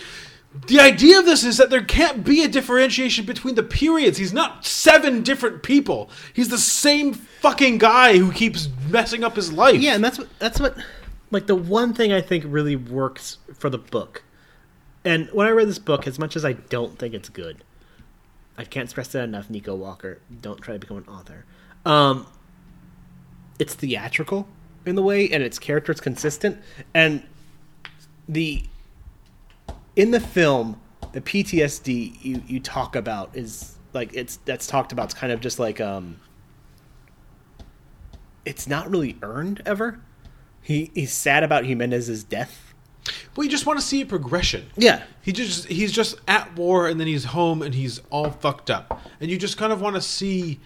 The 0.66 0.80
idea 0.80 1.18
of 1.18 1.26
this 1.26 1.44
is 1.44 1.59
that 1.59 1.70
there 1.70 1.84
can't 1.84 2.24
be 2.24 2.42
a 2.42 2.49
differentiation 2.49 3.26
between 3.26 3.55
the 3.55 3.62
periods. 3.62 4.16
He's 4.16 4.32
not 4.32 4.64
seven 4.64 5.22
different 5.22 5.62
people. 5.62 6.11
He's 6.32 6.49
the 6.49 6.59
same 6.59 7.12
fucking 7.12 7.78
guy 7.78 8.16
who 8.16 8.32
keeps 8.32 8.68
messing 8.88 9.24
up 9.24 9.36
his 9.36 9.53
life. 9.53 9.80
yeah, 9.80 9.94
and 9.94 10.03
that's 10.03 10.18
what 10.18 10.38
that's 10.38 10.59
what 10.59 10.76
like 11.30 11.46
the 11.46 11.55
one 11.55 11.92
thing 11.92 12.12
I 12.12 12.20
think 12.20 12.44
really 12.46 12.76
works 12.76 13.38
for 13.55 13.68
the 13.68 13.78
book. 13.78 14.22
And 15.05 15.28
when 15.32 15.46
I 15.46 15.51
read 15.51 15.68
this 15.68 15.78
book, 15.78 16.07
as 16.07 16.18
much 16.18 16.34
as 16.34 16.44
I 16.44 16.55
don't 16.55 16.99
think 16.99 17.14
it's 17.14 17.28
good, 17.28 17.62
I 18.57 18.64
can't 18.64 18.88
stress 18.90 19.09
that 19.09 19.24
enough. 19.24 19.51
Nico 19.51 19.74
Walker, 19.74 20.20
don't 20.40 20.61
try 20.61 20.74
to 20.74 20.80
become 20.80 20.96
an 20.96 21.09
author. 21.09 21.44
Um, 21.84 22.26
it's 23.59 23.74
theatrical 23.74 24.49
in 24.86 24.96
the 24.96 25.03
way, 25.03 25.28
and 25.28 25.42
its 25.42 25.59
character 25.59 25.92
is 25.92 26.01
consistent, 26.01 26.59
and 26.94 27.22
the 28.28 28.64
in 29.99 30.12
the 30.12 30.20
film, 30.20 30.80
the 31.12 31.20
PTSD 31.20 32.24
you 32.24 32.42
you 32.46 32.61
talk 32.61 32.96
about 32.96 33.36
is 33.36 33.76
like 33.92 34.14
it's 34.14 34.36
that's 34.44 34.66
talked 34.66 34.92
about. 34.92 35.07
It's 35.07 35.14
kind 35.14 35.32
of 35.32 35.40
just 35.40 35.59
like 35.59 35.80
um, 35.80 36.20
it's 38.46 38.66
not 38.66 38.88
really 38.88 39.18
earned 39.20 39.61
ever. 39.66 40.01
He 40.62 40.90
he's 40.94 41.12
sad 41.12 41.42
about 41.42 41.64
Jimenez's 41.64 42.22
death. 42.22 42.72
Well, 43.34 43.44
you 43.44 43.51
just 43.51 43.66
want 43.66 43.80
to 43.80 43.84
see 43.84 44.01
a 44.03 44.07
progression. 44.07 44.70
Yeah. 44.76 45.03
He 45.20 45.32
just 45.32 45.66
he's 45.66 45.90
just 45.90 46.14
at 46.28 46.55
war 46.57 46.86
and 46.88 47.01
then 47.01 47.09
he's 47.09 47.24
home 47.24 47.61
and 47.62 47.74
he's 47.74 48.01
all 48.11 48.30
fucked 48.30 48.70
up. 48.70 49.03
And 49.20 49.30
you 49.30 49.36
just 49.36 49.57
kind 49.57 49.72
of 49.72 49.80
want 49.80 49.96
to 49.96 50.03
see 50.03 50.61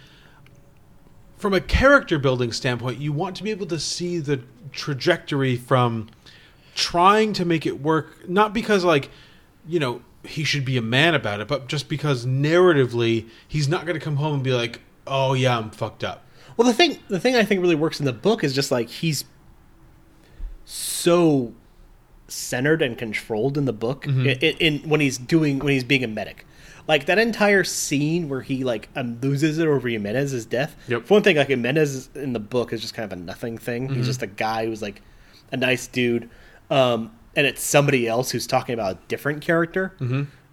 from 1.39 1.55
a 1.55 1.61
character 1.61 2.19
building 2.19 2.53
standpoint, 2.53 2.99
you 2.99 3.13
want 3.13 3.37
to 3.37 3.43
be 3.43 3.51
able 3.51 3.67
to 3.67 3.79
see 3.79 4.19
the 4.19 4.43
trajectory 4.73 5.57
from 5.57 6.11
trying 6.75 7.33
to 7.35 7.45
make 7.45 7.67
it 7.67 7.81
work 7.81 8.29
not 8.29 8.53
because 8.53 8.85
like, 8.85 9.11
you 9.67 9.79
know, 9.79 10.03
he 10.25 10.45
should 10.45 10.65
be 10.65 10.77
a 10.77 10.83
man 10.83 11.15
about 11.15 11.41
it, 11.41 11.49
but 11.49 11.69
just 11.69 11.89
because 11.89 12.27
narratively 12.27 13.29
he's 13.47 13.69
not 13.69 13.87
going 13.87 13.99
to 13.99 14.05
come 14.05 14.17
home 14.17 14.35
and 14.35 14.43
be 14.43 14.53
like, 14.53 14.81
"Oh 15.07 15.35
yeah, 15.35 15.59
I'm 15.59 15.71
fucked 15.71 16.05
up." 16.05 16.25
Well, 16.57 16.67
the 16.67 16.75
thing 16.75 16.99
the 17.09 17.19
thing 17.19 17.35
I 17.35 17.45
think 17.45 17.61
really 17.61 17.75
works 17.75 17.99
in 17.99 18.07
the 18.07 18.13
book 18.13 18.45
is 18.45 18.55
just 18.55 18.71
like 18.71 18.89
he's 18.89 19.25
so 20.65 21.53
centered 22.29 22.83
and 22.83 22.97
controlled 22.97 23.59
in 23.59 23.67
the 23.67 23.73
book 23.73 24.07
in, 24.07 24.27
in, 24.27 24.89
when 24.89 25.01
he's 25.01 25.19
doing 25.19 25.59
when 25.59 25.73
he's 25.73 25.85
being 25.85 26.05
a 26.05 26.09
medic. 26.09 26.47
Like 26.89 27.07
that 27.07 27.19
entire 27.19 27.63
scene 27.63 28.29
where 28.29 28.41
he 28.41 28.65
like 28.65 28.89
um, 28.97 29.21
loses 29.21 29.59
it 29.59 29.69
over 29.69 29.89
Jimenez's 29.89 30.47
death. 30.47 30.75
Yep. 30.89 31.07
For 31.07 31.15
one 31.15 31.23
thing, 31.23 31.37
like 31.37 31.49
Jimenez 31.49 32.11
in 32.15 32.33
the 32.33 32.41
book 32.41 32.73
is 32.73 32.81
just 32.81 32.95
kind 32.95 33.11
of 33.11 33.17
a 33.17 33.23
nothing 33.23 33.57
thing. 33.57 33.89
He's 33.89 34.07
just 34.07 34.23
a 34.23 34.27
guy 34.27 34.67
who's 34.67 34.83
like 34.83 35.01
a 35.53 35.57
nice 35.57 35.87
dude, 35.87 36.29
um, 36.73 37.13
and 37.37 37.47
it's 37.47 37.63
somebody 37.63 38.09
else 38.09 38.31
who's 38.31 38.47
talking 38.47 38.73
about 38.73 38.93
a 38.97 38.99
different 39.09 39.43
character 39.43 39.95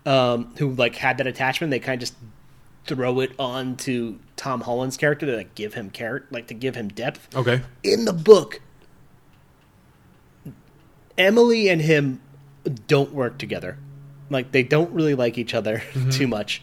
um, 0.06 0.54
who 0.58 0.72
like 0.72 0.96
had 0.96 1.18
that 1.18 1.28
attachment. 1.28 1.72
They 1.72 1.80
kind 1.80 1.96
of 2.02 2.10
just 2.10 2.16
throw 2.86 3.20
it 3.22 3.32
on 3.40 3.78
to 3.78 4.20
Tom 4.36 4.62
Holland's 4.62 4.98
character 4.98 5.26
to 5.28 5.36
like 5.38 5.56
give 5.56 5.76
him 5.76 5.90
character, 5.90 6.28
like 6.32 6.48
to 6.48 6.54
give 6.54 6.76
him 6.76 6.90
depth. 6.90 7.34
Okay. 7.36 7.62
In 7.84 8.06
the 8.06 8.14
book, 8.14 8.62
Emily 11.18 11.70
and 11.70 11.82
him 11.82 12.22
don't 12.88 13.14
work 13.14 13.38
together. 13.38 13.78
Like 14.30 14.52
they 14.52 14.64
don't 14.64 14.92
really 14.92 15.16
like 15.16 15.38
each 15.38 15.54
other 15.54 15.84
too 16.12 16.28
much. 16.28 16.62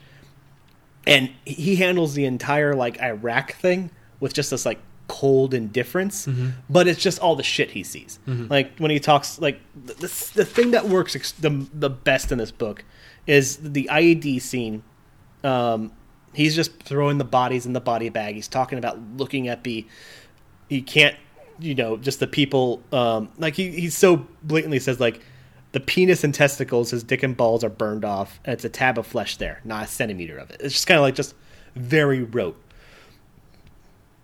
And 1.07 1.30
he 1.44 1.76
handles 1.76 2.14
the 2.14 2.24
entire 2.26 2.74
like 2.74 3.00
Iraq 3.00 3.54
thing 3.54 3.90
with 4.20 4.34
just 4.34 4.50
this 4.50 4.66
like 4.66 4.80
cold 5.09 5.54
indifference, 5.54 6.28
but 6.68 6.88
it's 6.88 7.00
just 7.00 7.18
all 7.20 7.36
the 7.36 7.42
shit 7.42 7.70
he 7.70 7.82
sees. 7.82 8.18
Like 8.26 8.76
when 8.78 8.90
he 8.90 8.98
talks, 8.98 9.38
like 9.40 9.61
the, 9.74 9.94
the, 9.94 10.30
the 10.34 10.44
thing 10.44 10.72
that 10.72 10.88
works 10.88 11.14
ex- 11.16 11.32
the 11.32 11.66
the 11.72 11.90
best 11.90 12.32
in 12.32 12.38
this 12.38 12.50
book 12.50 12.84
is 13.26 13.57
the 13.59 13.88
IED 13.92 14.40
scene. 14.42 14.82
Um, 15.44 15.92
he's 16.34 16.54
just 16.54 16.82
throwing 16.82 17.18
the 17.18 17.24
bodies 17.24 17.66
in 17.66 17.72
the 17.72 17.80
body 17.80 18.09
bag. 18.09 18.34
He's 18.34 18.48
talking 18.48 18.78
about 18.78 18.98
looking 19.16 19.48
at 19.48 19.64
the. 19.64 19.86
He 20.68 20.82
can't, 20.82 21.16
you 21.61 21.74
know, 21.74 21.96
just 21.96 22.18
the 22.18 22.26
people. 22.26 22.82
Um, 22.92 23.30
like 23.38 23.54
he 23.54 23.70
he's 23.70 23.96
so 23.96 24.26
blatantly 24.42 24.78
says 24.80 25.00
like. 25.00 25.20
The 25.72 25.80
penis 25.80 26.24
and 26.24 26.32
testicles, 26.32 26.90
his 26.90 27.02
dick 27.02 27.22
and 27.22 27.36
balls 27.36 27.62
are 27.62 27.68
burned 27.68 28.02
off, 28.02 28.40
and 28.46 28.54
it's 28.54 28.64
a 28.64 28.70
tab 28.70 28.98
of 28.98 29.07
flesh 29.07 29.36
there, 29.36 29.61
not 29.62 29.84
a 29.84 29.86
centimeter 29.86 30.38
of 30.38 30.48
it. 30.50 30.59
It's 30.61 30.72
just 30.72 30.86
kind 30.86 30.96
of 30.96 31.02
like 31.02 31.14
just 31.14 31.34
very 31.74 32.22
rote 32.22 32.57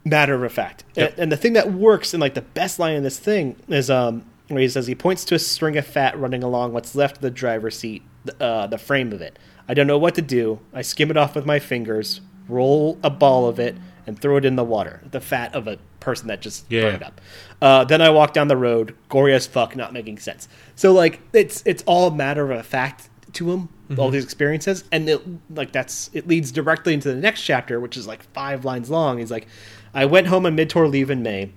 matter 0.05 0.45
of 0.45 0.53
fact. 0.53 0.85
Yep. 0.95 1.11
And, 1.13 1.19
and 1.21 1.33
the 1.33 1.37
thing 1.37 1.53
that 1.55 1.73
works 1.73 2.13
and 2.15 2.21
like 2.21 2.35
the 2.35 2.43
best 2.43 2.79
line 2.79 2.95
in 2.97 3.03
this 3.03 3.19
thing 3.19 3.57
is 3.69 3.91
um 3.91 4.25
where 4.49 4.61
he 4.61 4.69
says 4.69 4.87
he 4.87 4.95
points 4.95 5.25
to 5.27 5.35
a 5.35 5.39
string 5.39 5.77
of 5.77 5.87
fat 5.87 6.19
running 6.19 6.43
along 6.43 6.73
what's 6.73 6.95
left 6.95 7.17
of 7.17 7.23
the 7.23 7.31
driver's 7.31 7.79
seat, 7.79 8.03
uh, 8.41 8.67
the 8.67 8.77
frame 8.79 9.13
of 9.13 9.23
it. 9.23 9.39
I 9.69 9.75
don't 9.75 9.87
know 9.87 9.97
what 9.99 10.15
to 10.17 10.23
do. 10.23 10.59
I 10.75 10.83
skim 10.83 11.11
it 11.11 11.17
off 11.17 11.35
with 11.35 11.47
my 11.47 11.59
fingers, 11.59 12.21
roll 12.49 12.99
a 13.03 13.09
ball 13.09 13.47
of 13.49 13.59
it, 13.59 13.77
and 14.07 14.19
throw 14.21 14.37
it 14.37 14.45
in 14.45 14.57
the 14.57 14.65
water. 14.65 15.01
The 15.11 15.21
fat 15.21 15.55
of 15.55 15.67
a 15.69 15.79
person 16.01 16.27
that 16.29 16.43
just 16.43 16.71
Yeah. 16.71 16.91
burned 16.91 17.03
up. 17.05 17.21
Uh, 17.63 17.85
then 17.85 18.03
I 18.03 18.11
walk 18.11 18.35
down 18.35 18.49
the 18.49 18.57
road, 18.57 18.95
gory 19.09 19.33
as 19.33 19.47
fuck, 19.47 19.75
not 19.77 19.93
making 19.95 20.19
sense. 20.19 20.49
So 20.75 20.93
like 20.93 21.21
it's 21.33 21.63
it's 21.65 21.83
all 21.87 22.11
matter 22.11 22.51
of 22.53 22.67
fact 22.67 23.09
to 23.35 23.51
him, 23.53 23.69
all 23.97 24.11
these 24.11 24.25
experiences, 24.25 24.85
and 24.93 25.09
it 25.09 25.23
like 25.55 25.73
that's 25.73 26.11
it 26.13 26.27
leads 26.29 26.53
directly 26.53 26.93
into 26.93 27.09
the 27.09 27.15
next 27.21 27.41
chapter, 27.43 27.81
which 27.81 27.97
is 27.97 28.07
like 28.07 28.23
five 28.35 28.65
lines 28.67 28.91
long. 28.91 29.17
He's 29.19 29.31
like, 29.31 29.47
I 29.95 30.05
went 30.07 30.29
home 30.29 30.47
on 30.47 30.55
mid 30.55 30.71
tour 30.71 30.89
leave 30.89 31.11
in 31.11 31.23
May, 31.23 31.51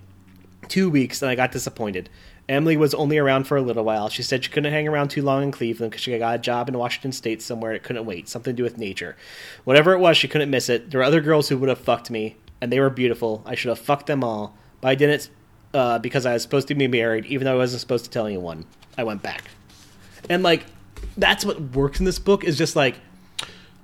two 0.68 0.90
weeks, 0.90 1.22
and 1.22 1.30
I 1.30 1.34
got 1.34 1.52
disappointed. 1.52 2.10
Emily 2.48 2.76
was 2.76 2.94
only 2.94 3.18
around 3.18 3.44
for 3.44 3.56
a 3.56 3.62
little 3.62 3.84
while. 3.84 4.08
She 4.08 4.22
said 4.22 4.44
she 4.44 4.50
couldn't 4.50 4.72
hang 4.72 4.86
around 4.86 5.08
too 5.08 5.22
long 5.22 5.42
in 5.42 5.50
Cleveland 5.50 5.90
because 5.90 6.02
she 6.02 6.16
got 6.16 6.36
a 6.36 6.38
job 6.38 6.68
in 6.68 6.78
Washington 6.78 7.12
State 7.12 7.42
somewhere 7.42 7.72
it 7.72 7.82
couldn't 7.82 8.04
wait. 8.04 8.28
Something 8.28 8.52
to 8.52 8.56
do 8.56 8.62
with 8.62 8.78
nature. 8.78 9.16
Whatever 9.64 9.94
it 9.94 9.98
was, 9.98 10.16
she 10.16 10.28
couldn't 10.28 10.50
miss 10.50 10.68
it. 10.68 10.90
There 10.90 11.00
were 11.00 11.04
other 11.04 11.20
girls 11.20 11.48
who 11.48 11.58
would 11.58 11.68
have 11.68 11.78
fucked 11.78 12.10
me, 12.10 12.36
and 12.60 12.70
they 12.70 12.78
were 12.78 12.90
beautiful. 12.90 13.42
I 13.44 13.56
should 13.56 13.70
have 13.70 13.78
fucked 13.78 14.06
them 14.06 14.22
all, 14.22 14.56
but 14.80 14.88
I 14.88 14.94
didn't 14.94 15.30
uh, 15.74 15.98
because 15.98 16.24
I 16.24 16.34
was 16.34 16.42
supposed 16.42 16.68
to 16.68 16.74
be 16.74 16.86
married, 16.86 17.26
even 17.26 17.46
though 17.46 17.54
I 17.54 17.56
wasn't 17.56 17.80
supposed 17.80 18.04
to 18.04 18.10
tell 18.10 18.26
anyone. 18.26 18.64
I 18.96 19.04
went 19.04 19.22
back. 19.22 19.44
And, 20.30 20.42
like, 20.42 20.64
that's 21.16 21.44
what 21.44 21.60
works 21.60 21.98
in 21.98 22.04
this 22.04 22.18
book 22.18 22.44
is 22.44 22.56
just 22.56 22.76
like 22.76 22.96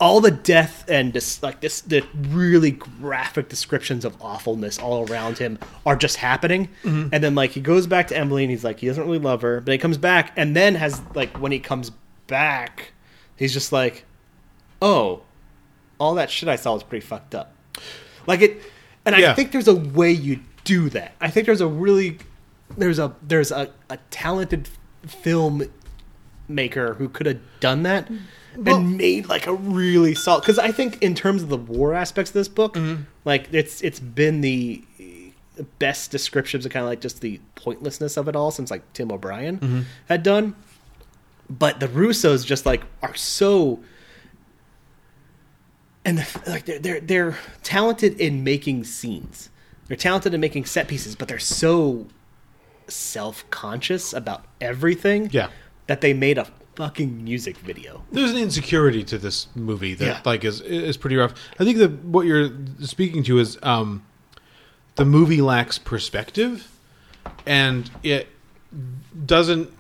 all 0.03 0.21
the 0.21 0.33
death 0.33 0.85
and 0.89 1.13
just 1.13 1.45
like 1.45 1.61
this 1.61 1.81
the 1.83 2.05
really 2.31 2.73
graphic 2.73 3.49
descriptions 3.49 4.05
of 4.05 4.21
awfulness 4.21 4.77
all 4.81 5.09
around 5.09 5.39
him 5.39 5.57
are 5.87 5.95
just 5.95 6.17
happening. 6.17 6.69
Mm-hmm. 6.83 7.11
And 7.13 7.23
then 7.23 7.37
like 7.37 7.53
he 7.53 7.61
goes 7.61 7.87
back 7.87 8.09
to 8.09 8.17
emily 8.17 8.43
and 8.43 8.51
he's 8.51 8.65
like 8.65 8.81
he 8.81 8.89
doesn't 8.89 9.05
really 9.05 9.21
love 9.21 9.43
her 9.43 9.61
but 9.61 9.71
he 9.71 9.79
comes 9.79 9.99
back 9.99 10.33
and 10.37 10.57
then 10.57 10.75
has 10.75 11.01
like 11.15 11.41
when 11.41 11.53
he 11.53 11.61
comes 11.61 11.93
back 12.27 12.93
he's 13.37 13.53
just 13.53 13.71
like 13.71 14.05
oh 14.81 15.23
all 16.01 16.17
that 16.17 16.31
shit 16.31 16.49
i 16.49 16.57
saw 16.57 16.75
was 16.75 16.83
pretty 16.83 17.07
fucked 17.07 17.37
up. 17.37 17.55
Like 18.27 18.41
it 18.41 18.61
and 19.07 19.15
i 19.15 19.35
think 19.35 19.53
there's 19.53 19.69
a 19.69 19.77
way 19.77 20.11
you 20.11 20.41
do 20.65 20.89
that. 20.91 21.15
I 21.21 21.31
think 21.31 21.47
there's 21.47 21.61
a 21.61 21.67
really 21.69 22.19
there's 22.77 22.99
a 22.99 23.15
there's 23.23 23.53
a, 23.53 23.71
a 23.89 23.99
talented 24.11 24.69
film 25.07 25.63
maker 26.49 26.95
who 26.95 27.09
could 27.09 27.27
have 27.27 27.41
done 27.61 27.83
that 27.83 28.09
and 28.67 28.97
made 28.97 29.29
like 29.29 29.47
a 29.47 29.55
really 29.55 30.15
solid 30.15 30.41
because 30.41 30.59
i 30.59 30.71
think 30.71 31.03
in 31.03 31.15
terms 31.15 31.43
of 31.43 31.49
the 31.49 31.57
war 31.57 31.95
aspects 31.95 32.31
of 32.31 32.35
this 32.35 32.49
book 32.49 32.75
mm-hmm. 32.75 33.03
like 33.25 33.49
it's 33.53 33.81
it's 33.83 34.01
been 34.01 34.41
the 34.41 34.85
best 35.79 36.11
descriptions 36.11 36.67
of 36.67 36.73
kind 36.73 36.83
of 36.85 36.89
like 36.89 37.01
just 37.01 37.21
the 37.21 37.41
pointlessness 37.55 38.17
of 38.17 38.29
it 38.29 38.37
all 38.37 38.51
since 38.51 38.71
like 38.71 38.83
tim 38.93 39.11
o'brien 39.11 39.59
mm-hmm. 39.59 39.81
had 40.09 40.23
done 40.23 40.55
but 41.49 41.81
the 41.81 41.89
russos 41.89 42.45
just 42.45 42.67
like 42.67 42.83
are 43.03 43.15
so 43.15 43.81
and 46.05 46.19
the, 46.19 46.51
like 46.51 46.65
they're, 46.65 46.79
they're 46.79 47.01
they're 47.01 47.39
talented 47.63 48.21
in 48.21 48.45
making 48.45 48.85
scenes 48.85 49.49
they're 49.93 49.97
talented 49.99 50.33
in 50.33 50.41
making 50.41 50.65
set 50.65 50.89
pieces, 50.89 51.15
but 51.15 51.29
they're 51.29 51.39
so 51.39 52.07
self 52.89 53.45
conscious 53.51 54.15
about 54.15 54.47
everything. 54.59 55.29
Yeah. 55.33 55.51
That 55.93 56.01
they 56.01 56.15
made 56.15 56.39
a 56.39 56.47
fucking 56.75 57.23
music 57.23 57.59
video. 57.59 58.03
There's 58.11 58.31
an 58.31 58.39
insecurity 58.39 59.05
to 59.05 59.19
this 59.19 59.47
movie 59.55 59.93
that 59.93 60.05
Yeah. 60.07 60.21
like 60.25 60.43
is 60.43 60.63
is 60.63 60.97
pretty 60.97 61.17
rough. 61.17 61.35
I 61.61 61.65
think 61.67 61.77
that 61.77 62.03
what 62.03 62.25
you're 62.25 62.49
speaking 62.81 63.23
to 63.25 63.39
is 63.39 63.59
um, 63.63 64.03
the 64.95 65.05
movie 65.05 65.43
lacks 65.43 65.77
perspective, 65.79 66.67
and 67.45 67.91
it 68.03 68.27
doesn't. 69.27 69.71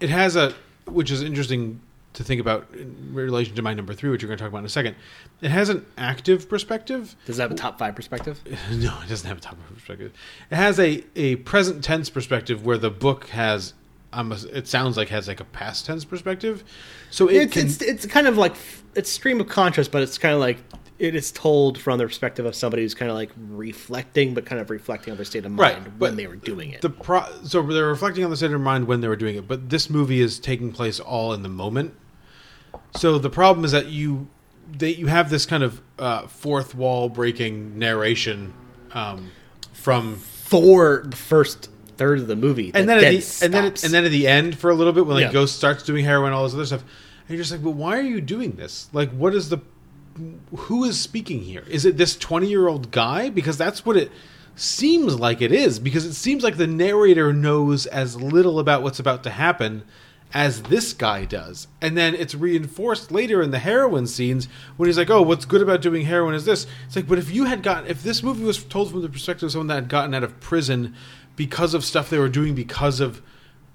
It 0.00 0.08
has 0.08 0.34
a, 0.34 0.54
which 0.86 1.10
is 1.10 1.22
interesting 1.22 1.82
to 2.14 2.24
think 2.24 2.40
about 2.40 2.66
in 2.72 3.10
relation 3.12 3.54
to 3.56 3.60
my 3.60 3.74
number 3.74 3.92
three, 3.92 4.08
which 4.08 4.22
you're 4.22 4.28
going 4.28 4.38
to 4.38 4.42
talk 4.44 4.48
about 4.50 4.60
in 4.60 4.64
a 4.64 4.70
second. 4.70 4.96
It 5.42 5.50
has 5.50 5.68
an 5.68 5.84
active 5.98 6.48
perspective. 6.48 7.14
Does 7.26 7.38
it 7.38 7.42
have 7.42 7.50
a 7.50 7.54
top 7.54 7.78
five 7.78 7.94
perspective? 7.94 8.40
No, 8.72 8.98
it 9.04 9.10
doesn't 9.10 9.28
have 9.28 9.36
a 9.36 9.40
top 9.42 9.56
five 9.58 9.74
perspective. 9.74 10.12
It 10.50 10.56
has 10.56 10.80
a, 10.80 11.04
a 11.16 11.36
present 11.36 11.84
tense 11.84 12.08
perspective 12.08 12.64
where 12.64 12.78
the 12.78 12.88
book 12.90 13.26
has. 13.28 13.74
Um, 14.16 14.32
it 14.32 14.66
sounds 14.66 14.96
like 14.96 15.10
has 15.10 15.28
like 15.28 15.40
a 15.40 15.44
past 15.44 15.84
tense 15.84 16.04
perspective. 16.04 16.64
So 17.10 17.28
it 17.28 17.36
It's, 17.36 17.52
can, 17.52 17.66
it's 17.66 17.82
it's 17.82 18.06
kind 18.06 18.26
of 18.26 18.38
like 18.38 18.56
it's 18.94 19.10
stream 19.10 19.40
of 19.40 19.48
conscious, 19.48 19.88
but 19.88 20.02
it's 20.02 20.16
kind 20.16 20.34
of 20.34 20.40
like 20.40 20.58
it 20.98 21.14
is 21.14 21.30
told 21.30 21.78
from 21.78 21.98
the 21.98 22.04
perspective 22.04 22.46
of 22.46 22.54
somebody 22.54 22.82
who's 22.82 22.94
kind 22.94 23.10
of 23.10 23.16
like 23.16 23.30
reflecting, 23.36 24.32
but 24.32 24.46
kind 24.46 24.60
of 24.60 24.70
reflecting 24.70 25.10
on 25.10 25.18
their 25.18 25.26
state 25.26 25.44
of 25.44 25.52
mind 25.52 25.86
right 25.86 25.98
when 25.98 26.16
they 26.16 26.26
were 26.26 26.36
doing 26.36 26.70
it. 26.70 26.80
The 26.80 26.90
pro- 26.90 27.30
so 27.44 27.60
they're 27.62 27.86
reflecting 27.86 28.24
on 28.24 28.30
the 28.30 28.36
state 28.36 28.52
of 28.52 28.60
mind 28.60 28.86
when 28.86 29.02
they 29.02 29.08
were 29.08 29.16
doing 29.16 29.36
it, 29.36 29.46
but 29.46 29.68
this 29.68 29.90
movie 29.90 30.20
is 30.20 30.38
taking 30.38 30.72
place 30.72 30.98
all 30.98 31.34
in 31.34 31.42
the 31.42 31.50
moment. 31.50 31.94
So 32.96 33.18
the 33.18 33.30
problem 33.30 33.64
is 33.64 33.72
that 33.72 33.88
you 33.88 34.28
they 34.70 34.94
you 34.94 35.08
have 35.08 35.28
this 35.28 35.44
kind 35.44 35.62
of 35.62 35.82
uh, 35.98 36.26
fourth 36.26 36.74
wall 36.74 37.10
breaking 37.10 37.78
narration 37.78 38.54
um, 38.92 39.30
from 39.72 40.16
For 40.16 41.02
the 41.04 41.16
first 41.16 41.70
third 41.96 42.18
of 42.20 42.26
the 42.26 42.36
movie, 42.36 42.70
and 42.74 42.88
then 42.88 42.98
at 42.98 43.10
the, 43.10 43.44
and 43.44 43.54
then 43.54 43.64
and 43.64 43.74
then 43.76 44.04
at 44.04 44.10
the 44.10 44.26
end 44.26 44.58
for 44.58 44.70
a 44.70 44.74
little 44.74 44.92
bit 44.92 45.06
when 45.06 45.16
like 45.16 45.26
Yeah. 45.26 45.32
Ghost 45.32 45.56
starts 45.56 45.82
doing 45.82 46.04
heroin 46.04 46.32
all 46.32 46.44
this 46.44 46.54
other 46.54 46.66
stuff, 46.66 46.82
and 46.82 47.36
you're 47.36 47.38
just 47.38 47.52
like, 47.52 47.62
but 47.62 47.70
why 47.70 47.98
are 47.98 48.02
you 48.02 48.20
doing 48.20 48.52
this? 48.52 48.88
Like, 48.92 49.10
what 49.10 49.34
is 49.34 49.48
the 49.48 49.58
who 50.56 50.84
is 50.84 50.98
speaking 50.98 51.42
here? 51.42 51.64
Is 51.68 51.84
it 51.84 51.96
this 51.96 52.16
20 52.16 52.46
year 52.46 52.68
old 52.68 52.90
guy? 52.90 53.28
Because 53.28 53.58
that's 53.58 53.84
what 53.84 53.96
it 53.96 54.10
seems 54.54 55.18
like 55.18 55.42
it 55.42 55.52
is. 55.52 55.78
Because 55.78 56.04
it 56.04 56.14
seems 56.14 56.42
like 56.42 56.56
the 56.56 56.66
narrator 56.66 57.32
knows 57.32 57.86
as 57.86 58.20
little 58.20 58.58
about 58.58 58.82
what's 58.82 58.98
about 58.98 59.22
to 59.24 59.30
happen 59.30 59.82
as 60.32 60.62
this 60.64 60.92
guy 60.92 61.24
does. 61.24 61.68
And 61.80 61.96
then 61.96 62.14
it's 62.14 62.34
reinforced 62.34 63.12
later 63.12 63.42
in 63.42 63.50
the 63.50 63.58
heroin 63.58 64.06
scenes 64.06 64.48
when 64.76 64.88
he's 64.88 64.98
like, 64.98 65.10
oh, 65.10 65.22
what's 65.22 65.44
good 65.44 65.62
about 65.62 65.82
doing 65.82 66.04
heroin 66.04 66.34
is 66.34 66.44
this. 66.44 66.66
It's 66.86 66.96
like, 66.96 67.06
but 67.06 67.18
if 67.18 67.30
you 67.30 67.44
had 67.44 67.62
gotten, 67.62 67.88
if 67.88 68.02
this 68.02 68.22
movie 68.22 68.44
was 68.44 68.62
told 68.62 68.90
from 68.90 69.02
the 69.02 69.08
perspective 69.08 69.46
of 69.46 69.52
someone 69.52 69.68
that 69.68 69.74
had 69.74 69.88
gotten 69.88 70.14
out 70.14 70.24
of 70.24 70.40
prison 70.40 70.94
because 71.36 71.74
of 71.74 71.84
stuff 71.84 72.10
they 72.10 72.18
were 72.18 72.28
doing 72.28 72.54
because 72.54 73.00
of 73.00 73.22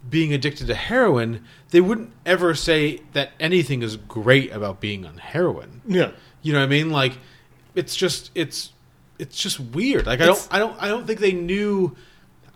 being 0.09 0.33
addicted 0.33 0.67
to 0.67 0.73
heroin, 0.75 1.43
they 1.69 1.79
wouldn't 1.81 2.11
ever 2.25 2.55
say 2.55 3.01
that 3.13 3.31
anything 3.39 3.83
is 3.83 3.97
great 3.97 4.51
about 4.51 4.79
being 4.81 5.05
on 5.05 5.17
heroin. 5.17 5.81
Yeah. 5.87 6.11
You 6.41 6.53
know 6.53 6.59
what 6.59 6.65
I 6.65 6.69
mean? 6.69 6.89
Like 6.89 7.13
it's 7.75 7.95
just 7.95 8.31
it's 8.35 8.73
it's 9.19 9.37
just 9.37 9.59
weird. 9.59 10.07
Like 10.07 10.19
I 10.21 10.25
don't 10.25 10.47
I 10.51 10.57
don't 10.59 10.81
I 10.81 10.87
don't 10.87 11.05
think 11.05 11.19
they 11.19 11.33
knew 11.33 11.95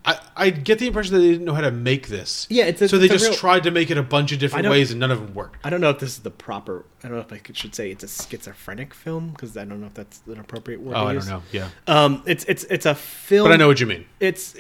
I, 0.08 0.20
I 0.36 0.50
get 0.52 0.78
the 0.78 0.86
impression 0.86 1.16
that 1.16 1.20
they 1.22 1.32
didn't 1.32 1.46
know 1.46 1.56
how 1.56 1.62
to 1.62 1.72
make 1.72 2.10
this. 2.10 2.46
Yeah, 2.50 2.66
it's 2.66 2.80
a- 2.82 2.88
so 2.88 3.00
they 3.00 3.06
it's 3.06 3.14
just 3.14 3.26
real- 3.26 3.34
tried 3.34 3.64
to 3.64 3.72
make 3.72 3.90
it 3.90 3.98
a 3.98 4.04
bunch 4.04 4.32
of 4.32 4.38
different 4.40 4.68
ways 4.70 4.92
and 4.92 5.00
none 5.00 5.10
of 5.10 5.20
them 5.20 5.34
worked. 5.34 5.58
I 5.64 5.72
don't 5.72 5.82
know 5.82 5.90
if 5.90 5.98
this 6.00 6.12
is 6.12 6.20
the 6.20 6.30
proper. 6.32 6.86
I 7.04 7.08
don't 7.08 7.18
know 7.18 7.24
if 7.24 7.34
I 7.34 7.42
should 7.54 7.74
say 7.74 7.90
it's 7.90 8.04
a 8.04 8.08
schizophrenic 8.08 8.94
film 8.94 9.30
because 9.32 9.58
I 9.58 9.66
don't 9.66 9.82
know 9.82 9.88
if 9.88 9.96
that's 9.96 10.22
an 10.28 10.40
appropriate 10.40 10.82
word. 10.82 10.96
Oh, 10.96 11.06
I 11.08 11.14
don't 11.14 11.28
know. 11.28 11.42
Yeah. 11.52 11.70
Um, 11.88 12.22
it's 12.28 12.44
it's 12.46 12.66
it's 12.66 12.86
a 12.86 12.94
film, 12.94 13.48
But 13.50 13.54
I 13.54 13.58
know 13.58 13.68
what 13.68 13.80
you 13.80 13.88
mean. 13.88 14.06
It's 14.20 14.56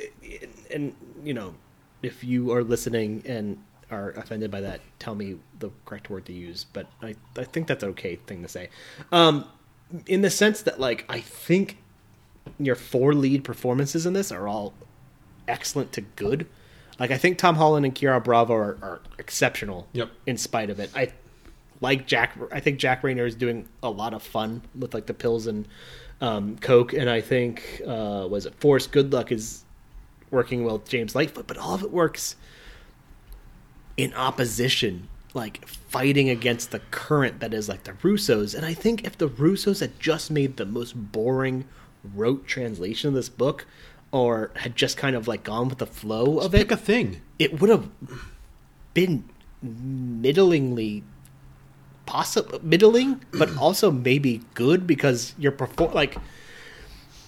and 0.75 0.93
you 1.23 1.33
know, 1.33 1.55
if 2.03 2.23
you 2.23 2.51
are 2.51 2.63
listening 2.63 3.23
and 3.25 3.57
are 3.89 4.11
offended 4.11 4.51
by 4.51 4.61
that, 4.61 4.81
tell 4.99 5.15
me 5.15 5.37
the 5.59 5.71
correct 5.85 6.09
word 6.09 6.25
to 6.25 6.33
use. 6.33 6.65
But 6.71 6.87
I 7.01 7.15
I 7.37 7.45
think 7.45 7.67
that's 7.67 7.83
an 7.83 7.89
okay 7.89 8.17
thing 8.17 8.43
to 8.43 8.47
say. 8.47 8.69
Um, 9.11 9.45
in 10.05 10.21
the 10.21 10.29
sense 10.29 10.61
that 10.63 10.79
like 10.79 11.05
I 11.09 11.19
think 11.19 11.77
your 12.59 12.75
four 12.75 13.13
lead 13.13 13.43
performances 13.43 14.05
in 14.05 14.13
this 14.13 14.31
are 14.31 14.47
all 14.47 14.73
excellent 15.47 15.91
to 15.93 16.01
good. 16.01 16.47
Like 16.99 17.11
I 17.11 17.17
think 17.17 17.37
Tom 17.37 17.55
Holland 17.55 17.85
and 17.85 17.95
Ciara 17.95 18.21
Bravo 18.21 18.53
are, 18.53 18.77
are 18.81 19.01
exceptional. 19.17 19.87
Yep. 19.93 20.11
In 20.25 20.37
spite 20.37 20.69
of 20.69 20.79
it, 20.79 20.91
I 20.95 21.11
like 21.81 22.07
Jack. 22.07 22.37
I 22.51 22.59
think 22.59 22.79
Jack 22.79 23.01
Reynor 23.01 23.27
is 23.27 23.35
doing 23.35 23.67
a 23.83 23.89
lot 23.89 24.13
of 24.13 24.23
fun 24.23 24.61
with 24.77 24.93
like 24.93 25.05
the 25.05 25.13
pills 25.13 25.47
and 25.47 25.67
um, 26.21 26.57
coke, 26.59 26.93
and 26.93 27.09
I 27.09 27.21
think 27.21 27.81
uh, 27.85 28.27
was 28.29 28.45
it 28.45 28.55
Forrest 28.55 28.91
Goodluck 28.91 29.31
is 29.31 29.64
working 30.35 30.63
well 30.63 30.77
with 30.77 30.89
James 30.89 31.15
Lightfoot, 31.15 31.47
but 31.47 31.57
all 31.57 31.73
of 31.73 31.81
it 31.81 31.91
works 31.91 32.35
in 33.97 34.13
opposition, 34.13 35.07
like 35.33 35.65
fighting 35.67 36.29
against 36.29 36.71
the 36.71 36.79
current 36.91 37.39
that 37.39 37.53
is 37.53 37.67
like 37.67 37.85
the 37.85 37.93
Russos. 37.93 38.53
And 38.53 38.65
I 38.65 38.73
think 38.73 39.05
if 39.05 39.17
the 39.17 39.29
Russos 39.29 39.79
had 39.79 39.99
just 39.99 40.29
made 40.29 40.57
the 40.57 40.65
most 40.65 40.93
boring 41.11 41.65
rote 42.13 42.45
translation 42.45 43.07
of 43.07 43.13
this 43.15 43.29
book, 43.29 43.65
or 44.11 44.51
had 44.57 44.75
just 44.75 44.97
kind 44.97 45.15
of 45.15 45.27
like 45.27 45.43
gone 45.43 45.69
with 45.69 45.79
the 45.79 45.87
flow 45.87 46.39
of 46.39 46.53
it, 46.53 46.59
Pick 46.59 46.71
a 46.71 46.77
thing. 46.77 47.21
it 47.39 47.59
would 47.59 47.69
have 47.69 47.89
been 48.93 49.23
middlingly 49.61 51.03
possible 52.05 52.59
middling 52.61 53.19
but 53.31 53.49
also 53.57 53.89
maybe 53.89 54.41
good 54.53 54.85
because 54.85 55.33
you're 55.39 55.51
perform 55.51 55.91
like 55.91 56.15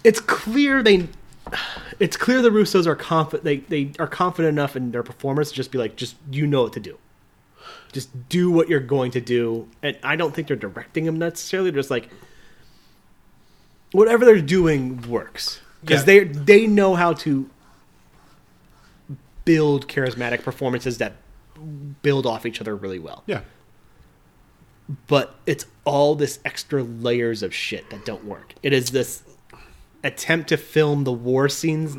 it's 0.04 0.20
clear 0.20 0.84
they 0.84 1.10
it's 2.00 2.18
clear 2.18 2.42
the 2.42 2.50
russos 2.50 2.86
are 2.86 2.96
confident 2.96 3.44
they, 3.44 3.58
they 3.58 3.92
are 4.00 4.08
confident 4.08 4.52
enough 4.54 4.76
in 4.76 4.92
their 4.92 5.04
performance 5.04 5.50
to 5.50 5.56
just 5.56 5.72
be 5.72 5.78
like 5.78 5.96
just 5.96 6.16
you 6.32 6.46
know 6.48 6.64
what 6.64 6.74
to 6.74 6.80
do 6.80 6.98
just 7.92 8.28
do 8.30 8.52
what 8.52 8.68
you're 8.70 8.80
going 8.80 9.12
to 9.12 9.22
do 9.22 9.68
and 9.84 9.98
i 10.04 10.16
don't 10.16 10.34
think 10.36 10.48
they're 10.48 10.58
directing 10.58 11.06
them 11.06 11.18
necessarily 11.18 11.70
they're 11.72 11.80
just 11.80 11.92
like 11.92 12.10
whatever 13.92 14.26
they're 14.26 14.42
doing 14.42 15.02
works 15.10 15.62
because 15.82 16.02
Yeah. 16.02 16.06
they 16.06 16.24
they 16.26 16.68
know 16.68 16.96
how 16.96 17.14
to 17.14 17.50
build 19.46 19.88
charismatic 19.88 20.44
performances 20.44 20.98
that 20.98 21.14
build 22.02 22.26
off 22.26 22.46
each 22.46 22.60
other 22.60 22.76
really 22.76 23.00
well. 23.00 23.24
Yeah. 23.28 23.42
But 25.08 25.36
it's 25.46 25.66
all 25.86 26.16
this 26.16 26.40
extra 26.46 26.84
layers 26.84 27.42
of 27.44 27.54
shit 27.56 27.90
that 27.90 28.06
don't 28.06 28.26
work. 28.26 28.56
It 28.62 28.74
is 28.74 28.92
this 28.92 29.24
attempt 30.08 30.50
to 30.50 30.58
film 30.58 31.04
the 31.04 31.12
war 31.12 31.50
scenes 31.50 31.98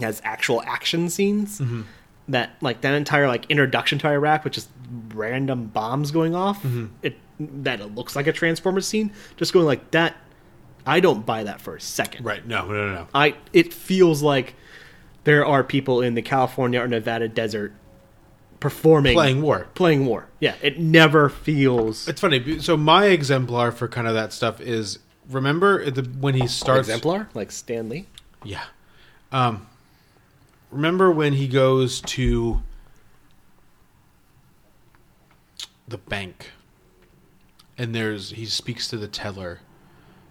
as 0.00 0.20
actual 0.24 0.62
action 0.62 1.08
scenes. 1.10 1.60
Mm-hmm. 1.60 1.82
That 2.28 2.50
like 2.60 2.82
that 2.82 2.92
entire 2.92 3.26
like 3.26 3.46
introduction 3.48 3.98
to 4.00 4.08
Iraq, 4.08 4.44
which 4.44 4.58
is 4.58 4.68
random 5.14 5.66
bombs 5.66 6.10
going 6.10 6.34
off. 6.34 6.58
Mm-hmm. 6.58 6.86
It 7.02 7.16
that 7.40 7.80
it 7.80 7.94
looks 7.94 8.14
like 8.14 8.26
a 8.26 8.32
Transformers 8.32 8.86
scene, 8.86 9.12
just 9.36 9.52
going 9.52 9.64
like 9.64 9.90
that. 9.92 10.14
I 10.84 11.00
don't 11.00 11.24
buy 11.24 11.44
that 11.44 11.60
for 11.60 11.76
a 11.76 11.80
second. 11.80 12.26
Right. 12.26 12.46
No, 12.46 12.66
no, 12.66 12.72
no, 12.72 12.94
no. 12.94 13.08
I 13.14 13.34
it 13.54 13.72
feels 13.72 14.22
like 14.22 14.54
there 15.24 15.46
are 15.46 15.64
people 15.64 16.02
in 16.02 16.14
the 16.14 16.22
California 16.22 16.80
or 16.80 16.88
Nevada 16.88 17.28
desert 17.28 17.72
performing 18.60 19.14
Playing 19.14 19.40
war. 19.40 19.66
Playing 19.74 20.04
war. 20.04 20.28
Yeah, 20.40 20.54
it 20.60 20.78
never 20.78 21.30
feels 21.30 22.08
It's 22.08 22.20
funny. 22.20 22.58
So 22.58 22.76
my 22.76 23.06
exemplar 23.06 23.72
for 23.72 23.88
kind 23.88 24.06
of 24.06 24.12
that 24.14 24.34
stuff 24.34 24.60
is 24.60 24.98
remember 25.28 25.90
the, 25.90 26.02
when 26.02 26.34
he 26.34 26.46
starts 26.46 26.88
exemplar 26.88 27.28
like 27.34 27.50
Stanley. 27.52 28.06
Yeah. 28.44 28.64
Um, 29.32 29.66
remember 30.70 31.10
when 31.10 31.34
he 31.34 31.48
goes 31.48 32.00
to 32.02 32.62
the 35.86 35.98
bank 35.98 36.50
and 37.76 37.94
there's 37.94 38.30
he 38.30 38.44
speaks 38.44 38.88
to 38.88 38.96
the 38.96 39.08
teller 39.08 39.60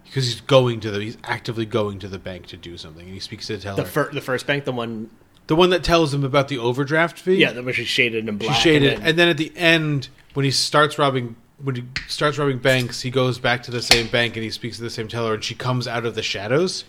because 0.06 0.26
he's 0.26 0.42
going 0.42 0.80
to 0.80 0.92
the 0.92 1.00
he's 1.02 1.18
actively 1.24 1.66
going 1.66 2.00
to 2.00 2.08
the 2.08 2.20
bank 2.20 2.46
to 2.48 2.58
do 2.58 2.78
something 2.78 3.06
and 3.06 3.14
he 3.14 3.20
speaks 3.20 3.48
to 3.48 3.58
the 3.58 3.64
teller 3.64 3.84
The 3.84 3.90
fir- 3.90 4.12
the 4.14 4.22
first 4.22 4.46
bank, 4.46 4.66
the 4.66 4.72
one 4.72 5.10
the 5.48 5.56
one 5.56 5.70
that 5.72 5.84
tells 5.84 6.14
him 6.14 6.24
about 6.24 6.48
the 6.48 6.58
overdraft 6.60 7.18
fee 7.20 7.36
yeah, 7.38 7.52
the 7.54 7.64
which 7.64 7.80
is 7.80 7.88
shaded 7.88 8.28
in 8.30 8.40
she 8.40 8.46
black. 8.48 8.62
shaded 8.62 8.94
and 8.94 9.02
then- 9.02 9.08
and 9.10 9.20
then 9.20 9.28
at 9.30 9.38
the 9.38 9.52
end 9.56 10.10
when 10.34 10.44
he 10.46 10.52
starts 10.52 11.00
robbing 11.00 11.36
when 11.64 11.76
he 11.76 11.84
starts 12.08 12.38
robbing 12.38 12.60
banks 12.60 13.02
he 13.02 13.10
goes 13.10 13.40
back 13.40 13.64
to 13.64 13.72
the 13.72 13.82
same 13.82 14.08
bank 14.08 14.36
and 14.36 14.44
he 14.44 14.50
speaks 14.52 14.78
to 14.78 14.84
the 14.84 14.90
same 14.90 15.08
teller 15.08 15.34
and 15.34 15.44
she 15.44 15.56
comes 15.56 15.88
out 15.88 16.06
of 16.06 16.16
the 16.16 16.24
shadows? 16.24 16.84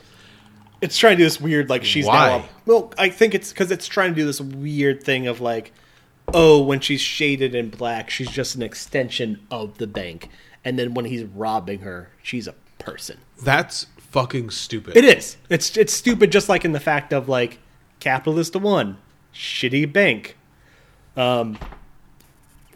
It's 0.80 0.96
trying 0.96 1.16
to 1.16 1.18
do 1.18 1.24
this 1.24 1.40
weird 1.40 1.68
like 1.68 1.84
she's 1.84 2.06
Why? 2.06 2.38
now 2.38 2.44
well 2.66 2.92
i 2.98 3.08
think 3.08 3.34
it's 3.34 3.50
because 3.50 3.70
it's 3.70 3.88
trying 3.88 4.10
to 4.10 4.14
do 4.14 4.24
this 4.24 4.40
weird 4.40 5.02
thing 5.02 5.26
of 5.26 5.40
like 5.40 5.72
oh 6.34 6.62
when 6.62 6.80
she's 6.80 7.00
shaded 7.00 7.54
in 7.54 7.70
black 7.70 8.10
she's 8.10 8.30
just 8.30 8.54
an 8.54 8.62
extension 8.62 9.40
of 9.50 9.78
the 9.78 9.86
bank. 9.86 10.28
And 10.64 10.78
then 10.78 10.92
when 10.94 11.06
he's 11.06 11.24
robbing 11.24 11.80
her 11.80 12.10
she's 12.22 12.46
a 12.46 12.54
person. 12.78 13.18
That's 13.42 13.86
fucking 13.96 14.50
stupid. 14.50 14.96
It 14.96 15.04
is. 15.04 15.36
It's 15.48 15.76
it's 15.76 15.92
stupid 15.92 16.30
just 16.32 16.48
like 16.48 16.64
in 16.64 16.72
the 16.72 16.80
fact 16.80 17.12
of 17.12 17.28
like 17.28 17.58
capitalist 18.00 18.54
one 18.56 18.98
shitty 19.34 19.92
bank. 19.92 20.36
Um 21.16 21.58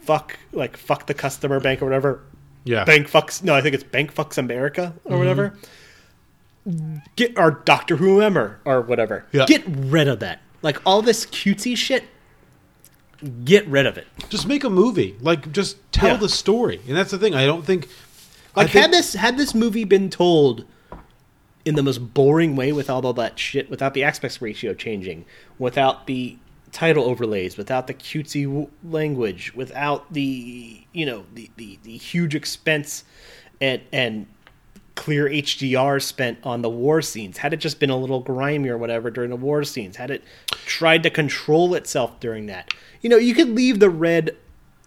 fuck 0.03 0.37
like 0.51 0.77
fuck 0.77 1.07
the 1.07 1.13
customer 1.13 1.59
bank 1.59 1.81
or 1.81 1.85
whatever 1.85 2.21
yeah 2.63 2.83
bank 2.83 3.09
fucks 3.09 3.43
no 3.43 3.55
i 3.55 3.61
think 3.61 3.73
it's 3.75 3.83
bank 3.83 4.13
fucks 4.13 4.37
america 4.37 4.93
or 5.05 5.11
mm-hmm. 5.11 5.19
whatever 5.19 5.57
get 7.15 7.37
our 7.37 7.51
Doctor 7.51 7.97
Who 7.97 8.19
member 8.19 8.59
or 8.65 8.81
whatever. 8.81 9.25
Yeah. 9.31 9.45
Get 9.45 9.63
rid 9.67 10.07
of 10.07 10.19
that. 10.19 10.41
Like 10.61 10.81
all 10.85 11.01
this 11.01 11.25
cutesy 11.25 11.75
shit. 11.75 12.05
Get 13.43 13.65
rid 13.67 13.85
of 13.85 13.97
it. 13.97 14.07
Just 14.29 14.47
make 14.47 14.63
a 14.63 14.69
movie. 14.69 15.15
Like 15.21 15.51
just 15.51 15.77
tell 15.91 16.11
Yeah. 16.11 16.17
the 16.17 16.29
story. 16.29 16.81
And 16.87 16.95
that's 16.95 17.11
the 17.11 17.17
thing. 17.17 17.35
I 17.35 17.45
don't 17.45 17.65
think 17.65 17.87
Like 18.55 18.69
think- 18.69 18.81
had 18.81 18.91
this 18.91 19.13
had 19.13 19.37
this 19.37 19.53
movie 19.53 19.83
been 19.83 20.09
told 20.09 20.65
in 21.65 21.75
the 21.75 21.83
most 21.83 22.13
boring 22.13 22.57
way 22.57 22.73
without 22.73 23.05
all 23.05 23.13
that 23.13 23.39
shit, 23.39 23.69
without 23.69 23.93
the 23.93 24.03
aspect 24.03 24.41
ratio 24.41 24.73
changing, 24.73 25.23
without 25.57 26.07
the 26.07 26.37
title 26.73 27.05
overlays, 27.05 27.55
without 27.55 27.87
the 27.87 27.93
cutesy 27.93 28.45
w- 28.45 28.69
language, 28.83 29.53
without 29.55 30.11
the 30.11 30.85
you 30.91 31.05
know 31.05 31.25
the, 31.33 31.49
the, 31.55 31.79
the 31.83 31.97
huge 31.97 32.35
expense 32.35 33.03
and 33.61 33.81
and 33.91 34.27
clear 34.95 35.27
HDR 35.27 36.01
spent 36.01 36.37
on 36.43 36.61
the 36.61 36.69
war 36.69 37.01
scenes, 37.01 37.37
had 37.37 37.53
it 37.53 37.57
just 37.57 37.79
been 37.79 37.89
a 37.89 37.97
little 37.97 38.19
grimy 38.19 38.69
or 38.69 38.77
whatever 38.77 39.09
during 39.09 39.29
the 39.29 39.35
war 39.35 39.63
scenes, 39.63 39.95
had 39.95 40.11
it 40.11 40.23
tried 40.65 41.03
to 41.03 41.09
control 41.09 41.73
itself 41.73 42.19
during 42.19 42.45
that, 42.45 42.73
you 43.01 43.09
know, 43.09 43.17
you 43.17 43.33
could 43.33 43.49
leave 43.49 43.79
the 43.79 43.89
red 43.89 44.37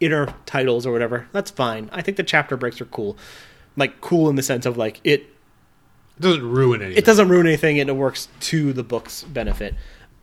inner 0.01 0.33
titles 0.45 0.87
or 0.87 0.93
whatever. 0.93 1.27
That's 1.33 1.51
fine. 1.51 1.89
I 1.93 2.03
think 2.03 2.17
the 2.17 2.23
chapter 2.23 2.57
breaks 2.57 2.81
are 2.81 2.87
cool. 2.87 3.17
Like 3.77 4.01
cool 4.01 4.29
in 4.29 4.37
the 4.37 4.43
sense 4.43 4.67
of 4.67 4.77
like 4.77 5.01
it 5.05 5.27
it 6.19 6.23
doesn't 6.23 6.51
ruin 6.51 6.81
anything. 6.81 6.99
it 6.99 7.05
doesn't 7.05 7.29
ruin 7.29 7.47
anything 7.47 7.79
and 7.79 7.91
it 7.91 7.95
works 7.95 8.29
to 8.41 8.73
the 8.73 8.83
book's 8.83 9.25
benefit. 9.25 9.75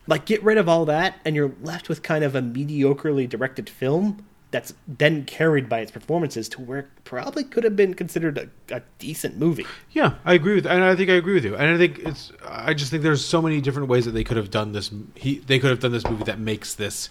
Like 0.06 0.26
get 0.26 0.42
rid 0.42 0.58
of 0.58 0.68
all 0.68 0.84
that 0.86 1.18
and 1.24 1.34
you're 1.34 1.52
left 1.62 1.88
with 1.88 2.02
kind 2.02 2.24
of 2.24 2.34
a 2.34 2.42
mediocrely 2.42 3.28
directed 3.28 3.68
film 3.68 4.24
that's 4.54 4.72
then 4.86 5.24
carried 5.24 5.68
by 5.68 5.80
its 5.80 5.90
performances 5.90 6.48
to 6.48 6.60
where 6.60 6.78
it 6.78 6.86
probably 7.02 7.42
could 7.42 7.64
have 7.64 7.74
been 7.74 7.92
considered 7.92 8.38
a, 8.38 8.48
a 8.76 8.80
decent 9.00 9.36
movie. 9.36 9.66
Yeah, 9.90 10.14
I 10.24 10.34
agree 10.34 10.54
with, 10.54 10.64
and 10.64 10.84
I 10.84 10.94
think 10.94 11.10
I 11.10 11.14
agree 11.14 11.34
with 11.34 11.44
you. 11.44 11.56
And 11.56 11.74
I 11.74 11.76
think 11.76 11.98
it's. 11.98 12.30
I 12.46 12.72
just 12.72 12.92
think 12.92 13.02
there's 13.02 13.24
so 13.24 13.42
many 13.42 13.60
different 13.60 13.88
ways 13.88 14.04
that 14.04 14.12
they 14.12 14.22
could 14.22 14.36
have 14.36 14.52
done 14.52 14.70
this. 14.70 14.92
He, 15.16 15.38
they 15.38 15.58
could 15.58 15.70
have 15.70 15.80
done 15.80 15.90
this 15.90 16.06
movie 16.06 16.22
that 16.22 16.38
makes 16.38 16.72
this, 16.72 17.08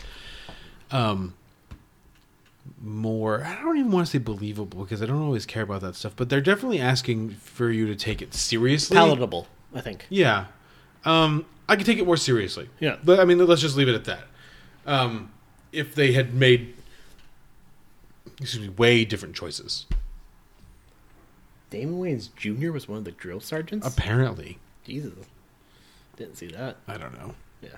um, 0.90 1.34
more. 2.82 3.44
I 3.44 3.62
don't 3.62 3.78
even 3.78 3.92
want 3.92 4.08
to 4.08 4.12
say 4.12 4.20
believable 4.20 4.82
because 4.86 5.02
I 5.04 5.06
don't 5.06 5.22
always 5.22 5.46
care 5.46 5.64
about 5.64 5.82
that 5.82 5.96
stuff. 5.96 6.14
But 6.16 6.30
they're 6.30 6.40
definitely 6.40 6.80
asking 6.80 7.32
for 7.32 7.70
you 7.70 7.88
to 7.88 7.96
take 7.96 8.22
it 8.22 8.34
seriously. 8.34 8.96
Palatable, 8.96 9.48
I 9.76 9.82
think. 9.82 10.06
Yeah, 10.10 10.46
um, 11.04 11.46
I 11.70 11.76
could 11.76 11.86
take 11.86 11.98
it 11.98 12.06
more 12.06 12.18
seriously. 12.18 12.70
Yeah. 12.80 12.98
but 13.04 13.20
I 13.20 13.26
mean, 13.26 13.38
let's 13.46 13.62
just 13.62 13.76
leave 13.78 13.88
it 13.90 13.96
at 13.96 14.06
that. 14.06 14.26
Um, 14.86 15.32
if 15.72 15.96
they 15.96 16.12
had 16.12 16.34
made, 16.34 16.76
excuse 18.40 18.60
me, 18.62 18.70
way 18.70 19.06
different 19.06 19.36
choices. 19.36 19.86
Damon 21.70 22.00
Wayans 22.00 22.30
Jr. 22.36 22.72
was 22.72 22.88
one 22.88 22.98
of 23.00 23.04
the 23.06 23.12
drill 23.12 23.40
sergeants. 23.40 23.88
Apparently, 23.88 24.60
Jesus, 24.86 25.14
didn't 26.18 26.38
see 26.38 26.48
that. 26.48 26.78
I 26.88 26.98
don't 26.98 27.14
know. 27.18 27.34
Yeah, 27.62 27.70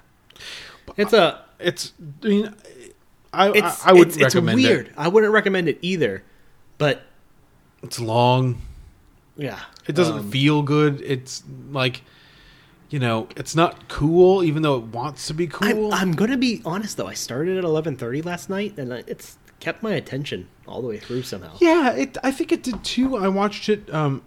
it's 0.97 1.13
a 1.13 1.43
It's. 1.59 1.93
I 2.23 2.27
mean, 2.27 2.55
I 3.31 3.51
it's 3.51 3.85
I, 3.85 3.91
I 3.91 3.93
would 3.93 4.07
it's, 4.09 4.17
it's 4.17 4.35
recommend 4.35 4.57
weird. 4.61 4.87
it. 4.87 4.93
I 4.97 5.07
wouldn't 5.07 5.31
recommend 5.31 5.69
it 5.69 5.77
either, 5.81 6.23
but 6.77 7.03
It's 7.83 7.99
long. 7.99 8.61
yeah, 9.37 9.59
It 9.87 9.93
doesn't 9.95 10.17
um, 10.19 10.31
feel 10.31 10.61
good. 10.61 11.01
It's 11.01 11.43
like, 11.71 12.01
you 12.95 12.99
know, 13.01 13.27
it's 13.35 13.57
not 13.57 13.89
cool, 13.89 14.41
even 14.41 14.61
though 14.61 14.77
it 14.77 14.83
wants 14.85 15.27
to 15.27 15.33
be 15.33 15.47
cool. 15.47 15.91
I'm, 15.93 16.11
I'm 16.11 16.11
gonna 16.13 16.37
be 16.37 16.61
honest 16.63 16.95
though. 16.95 17.07
I 17.07 17.13
started 17.13 17.57
at 17.57 17.65
11:30 17.65 18.23
last 18.23 18.49
night, 18.49 18.77
and 18.77 18.89
it's 18.93 19.37
kept 19.59 19.83
my 19.83 19.91
attention 19.95 20.47
all 20.65 20.81
the 20.81 20.87
way 20.87 20.97
through 20.99 21.23
somehow. 21.23 21.57
yeah, 21.59 21.91
it. 21.91 22.17
I 22.23 22.31
think 22.31 22.53
it 22.53 22.63
did 22.63 22.85
too. 22.85 23.17
I 23.17 23.27
watched 23.27 23.67
it. 23.67 23.93
Um, 23.93 24.21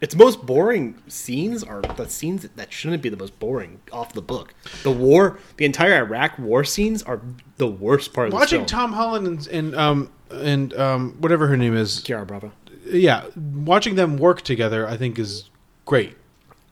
Its 0.00 0.16
most 0.16 0.44
boring 0.44 1.00
scenes 1.06 1.62
are 1.62 1.80
the 1.80 2.08
scenes 2.08 2.42
that 2.56 2.72
shouldn't 2.72 3.04
be 3.04 3.08
the 3.08 3.16
most 3.16 3.38
boring 3.38 3.80
off 3.92 4.12
the 4.14 4.20
book. 4.20 4.52
The 4.82 4.90
war, 4.90 5.38
the 5.56 5.64
entire 5.64 5.94
Iraq 6.04 6.36
war 6.40 6.64
scenes 6.64 7.04
are 7.04 7.20
the 7.58 7.68
worst 7.68 8.12
part 8.12 8.26
of 8.26 8.30
the 8.32 8.36
watching 8.36 8.58
film. 8.62 8.66
Tom 8.66 8.92
Holland 8.94 9.28
and, 9.28 9.46
and 9.46 9.74
um 9.76 10.10
and 10.32 10.74
um 10.74 11.12
whatever 11.20 11.46
her 11.46 11.56
name 11.56 11.76
is, 11.76 12.02
Ciara 12.02 12.26
Bravo. 12.26 12.50
yeah, 12.84 13.26
watching 13.36 13.94
them 13.94 14.16
work 14.16 14.42
together, 14.42 14.88
I 14.88 14.96
think 14.96 15.20
is 15.20 15.50
great. 15.84 16.16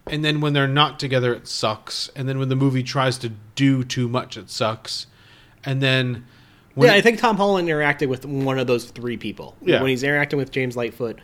And 0.07 0.25
then 0.25 0.41
when 0.41 0.53
they're 0.53 0.69
not 0.69 0.99
together, 0.99 1.33
it 1.33 1.47
sucks. 1.47 2.11
And 2.17 2.29
then 2.29 2.39
when 2.39 2.49
the 2.49 2.57
movie 2.57 2.83
tries 2.83 3.19
to 3.19 3.31
do 3.55 3.85
too 3.85 4.09
much, 4.09 4.37
it 4.37 4.51
sucks. 4.51 5.07
And 5.65 5.81
then, 5.81 6.27
when 6.75 6.89
yeah, 6.89 6.95
I 6.95 7.01
think 7.01 7.21
Tom 7.21 7.37
Holland 7.37 7.69
interacted 7.69 8.09
with 8.09 8.27
one 8.27 8.59
of 8.59 8.67
those 8.67 8.87
three 8.87 9.17
people. 9.17 9.57
Yeah. 9.63 9.81
When 9.81 9.91
he's 9.91 10.03
interacting 10.03 10.39
with 10.39 10.51
James 10.51 10.77
Lightfoot 10.77 11.21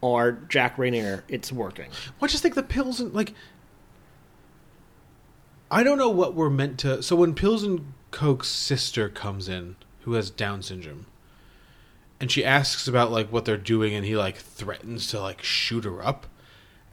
or 0.00 0.32
Jack 0.48 0.76
Reynor, 0.76 1.22
it's 1.28 1.50
working. 1.52 1.90
I 2.22 2.26
just 2.28 2.42
think 2.42 2.54
the 2.54 2.62
pills 2.62 3.00
and 3.00 3.12
like 3.12 3.34
I 5.70 5.84
don't 5.84 5.98
know 5.98 6.10
what 6.10 6.34
we're 6.34 6.50
meant 6.50 6.78
to. 6.80 7.02
So 7.02 7.14
when 7.14 7.34
Pills 7.34 7.62
and 7.62 7.92
Coke's 8.10 8.48
sister 8.48 9.08
comes 9.08 9.48
in, 9.48 9.76
who 10.00 10.14
has 10.14 10.30
Down 10.30 10.62
syndrome, 10.62 11.06
and 12.18 12.30
she 12.30 12.44
asks 12.44 12.88
about 12.88 13.12
like 13.12 13.30
what 13.30 13.44
they're 13.44 13.56
doing, 13.56 13.94
and 13.94 14.04
he 14.04 14.16
like 14.16 14.36
threatens 14.36 15.06
to 15.08 15.20
like 15.20 15.42
shoot 15.42 15.84
her 15.84 16.04
up, 16.04 16.26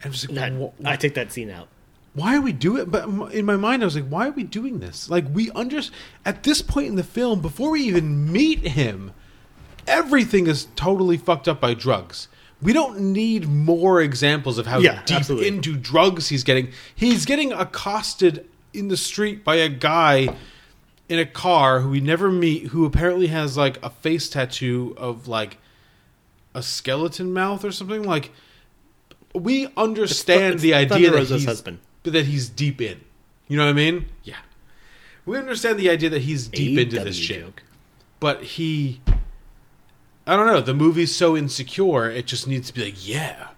and 0.02 0.06
I'm 0.06 0.12
just 0.12 0.28
like, 0.30 0.34
That, 0.36 0.52
"Wh- 0.82 0.86
I 0.86 0.96
take 0.96 1.14
that 1.14 1.32
scene 1.32 1.50
out. 1.50 1.68
why 2.14 2.36
are 2.36 2.40
we 2.40 2.52
doing 2.52 2.82
it? 2.82 2.90
But 2.90 3.04
in 3.32 3.44
my 3.44 3.56
mind, 3.56 3.82
I 3.82 3.84
was 3.84 3.94
like, 3.96 4.08
why 4.08 4.26
are 4.28 4.32
we 4.32 4.42
doing 4.42 4.80
this? 4.80 5.08
Like 5.10 5.24
we 5.32 5.50
under 5.52 5.80
at 6.24 6.42
this 6.42 6.62
point 6.62 6.88
in 6.88 6.96
the 6.96 7.04
film, 7.04 7.40
before 7.40 7.70
we 7.70 7.82
even 7.82 8.30
meet 8.32 8.60
him, 8.60 9.12
everything 9.86 10.46
is 10.46 10.66
totally 10.76 11.16
fucked 11.16 11.48
up 11.48 11.60
by 11.60 11.74
drugs. 11.74 12.28
We 12.60 12.72
don't 12.72 12.98
need 13.12 13.48
more 13.48 14.00
examples 14.02 14.58
of 14.58 14.66
how 14.66 14.80
Yeah, 14.80 15.02
deep 15.04 15.18
absolutely. 15.18 15.48
into 15.48 15.76
drugs 15.76 16.28
he's 16.28 16.42
getting. 16.42 16.72
He's 16.94 17.24
getting 17.24 17.52
accosted 17.52 18.48
in 18.74 18.88
the 18.88 18.96
street 18.96 19.44
by 19.44 19.56
a 19.56 19.68
guy 19.68 20.34
in 21.08 21.18
a 21.20 21.24
car 21.26 21.80
who 21.80 21.90
we 21.90 22.00
never 22.00 22.30
meet, 22.30 22.66
who 22.68 22.84
apparently 22.84 23.28
has 23.28 23.56
like 23.56 23.82
a 23.82 23.90
face 23.90 24.28
tattoo 24.28 24.94
of 24.98 25.28
like 25.28 25.58
a 26.52 26.62
skeleton 26.62 27.32
mouth 27.32 27.64
or 27.64 27.70
something. 27.70 28.02
Like 28.02 28.32
we 29.38 29.68
understand 29.76 30.54
it's 30.54 30.62
the 30.62 30.74
idea 30.74 31.10
that 31.10 31.26
he's 31.26 31.44
husband. 31.44 31.78
that 32.04 32.26
he's 32.26 32.48
deep 32.48 32.80
in. 32.80 33.00
You 33.46 33.56
know 33.56 33.64
what 33.64 33.70
I 33.70 33.74
mean? 33.74 34.06
Yeah. 34.24 34.36
We 35.24 35.36
understand 35.36 35.78
the 35.78 35.90
idea 35.90 36.10
that 36.10 36.22
he's 36.22 36.48
deep 36.48 36.78
into 36.78 37.02
this 37.04 37.16
shit. 37.16 37.40
joke. 37.40 37.62
But 38.20 38.42
he 38.42 39.00
I 40.26 40.36
don't 40.36 40.46
know, 40.46 40.60
the 40.60 40.74
movie's 40.74 41.14
so 41.14 41.36
insecure, 41.36 42.10
it 42.10 42.26
just 42.26 42.46
needs 42.46 42.68
to 42.68 42.74
be 42.74 42.84
like, 42.84 43.08
yeah, 43.08 43.48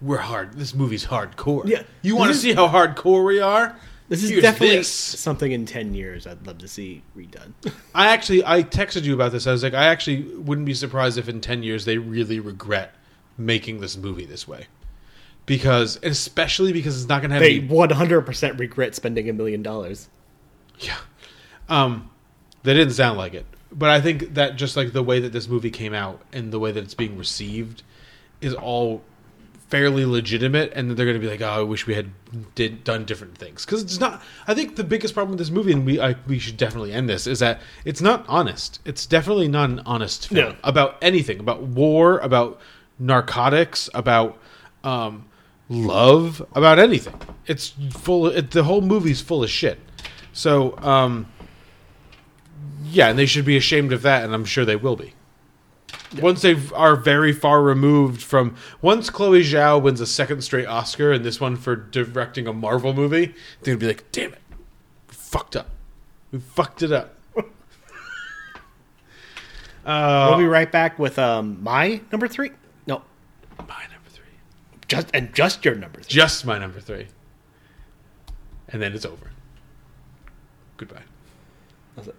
we're 0.00 0.18
hard. 0.18 0.54
This 0.54 0.74
movie's 0.74 1.06
hardcore. 1.06 1.66
Yeah. 1.66 1.82
You 2.02 2.14
want 2.14 2.30
to 2.30 2.38
see 2.38 2.52
how 2.52 2.68
hardcore 2.68 3.26
we 3.26 3.40
are? 3.40 3.76
This 4.08 4.22
is 4.22 4.30
Here's 4.30 4.42
definitely 4.42 4.78
this. 4.78 4.88
something 4.88 5.50
in 5.52 5.66
10 5.66 5.94
years 5.94 6.26
I'd 6.26 6.44
love 6.46 6.58
to 6.58 6.68
see 6.68 7.02
redone. 7.16 7.52
I 7.94 8.08
actually 8.08 8.44
I 8.44 8.62
texted 8.62 9.02
you 9.02 9.14
about 9.14 9.32
this. 9.32 9.46
I 9.46 9.52
was 9.52 9.62
like, 9.62 9.74
I 9.74 9.86
actually 9.86 10.22
wouldn't 10.22 10.66
be 10.66 10.74
surprised 10.74 11.16
if 11.16 11.28
in 11.28 11.40
ten 11.40 11.62
years 11.62 11.84
they 11.84 11.96
really 11.98 12.40
regret 12.40 12.94
making 13.38 13.80
this 13.80 13.96
movie 13.96 14.24
this 14.24 14.48
way. 14.48 14.66
Because 15.50 15.98
especially 16.04 16.72
because 16.72 17.00
it's 17.00 17.08
not 17.08 17.22
gonna 17.22 17.34
have 17.34 17.42
they 17.42 17.58
100% 17.60 18.58
regret 18.60 18.94
spending 18.94 19.28
a 19.28 19.32
million 19.32 19.64
dollars. 19.64 20.08
Yeah. 20.78 20.96
Um, 21.68 22.08
they 22.62 22.72
didn't 22.72 22.94
sound 22.94 23.18
like 23.18 23.34
it, 23.34 23.46
but 23.72 23.90
I 23.90 24.00
think 24.00 24.34
that 24.34 24.54
just 24.54 24.76
like 24.76 24.92
the 24.92 25.02
way 25.02 25.18
that 25.18 25.32
this 25.32 25.48
movie 25.48 25.72
came 25.72 25.92
out 25.92 26.22
and 26.32 26.52
the 26.52 26.60
way 26.60 26.70
that 26.70 26.84
it's 26.84 26.94
being 26.94 27.18
received 27.18 27.82
is 28.40 28.54
all 28.54 29.02
fairly 29.70 30.04
legitimate, 30.04 30.72
and 30.74 30.90
they're 30.92 31.06
going 31.06 31.20
to 31.20 31.20
be 31.20 31.28
like, 31.28 31.40
"Oh, 31.40 31.60
I 31.60 31.62
wish 31.62 31.84
we 31.84 31.94
had 31.94 32.10
did 32.54 32.84
done 32.84 33.04
different 33.04 33.36
things." 33.36 33.64
Because 33.64 33.82
it's 33.82 33.98
not. 33.98 34.22
I 34.46 34.54
think 34.54 34.76
the 34.76 34.84
biggest 34.84 35.14
problem 35.14 35.30
with 35.30 35.40
this 35.40 35.50
movie, 35.50 35.72
and 35.72 35.84
we 35.84 36.00
I, 36.00 36.14
we 36.28 36.38
should 36.38 36.56
definitely 36.58 36.92
end 36.92 37.08
this, 37.08 37.26
is 37.26 37.40
that 37.40 37.60
it's 37.84 38.00
not 38.00 38.24
honest. 38.28 38.78
It's 38.84 39.04
definitely 39.04 39.48
not 39.48 39.68
an 39.70 39.80
honest 39.84 40.28
film 40.28 40.50
No. 40.50 40.56
about 40.62 40.96
anything, 41.02 41.40
about 41.40 41.62
war, 41.62 42.18
about 42.18 42.60
narcotics, 43.00 43.88
about 43.94 44.38
um, 44.84 45.24
love, 45.70 46.44
about 46.54 46.78
anything. 46.78 47.14
It's 47.46 47.72
full. 47.90 48.26
It, 48.26 48.50
the 48.50 48.64
whole 48.64 48.82
movie's 48.82 49.22
full 49.22 49.42
of 49.42 49.48
shit. 49.48 49.78
So, 50.32 50.76
um, 50.78 51.26
yeah, 52.84 53.08
and 53.08 53.18
they 53.18 53.26
should 53.26 53.44
be 53.44 53.56
ashamed 53.56 53.92
of 53.92 54.02
that, 54.02 54.24
and 54.24 54.34
I'm 54.34 54.44
sure 54.44 54.64
they 54.64 54.76
will 54.76 54.96
be. 54.96 55.14
Once 56.20 56.42
they 56.42 56.56
are 56.74 56.96
very 56.96 57.32
far 57.32 57.62
removed 57.62 58.20
from, 58.20 58.56
once 58.82 59.10
Chloe 59.10 59.42
Zhao 59.42 59.80
wins 59.80 60.00
a 60.00 60.06
second 60.06 60.42
straight 60.42 60.66
Oscar, 60.66 61.12
and 61.12 61.24
this 61.24 61.40
one 61.40 61.56
for 61.56 61.76
directing 61.76 62.48
a 62.48 62.52
Marvel 62.52 62.92
movie, 62.92 63.26
they're 63.62 63.74
gonna 63.74 63.78
be 63.78 63.86
like, 63.86 64.10
"Damn 64.10 64.32
it, 64.32 64.40
we 65.08 65.14
fucked 65.14 65.54
up, 65.54 65.68
we 66.32 66.40
fucked 66.40 66.82
it 66.82 66.90
up." 66.90 67.14
uh, 69.84 70.26
we'll 70.30 70.38
be 70.38 70.46
right 70.46 70.70
back 70.70 70.98
with 70.98 71.16
um, 71.16 71.62
my 71.62 72.00
number 72.10 72.26
three. 72.26 72.50
No, 72.88 73.02
my 73.56 73.64
just 74.90 75.08
and 75.14 75.32
just 75.32 75.64
your 75.64 75.76
number 75.76 76.00
three. 76.00 76.08
just 76.08 76.44
my 76.44 76.58
number 76.58 76.80
three, 76.80 77.06
and 78.68 78.82
then 78.82 78.92
it's 78.92 79.06
over. 79.06 79.30
Goodbye. 80.76 81.02
That's 81.94 82.08
it. 82.08 82.16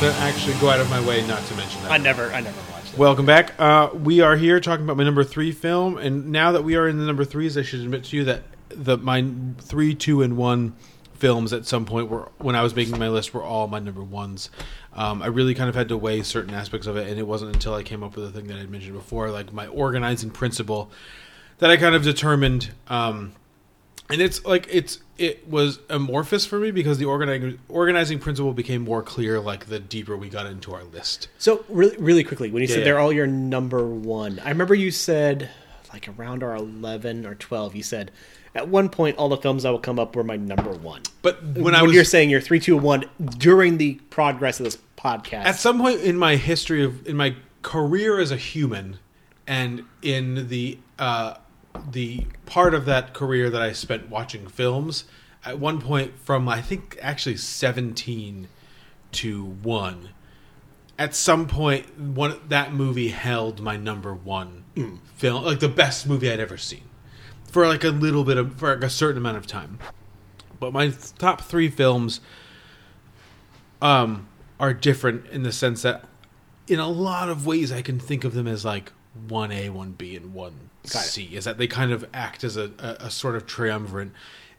To 0.00 0.12
actually 0.20 0.54
go 0.54 0.70
out 0.70 0.80
of 0.80 0.88
my 0.88 1.06
way 1.06 1.26
not 1.26 1.44
to 1.44 1.54
mention 1.56 1.82
that. 1.82 1.92
I 1.92 1.98
never, 1.98 2.32
I 2.32 2.40
never 2.40 2.58
watched 2.72 2.94
it. 2.94 2.98
Welcome 2.98 3.26
back. 3.26 3.52
Uh, 3.60 3.90
we 3.92 4.22
are 4.22 4.36
here 4.36 4.58
talking 4.58 4.84
about 4.84 4.96
my 4.96 5.04
number 5.04 5.24
three 5.24 5.52
film, 5.52 5.98
and 5.98 6.32
now 6.32 6.52
that 6.52 6.64
we 6.64 6.74
are 6.74 6.88
in 6.88 6.98
the 6.98 7.04
number 7.04 7.26
threes, 7.26 7.58
I 7.58 7.62
should 7.62 7.80
admit 7.80 8.04
to 8.04 8.16
you 8.16 8.24
that 8.24 8.44
the 8.70 8.96
my 8.96 9.26
three, 9.58 9.94
two, 9.94 10.22
and 10.22 10.38
one 10.38 10.74
films 11.14 11.52
at 11.52 11.64
some 11.64 11.84
point 11.86 12.08
were 12.08 12.28
when 12.38 12.56
I 12.56 12.62
was 12.62 12.74
making 12.74 12.98
my 12.98 13.08
list 13.08 13.32
were 13.32 13.42
all 13.42 13.66
my 13.66 13.78
number 13.78 14.02
ones. 14.02 14.50
Um, 14.96 15.22
I 15.22 15.26
really 15.26 15.54
kind 15.54 15.68
of 15.68 15.74
had 15.74 15.88
to 15.88 15.96
weigh 15.96 16.22
certain 16.22 16.54
aspects 16.54 16.86
of 16.86 16.96
it, 16.96 17.08
and 17.08 17.18
it 17.18 17.26
wasn't 17.26 17.54
until 17.54 17.74
I 17.74 17.82
came 17.82 18.02
up 18.02 18.16
with 18.16 18.24
the 18.26 18.30
thing 18.38 18.48
that 18.48 18.58
I 18.58 18.66
mentioned 18.66 18.94
before, 18.94 19.30
like 19.30 19.52
my 19.52 19.66
organizing 19.66 20.30
principle, 20.30 20.90
that 21.58 21.70
I 21.70 21.76
kind 21.76 21.94
of 21.94 22.04
determined. 22.04 22.70
Um, 22.88 23.32
and 24.10 24.20
it's 24.20 24.44
like 24.44 24.66
it's 24.70 25.00
it 25.16 25.48
was 25.48 25.78
amorphous 25.88 26.44
for 26.44 26.58
me 26.58 26.70
because 26.70 26.98
the 26.98 27.06
organizing 27.06 27.58
organizing 27.68 28.18
principle 28.18 28.52
became 28.52 28.82
more 28.82 29.02
clear 29.02 29.40
like 29.40 29.66
the 29.66 29.80
deeper 29.80 30.16
we 30.16 30.28
got 30.28 30.46
into 30.46 30.74
our 30.74 30.84
list. 30.84 31.28
So 31.38 31.64
really, 31.68 31.96
really 31.96 32.24
quickly, 32.24 32.50
when 32.50 32.62
you 32.62 32.68
Yeah, 32.68 32.74
said 32.74 32.78
yeah. 32.80 32.84
they're 32.84 32.98
all 32.98 33.12
your 33.12 33.26
number 33.26 33.86
one, 33.86 34.40
I 34.44 34.50
remember 34.50 34.74
you 34.74 34.90
said 34.90 35.48
like 35.92 36.08
around 36.18 36.42
our 36.42 36.54
eleven 36.54 37.24
or 37.24 37.34
twelve. 37.34 37.74
You 37.74 37.82
said 37.82 38.10
at 38.54 38.68
one 38.68 38.88
point 38.90 39.16
all 39.16 39.28
the 39.28 39.38
films 39.38 39.62
that 39.62 39.72
would 39.72 39.82
come 39.82 39.98
up 39.98 40.14
were 40.14 40.22
my 40.22 40.36
number 40.36 40.70
one. 40.72 41.02
But 41.22 41.42
when 41.42 41.74
I 41.74 41.82
was 41.82 41.94
you're 41.94 42.04
saying 42.04 42.28
you're 42.28 42.40
three, 42.42 42.60
two, 42.60 42.76
one 42.76 43.04
during 43.38 43.78
the 43.78 43.94
progress 44.10 44.60
of 44.60 44.64
this 44.64 44.78
podcast, 45.04 45.44
at 45.44 45.56
some 45.56 45.78
point 45.78 46.00
in 46.00 46.16
my 46.16 46.36
history 46.36 46.84
of 46.84 47.06
in 47.06 47.16
my 47.16 47.36
career 47.62 48.18
as 48.18 48.30
a 48.30 48.36
human 48.36 48.98
and 49.46 49.84
in 50.02 50.48
the 50.48 50.78
uh 50.98 51.34
the 51.90 52.26
part 52.46 52.72
of 52.74 52.84
that 52.86 53.12
career 53.12 53.50
that 53.50 53.60
I 53.60 53.72
spent 53.72 54.08
watching 54.08 54.46
films 54.46 55.04
at 55.44 55.58
one 55.58 55.80
point 55.80 56.18
from 56.18 56.48
I 56.48 56.62
think 56.62 56.98
actually 57.02 57.36
17 57.36 58.48
to 59.12 59.44
1 59.44 60.08
at 60.98 61.14
some 61.14 61.46
point 61.46 61.98
one 61.98 62.40
that 62.48 62.72
movie 62.72 63.08
held 63.08 63.60
my 63.60 63.76
number 63.76 64.14
1 64.14 64.64
film 65.16 65.44
like 65.44 65.60
the 65.60 65.68
best 65.68 66.06
movie 66.06 66.30
I'd 66.30 66.40
ever 66.40 66.56
seen 66.56 66.82
for 67.54 67.66
like 67.66 67.84
a 67.84 67.90
little 67.90 68.24
bit 68.24 68.36
of 68.36 68.56
for 68.56 68.74
like 68.74 68.84
a 68.84 68.90
certain 68.90 69.18
amount 69.18 69.36
of 69.36 69.46
time. 69.46 69.78
But 70.58 70.72
my 70.72 70.92
top 71.18 71.42
3 71.42 71.68
films 71.68 72.20
um, 73.82 74.26
are 74.58 74.72
different 74.72 75.26
in 75.26 75.42
the 75.42 75.52
sense 75.52 75.82
that 75.82 76.04
in 76.66 76.80
a 76.80 76.88
lot 76.88 77.28
of 77.28 77.46
ways 77.46 77.72
I 77.72 77.82
can 77.82 77.98
think 77.98 78.24
of 78.24 78.34
them 78.34 78.46
as 78.46 78.64
like 78.64 78.92
one 79.28 79.52
A, 79.52 79.70
one 79.70 79.92
B, 79.92 80.16
and 80.16 80.34
one 80.34 80.70
C. 80.84 81.30
Is 81.32 81.44
that 81.44 81.58
they 81.58 81.66
kind 81.66 81.92
of 81.92 82.08
act 82.12 82.44
as 82.44 82.56
a, 82.56 82.70
a, 82.78 83.06
a 83.06 83.10
sort 83.10 83.36
of 83.36 83.46
triumvirate. 83.46 84.10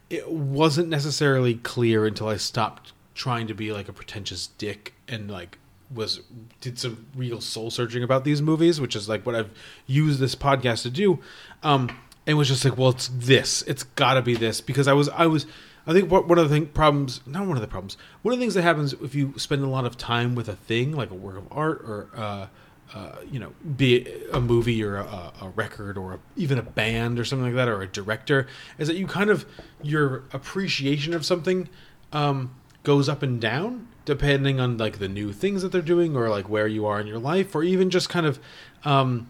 It 0.08 0.30
wasn't 0.30 0.88
necessarily 0.88 1.54
clear 1.54 2.06
until 2.06 2.28
I 2.28 2.36
stopped 2.36 2.92
trying 3.14 3.46
to 3.46 3.54
be 3.54 3.72
like 3.72 3.88
a 3.88 3.92
pretentious 3.92 4.48
dick 4.58 4.94
and 5.08 5.30
like 5.30 5.58
was 5.92 6.20
did 6.60 6.78
some 6.78 7.06
real 7.14 7.40
soul 7.40 7.70
searching 7.70 8.02
about 8.02 8.24
these 8.24 8.42
movies, 8.42 8.80
which 8.80 8.96
is 8.96 9.08
like 9.08 9.24
what 9.24 9.34
I've 9.34 9.50
used 9.86 10.20
this 10.20 10.34
podcast 10.34 10.82
to 10.82 10.90
do. 10.90 11.18
Um, 11.62 11.96
and 12.26 12.36
was 12.36 12.48
just 12.48 12.64
like, 12.64 12.76
well, 12.76 12.90
it's 12.90 13.08
this. 13.08 13.62
It's 13.62 13.84
got 13.84 14.14
to 14.14 14.22
be 14.22 14.34
this 14.34 14.60
because 14.60 14.88
I 14.88 14.92
was 14.92 15.08
I 15.10 15.26
was 15.26 15.46
I 15.86 15.92
think 15.92 16.10
one 16.10 16.38
of 16.38 16.48
the 16.48 16.54
thing, 16.54 16.66
problems, 16.66 17.20
not 17.26 17.46
one 17.46 17.56
of 17.56 17.60
the 17.60 17.68
problems, 17.68 17.96
one 18.22 18.32
of 18.32 18.40
the 18.40 18.42
things 18.42 18.54
that 18.54 18.62
happens 18.62 18.92
if 18.94 19.14
you 19.14 19.34
spend 19.36 19.62
a 19.62 19.68
lot 19.68 19.84
of 19.84 19.96
time 19.96 20.34
with 20.34 20.48
a 20.48 20.56
thing 20.56 20.92
like 20.92 21.10
a 21.10 21.14
work 21.14 21.36
of 21.36 21.46
art 21.50 21.82
or, 21.82 22.08
uh, 22.16 22.46
uh, 22.94 23.16
you 23.30 23.38
know, 23.38 23.52
be 23.76 23.96
it 23.96 24.28
a 24.32 24.40
movie 24.40 24.82
or 24.82 24.96
a, 24.96 25.32
a 25.42 25.52
record 25.54 25.96
or 25.96 26.14
a, 26.14 26.18
even 26.34 26.58
a 26.58 26.62
band 26.62 27.18
or 27.18 27.24
something 27.24 27.46
like 27.46 27.54
that 27.54 27.68
or 27.68 27.82
a 27.82 27.86
director, 27.86 28.48
is 28.78 28.88
that 28.88 28.96
you 28.96 29.06
kind 29.06 29.30
of 29.30 29.46
your 29.82 30.24
appreciation 30.32 31.14
of 31.14 31.24
something 31.24 31.68
um, 32.12 32.54
goes 32.82 33.08
up 33.08 33.22
and 33.22 33.40
down 33.40 33.88
depending 34.04 34.60
on 34.60 34.78
like 34.78 34.98
the 34.98 35.08
new 35.08 35.32
things 35.32 35.62
that 35.62 35.72
they're 35.72 35.82
doing 35.82 36.16
or 36.16 36.28
like 36.28 36.48
where 36.48 36.68
you 36.68 36.86
are 36.86 37.00
in 37.00 37.06
your 37.06 37.18
life 37.18 37.54
or 37.54 37.62
even 37.62 37.90
just 37.90 38.08
kind 38.08 38.24
of 38.24 38.38
um, 38.84 39.28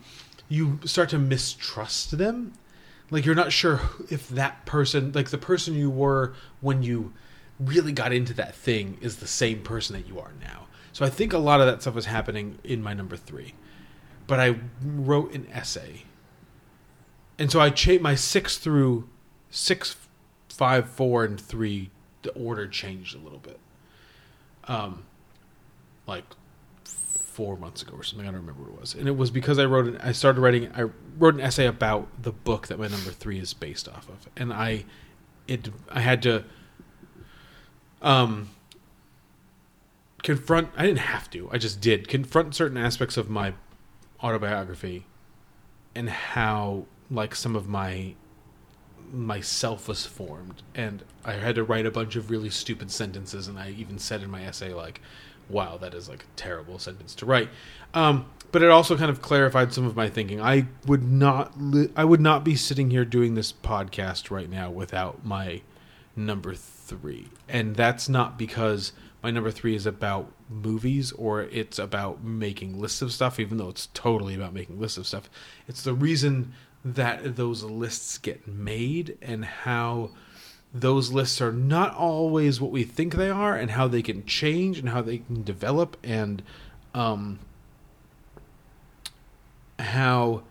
you 0.49 0.79
start 0.85 1.09
to 1.09 1.19
mistrust 1.19 2.17
them 2.19 2.53
like 3.11 3.25
you're 3.25 3.35
not 3.35 3.53
sure 3.53 3.81
if 4.11 4.29
that 4.29 4.67
person 4.67 5.13
like 5.13 5.31
the 5.31 5.39
person 5.39 5.75
you 5.75 5.91
were 5.91 6.35
when 6.61 6.83
you 6.83 7.13
really 7.59 7.93
got 7.93 8.13
into 8.13 8.35
that 8.35 8.55
thing 8.55 8.99
is 9.01 9.17
the 9.17 9.27
same 9.27 9.63
person 9.63 9.97
that 9.97 10.07
you 10.07 10.19
are 10.19 10.33
now. 10.41 10.67
So 10.93 11.05
i 11.05 11.11
think 11.11 11.33
a 11.33 11.39
lot 11.39 11.61
of 11.61 11.67
that 11.67 11.83
stuff 11.83 11.95
was 11.95 12.07
happening 12.07 12.59
in 12.65 12.83
my 12.83 12.95
number 12.95 13.17
three. 13.17 13.55
But 14.27 14.41
i 14.41 14.57
wrote 14.83 15.33
an 15.33 15.47
essay. 15.53 16.05
And 17.39 17.51
so 17.51 17.61
i 17.61 17.71
changed 17.71 18.03
my 18.03 18.15
six 18.15 18.59
through 18.59 19.09
six 19.51 19.97
five 20.49 20.89
four 20.89 21.25
and 21.25 21.41
three 21.41 21.91
the 22.23 22.33
order 22.33 22.67
changed 22.67 23.15
a 23.15 23.19
little 23.19 23.39
bit. 23.39 23.61
Um 24.65 25.05
like 26.07 26.25
four 27.37 27.59
months 27.59 27.83
ago 27.83 27.93
or 27.95 28.03
something. 28.03 28.27
I 28.27 28.31
don't 28.31 28.41
remember 28.41 28.63
what 28.63 28.73
it 28.73 28.81
was, 28.81 28.95
and 28.95 29.07
it 29.07 29.17
was 29.17 29.31
because 29.31 29.59
I 29.59 29.67
wrote 29.67 29.87
an. 29.87 29.99
I 29.99 30.13
started 30.13 30.41
writing. 30.41 30.73
I 30.75 30.85
wrote 31.19 31.35
an 31.35 31.41
essay 31.41 31.67
about 31.67 32.09
the 32.21 32.33
book 32.33 32.69
that 32.69 32.79
my 32.79 32.89
number 32.89 33.11
three 33.11 33.39
is 33.39 33.53
based 33.53 33.87
off 33.87 34.09
of, 34.09 34.31
and 34.39 34.55
I, 34.55 34.87
it. 35.47 35.69
I 35.91 36.01
had 36.01 36.23
to, 36.23 36.45
um, 38.01 38.49
confront. 40.23 40.71
I 40.79 40.87
didn't 40.87 41.01
have 41.01 41.29
to. 41.31 41.51
I 41.53 41.59
just 41.59 41.83
did 41.83 42.09
confront 42.09 42.55
certain 42.55 42.79
aspects 42.79 43.19
of 43.19 43.29
my 43.29 43.53
autobiography, 44.23 45.05
and 45.95 46.09
how 46.09 46.87
like 47.11 47.35
some 47.35 47.55
of 47.55 47.69
my 47.69 48.15
myself 49.13 49.87
was 49.87 50.05
formed 50.05 50.65
and 50.75 51.05
i 51.25 51.35
had 51.35 51.55
to 51.55 51.63
write 51.63 51.87
a 51.87 51.93
bunch 51.93 52.17
of 52.17 52.29
really 52.29 52.51
stupid 52.51 52.91
sentences 52.91 53.47
and 53.47 53.57
i 53.57 53.71
even 53.71 54.01
said 54.01 54.21
in 54.21 54.29
my 54.29 54.45
essay 54.45 54.75
like 54.75 55.01
wow 55.49 55.77
that 55.79 55.95
is 55.95 56.09
like 56.09 56.23
a 56.23 56.37
terrible 56.37 56.79
sentence 56.79 57.15
to 57.17 57.27
write. 57.27 57.49
Um, 57.95 58.27
but 58.53 58.63
it 58.63 58.71
also 58.71 58.97
kind 58.97 59.11
of 59.11 59.23
clarified 59.23 59.73
some 59.73 59.87
of 59.87 59.97
my 59.97 60.09
thinking. 60.09 60.41
I 60.41 60.67
would 60.87 61.05
not 61.05 61.61
li- 61.61 61.91
i 61.97 62.05
would 62.05 62.21
not 62.21 62.45
be 62.45 62.57
sitting 62.57 62.91
here 62.91 63.05
doing 63.05 63.35
this 63.35 63.53
podcast 63.53 64.31
right 64.31 64.49
now 64.49 64.71
without 64.71 65.25
my 65.25 65.63
number 66.15 66.55
three. 66.55 67.29
And 67.49 67.77
that's 67.77 68.09
not 68.09 68.39
because 68.39 68.93
my 69.23 69.31
number 69.31 69.51
three 69.51 69.75
is 69.75 69.87
about 69.87 70.33
movies 70.49 71.13
or 71.13 71.43
it's 71.43 71.79
about 71.79 72.23
making 72.23 72.81
lists 72.81 73.03
of 73.03 73.13
stuff 73.13 73.41
even 73.41 73.59
though 73.59 73.69
it's 73.69 73.89
totally 73.93 74.35
about 74.35 74.55
making 74.55 74.81
lists 74.81 74.99
of 74.99 75.07
stuff. 75.07 75.29
It's 75.67 75.83
the 75.83 75.95
reason 75.95 76.53
that 76.85 77.35
those 77.37 77.65
lists 77.65 78.19
get 78.19 78.47
made 78.47 79.19
and 79.21 79.45
how 79.45 80.11
those 80.81 81.11
lists 81.11 81.41
are 81.41 81.53
not 81.53 81.95
always 81.95 82.61
what 82.61 82.71
we 82.71 82.85
think 82.85 83.15
they 83.15 83.31
are 83.31 83.57
and 83.57 83.71
how 83.73 83.89
they 83.89 84.03
can 84.03 84.25
change 84.27 84.79
and 84.79 84.89
how 84.89 85.03
they 85.03 85.19
can 85.19 85.43
develop 85.43 85.97
and 86.03 86.43
um, 86.95 87.39
how 89.79 90.43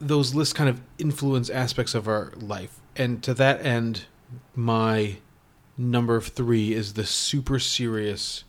those 0.00 0.34
lists 0.34 0.52
kind 0.52 0.68
of 0.68 0.80
influence 0.98 1.50
aspects 1.50 1.94
of 1.94 2.06
our 2.08 2.32
life. 2.36 2.78
And 2.96 3.22
to 3.22 3.34
that 3.34 3.64
end 3.64 4.06
my 4.54 5.16
number 5.76 6.20
three 6.20 6.72
is 6.72 6.94
the 6.94 7.04
super 7.04 7.58
serious 7.58 8.44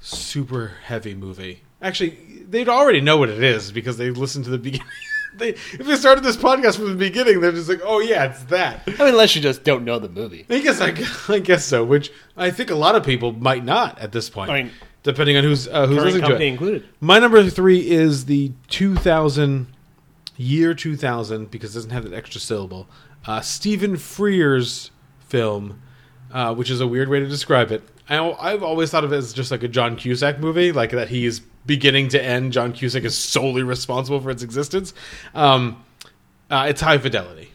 super 0.00 0.72
heavy 0.84 1.14
movie. 1.14 1.62
Actually 1.80 2.10
they'd 2.48 2.68
already 2.68 3.00
know 3.00 3.16
what 3.16 3.28
it 3.28 3.42
is 3.42 3.70
because 3.70 3.96
they 3.96 4.10
listened 4.10 4.44
to 4.44 4.50
the 4.50 4.58
beginning 4.58 4.86
they 5.34 5.50
if 5.50 5.86
they 5.86 5.96
started 5.96 6.24
this 6.24 6.36
podcast 6.36 6.76
from 6.76 6.90
the 6.90 6.96
beginning, 6.96 7.40
they're 7.40 7.52
just 7.52 7.68
like, 7.68 7.80
oh 7.84 8.00
yeah, 8.00 8.24
it's 8.24 8.44
that. 8.44 8.82
I 8.86 8.90
mean, 8.90 9.08
unless 9.08 9.34
you 9.34 9.42
just 9.42 9.64
don't 9.64 9.84
know 9.84 9.98
the 9.98 10.08
movie. 10.08 10.46
I 10.48 10.60
guess 10.60 10.80
I, 10.80 10.94
I 11.32 11.38
guess 11.38 11.64
so. 11.64 11.84
Which 11.84 12.12
I 12.36 12.50
think 12.50 12.70
a 12.70 12.74
lot 12.74 12.94
of 12.94 13.04
people 13.04 13.32
might 13.32 13.64
not 13.64 13.98
at 13.98 14.12
this 14.12 14.30
point. 14.30 14.50
I 14.50 14.62
mean, 14.62 14.72
depending 15.02 15.36
on 15.36 15.44
who's 15.44 15.68
uh, 15.68 15.86
who's 15.86 16.02
listening 16.02 16.28
to 16.28 16.36
it. 16.36 16.42
included. 16.42 16.84
My 17.00 17.18
number 17.18 17.48
three 17.48 17.90
is 17.90 18.26
the 18.26 18.52
2000 18.68 19.66
year 20.36 20.74
2000 20.74 21.50
because 21.50 21.74
it 21.74 21.78
doesn't 21.78 21.90
have 21.90 22.04
that 22.04 22.14
extra 22.14 22.40
syllable. 22.40 22.88
Uh, 23.26 23.40
Stephen 23.40 23.94
Frears 23.94 24.90
film, 25.20 25.80
uh, 26.32 26.54
which 26.54 26.70
is 26.70 26.80
a 26.80 26.86
weird 26.86 27.08
way 27.08 27.20
to 27.20 27.26
describe 27.26 27.70
it. 27.70 27.82
I, 28.08 28.18
I've 28.32 28.62
always 28.62 28.90
thought 28.90 29.04
of 29.04 29.12
it 29.12 29.16
as 29.16 29.32
just 29.32 29.50
like 29.50 29.62
a 29.62 29.68
John 29.68 29.96
Cusack 29.96 30.40
movie, 30.40 30.72
like 30.72 30.90
that 30.90 31.08
he's 31.08 31.40
beginning 31.66 32.08
to 32.08 32.22
end. 32.22 32.52
John 32.52 32.72
Cusack 32.72 33.04
is 33.04 33.16
solely 33.16 33.62
responsible 33.62 34.20
for 34.20 34.30
its 34.30 34.42
existence. 34.42 34.94
Um, 35.34 35.82
uh, 36.50 36.66
it's 36.68 36.80
high 36.80 36.98
fidelity. 36.98 37.48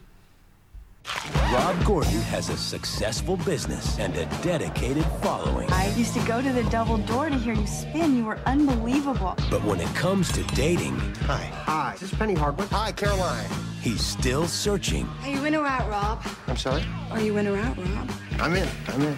Rob 1.52 1.82
Gordon 1.86 2.20
has 2.22 2.50
a 2.50 2.56
successful 2.56 3.38
business 3.38 3.98
and 3.98 4.14
a 4.16 4.26
dedicated 4.42 5.04
following. 5.22 5.70
I 5.72 5.88
used 5.94 6.12
to 6.14 6.20
go 6.26 6.42
to 6.42 6.52
the 6.52 6.64
double 6.64 6.98
door 6.98 7.30
to 7.30 7.34
hear 7.36 7.54
you 7.54 7.66
spin. 7.66 8.14
You 8.16 8.26
were 8.26 8.38
unbelievable. 8.44 9.34
But 9.50 9.64
when 9.64 9.80
it 9.80 9.88
comes 9.94 10.30
to 10.32 10.42
dating, 10.54 10.98
Hi. 11.22 11.44
Hi. 11.64 11.92
This 11.92 12.02
is 12.02 12.10
this 12.10 12.18
Penny 12.18 12.34
Hardwick? 12.34 12.68
Hi, 12.68 12.92
Caroline. 12.92 13.46
he's 13.80 14.02
still 14.04 14.46
searching 14.46 15.08
Are 15.22 15.30
you 15.30 15.44
in 15.46 15.54
or 15.54 15.66
out, 15.66 15.88
Rob? 15.88 16.22
I'm 16.46 16.56
sorry? 16.58 16.84
Are 17.10 17.20
you 17.20 17.38
in 17.38 17.46
or 17.46 17.56
out, 17.56 17.78
Rob? 17.78 18.10
I'm 18.40 18.54
in. 18.54 18.68
I'm 18.88 19.02
in. 19.02 19.16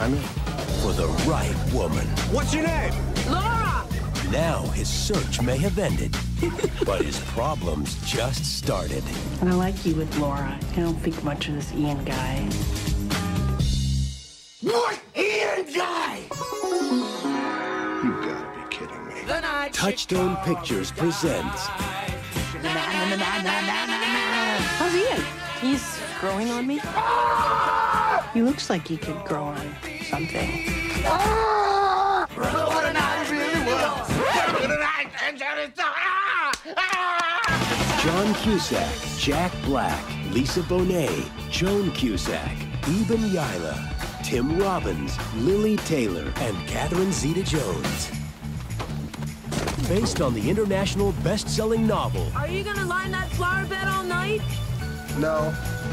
I'm 0.00 0.12
in. 0.12 0.22
for 0.82 0.92
the 0.92 1.06
right 1.26 1.54
woman. 1.72 2.06
What's 2.32 2.52
your 2.52 2.64
name? 2.64 2.92
Laura! 3.30 3.69
Now 4.30 4.62
his 4.68 4.88
search 4.88 5.42
may 5.42 5.56
have 5.56 5.76
ended, 5.78 6.16
but 6.86 7.02
his 7.02 7.18
problems 7.30 7.96
just 8.08 8.44
started. 8.58 9.02
And 9.40 9.50
I 9.50 9.54
like 9.54 9.84
you 9.84 9.96
with 9.96 10.16
Laura. 10.18 10.56
I 10.76 10.80
don't 10.80 10.94
think 10.94 11.24
much 11.24 11.48
of 11.48 11.56
this 11.56 11.72
Ian 11.74 12.04
guy. 12.04 12.48
What? 14.62 15.00
Ian 15.16 15.66
guy! 15.74 16.20
You 18.04 18.12
gotta 18.22 18.46
be 18.54 18.76
kidding 18.76 19.06
me. 19.08 19.14
The 19.26 19.40
night 19.40 19.72
Touchstone 19.72 20.36
Pictures 20.44 20.92
presents 20.92 21.66
How's 24.78 24.94
Ian? 24.94 25.24
He's 25.60 25.98
growing 26.20 26.50
on 26.50 26.68
me. 26.68 26.78
Ah! 26.84 28.30
He 28.32 28.42
looks 28.42 28.70
like 28.70 28.86
he 28.86 28.96
could 28.96 29.24
grow 29.24 29.42
on 29.42 29.74
something. 30.08 30.62
Ah! 31.04 32.69
John 38.02 38.34
Cusack, 38.34 38.92
Jack 39.16 39.50
Black, 39.64 40.04
Lisa 40.32 40.60
Bonet, 40.60 41.30
Joan 41.50 41.90
Cusack, 41.92 42.58
Iben 42.82 43.30
Hjejle, 43.30 44.22
Tim 44.22 44.58
Robbins, 44.58 45.16
Lili 45.36 45.78
Taylor, 45.78 46.30
and 46.36 46.68
Catherine 46.68 47.10
Zeta-Jones. 47.10 48.10
Based 49.88 50.20
on 50.20 50.34
the 50.34 50.50
international 50.50 51.12
best-selling 51.24 51.86
novel 51.86 52.30
Are 52.36 52.46
you 52.46 52.62
gonna 52.62 52.84
line 52.84 53.10
that 53.12 53.30
flower 53.30 53.64
bed 53.64 53.88
all 53.88 54.04
night? 54.04 54.42
No. 55.18 55.50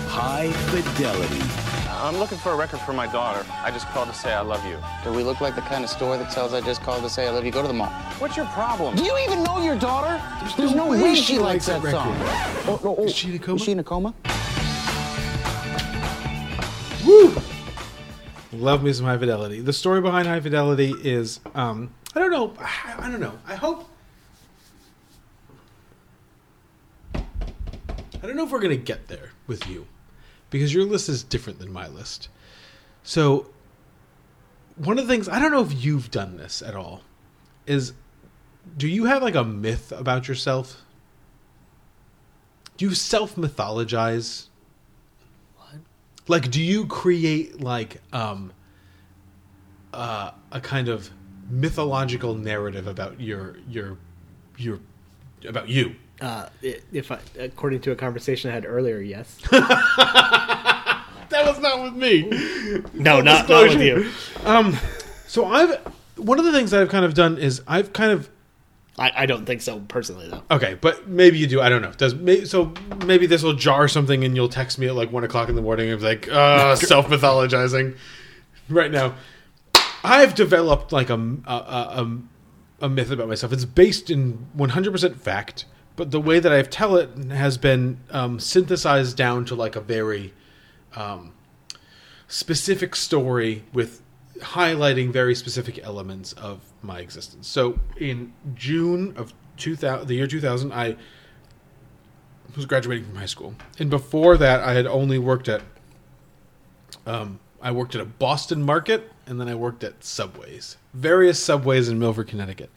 High 0.07 0.51
Fidelity. 0.51 1.41
I'm 1.89 2.17
looking 2.17 2.37
for 2.37 2.51
a 2.51 2.55
record 2.55 2.79
for 2.81 2.93
my 2.93 3.07
daughter. 3.07 3.43
I 3.63 3.71
just 3.71 3.87
called 3.87 4.07
to 4.09 4.13
say 4.13 4.31
I 4.31 4.41
love 4.41 4.63
you. 4.65 4.77
Do 5.03 5.11
we 5.11 5.23
look 5.23 5.41
like 5.41 5.55
the 5.55 5.61
kind 5.61 5.83
of 5.83 5.89
store 5.89 6.15
that 6.17 6.31
sells 6.31 6.53
I 6.53 6.61
just 6.61 6.81
called 6.81 7.01
to 7.03 7.09
say 7.09 7.27
I 7.27 7.31
love 7.31 7.43
you? 7.43 7.51
Go 7.51 7.61
to 7.61 7.67
the 7.67 7.73
mall. 7.73 7.89
What's 8.19 8.37
your 8.37 8.45
problem? 8.47 8.95
Do 8.95 9.03
you 9.03 9.17
even 9.25 9.43
know 9.43 9.59
your 9.61 9.75
daughter? 9.75 10.21
There's, 10.57 10.75
no, 10.75 10.89
way, 10.89 11.15
she 11.15 11.39
likes 11.39 11.65
that, 11.65 11.81
record. 11.81 11.91
song. 11.91 12.15
Oh, 12.67 12.79
no, 12.83 12.95
oh. 12.97 13.05
Is 13.05 13.15
she 13.15 13.29
in 13.29 13.35
a 13.35 13.39
coma? 13.39 13.55
Is 13.55 13.63
she 13.63 13.71
in 13.71 13.79
a 13.79 13.83
coma? 13.83 14.13
Woo! 17.05 17.35
Love 18.53 18.83
me 18.83 18.93
some 18.93 19.05
High 19.05 19.17
Fidelity. 19.17 19.61
The 19.61 19.73
story 19.73 20.01
behind 20.01 20.27
High 20.27 20.39
Fidelity 20.39 20.93
is, 21.03 21.39
um, 21.55 21.91
I 22.15 22.19
don't 22.19 22.31
know. 22.31 22.53
I, 22.59 22.95
I 22.99 23.09
don't 23.09 23.19
know. 23.19 23.37
I 23.47 23.55
hope. 23.55 23.89
I 28.27 28.29
don't 28.29 28.35
know 28.35 28.43
if 28.43 28.51
we're 28.51 28.59
gonna 28.59 28.75
get 28.75 29.07
there 29.07 29.31
with 29.47 29.69
you, 29.69 29.87
because 30.49 30.73
your 30.73 30.83
list 30.83 31.07
is 31.07 31.23
different 31.23 31.59
than 31.59 31.71
my 31.71 31.87
list. 31.87 32.27
So, 33.01 33.51
one 34.75 34.99
of 34.99 35.07
the 35.07 35.13
things 35.13 35.29
I 35.29 35.39
don't 35.39 35.49
know 35.49 35.61
if 35.61 35.81
you've 35.81 36.11
done 36.11 36.35
this 36.35 36.61
at 36.61 36.75
all 36.75 37.03
is, 37.65 37.93
do 38.75 38.85
you 38.85 39.05
have 39.05 39.23
like 39.23 39.35
a 39.35 39.45
myth 39.45 39.93
about 39.93 40.27
yourself? 40.27 40.83
Do 42.75 42.83
you 42.83 42.93
self 42.93 43.37
mythologize? 43.37 44.47
What? 45.55 45.79
Like 46.27 46.51
do 46.51 46.61
you 46.61 46.85
create 46.85 47.61
like 47.61 48.01
um 48.11 48.51
uh 49.93 50.31
a 50.51 50.59
kind 50.59 50.89
of 50.89 51.09
mythological 51.49 52.35
narrative 52.35 52.87
about 52.87 53.21
your 53.21 53.55
your 53.69 53.97
your 54.57 54.81
about 55.45 55.69
you 55.69 55.95
Uh, 56.19 56.49
if 56.61 57.11
I, 57.11 57.19
according 57.37 57.81
to 57.81 57.91
a 57.91 57.95
conversation 57.95 58.49
I 58.49 58.53
had 58.53 58.65
earlier, 58.65 58.99
yes. 58.99 59.37
that 59.51 61.05
was 61.31 61.59
not 61.59 61.83
with 61.83 61.93
me. 61.93 62.23
No, 62.93 63.21
not, 63.21 63.47
not 63.47 63.69
with 63.69 63.81
you. 63.81 64.09
um 64.45 64.75
so 65.27 65.45
i've 65.45 65.75
one 66.15 66.39
of 66.39 66.45
the 66.45 66.51
things 66.51 66.71
that 66.71 66.81
i've 66.81 66.89
kind 66.89 67.05
of 67.05 67.13
done 67.13 67.37
is 67.37 67.61
i've 67.67 67.93
kind 67.93 68.11
of 68.11 68.29
I, 68.99 69.11
I 69.15 69.25
don't 69.27 69.45
think 69.45 69.61
so 69.61 69.79
personally, 69.81 70.27
though. 70.27 70.41
okay 70.49 70.73
but 70.81 71.07
maybe 71.07 71.37
you 71.37 71.45
do. 71.45 71.61
I 71.61 71.69
don't 71.69 71.83
know. 71.83 71.91
Does 71.91 72.15
may, 72.15 72.45
so 72.45 72.73
maybe 73.05 73.27
this 73.27 73.43
will 73.43 73.53
jar 73.53 73.87
something 73.87 74.23
and 74.23 74.35
you'll 74.35 74.49
text 74.49 74.79
me 74.79 74.87
at 74.87 74.95
like 74.95 75.11
one 75.11 75.23
o'clock 75.23 75.49
in 75.49 75.55
the 75.55 75.61
morning 75.61 75.91
and 75.91 75.99
be 75.99 76.05
like 76.07 76.27
uh 76.29 76.75
self-mythologizing. 76.91 77.95
Right 78.69 78.89
now 78.91 79.13
i've 80.03 80.33
developed 80.35 80.91
like 80.91 81.09
a, 81.09 81.15
a, 81.45 81.53
a, 81.53 82.21
a 82.81 82.89
myth 82.89 83.11
about 83.11 83.27
myself. 83.27 83.51
It's 83.53 83.65
based 83.65 84.09
in 84.09 84.47
100% 84.57 85.15
fact 85.17 85.65
but 85.97 86.11
the 86.11 86.21
way 86.21 86.39
that 86.39 86.53
i 86.53 86.61
tell 86.61 86.95
it 86.95 87.09
has 87.29 87.57
been 87.57 87.99
um, 88.11 88.39
synthesized 88.39 89.17
down 89.17 89.43
to 89.43 89.53
like 89.53 89.75
a 89.75 89.81
very 89.81 90.33
um, 90.95 91.33
specific 92.27 92.95
story 92.95 93.63
with 93.73 94.01
highlighting 94.39 95.11
very 95.11 95.35
specific 95.35 95.79
elements 95.83 96.33
of 96.33 96.59
my 96.81 96.99
existence. 96.99 97.47
So 97.47 97.79
in 97.97 98.33
June 98.55 99.13
of 99.17 99.33
2000, 99.57 100.07
the 100.07 100.15
year 100.15 100.27
2000, 100.27 100.71
I 100.71 100.95
was 102.55 102.65
graduating 102.65 103.05
from 103.05 103.15
high 103.15 103.25
school, 103.25 103.55
and 103.79 103.89
before 103.89 104.37
that, 104.37 104.61
I 104.61 104.73
had 104.73 104.87
only 104.87 105.19
worked 105.19 105.47
at. 105.47 105.61
Um, 107.05 107.39
I 107.61 107.71
worked 107.71 107.95
at 107.95 108.01
a 108.01 108.05
Boston 108.05 108.63
market, 108.63 109.11
and 109.25 109.39
then 109.39 109.47
I 109.47 109.55
worked 109.55 109.83
at 109.83 110.03
Subways, 110.03 110.77
various 110.93 111.43
Subways 111.43 111.89
in 111.89 111.99
Milford, 111.99 112.27
Connecticut. 112.27 112.69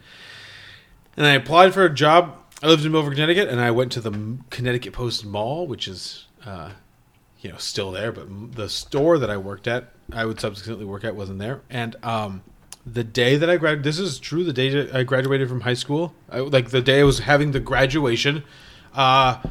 And 1.17 1.27
I 1.27 1.33
applied 1.33 1.75
for 1.75 1.85
a 1.85 1.93
job. 1.93 2.37
I 2.63 2.67
lived 2.67 2.85
in 2.85 2.93
Milford, 2.93 3.15
Connecticut, 3.15 3.49
and 3.49 3.59
I 3.59 3.71
went 3.71 3.91
to 3.93 4.03
the 4.03 4.37
Connecticut 4.51 4.93
Post 4.93 5.25
Mall, 5.25 5.67
which 5.67 5.89
is, 5.89 6.27
uh, 6.45 6.73
you 7.41 7.51
know, 7.51 7.57
still 7.57 7.91
there. 7.91 8.13
But 8.13 8.55
the 8.55 8.69
store 8.69 9.19
that 9.19 9.31
I 9.31 9.39
worked 9.39 9.67
at, 9.67 9.93
I 10.13 10.27
would 10.27 10.39
subsequently 10.39 10.85
work 10.85 11.03
at, 11.03 11.17
wasn't 11.17 11.39
there. 11.39 11.63
And 11.71 11.97
um, 12.03 12.43
the 12.85 13.03
day 13.03 13.37
that 13.37 13.49
I 13.49 13.57
grad, 13.57 13.83
this 13.83 13.99
is 13.99 14.19
true. 14.19 14.45
The 14.45 14.53
day 14.53 14.91
I 14.91 15.05
graduated 15.05 15.49
from 15.49 15.63
high 15.63 15.75
school, 15.75 16.15
I, 16.29 16.41
like 16.41 16.69
the 16.69 16.83
day 16.83 17.01
I 17.01 17.05
was 17.05 17.21
having 17.21 17.53
the 17.53 17.61
graduation, 17.61 18.45
uh, 18.95 19.43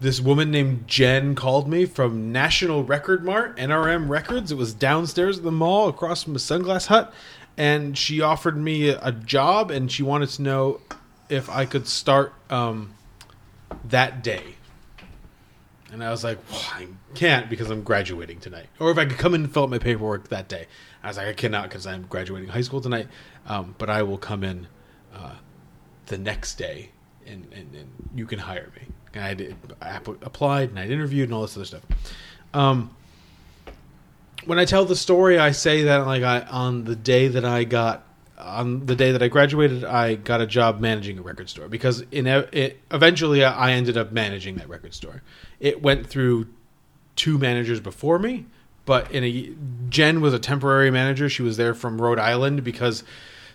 this 0.00 0.18
woman 0.18 0.50
named 0.50 0.88
Jen 0.88 1.34
called 1.34 1.68
me 1.68 1.84
from 1.84 2.32
National 2.32 2.82
Record 2.82 3.24
Mart, 3.24 3.58
NRM 3.58 4.08
Records. 4.08 4.50
It 4.50 4.56
was 4.56 4.72
downstairs 4.72 5.36
at 5.36 5.44
the 5.44 5.52
mall, 5.52 5.88
across 5.88 6.22
from 6.22 6.32
the 6.32 6.38
Sunglass 6.38 6.86
Hut, 6.86 7.12
and 7.58 7.96
she 7.98 8.22
offered 8.22 8.56
me 8.56 8.88
a 8.88 9.12
job, 9.12 9.70
and 9.70 9.92
she 9.92 10.02
wanted 10.02 10.30
to 10.30 10.42
know 10.42 10.80
if 11.28 11.48
I 11.48 11.64
could 11.64 11.86
start 11.86 12.32
um, 12.50 12.94
that 13.84 14.22
day. 14.22 14.56
And 15.92 16.02
I 16.02 16.10
was 16.10 16.24
like, 16.24 16.38
well, 16.50 16.62
I 16.72 16.88
can't 17.14 17.48
because 17.48 17.70
I'm 17.70 17.82
graduating 17.82 18.40
tonight. 18.40 18.66
Or 18.80 18.90
if 18.90 18.98
I 18.98 19.04
could 19.04 19.18
come 19.18 19.34
in 19.34 19.44
and 19.44 19.52
fill 19.52 19.64
out 19.64 19.70
my 19.70 19.78
paperwork 19.78 20.28
that 20.28 20.48
day. 20.48 20.66
I 21.02 21.08
was 21.08 21.16
like, 21.16 21.28
I 21.28 21.32
cannot 21.34 21.68
because 21.68 21.86
I'm 21.86 22.02
graduating 22.08 22.48
high 22.48 22.62
school 22.62 22.80
tonight. 22.80 23.06
Um, 23.46 23.74
but 23.78 23.88
I 23.88 24.02
will 24.02 24.18
come 24.18 24.42
in 24.42 24.66
uh, 25.14 25.34
the 26.06 26.18
next 26.18 26.56
day 26.56 26.90
and, 27.26 27.46
and, 27.52 27.74
and 27.74 27.88
you 28.14 28.26
can 28.26 28.38
hire 28.38 28.70
me. 28.74 28.82
And 29.14 29.24
I 29.24 29.34
did, 29.34 29.56
I 29.80 29.96
applied 29.96 30.70
and 30.70 30.78
I 30.78 30.86
interviewed 30.86 31.28
and 31.28 31.34
all 31.34 31.42
this 31.42 31.56
other 31.56 31.64
stuff. 31.64 31.82
Um, 32.52 32.94
when 34.44 34.58
I 34.58 34.64
tell 34.64 34.84
the 34.84 34.96
story, 34.96 35.38
I 35.38 35.52
say 35.52 35.84
that 35.84 36.06
like 36.06 36.22
I 36.22 36.40
on 36.40 36.84
the 36.84 36.96
day 36.96 37.28
that 37.28 37.44
I 37.44 37.64
got 37.64 38.04
on 38.44 38.86
the 38.86 38.94
day 38.94 39.12
that 39.12 39.22
I 39.22 39.28
graduated, 39.28 39.84
I 39.84 40.14
got 40.14 40.40
a 40.40 40.46
job 40.46 40.80
managing 40.80 41.18
a 41.18 41.22
record 41.22 41.48
store 41.48 41.68
because 41.68 42.04
in 42.12 42.26
it, 42.26 42.78
eventually 42.90 43.42
uh, 43.42 43.52
I 43.52 43.72
ended 43.72 43.96
up 43.96 44.12
managing 44.12 44.56
that 44.56 44.68
record 44.68 44.94
store. 44.94 45.22
It 45.60 45.82
went 45.82 46.06
through 46.06 46.48
two 47.16 47.38
managers 47.38 47.80
before 47.80 48.18
me, 48.18 48.46
but 48.84 49.10
in 49.10 49.24
a 49.24 49.54
Jen 49.88 50.20
was 50.20 50.34
a 50.34 50.38
temporary 50.38 50.90
manager. 50.90 51.28
She 51.28 51.42
was 51.42 51.56
there 51.56 51.74
from 51.74 52.00
Rhode 52.00 52.18
Island 52.18 52.64
because 52.64 53.02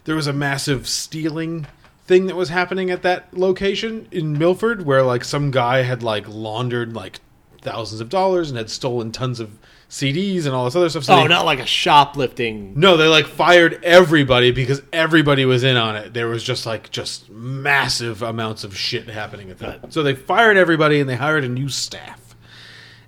there 0.06 0.16
was 0.16 0.28
a 0.28 0.34
massive 0.34 0.88
stealing 0.88 1.68
thing 2.06 2.26
that 2.26 2.36
was 2.36 2.50
happening 2.50 2.90
at 2.90 3.04
that 3.04 3.32
location 3.38 4.08
in 4.12 4.38
Milford 4.38 4.86
where 4.86 5.04
like 5.04 5.24
some 5.24 5.52
guy 5.52 5.84
had 5.84 6.02
like 6.02 6.28
laundered 6.28 6.94
like 6.94 7.20
thousands 7.62 8.02
of 8.02 8.10
dollars 8.10 8.50
and 8.50 8.58
had 8.58 8.70
stolen 8.70 9.12
tons 9.12 9.40
of 9.40 9.60
CDs 9.90 10.46
and 10.46 10.54
all 10.54 10.66
this 10.66 10.76
other 10.76 10.90
stuff. 10.90 11.04
So 11.04 11.14
oh, 11.16 11.22
they- 11.24 11.28
not 11.28 11.46
like 11.46 11.60
a 11.60 11.66
shoplifting. 11.66 12.80
no, 12.80 12.96
they 12.96 13.08
like 13.08 13.26
fired 13.26 13.84
everybody 13.84 14.52
because 14.52 14.82
everybody 14.94 15.46
was 15.46 15.64
in 15.64 15.78
on 15.78 15.96
it. 15.96 16.14
There 16.14 16.28
was 16.28 16.44
just 16.44 16.66
like 16.66 16.92
just 16.92 17.30
massive 17.30 18.22
amounts 18.22 18.64
of 18.64 18.78
shit 18.78 19.10
happening 19.10 19.50
at 19.50 19.58
that. 19.60 19.92
So 19.92 20.04
they 20.04 20.14
fired 20.14 20.58
everybody 20.58 21.00
and 21.00 21.10
they 21.10 21.16
hired 21.16 21.44
a 21.44 21.50
new 21.50 21.70
staff. 21.70 22.36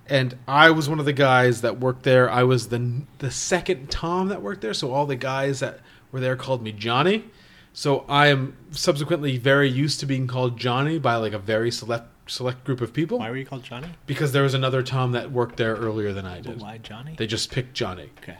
And 0.08 0.36
I 0.48 0.70
was 0.72 0.88
one 0.88 0.98
of 0.98 1.04
the 1.06 1.12
guys 1.12 1.60
that 1.60 1.78
worked 1.78 2.02
there. 2.02 2.28
I 2.28 2.42
was 2.42 2.68
the 2.68 3.02
the 3.18 3.30
second 3.30 3.90
Tom 3.90 4.28
that 4.28 4.42
worked 4.42 4.60
there. 4.60 4.74
So 4.74 4.92
all 4.92 5.06
the 5.06 5.16
guys 5.16 5.60
that 5.60 5.80
were 6.10 6.20
there 6.20 6.36
called 6.36 6.62
me 6.62 6.72
Johnny. 6.72 7.24
So 7.72 8.04
I 8.08 8.26
am 8.26 8.56
subsequently 8.72 9.38
very 9.38 9.70
used 9.70 10.00
to 10.00 10.06
being 10.06 10.26
called 10.26 10.58
Johnny 10.58 10.98
by 10.98 11.14
like 11.16 11.32
a 11.32 11.38
very 11.38 11.70
select 11.70 12.11
select 12.26 12.64
group 12.64 12.80
of 12.80 12.92
people. 12.92 13.18
Why 13.18 13.30
were 13.30 13.36
you 13.36 13.46
called 13.46 13.64
Johnny? 13.64 13.88
Because 14.06 14.32
there 14.32 14.42
was 14.42 14.54
another 14.54 14.82
Tom 14.82 15.12
that 15.12 15.30
worked 15.30 15.56
there 15.56 15.74
earlier 15.74 16.12
than 16.12 16.26
I 16.26 16.40
did. 16.40 16.60
why 16.60 16.78
Johnny? 16.78 17.14
They 17.16 17.26
just 17.26 17.50
picked 17.50 17.74
Johnny. 17.74 18.10
Okay. 18.22 18.38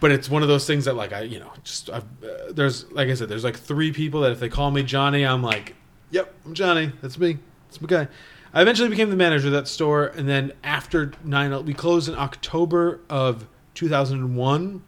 But 0.00 0.10
it's 0.10 0.28
one 0.28 0.42
of 0.42 0.48
those 0.48 0.66
things 0.66 0.84
that 0.86 0.94
like 0.94 1.12
I, 1.12 1.22
you 1.22 1.38
know, 1.38 1.52
just 1.62 1.90
I've, 1.90 2.04
uh, 2.22 2.52
there's 2.52 2.90
like 2.92 3.08
I 3.08 3.14
said, 3.14 3.28
there's 3.28 3.44
like 3.44 3.56
three 3.56 3.92
people 3.92 4.20
that 4.22 4.32
if 4.32 4.40
they 4.40 4.48
call 4.48 4.70
me 4.70 4.82
Johnny, 4.82 5.24
I'm 5.24 5.42
like, 5.42 5.74
yep, 6.10 6.34
I'm 6.44 6.54
Johnny. 6.54 6.92
That's 7.00 7.18
me. 7.18 7.38
That's 7.68 7.80
my 7.80 7.86
guy. 7.86 8.08
I 8.52 8.62
eventually 8.62 8.88
became 8.88 9.10
the 9.10 9.16
manager 9.16 9.48
of 9.48 9.52
that 9.54 9.66
store, 9.66 10.06
and 10.06 10.28
then 10.28 10.52
after 10.62 11.12
nine, 11.24 11.64
we 11.64 11.74
closed 11.74 12.08
in 12.08 12.14
October 12.14 13.00
of 13.10 13.48
2001. 13.74 14.82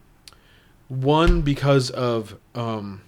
One 0.89 1.43
because 1.43 1.91
of 1.91 2.39
um, 2.55 3.03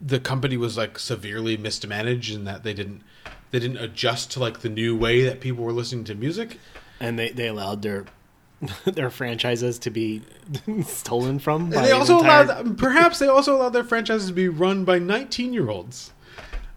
the 0.00 0.20
company 0.20 0.56
was 0.56 0.76
like 0.76 0.98
severely 0.98 1.56
mismanaged 1.56 2.34
in 2.34 2.44
that 2.44 2.62
they 2.62 2.74
didn't 2.74 3.02
they 3.50 3.58
didn't 3.58 3.78
adjust 3.78 4.30
to 4.32 4.40
like 4.40 4.60
the 4.60 4.68
new 4.68 4.96
way 4.96 5.22
that 5.22 5.40
people 5.40 5.64
were 5.64 5.72
listening 5.72 6.04
to 6.04 6.14
music. 6.14 6.58
And 7.00 7.18
they, 7.18 7.30
they 7.30 7.46
allowed 7.46 7.82
their 7.82 8.06
their 8.84 9.10
franchises 9.10 9.78
to 9.80 9.90
be 9.90 10.22
stolen 10.84 11.38
from. 11.38 11.64
And 11.64 11.74
by 11.74 11.82
they 11.82 11.92
also 11.92 12.18
entire- 12.18 12.44
allowed, 12.44 12.78
perhaps 12.78 13.18
they 13.18 13.28
also 13.28 13.56
allowed 13.56 13.70
their 13.70 13.84
franchises 13.84 14.28
to 14.28 14.34
be 14.34 14.48
run 14.48 14.84
by 14.84 14.98
19 14.98 15.52
year 15.52 15.68
olds. 15.68 16.12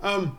Um, 0.02 0.38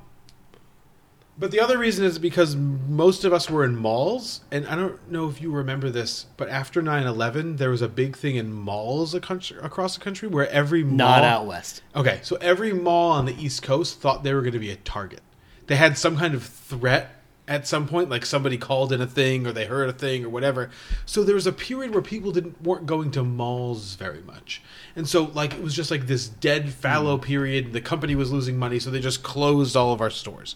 but 1.40 1.50
the 1.50 1.58
other 1.58 1.78
reason 1.78 2.04
is 2.04 2.18
because 2.18 2.54
most 2.54 3.24
of 3.24 3.32
us 3.32 3.48
were 3.48 3.64
in 3.64 3.74
malls, 3.74 4.42
and 4.52 4.66
I 4.66 4.76
don't 4.76 5.10
know 5.10 5.26
if 5.28 5.40
you 5.40 5.50
remember 5.50 5.88
this, 5.88 6.26
but 6.36 6.50
after 6.50 6.82
9 6.82 7.06
11, 7.06 7.56
there 7.56 7.70
was 7.70 7.80
a 7.80 7.88
big 7.88 8.14
thing 8.14 8.36
in 8.36 8.52
malls 8.52 9.16
country, 9.22 9.56
across 9.62 9.94
the 9.94 10.04
country 10.04 10.28
where 10.28 10.48
every 10.50 10.84
mall. 10.84 10.96
Not 10.96 11.24
out 11.24 11.46
west. 11.46 11.82
Okay, 11.96 12.20
so 12.22 12.36
every 12.36 12.74
mall 12.74 13.12
on 13.12 13.24
the 13.24 13.34
East 13.42 13.62
Coast 13.62 14.00
thought 14.00 14.22
they 14.22 14.34
were 14.34 14.42
going 14.42 14.52
to 14.52 14.58
be 14.58 14.70
a 14.70 14.76
target. 14.76 15.22
They 15.66 15.76
had 15.76 15.96
some 15.96 16.18
kind 16.18 16.34
of 16.34 16.44
threat 16.44 17.16
at 17.48 17.66
some 17.66 17.88
point, 17.88 18.10
like 18.10 18.24
somebody 18.24 18.56
called 18.58 18.92
in 18.92 19.00
a 19.00 19.06
thing 19.06 19.46
or 19.46 19.52
they 19.52 19.64
heard 19.64 19.88
a 19.88 19.92
thing 19.92 20.24
or 20.24 20.28
whatever. 20.28 20.70
So 21.04 21.24
there 21.24 21.34
was 21.34 21.48
a 21.48 21.52
period 21.52 21.92
where 21.92 22.02
people 22.02 22.30
didn't 22.30 22.62
weren't 22.62 22.86
going 22.86 23.10
to 23.12 23.24
malls 23.24 23.94
very 23.94 24.20
much, 24.22 24.62
and 24.94 25.08
so 25.08 25.24
like 25.34 25.54
it 25.54 25.62
was 25.62 25.74
just 25.74 25.90
like 25.90 26.06
this 26.06 26.28
dead 26.28 26.72
fallow 26.72 27.16
hmm. 27.16 27.24
period. 27.24 27.72
The 27.72 27.80
company 27.80 28.14
was 28.14 28.30
losing 28.30 28.58
money, 28.58 28.78
so 28.78 28.90
they 28.90 29.00
just 29.00 29.22
closed 29.22 29.74
all 29.76 29.92
of 29.92 30.00
our 30.00 30.10
stores. 30.10 30.54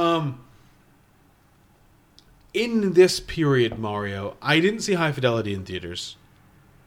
Um. 0.00 0.44
In 2.52 2.94
this 2.94 3.20
period, 3.20 3.78
Mario, 3.78 4.36
I 4.42 4.58
didn't 4.58 4.80
see 4.80 4.94
High 4.94 5.12
Fidelity 5.12 5.54
in 5.54 5.64
theaters 5.64 6.16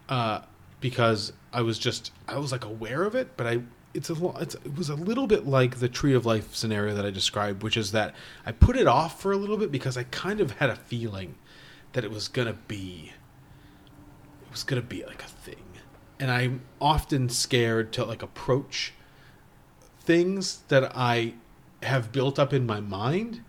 uh, 0.09 0.41
because 0.81 1.31
I 1.53 1.61
was 1.61 1.79
just 1.79 2.11
I 2.27 2.37
was 2.37 2.51
like 2.51 2.65
aware 2.65 3.03
of 3.03 3.15
it, 3.15 3.37
but 3.37 3.47
I 3.47 3.61
it's 3.93 4.09
a 4.09 4.33
it's, 4.39 4.55
it 4.55 4.75
was 4.75 4.89
a 4.89 4.95
little 4.95 5.27
bit 5.27 5.47
like 5.47 5.79
the 5.79 5.87
Tree 5.87 6.13
of 6.13 6.25
Life 6.25 6.53
scenario 6.53 6.93
that 6.95 7.05
I 7.05 7.11
described, 7.11 7.63
which 7.63 7.77
is 7.77 7.93
that 7.93 8.13
I 8.45 8.51
put 8.51 8.75
it 8.75 8.87
off 8.87 9.21
for 9.21 9.31
a 9.31 9.37
little 9.37 9.57
bit 9.57 9.71
because 9.71 9.95
I 9.95 10.03
kind 10.03 10.41
of 10.41 10.51
had 10.51 10.69
a 10.69 10.75
feeling 10.75 11.35
that 11.93 12.03
it 12.03 12.11
was 12.11 12.27
gonna 12.27 12.57
be 12.67 13.13
it 14.45 14.51
was 14.51 14.63
gonna 14.63 14.81
be 14.81 15.05
like 15.05 15.23
a 15.23 15.27
thing, 15.27 15.63
and 16.19 16.29
I'm 16.29 16.61
often 16.81 17.29
scared 17.29 17.93
to 17.93 18.03
like 18.03 18.21
approach 18.21 18.93
things 20.01 20.63
that 20.67 20.91
I 20.93 21.35
have 21.83 22.11
built 22.11 22.37
up 22.39 22.53
in 22.53 22.65
my 22.65 22.79
mind 22.79 23.41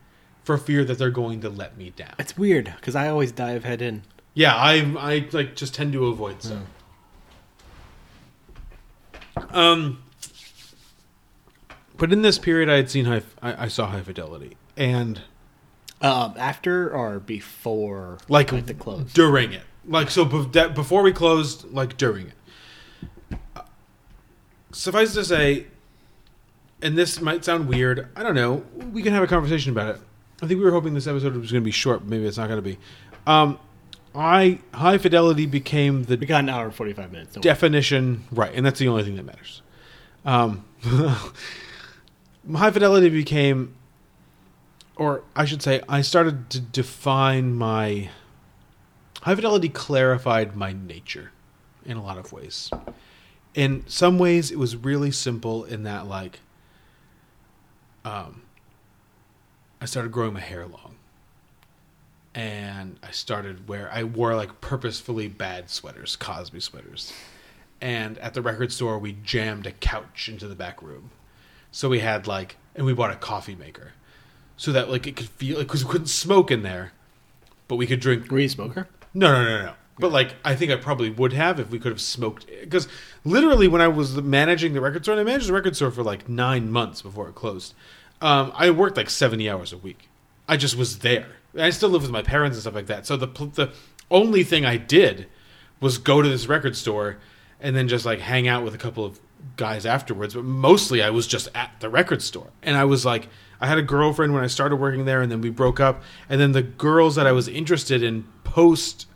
for 0.42 0.58
fear 0.58 0.84
that 0.84 0.98
they're 0.98 1.10
going 1.10 1.40
to 1.40 1.48
let 1.48 1.76
me 1.78 1.90
down. 1.90 2.14
It's 2.18 2.36
weird 2.36 2.72
because 2.76 2.94
I 2.94 3.08
always 3.08 3.32
dive 3.32 3.64
head 3.64 3.80
in. 3.82 4.02
Yeah, 4.34 4.54
I 4.54 4.94
I 4.98 5.28
like 5.32 5.56
just 5.56 5.74
tend 5.74 5.92
to 5.94 6.06
avoid 6.06 6.42
some. 6.42 6.66
Um, 9.50 10.02
but 11.96 12.12
in 12.12 12.22
this 12.22 12.38
period, 12.38 12.68
I 12.68 12.76
had 12.76 12.90
seen 12.90 13.04
high. 13.04 13.22
I, 13.42 13.64
I 13.64 13.68
saw 13.68 13.86
High 13.86 14.02
Fidelity, 14.02 14.56
and 14.76 15.22
Um, 16.00 16.34
after 16.36 16.90
or 16.92 17.20
before, 17.20 18.18
like 18.28 18.50
the 18.66 18.74
close. 18.74 19.12
during 19.12 19.52
it, 19.52 19.62
like 19.86 20.10
so 20.10 20.24
be- 20.24 20.48
that 20.52 20.74
before 20.74 21.02
we 21.02 21.12
closed, 21.12 21.70
like 21.72 21.96
during 21.96 22.28
it. 22.28 23.38
Uh, 23.56 23.62
Suffice 24.72 25.14
to 25.14 25.24
say, 25.24 25.66
and 26.84 26.96
this 26.96 27.20
might 27.20 27.44
sound 27.44 27.66
weird. 27.68 28.08
I 28.14 28.22
don't 28.22 28.34
know. 28.36 28.64
We 28.92 29.02
can 29.02 29.12
have 29.12 29.22
a 29.22 29.26
conversation 29.26 29.72
about 29.72 29.96
it. 29.96 30.00
I 30.42 30.46
think 30.46 30.58
we 30.58 30.64
were 30.64 30.70
hoping 30.70 30.94
this 30.94 31.06
episode 31.06 31.34
was 31.34 31.50
going 31.50 31.62
to 31.62 31.64
be 31.64 31.70
short. 31.72 32.00
but 32.00 32.08
Maybe 32.08 32.26
it's 32.26 32.36
not 32.36 32.48
going 32.48 32.58
to 32.58 32.62
be. 32.62 32.78
Um, 33.26 33.58
I 34.14 34.60
High 34.72 34.98
Fidelity 34.98 35.46
became 35.46 36.04
the 36.04 36.16
We 36.16 36.26
got 36.26 36.40
an 36.44 36.48
hour 36.48 36.66
and 36.66 36.74
forty 36.74 36.92
five 36.92 37.10
minutes. 37.10 37.34
definition 37.36 38.24
right, 38.30 38.52
and 38.54 38.64
that's 38.64 38.78
the 38.78 38.86
only 38.88 39.02
thing 39.02 39.16
that 39.16 39.24
matters. 39.24 39.62
Um, 40.24 40.64
High 42.54 42.70
Fidelity 42.70 43.08
became, 43.08 43.74
or 44.96 45.24
I 45.34 45.44
should 45.46 45.62
say, 45.62 45.80
I 45.88 46.02
started 46.02 46.50
to 46.50 46.60
define 46.60 47.54
my. 47.54 48.10
High 49.22 49.34
Fidelity 49.34 49.70
clarified 49.70 50.54
my 50.54 50.72
nature 50.74 51.32
in 51.86 51.96
a 51.96 52.02
lot 52.02 52.18
of 52.18 52.30
ways. 52.32 52.70
In 53.54 53.84
some 53.86 54.18
ways, 54.18 54.50
it 54.50 54.58
was 54.58 54.76
really 54.76 55.10
simple 55.10 55.64
in 55.64 55.84
that, 55.84 56.06
like, 56.06 56.40
um, 58.04 58.42
I 59.80 59.86
started 59.86 60.12
growing 60.12 60.34
my 60.34 60.40
hair 60.40 60.66
long 60.66 60.96
and 62.34 62.98
I 63.02 63.12
started 63.12 63.68
where 63.68 63.90
I 63.92 64.02
wore 64.02 64.34
like 64.34 64.60
purposefully 64.60 65.28
bad 65.28 65.70
sweaters, 65.70 66.16
Cosby 66.16 66.60
sweaters. 66.60 67.12
And 67.80 68.18
at 68.18 68.34
the 68.34 68.42
record 68.42 68.72
store, 68.72 68.98
we 68.98 69.16
jammed 69.22 69.66
a 69.66 69.72
couch 69.72 70.28
into 70.28 70.48
the 70.48 70.54
back 70.54 70.82
room. 70.82 71.10
So 71.70 71.88
we 71.88 72.00
had 72.00 72.26
like, 72.26 72.56
and 72.74 72.86
we 72.86 72.92
bought 72.92 73.10
a 73.12 73.16
coffee 73.16 73.54
maker, 73.54 73.92
so 74.56 74.72
that 74.72 74.90
like 74.90 75.06
it 75.06 75.16
could 75.16 75.28
feel 75.28 75.58
because 75.58 75.84
we 75.84 75.90
couldn't 75.90 76.06
smoke 76.06 76.50
in 76.50 76.62
there, 76.62 76.92
but 77.68 77.76
we 77.76 77.86
could 77.86 78.00
drink. 78.00 78.30
Were 78.30 78.38
you 78.38 78.46
a 78.46 78.48
smoker? 78.48 78.88
No, 79.12 79.32
no, 79.32 79.44
no, 79.44 79.66
no. 79.66 79.72
But 79.98 80.10
like, 80.12 80.34
I 80.44 80.56
think 80.56 80.72
I 80.72 80.76
probably 80.76 81.10
would 81.10 81.32
have 81.32 81.60
if 81.60 81.70
we 81.70 81.78
could 81.78 81.92
have 81.92 82.00
smoked. 82.00 82.46
Because 82.46 82.88
literally, 83.24 83.68
when 83.68 83.80
I 83.80 83.88
was 83.88 84.16
managing 84.16 84.74
the 84.74 84.80
record 84.80 85.04
store, 85.04 85.12
and 85.12 85.20
I 85.20 85.24
managed 85.24 85.48
the 85.48 85.52
record 85.52 85.76
store 85.76 85.90
for 85.90 86.02
like 86.02 86.28
nine 86.28 86.70
months 86.70 87.02
before 87.02 87.28
it 87.28 87.34
closed. 87.34 87.74
Um, 88.20 88.52
I 88.54 88.70
worked 88.70 88.96
like 88.96 89.10
seventy 89.10 89.48
hours 89.48 89.72
a 89.72 89.78
week. 89.78 90.08
I 90.48 90.56
just 90.56 90.76
was 90.76 91.00
there. 91.00 91.36
I 91.56 91.70
still 91.70 91.90
live 91.90 92.02
with 92.02 92.10
my 92.10 92.22
parents 92.22 92.56
and 92.56 92.62
stuff 92.62 92.74
like 92.74 92.86
that. 92.86 93.06
So 93.06 93.16
the 93.16 93.26
the 93.26 93.72
only 94.10 94.44
thing 94.44 94.64
I 94.64 94.76
did 94.76 95.26
was 95.80 95.98
go 95.98 96.22
to 96.22 96.28
this 96.28 96.46
record 96.46 96.76
store 96.76 97.18
and 97.60 97.76
then 97.76 97.88
just 97.88 98.04
like 98.04 98.20
hang 98.20 98.48
out 98.48 98.64
with 98.64 98.74
a 98.74 98.78
couple 98.78 99.04
of 99.04 99.20
guys 99.56 99.86
afterwards. 99.86 100.34
But 100.34 100.44
mostly, 100.44 101.02
I 101.02 101.10
was 101.10 101.26
just 101.26 101.48
at 101.54 101.72
the 101.80 101.88
record 101.88 102.22
store, 102.22 102.48
and 102.62 102.76
I 102.76 102.84
was 102.84 103.04
like, 103.04 103.28
I 103.60 103.66
had 103.66 103.78
a 103.78 103.82
girlfriend 103.82 104.34
when 104.34 104.42
I 104.42 104.48
started 104.48 104.76
working 104.76 105.04
there, 105.04 105.22
and 105.22 105.30
then 105.30 105.40
we 105.40 105.50
broke 105.50 105.80
up. 105.80 106.02
And 106.28 106.40
then 106.40 106.52
the 106.52 106.62
girls 106.62 107.14
that 107.14 107.26
I 107.26 107.32
was 107.32 107.48
interested 107.48 108.02
in 108.02 108.24
post 108.42 109.06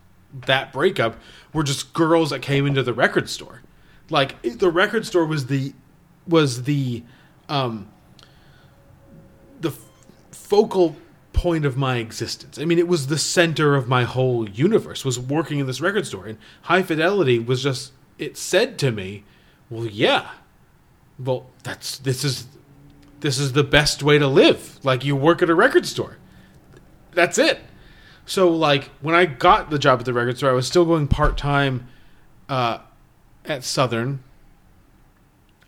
that 0.46 0.72
breakup 0.72 1.16
were 1.52 1.62
just 1.62 1.92
girls 1.92 2.30
that 2.30 2.42
came 2.42 2.66
into 2.66 2.82
the 2.82 2.92
record 2.92 3.28
store. 3.28 3.62
Like 4.10 4.40
the 4.42 4.70
record 4.70 5.06
store 5.06 5.26
was 5.26 5.46
the 5.46 5.74
was 6.26 6.64
the 6.64 7.02
um 7.48 7.88
the 9.60 9.72
focal 10.30 10.96
point 11.32 11.64
of 11.64 11.76
my 11.76 11.98
existence. 11.98 12.58
I 12.58 12.64
mean, 12.64 12.78
it 12.78 12.88
was 12.88 13.06
the 13.06 13.18
center 13.18 13.76
of 13.76 13.86
my 13.86 14.04
whole 14.04 14.48
universe. 14.48 15.04
Was 15.04 15.18
working 15.18 15.58
in 15.58 15.66
this 15.66 15.80
record 15.80 16.06
store, 16.06 16.26
and 16.26 16.38
High 16.62 16.82
Fidelity 16.82 17.38
was 17.38 17.62
just. 17.62 17.92
It 18.18 18.36
said 18.36 18.78
to 18.78 18.90
me, 18.90 19.24
"Well, 19.70 19.86
yeah, 19.86 20.30
well, 21.18 21.46
that's 21.62 21.98
this 21.98 22.24
is 22.24 22.48
this 23.20 23.38
is 23.38 23.52
the 23.52 23.62
best 23.62 24.02
way 24.02 24.18
to 24.18 24.26
live. 24.26 24.84
Like 24.84 25.04
you 25.04 25.14
work 25.14 25.40
at 25.40 25.50
a 25.50 25.54
record 25.54 25.86
store. 25.86 26.16
That's 27.12 27.38
it." 27.38 27.60
So, 28.28 28.50
like 28.50 28.90
when 29.00 29.14
I 29.14 29.24
got 29.24 29.70
the 29.70 29.78
job 29.78 30.00
at 30.00 30.04
the 30.04 30.12
record 30.12 30.36
store, 30.36 30.50
I 30.50 30.52
was 30.52 30.66
still 30.66 30.84
going 30.84 31.08
part 31.08 31.38
time 31.38 31.88
uh, 32.48 32.78
at 33.46 33.64
Southern 33.64 34.22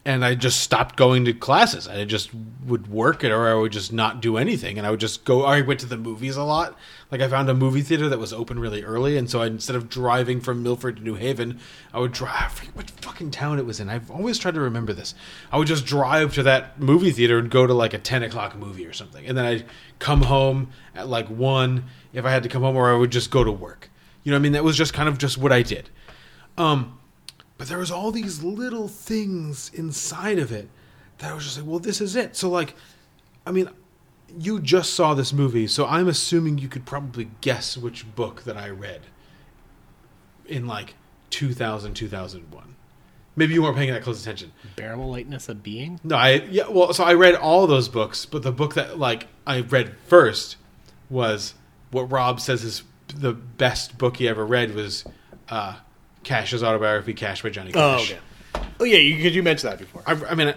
and 0.04 0.24
I 0.24 0.34
just 0.34 0.60
stopped 0.60 0.96
going 0.96 1.26
to 1.26 1.34
classes. 1.34 1.86
I 1.86 2.04
just 2.04 2.30
would 2.64 2.86
work 2.86 3.22
it, 3.22 3.30
or 3.30 3.48
I 3.48 3.54
would 3.54 3.72
just 3.72 3.92
not 3.92 4.22
do 4.22 4.38
anything, 4.38 4.78
and 4.78 4.86
I 4.86 4.90
would 4.90 5.00
just 5.00 5.24
go. 5.24 5.44
I 5.44 5.60
went 5.60 5.80
to 5.80 5.86
the 5.86 5.98
movies 5.98 6.36
a 6.36 6.42
lot. 6.42 6.76
Like 7.10 7.20
I 7.20 7.28
found 7.28 7.50
a 7.50 7.54
movie 7.54 7.82
theater 7.82 8.08
that 8.08 8.18
was 8.18 8.32
open 8.32 8.58
really 8.58 8.82
early, 8.82 9.18
and 9.18 9.28
so 9.28 9.42
I, 9.42 9.46
instead 9.46 9.76
of 9.76 9.90
driving 9.90 10.40
from 10.40 10.62
Milford 10.62 10.96
to 10.96 11.02
New 11.02 11.16
Haven, 11.16 11.60
I 11.92 11.98
would 11.98 12.12
drive. 12.12 12.62
I 12.62 12.66
what 12.72 12.90
fucking 12.90 13.30
town 13.30 13.58
it 13.58 13.66
was 13.66 13.78
in. 13.78 13.90
I've 13.90 14.10
always 14.10 14.38
tried 14.38 14.54
to 14.54 14.60
remember 14.60 14.94
this. 14.94 15.14
I 15.52 15.58
would 15.58 15.68
just 15.68 15.84
drive 15.84 16.32
to 16.34 16.42
that 16.44 16.80
movie 16.80 17.10
theater 17.10 17.38
and 17.38 17.50
go 17.50 17.66
to 17.66 17.74
like 17.74 17.92
a 17.92 17.98
ten 17.98 18.22
o'clock 18.22 18.56
movie 18.56 18.86
or 18.86 18.94
something, 18.94 19.26
and 19.26 19.36
then 19.36 19.44
I'd 19.44 19.66
come 19.98 20.22
home 20.22 20.70
at 20.94 21.08
like 21.08 21.28
one 21.28 21.84
if 22.12 22.24
I 22.24 22.30
had 22.30 22.42
to 22.42 22.48
come 22.48 22.62
home, 22.62 22.76
or 22.76 22.92
I 22.92 22.96
would 22.96 23.10
just 23.10 23.30
go 23.30 23.44
to 23.44 23.52
work. 23.52 23.90
You 24.22 24.30
know, 24.30 24.36
what 24.36 24.40
I 24.40 24.42
mean, 24.42 24.52
that 24.52 24.64
was 24.64 24.76
just 24.76 24.92
kind 24.92 25.08
of 25.08 25.18
just 25.18 25.38
what 25.38 25.52
I 25.52 25.62
did. 25.62 25.88
Um, 26.58 26.98
but 27.56 27.68
there 27.68 27.78
was 27.78 27.90
all 27.90 28.10
these 28.10 28.42
little 28.42 28.88
things 28.88 29.70
inside 29.74 30.38
of 30.38 30.52
it 30.52 30.68
that 31.18 31.30
I 31.30 31.34
was 31.34 31.44
just 31.44 31.58
like, 31.58 31.66
well, 31.66 31.78
this 31.78 32.00
is 32.00 32.16
it. 32.16 32.36
So 32.36 32.48
like, 32.48 32.74
I 33.46 33.52
mean, 33.52 33.68
you 34.38 34.60
just 34.60 34.94
saw 34.94 35.14
this 35.14 35.32
movie, 35.32 35.66
so 35.66 35.86
I'm 35.86 36.08
assuming 36.08 36.58
you 36.58 36.68
could 36.68 36.86
probably 36.86 37.30
guess 37.40 37.76
which 37.76 38.14
book 38.14 38.42
that 38.42 38.56
I 38.56 38.68
read 38.70 39.02
in 40.46 40.66
like 40.66 40.94
2000, 41.30 41.94
2001. 41.94 42.76
Maybe 43.36 43.54
you 43.54 43.62
weren't 43.62 43.76
paying 43.76 43.92
that 43.92 44.02
close 44.02 44.20
attention. 44.20 44.52
Bearable 44.76 45.10
lightness 45.10 45.48
of 45.48 45.62
being. 45.62 46.00
No, 46.02 46.16
I 46.16 46.42
yeah. 46.50 46.68
Well, 46.68 46.92
so 46.92 47.04
I 47.04 47.14
read 47.14 47.36
all 47.36 47.66
those 47.66 47.88
books, 47.88 48.26
but 48.26 48.42
the 48.42 48.52
book 48.52 48.74
that 48.74 48.98
like 48.98 49.28
I 49.46 49.60
read 49.60 49.96
first 50.06 50.56
was 51.08 51.54
what 51.90 52.10
Rob 52.10 52.40
says 52.40 52.64
is 52.64 52.82
the 53.08 53.32
best 53.32 53.98
book 53.98 54.16
he 54.16 54.28
ever 54.28 54.44
read 54.46 54.74
was 54.74 55.04
uh, 55.48 55.76
Cash's 56.22 56.62
autobiography, 56.62 57.14
Cash 57.14 57.42
by 57.42 57.50
Johnny 57.50 57.70
Oh, 57.74 57.96
Cash. 57.98 58.12
okay. 58.12 58.20
Oh 58.80 58.84
yeah, 58.84 58.98
you 58.98 59.14
you 59.16 59.42
mentioned 59.42 59.72
that 59.72 59.78
before. 59.78 60.02
I, 60.06 60.12
I 60.30 60.34
mean, 60.34 60.48
uh, 60.48 60.54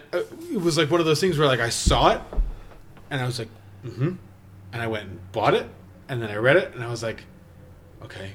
it 0.52 0.62
was 0.62 0.78
like 0.78 0.90
one 0.90 1.00
of 1.00 1.06
those 1.06 1.20
things 1.20 1.38
where 1.38 1.48
like 1.48 1.60
I 1.60 1.70
saw 1.70 2.12
it, 2.12 2.22
and 3.10 3.22
I 3.22 3.26
was 3.26 3.38
like, 3.40 3.50
mm-hmm, 3.86 4.14
and 4.72 4.82
I 4.82 4.88
went 4.88 5.10
and 5.10 5.32
bought 5.32 5.54
it, 5.54 5.68
and 6.08 6.22
then 6.22 6.30
I 6.32 6.36
read 6.38 6.56
it, 6.58 6.74
and 6.74 6.84
I 6.84 6.88
was 6.90 7.04
like, 7.04 7.24
okay, 8.04 8.32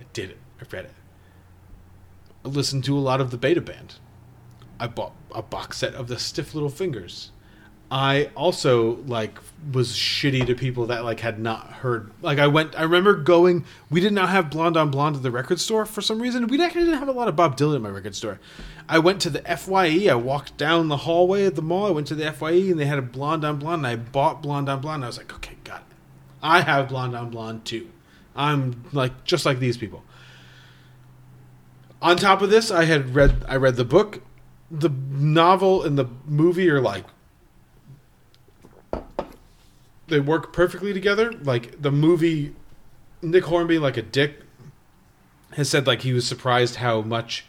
I 0.00 0.04
did 0.12 0.30
it. 0.30 0.38
I 0.60 0.64
read 0.70 0.86
it. 0.86 0.92
I 2.44 2.48
listened 2.48 2.84
to 2.84 2.98
a 2.98 3.00
lot 3.00 3.20
of 3.20 3.30
the 3.30 3.38
Beta 3.38 3.60
Band. 3.60 3.94
I 4.80 4.86
bought 4.88 5.12
a 5.34 5.42
box 5.42 5.78
set 5.78 5.94
of 5.94 6.08
the 6.08 6.18
Stiff 6.18 6.52
Little 6.54 6.68
Fingers. 6.68 7.30
I 7.90 8.30
also 8.34 8.96
like 9.06 9.38
was 9.72 9.92
shitty 9.92 10.46
to 10.46 10.54
people 10.54 10.86
that 10.86 11.04
like 11.04 11.20
had 11.20 11.38
not 11.38 11.66
heard. 11.66 12.10
Like 12.22 12.38
I 12.38 12.46
went, 12.46 12.78
I 12.78 12.82
remember 12.82 13.14
going. 13.14 13.64
We 13.90 14.00
did 14.00 14.12
not 14.12 14.30
have 14.30 14.50
Blonde 14.50 14.76
on 14.76 14.90
Blonde 14.90 15.16
at 15.16 15.22
the 15.22 15.30
record 15.30 15.60
store 15.60 15.86
for 15.86 16.00
some 16.00 16.20
reason. 16.20 16.46
We 16.46 16.60
actually 16.62 16.84
didn't 16.84 16.98
have 16.98 17.08
a 17.08 17.12
lot 17.12 17.28
of 17.28 17.36
Bob 17.36 17.56
Dylan 17.56 17.76
at 17.76 17.82
my 17.82 17.90
record 17.90 18.14
store. 18.14 18.40
I 18.88 18.98
went 18.98 19.20
to 19.22 19.30
the 19.30 19.40
Fye. 19.40 20.08
I 20.10 20.14
walked 20.14 20.56
down 20.56 20.88
the 20.88 20.98
hallway 20.98 21.46
at 21.46 21.54
the 21.54 21.62
mall. 21.62 21.86
I 21.86 21.90
went 21.90 22.06
to 22.08 22.14
the 22.14 22.32
Fye 22.32 22.50
and 22.50 22.80
they 22.80 22.86
had 22.86 22.98
a 22.98 23.02
Blonde 23.02 23.44
on 23.44 23.58
Blonde. 23.58 23.86
And 23.86 23.86
I 23.86 23.96
bought 23.96 24.42
Blonde 24.42 24.68
on 24.68 24.80
Blonde. 24.80 25.04
I 25.04 25.06
was 25.06 25.18
like, 25.18 25.32
okay, 25.34 25.56
got 25.64 25.80
it. 25.80 25.96
I 26.42 26.62
have 26.62 26.88
Blonde 26.88 27.14
on 27.14 27.30
Blonde 27.30 27.64
too. 27.64 27.90
I'm 28.34 28.84
like 28.92 29.24
just 29.24 29.46
like 29.46 29.58
these 29.58 29.76
people. 29.76 30.02
On 32.02 32.16
top 32.16 32.42
of 32.42 32.50
this, 32.50 32.70
I 32.70 32.84
had 32.84 33.14
read 33.14 33.44
I 33.48 33.56
read 33.56 33.76
the 33.76 33.84
book. 33.84 34.20
The 34.70 34.88
novel 34.88 35.84
and 35.84 35.96
the 35.96 36.06
movie 36.26 36.68
are 36.68 36.80
like 36.80 37.04
they 40.08 40.20
work 40.20 40.52
perfectly 40.52 40.92
together. 40.92 41.32
Like 41.32 41.80
the 41.80 41.90
movie 41.90 42.54
Nick 43.22 43.44
Hornby 43.44 43.78
like 43.78 43.96
a 43.96 44.02
dick 44.02 44.40
has 45.52 45.68
said 45.70 45.86
like 45.86 46.02
he 46.02 46.12
was 46.12 46.26
surprised 46.26 46.76
how 46.76 47.00
much 47.00 47.44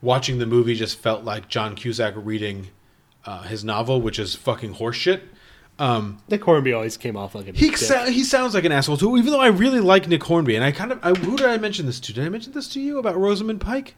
watching 0.00 0.38
the 0.38 0.46
movie 0.46 0.74
just 0.74 0.98
felt 0.98 1.24
like 1.24 1.48
John 1.48 1.74
Cusack 1.74 2.14
reading 2.16 2.68
uh, 3.24 3.42
his 3.42 3.64
novel, 3.64 4.00
which 4.00 4.18
is 4.18 4.34
fucking 4.34 4.74
horseshit. 4.74 5.22
Um, 5.78 6.22
Nick 6.28 6.44
Hornby 6.44 6.72
always 6.72 6.96
came 6.96 7.16
off 7.16 7.34
like 7.34 7.48
a 7.48 7.52
he 7.52 7.74
sa- 7.74 8.04
he 8.04 8.24
sounds 8.24 8.54
like 8.54 8.64
an 8.64 8.72
asshole 8.72 8.98
too. 8.98 9.16
Even 9.16 9.32
though 9.32 9.40
I 9.40 9.48
really 9.48 9.80
like 9.80 10.06
Nick 10.06 10.22
Hornby, 10.22 10.54
and 10.54 10.64
I 10.64 10.70
kind 10.70 10.92
of 10.92 11.00
I, 11.02 11.14
who 11.14 11.36
did 11.36 11.46
I 11.46 11.56
mention 11.56 11.86
this 11.86 11.98
to? 12.00 12.12
Did 12.12 12.24
I 12.24 12.28
mention 12.28 12.52
this 12.52 12.68
to 12.68 12.80
you 12.80 12.98
about 12.98 13.16
Rosamund 13.16 13.60
Pike? 13.60 13.94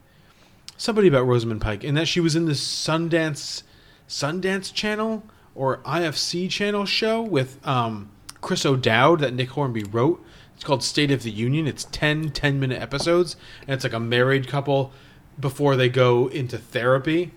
Somebody 0.76 1.08
about 1.08 1.26
Rosamund 1.26 1.60
Pike, 1.60 1.84
and 1.84 1.96
that 1.96 2.06
she 2.06 2.20
was 2.20 2.36
in 2.36 2.46
this 2.46 2.64
Sundance 2.64 3.64
Sundance 4.08 4.72
Channel 4.72 5.24
or 5.54 5.78
IFC 5.78 6.50
Channel 6.50 6.84
show 6.84 7.22
with 7.22 7.64
um, 7.66 8.10
Chris 8.40 8.66
O'Dowd 8.66 9.20
that 9.20 9.34
Nick 9.34 9.50
Hornby 9.50 9.84
wrote. 9.84 10.24
It's 10.54 10.64
called 10.64 10.82
State 10.82 11.10
of 11.10 11.22
the 11.22 11.30
Union. 11.30 11.66
It's 11.66 11.84
10 11.84 12.30
10 12.30 12.60
minute 12.60 12.80
episodes, 12.80 13.36
and 13.62 13.70
it's 13.70 13.84
like 13.84 13.92
a 13.92 14.00
married 14.00 14.48
couple 14.48 14.92
before 15.38 15.76
they 15.76 15.88
go 15.88 16.28
into 16.28 16.58
therapy. 16.58 17.32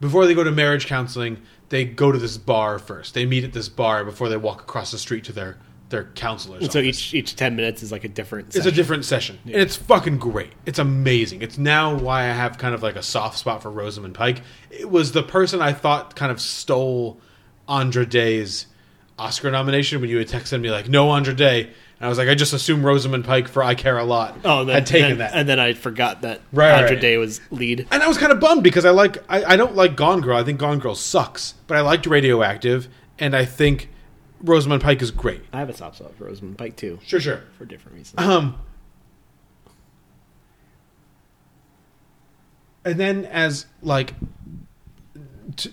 Before 0.00 0.26
they 0.26 0.34
go 0.34 0.44
to 0.44 0.50
marriage 0.50 0.86
counseling, 0.86 1.40
they 1.68 1.84
go 1.84 2.12
to 2.12 2.18
this 2.18 2.36
bar 2.36 2.78
first. 2.78 3.14
They 3.14 3.26
meet 3.26 3.44
at 3.44 3.52
this 3.52 3.68
bar 3.68 4.04
before 4.04 4.28
they 4.28 4.36
walk 4.36 4.60
across 4.62 4.90
the 4.90 4.98
street 4.98 5.24
to 5.24 5.32
their 5.32 5.58
their 5.90 6.04
counselors. 6.14 6.62
And 6.62 6.72
so 6.72 6.80
office. 6.80 6.88
each 6.88 7.14
each 7.14 7.36
ten 7.36 7.56
minutes 7.56 7.82
is 7.82 7.92
like 7.92 8.04
a 8.04 8.08
different. 8.08 8.54
It's 8.56 8.66
a 8.66 8.72
different 8.72 9.04
session, 9.04 9.38
and 9.44 9.54
it's 9.54 9.76
fucking 9.76 10.18
great. 10.18 10.52
It's 10.66 10.78
amazing. 10.78 11.42
It's 11.42 11.58
now 11.58 11.96
why 11.96 12.22
I 12.22 12.32
have 12.32 12.58
kind 12.58 12.74
of 12.74 12.82
like 12.82 12.96
a 12.96 13.02
soft 13.02 13.38
spot 13.38 13.62
for 13.62 13.70
Rosamund 13.70 14.14
Pike. 14.14 14.40
It 14.70 14.90
was 14.90 15.12
the 15.12 15.22
person 15.22 15.60
I 15.60 15.72
thought 15.72 16.16
kind 16.16 16.32
of 16.32 16.40
stole 16.40 17.20
Andra 17.68 18.04
Day's 18.06 18.66
Oscar 19.18 19.50
nomination 19.50 20.00
when 20.00 20.10
you 20.10 20.18
had 20.18 20.28
texted 20.28 20.60
me 20.60 20.70
like, 20.70 20.88
"No 20.88 21.10
Andra 21.10 21.32
Day," 21.34 21.62
and 21.64 21.72
I 22.00 22.08
was 22.08 22.18
like, 22.18 22.28
I 22.28 22.34
just 22.34 22.52
assume 22.52 22.84
Rosamund 22.84 23.24
Pike 23.24 23.48
for 23.48 23.62
"I 23.62 23.74
Care 23.74 23.96
a 23.98 24.04
Lot" 24.04 24.36
Oh, 24.44 24.60
and 24.60 24.68
then, 24.68 24.74
had 24.74 24.86
taken 24.86 25.08
then, 25.10 25.18
that, 25.18 25.30
and 25.34 25.48
then 25.48 25.60
I 25.60 25.72
forgot 25.74 26.22
that 26.22 26.40
Right, 26.52 26.72
Andra 26.72 26.90
right. 26.92 27.00
Day 27.00 27.16
was 27.16 27.40
lead. 27.50 27.86
and 27.90 28.02
I 28.02 28.08
was 28.08 28.18
kind 28.18 28.32
of 28.32 28.40
bummed 28.40 28.62
because 28.64 28.84
I 28.84 28.90
like 28.90 29.18
I, 29.28 29.44
I 29.44 29.56
don't 29.56 29.74
like 29.76 29.96
Gone 29.96 30.20
Girl. 30.20 30.36
I 30.36 30.42
think 30.44 30.58
Gone 30.58 30.78
Girl 30.80 30.94
sucks, 30.94 31.54
but 31.66 31.76
I 31.76 31.80
liked 31.80 32.06
Radioactive, 32.06 32.88
and 33.18 33.34
I 33.36 33.44
think 33.44 33.88
Rosamund 34.42 34.82
Pike 34.82 35.00
is 35.00 35.10
great. 35.12 35.42
I 35.52 35.60
have 35.60 35.70
a 35.70 35.76
soft 35.76 35.96
spot 35.98 36.14
for 36.16 36.24
Rosamund 36.24 36.58
Pike 36.58 36.76
too. 36.76 36.98
Sure, 37.04 37.20
sure. 37.20 37.42
For 37.56 37.64
different 37.64 37.96
reasons. 37.96 38.20
Um, 38.20 38.58
and 42.84 42.98
then 43.00 43.24
as 43.26 43.66
like, 43.82 44.14
t- 45.56 45.72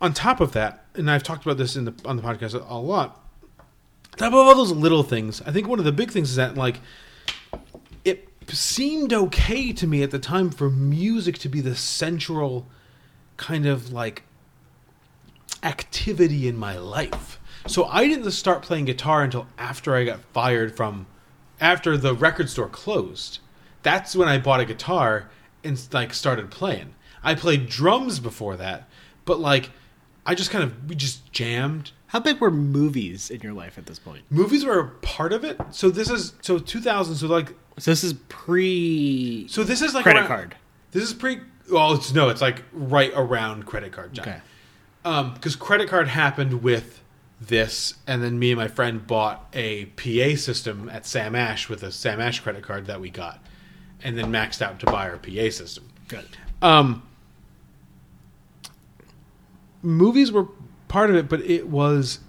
on 0.00 0.14
top 0.14 0.40
of 0.40 0.52
that, 0.52 0.81
and 0.94 1.10
I've 1.10 1.22
talked 1.22 1.44
about 1.44 1.58
this 1.58 1.76
in 1.76 1.84
the 1.84 1.94
on 2.04 2.16
the 2.16 2.22
podcast 2.22 2.54
a, 2.54 2.72
a 2.72 2.78
lot. 2.78 3.18
Top 4.16 4.28
of 4.28 4.34
all 4.34 4.54
those 4.54 4.72
little 4.72 5.02
things, 5.02 5.40
I 5.42 5.52
think 5.52 5.66
one 5.66 5.78
of 5.78 5.84
the 5.84 5.92
big 5.92 6.10
things 6.10 6.30
is 6.30 6.36
that 6.36 6.54
like, 6.54 6.80
it 8.04 8.28
seemed 8.48 9.12
okay 9.12 9.72
to 9.72 9.86
me 9.86 10.02
at 10.02 10.10
the 10.10 10.18
time 10.18 10.50
for 10.50 10.68
music 10.68 11.38
to 11.38 11.48
be 11.48 11.62
the 11.62 11.74
central 11.74 12.66
kind 13.38 13.64
of 13.64 13.90
like 13.90 14.24
activity 15.62 16.46
in 16.46 16.56
my 16.56 16.76
life. 16.76 17.40
So 17.66 17.84
I 17.84 18.06
didn't 18.06 18.30
start 18.32 18.62
playing 18.62 18.86
guitar 18.86 19.22
until 19.22 19.46
after 19.56 19.94
I 19.94 20.04
got 20.04 20.20
fired 20.32 20.76
from 20.76 21.06
after 21.60 21.96
the 21.96 22.14
record 22.14 22.50
store 22.50 22.68
closed. 22.68 23.38
That's 23.82 24.14
when 24.14 24.28
I 24.28 24.38
bought 24.38 24.60
a 24.60 24.64
guitar 24.64 25.30
and 25.64 25.80
like 25.92 26.12
started 26.12 26.50
playing. 26.50 26.94
I 27.22 27.34
played 27.34 27.68
drums 27.68 28.20
before 28.20 28.56
that, 28.56 28.88
but 29.24 29.40
like 29.40 29.70
I 30.24 30.34
just 30.34 30.50
kind 30.50 30.64
of 30.64 30.88
we 30.88 30.94
just 30.94 31.32
jammed. 31.32 31.92
How 32.08 32.20
big 32.20 32.40
were 32.40 32.50
movies 32.50 33.30
in 33.30 33.40
your 33.40 33.54
life 33.54 33.78
at 33.78 33.86
this 33.86 33.98
point? 33.98 34.24
Movies 34.30 34.64
were 34.64 34.78
a 34.78 34.88
part 34.88 35.32
of 35.32 35.44
it. 35.44 35.58
So 35.70 35.90
this 35.90 36.10
is 36.10 36.34
so 36.42 36.58
2000 36.58 37.14
so 37.16 37.26
like 37.26 37.54
So 37.78 37.90
this 37.90 38.04
is 38.04 38.12
pre. 38.28 39.46
so 39.48 39.64
this 39.64 39.80
is 39.82 39.94
like 39.94 40.02
credit 40.04 40.20
around- 40.20 40.28
card. 40.28 40.56
This 40.92 41.02
is 41.04 41.14
pre 41.14 41.40
well 41.70 41.94
it's 41.94 42.12
no, 42.12 42.28
it's 42.28 42.40
like 42.42 42.62
right 42.72 43.12
around 43.14 43.66
credit 43.66 43.92
card 43.92 44.14
time. 44.14 44.28
Okay. 44.28 44.40
Um, 45.04 45.34
because 45.34 45.56
credit 45.56 45.88
card 45.88 46.06
happened 46.08 46.62
with 46.62 47.00
this, 47.40 47.94
and 48.06 48.22
then 48.22 48.38
me 48.38 48.52
and 48.52 48.60
my 48.60 48.68
friend 48.68 49.04
bought 49.04 49.48
a 49.52 49.86
PA 49.96 50.36
system 50.36 50.88
at 50.88 51.04
Sam 51.06 51.34
Ash 51.34 51.68
with 51.68 51.82
a 51.82 51.90
Sam 51.90 52.20
Ash 52.20 52.38
credit 52.38 52.62
card 52.62 52.86
that 52.86 53.00
we 53.00 53.10
got, 53.10 53.44
and 54.04 54.16
then 54.16 54.26
maxed 54.30 54.62
out 54.62 54.78
to 54.78 54.86
buy 54.86 55.08
our 55.10 55.16
PA 55.16 55.50
system. 55.50 55.88
Good. 56.06 56.28
Um, 56.60 57.02
movies 59.82 60.32
were 60.32 60.46
part 60.88 61.10
of 61.10 61.16
it, 61.16 61.28
but 61.28 61.40
it 61.42 61.68
was. 61.68 62.20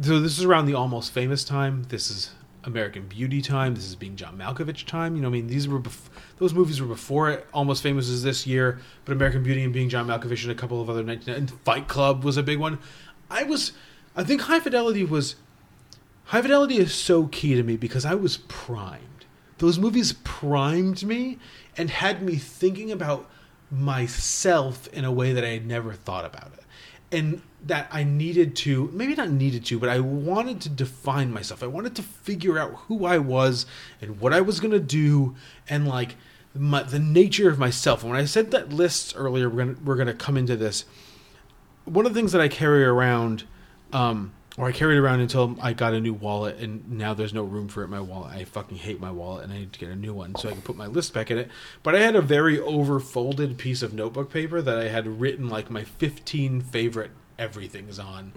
So 0.00 0.20
this 0.20 0.38
is 0.38 0.44
around 0.44 0.66
the 0.66 0.74
almost 0.74 1.12
famous 1.12 1.44
time. 1.44 1.84
This 1.88 2.10
is 2.10 2.30
American 2.64 3.06
Beauty 3.06 3.42
time. 3.42 3.74
This 3.74 3.86
is 3.86 3.96
being 3.96 4.16
John 4.16 4.38
Malkovich 4.38 4.86
time. 4.86 5.16
You 5.16 5.22
know, 5.22 5.28
I 5.28 5.30
mean, 5.32 5.48
these 5.48 5.66
were 5.66 5.80
bef- 5.80 6.08
those 6.38 6.54
movies 6.54 6.80
were 6.80 6.86
before 6.86 7.30
it. 7.30 7.46
Almost 7.52 7.82
Famous 7.82 8.08
is 8.08 8.22
this 8.22 8.46
year, 8.46 8.78
but 9.04 9.12
American 9.12 9.42
Beauty 9.42 9.64
and 9.64 9.72
being 9.72 9.88
John 9.88 10.06
Malkovich 10.06 10.42
and 10.42 10.52
a 10.52 10.54
couple 10.54 10.80
of 10.80 10.88
other 10.88 11.02
19 11.02 11.34
and 11.34 11.50
Fight 11.50 11.88
Club 11.88 12.24
was 12.24 12.36
a 12.36 12.42
big 12.42 12.58
one. 12.58 12.78
I 13.30 13.42
was, 13.42 13.72
I 14.16 14.24
think 14.24 14.42
High 14.42 14.60
Fidelity 14.60 15.04
was. 15.04 15.36
High 16.26 16.42
Fidelity 16.42 16.76
is 16.76 16.94
so 16.94 17.26
key 17.28 17.54
to 17.54 17.62
me 17.62 17.76
because 17.76 18.04
I 18.04 18.14
was 18.14 18.36
primed. 18.48 19.24
Those 19.58 19.78
movies 19.78 20.12
primed 20.24 21.02
me 21.02 21.38
and 21.76 21.90
had 21.90 22.22
me 22.22 22.36
thinking 22.36 22.92
about 22.92 23.28
myself 23.70 24.88
in 24.88 25.04
a 25.04 25.12
way 25.12 25.32
that 25.32 25.44
I 25.44 25.48
had 25.48 25.66
never 25.66 25.92
thought 25.92 26.24
about 26.24 26.52
it. 26.54 26.64
And 27.10 27.42
that 27.66 27.88
I 27.90 28.04
needed 28.04 28.54
to, 28.56 28.90
maybe 28.92 29.14
not 29.14 29.30
needed 29.30 29.64
to, 29.66 29.78
but 29.78 29.88
I 29.88 29.98
wanted 29.98 30.60
to 30.62 30.68
define 30.68 31.32
myself. 31.32 31.62
I 31.62 31.66
wanted 31.66 31.96
to 31.96 32.02
figure 32.02 32.58
out 32.58 32.74
who 32.86 33.04
I 33.04 33.18
was 33.18 33.66
and 34.00 34.20
what 34.20 34.32
I 34.32 34.40
was 34.40 34.60
going 34.60 34.72
to 34.72 34.80
do 34.80 35.34
and 35.68 35.88
like 35.88 36.16
my, 36.54 36.82
the 36.82 36.98
nature 36.98 37.48
of 37.48 37.58
myself. 37.58 38.02
And 38.02 38.12
when 38.12 38.20
I 38.20 38.26
said 38.26 38.50
that 38.52 38.72
lists 38.72 39.14
earlier, 39.16 39.48
we're 39.48 39.64
going 39.64 39.78
we're 39.84 40.04
to 40.04 40.14
come 40.14 40.36
into 40.36 40.56
this. 40.56 40.84
One 41.84 42.06
of 42.06 42.14
the 42.14 42.20
things 42.20 42.32
that 42.32 42.40
I 42.40 42.48
carry 42.48 42.84
around, 42.84 43.44
um, 43.92 44.32
or 44.58 44.66
I 44.66 44.72
carried 44.72 44.98
around 44.98 45.20
until 45.20 45.56
I 45.62 45.72
got 45.72 45.94
a 45.94 46.00
new 46.00 46.12
wallet, 46.12 46.58
and 46.58 46.90
now 46.90 47.14
there's 47.14 47.32
no 47.32 47.44
room 47.44 47.68
for 47.68 47.82
it 47.82 47.84
in 47.84 47.90
my 47.90 48.00
wallet. 48.00 48.34
I 48.34 48.42
fucking 48.42 48.78
hate 48.78 48.98
my 48.98 49.12
wallet, 49.12 49.44
and 49.44 49.52
I 49.52 49.58
need 49.58 49.72
to 49.72 49.78
get 49.78 49.88
a 49.88 49.94
new 49.96 50.12
one 50.12 50.34
so 50.34 50.48
I 50.48 50.52
can 50.52 50.62
put 50.62 50.76
my 50.76 50.86
list 50.86 51.14
back 51.14 51.30
in 51.30 51.38
it. 51.38 51.48
But 51.84 51.94
I 51.94 52.00
had 52.00 52.16
a 52.16 52.20
very 52.20 52.58
overfolded 52.58 53.56
piece 53.56 53.82
of 53.82 53.94
notebook 53.94 54.32
paper 54.32 54.60
that 54.60 54.76
I 54.76 54.88
had 54.88 55.20
written 55.20 55.48
like 55.48 55.70
my 55.70 55.84
15 55.84 56.60
favorite 56.60 57.12
everythings 57.38 58.00
on, 58.00 58.32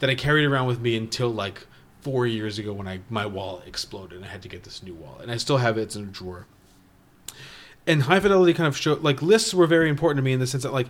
that 0.00 0.10
I 0.10 0.16
carried 0.16 0.44
around 0.44 0.66
with 0.66 0.80
me 0.80 0.96
until 0.96 1.30
like 1.30 1.68
four 2.00 2.26
years 2.26 2.58
ago 2.58 2.72
when 2.72 2.88
I 2.88 3.00
my 3.08 3.26
wallet 3.26 3.68
exploded 3.68 4.16
and 4.16 4.24
I 4.24 4.28
had 4.28 4.42
to 4.42 4.48
get 4.48 4.64
this 4.64 4.82
new 4.82 4.94
wallet, 4.94 5.22
and 5.22 5.30
I 5.30 5.36
still 5.36 5.58
have 5.58 5.78
it. 5.78 5.82
It's 5.82 5.96
in 5.96 6.02
a 6.02 6.06
drawer. 6.06 6.46
And 7.86 8.02
high 8.02 8.18
fidelity 8.18 8.54
kind 8.54 8.66
of 8.66 8.76
showed 8.76 9.04
like 9.04 9.22
lists 9.22 9.54
were 9.54 9.68
very 9.68 9.88
important 9.88 10.18
to 10.18 10.22
me 10.22 10.32
in 10.32 10.40
the 10.40 10.48
sense 10.48 10.64
that 10.64 10.72
like 10.72 10.88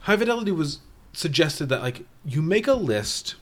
high 0.00 0.18
fidelity 0.18 0.52
was 0.52 0.80
suggested 1.14 1.70
that 1.70 1.80
like 1.80 2.04
you 2.26 2.42
make 2.42 2.66
a 2.66 2.74
list 2.74 3.36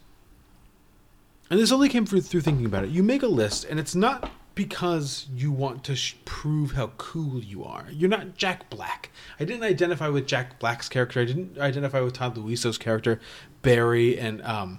and 1.50 1.60
this 1.60 1.72
only 1.72 1.88
came 1.88 2.06
through, 2.06 2.22
through 2.22 2.40
thinking 2.40 2.66
about 2.66 2.84
it. 2.84 2.90
You 2.90 3.02
make 3.02 3.22
a 3.22 3.28
list, 3.28 3.64
and 3.64 3.78
it's 3.78 3.94
not 3.94 4.30
because 4.54 5.26
you 5.34 5.50
want 5.50 5.84
to 5.84 5.96
sh- 5.96 6.16
prove 6.24 6.72
how 6.72 6.88
cool 6.96 7.42
you 7.42 7.64
are. 7.64 7.86
You're 7.90 8.10
not 8.10 8.36
Jack 8.36 8.70
Black. 8.70 9.10
I 9.38 9.44
didn't 9.44 9.64
identify 9.64 10.08
with 10.08 10.26
Jack 10.26 10.58
Black's 10.58 10.88
character. 10.88 11.20
I 11.20 11.24
didn't 11.24 11.58
identify 11.58 12.00
with 12.00 12.14
Todd 12.14 12.36
Louiso's 12.36 12.78
character, 12.78 13.20
Barry 13.62 14.18
and 14.18 14.42
um, 14.42 14.78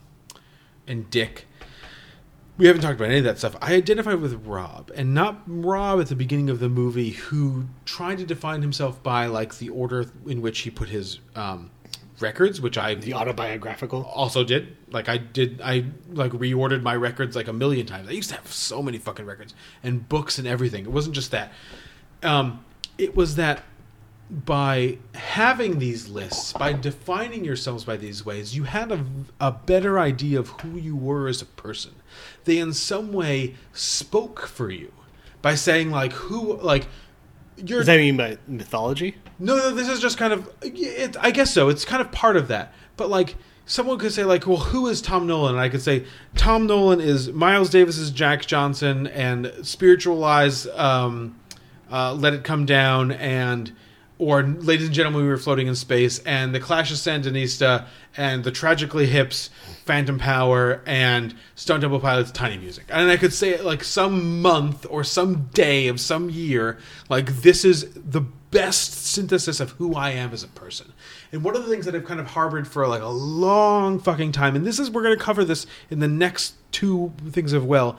and 0.88 1.10
Dick. 1.10 1.48
We 2.58 2.68
haven't 2.68 2.84
talked 2.84 2.96
about 2.96 3.10
any 3.10 3.18
of 3.18 3.26
that 3.26 3.38
stuff. 3.38 3.58
I 3.62 3.74
identified 3.74 4.22
with 4.22 4.46
Rob, 4.46 4.90
and 4.96 5.14
not 5.14 5.42
Rob 5.46 6.00
at 6.00 6.08
the 6.08 6.16
beginning 6.16 6.50
of 6.50 6.60
the 6.60 6.70
movie, 6.70 7.12
who 7.12 7.66
tried 7.84 8.18
to 8.20 8.26
define 8.26 8.62
himself 8.62 9.04
by 9.04 9.26
like 9.26 9.58
the 9.58 9.70
order 9.70 10.06
in 10.26 10.42
which 10.42 10.60
he 10.60 10.70
put 10.70 10.88
his 10.88 11.20
um, 11.36 11.70
records, 12.20 12.62
which 12.62 12.78
I 12.78 12.96
The 12.96 13.14
autobiographical. 13.14 14.04
also 14.04 14.44
did. 14.44 14.76
Like 14.92 15.10
I 15.10 15.18
did, 15.18 15.62
I 15.62 15.86
like 16.12 16.32
reordered 16.32 16.82
my 16.82 16.96
records 16.96 17.36
like 17.36 17.48
a 17.48 17.54
million 17.54 17.86
times. 17.86 18.08
I 18.08 18.12
used 18.12 18.30
to 18.30 18.36
have 18.36 18.52
so 18.52 18.82
many 18.82 18.98
fucking 18.98 19.26
records 19.26 19.54
and 19.84 20.08
books 20.08 20.38
and 20.38 20.48
everything. 20.48 20.86
It 20.86 20.92
wasn't 20.92 21.16
just 21.16 21.32
that. 21.32 21.52
Um, 22.24 22.64
it 22.98 23.16
was 23.16 23.36
that 23.36 23.64
by 24.30 24.98
having 25.14 25.78
these 25.78 26.08
lists, 26.08 26.54
by 26.54 26.74
defining 26.74 27.46
yourselves 27.46 27.84
by 27.84 27.98
these 27.98 28.26
ways, 28.26 28.56
you 28.56 28.64
had 28.64 28.92
a, 28.92 29.06
a 29.40 29.52
better 29.52 30.00
idea 30.00 30.40
of 30.40 30.50
who 30.62 30.78
you 30.78 30.96
were 30.96 31.28
as 31.28 31.42
a 31.42 31.46
person. 31.46 31.94
They, 32.46 32.58
in 32.58 32.74
some 32.74 33.14
way, 33.14 33.54
spoke 33.72 34.48
for 34.48 34.72
you 34.72 34.92
by 35.44 35.54
saying, 35.54 35.92
like, 35.92 36.12
who, 36.14 36.58
like, 36.58 36.88
you're. 37.58 37.80
Does 37.80 37.88
that 37.88 37.98
mean 37.98 38.18
by 38.18 38.38
mythology? 38.48 39.16
No, 39.40 39.56
no, 39.56 39.72
this 39.72 39.88
is 39.88 40.00
just 40.00 40.18
kind 40.18 40.34
of. 40.34 40.50
It, 40.62 41.16
I 41.20 41.32
guess 41.32 41.54
so. 41.54 41.70
It's 41.70 41.86
kind 41.86 42.02
of 42.02 42.12
part 42.12 42.38
of 42.38 42.48
that. 42.48 42.74
But 42.98 43.10
like, 43.10 43.36
someone 43.66 43.98
could 43.98 44.12
say 44.12 44.24
like, 44.24 44.48
"Well, 44.48 44.58
who 44.58 44.88
is 44.88 45.02
Tom 45.02 45.28
Nolan?" 45.28 45.56
And 45.56 45.62
I 45.62 45.70
could 45.70 45.82
say 45.82 46.06
Tom 46.36 46.68
Nolan 46.68 47.02
is 47.02 47.32
Miles 47.32 47.70
Davis's 47.70 48.12
Jack 48.12 48.46
Johnson 48.46 49.08
and 49.08 49.52
Spiritualized 49.64 50.68
um, 50.70 51.40
uh, 51.92 52.14
"Let 52.14 52.34
It 52.34 52.44
Come 52.44 52.66
Down" 52.66 53.12
and 53.12 53.72
or 54.18 54.44
"Ladies 54.44 54.88
and 54.88 54.96
Gentlemen, 54.96 55.24
We 55.24 55.28
Were 55.28 55.38
Floating 55.38 55.68
in 55.68 55.76
Space" 55.76 56.20
and 56.20 56.54
"The 56.54 56.60
Clash 56.60 56.92
of 56.92 56.98
Sandinista" 56.98 57.86
and 58.18 58.44
"The 58.44 58.52
Tragically 58.52 59.08
Hips," 59.08 59.50
"Phantom 59.86 60.18
Power" 60.18 60.82
and 60.86 61.36
"Stone 61.56 61.82
Temple 61.82 62.00
Pilots" 62.00 62.32
Tiny 62.32 62.58
Music. 62.58 62.86
And 62.90 63.10
I 63.10 63.18
could 63.18 63.34
say 63.34 63.50
it 63.50 63.66
like 63.66 63.84
some 63.84 64.42
month 64.42 64.86
or 64.90 65.04
some 65.04 65.50
day 65.54 65.88
of 65.88 66.00
some 66.00 66.30
year, 66.30 66.78
like 67.10 67.42
this 67.42 67.66
is 67.66 67.92
the 67.94 68.22
best 68.52 68.94
synthesis 69.06 69.60
of 69.60 69.72
who 69.72 69.96
I 69.96 70.12
am 70.12 70.32
as 70.32 70.42
a 70.42 70.48
person. 70.48 70.94
And 71.34 71.44
one 71.44 71.58
of 71.58 71.64
the 71.66 71.70
things 71.70 71.86
that 71.86 71.94
I've 71.94 72.06
kind 72.06 72.22
of 72.22 72.28
harbored 72.28 72.70
for 72.70 72.88
like 72.88 73.02
a 73.02 73.08
long 73.08 74.00
fucking 74.00 74.32
time, 74.32 74.56
and 74.56 74.66
this 74.66 74.80
is 74.80 74.90
we're 74.90 75.04
going 75.04 75.18
to 75.18 75.24
cover 75.24 75.44
this 75.44 75.68
in 75.90 76.00
the 76.00 76.08
next 76.08 76.56
two 76.72 77.12
things 77.32 77.52
of 77.52 77.66
well, 77.66 77.98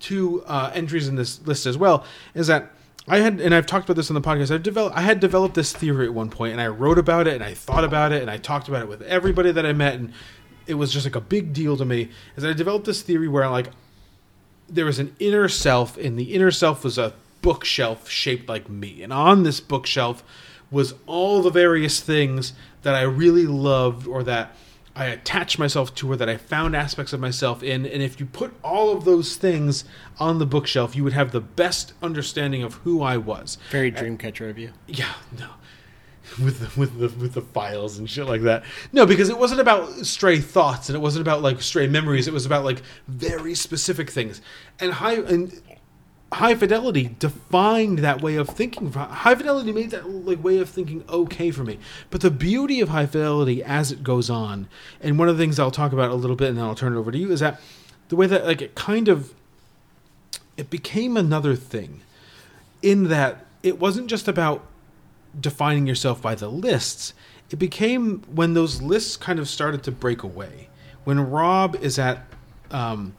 two 0.00 0.42
uh, 0.46 0.72
entries 0.74 1.06
in 1.06 1.14
this 1.14 1.40
list 1.46 1.64
as 1.64 1.78
well, 1.78 2.04
is 2.34 2.48
that 2.48 2.72
I 3.06 3.18
had, 3.18 3.40
and 3.40 3.54
I've 3.54 3.66
talked 3.66 3.84
about 3.84 3.96
this 3.96 4.10
on 4.10 4.14
the 4.14 4.20
podcast. 4.20 4.50
I've 4.50 4.62
developed, 4.62 4.96
I 4.96 5.02
had 5.02 5.20
developed 5.20 5.54
this 5.54 5.72
theory 5.72 6.06
at 6.06 6.14
one 6.14 6.30
point, 6.30 6.52
and 6.52 6.60
I 6.60 6.68
wrote 6.68 6.98
about 6.98 7.26
it, 7.26 7.34
and 7.34 7.44
I 7.44 7.52
thought 7.52 7.84
about 7.84 8.12
it, 8.12 8.22
and 8.22 8.30
I 8.30 8.38
talked 8.38 8.68
about 8.68 8.82
it 8.82 8.88
with 8.88 9.02
everybody 9.02 9.52
that 9.52 9.66
I 9.66 9.72
met, 9.72 9.94
and 9.94 10.12
it 10.66 10.74
was 10.74 10.92
just 10.92 11.04
like 11.04 11.16
a 11.16 11.20
big 11.20 11.52
deal 11.52 11.76
to 11.76 11.84
me. 11.84 12.08
Is 12.36 12.42
that 12.42 12.50
I 12.50 12.54
developed 12.54 12.86
this 12.86 13.02
theory 13.02 13.28
where 13.28 13.48
like 13.50 13.68
there 14.68 14.86
was 14.86 14.98
an 14.98 15.14
inner 15.18 15.48
self, 15.48 15.98
and 15.98 16.18
the 16.18 16.34
inner 16.34 16.50
self 16.50 16.82
was 16.82 16.96
a 16.96 17.12
bookshelf 17.42 18.08
shaped 18.08 18.48
like 18.48 18.70
me. 18.70 19.02
And 19.02 19.12
on 19.12 19.42
this 19.42 19.60
bookshelf 19.60 20.24
was 20.70 20.94
all 21.06 21.42
the 21.42 21.50
various 21.50 22.00
things 22.00 22.54
that 22.82 22.94
I 22.94 23.02
really 23.02 23.46
loved 23.46 24.06
or 24.06 24.22
that 24.22 24.56
I 24.96 25.06
attached 25.06 25.58
myself 25.58 25.94
to 25.96 26.10
her, 26.10 26.16
that 26.16 26.28
I 26.28 26.36
found 26.36 26.76
aspects 26.76 27.12
of 27.12 27.20
myself 27.20 27.62
in. 27.62 27.84
And 27.84 28.02
if 28.02 28.20
you 28.20 28.26
put 28.26 28.54
all 28.62 28.96
of 28.96 29.04
those 29.04 29.36
things 29.36 29.84
on 30.20 30.38
the 30.38 30.46
bookshelf, 30.46 30.94
you 30.94 31.02
would 31.02 31.12
have 31.12 31.32
the 31.32 31.40
best 31.40 31.94
understanding 32.00 32.62
of 32.62 32.74
who 32.74 33.02
I 33.02 33.16
was. 33.16 33.58
Very 33.70 33.90
Dreamcatcher 33.90 34.48
of 34.48 34.58
you. 34.58 34.70
Yeah, 34.86 35.14
no. 35.36 35.50
With 36.42 36.60
the, 36.60 36.80
with 36.80 36.98
the 36.98 37.08
with 37.20 37.34
the 37.34 37.42
files 37.42 37.98
and 37.98 38.08
shit 38.08 38.26
like 38.26 38.42
that. 38.42 38.64
No, 38.92 39.04
because 39.04 39.28
it 39.28 39.38
wasn't 39.38 39.60
about 39.60 40.06
stray 40.06 40.40
thoughts 40.40 40.88
and 40.88 40.96
it 40.96 41.00
wasn't 41.00 41.20
about 41.20 41.42
like 41.42 41.60
stray 41.60 41.86
memories. 41.86 42.26
It 42.26 42.32
was 42.32 42.46
about 42.46 42.64
like 42.64 42.80
very 43.06 43.54
specific 43.54 44.10
things. 44.10 44.40
And 44.80 44.92
high 44.92 45.16
and 45.16 45.60
high 46.32 46.54
fidelity 46.54 47.14
defined 47.18 48.00
that 48.00 48.20
way 48.20 48.34
of 48.34 48.48
thinking 48.48 48.92
high 48.92 49.34
fidelity 49.34 49.72
made 49.72 49.90
that 49.90 50.08
like 50.08 50.42
way 50.42 50.58
of 50.58 50.68
thinking 50.68 51.04
okay 51.08 51.50
for 51.50 51.62
me. 51.62 51.78
But 52.10 52.22
the 52.22 52.30
beauty 52.30 52.80
of 52.80 52.88
high 52.88 53.06
fidelity 53.06 53.62
as 53.62 53.92
it 53.92 54.02
goes 54.02 54.28
on 54.28 54.68
and 55.00 55.18
one 55.18 55.28
of 55.28 55.36
the 55.36 55.42
things 55.42 55.60
i'll 55.60 55.70
talk 55.70 55.92
about 55.92 56.10
a 56.10 56.14
little 56.14 56.36
bit 56.36 56.48
and 56.48 56.58
then 56.58 56.64
i'll 56.64 56.74
turn 56.74 56.94
it 56.94 56.98
over 56.98 57.12
to 57.12 57.18
you 57.18 57.30
is 57.30 57.40
that 57.40 57.60
the 58.08 58.16
way 58.16 58.26
that 58.26 58.44
like 58.44 58.60
it 58.60 58.74
kind 58.74 59.08
of 59.08 59.32
it 60.56 60.70
became 60.70 61.16
another 61.16 61.54
thing 61.54 62.00
in 62.82 63.08
that 63.08 63.44
it 63.62 63.78
wasn't 63.78 64.08
just 64.08 64.28
about 64.28 64.64
defining 65.38 65.86
yourself 65.86 66.20
by 66.22 66.34
the 66.34 66.48
lists. 66.48 67.14
It 67.50 67.58
became 67.58 68.22
when 68.32 68.54
those 68.54 68.82
lists 68.82 69.16
kind 69.16 69.38
of 69.38 69.48
started 69.48 69.82
to 69.84 69.90
break 69.90 70.22
away. 70.22 70.68
When 71.04 71.18
rob 71.30 71.76
is 71.76 71.98
at 71.98 72.24
um, 72.70 73.14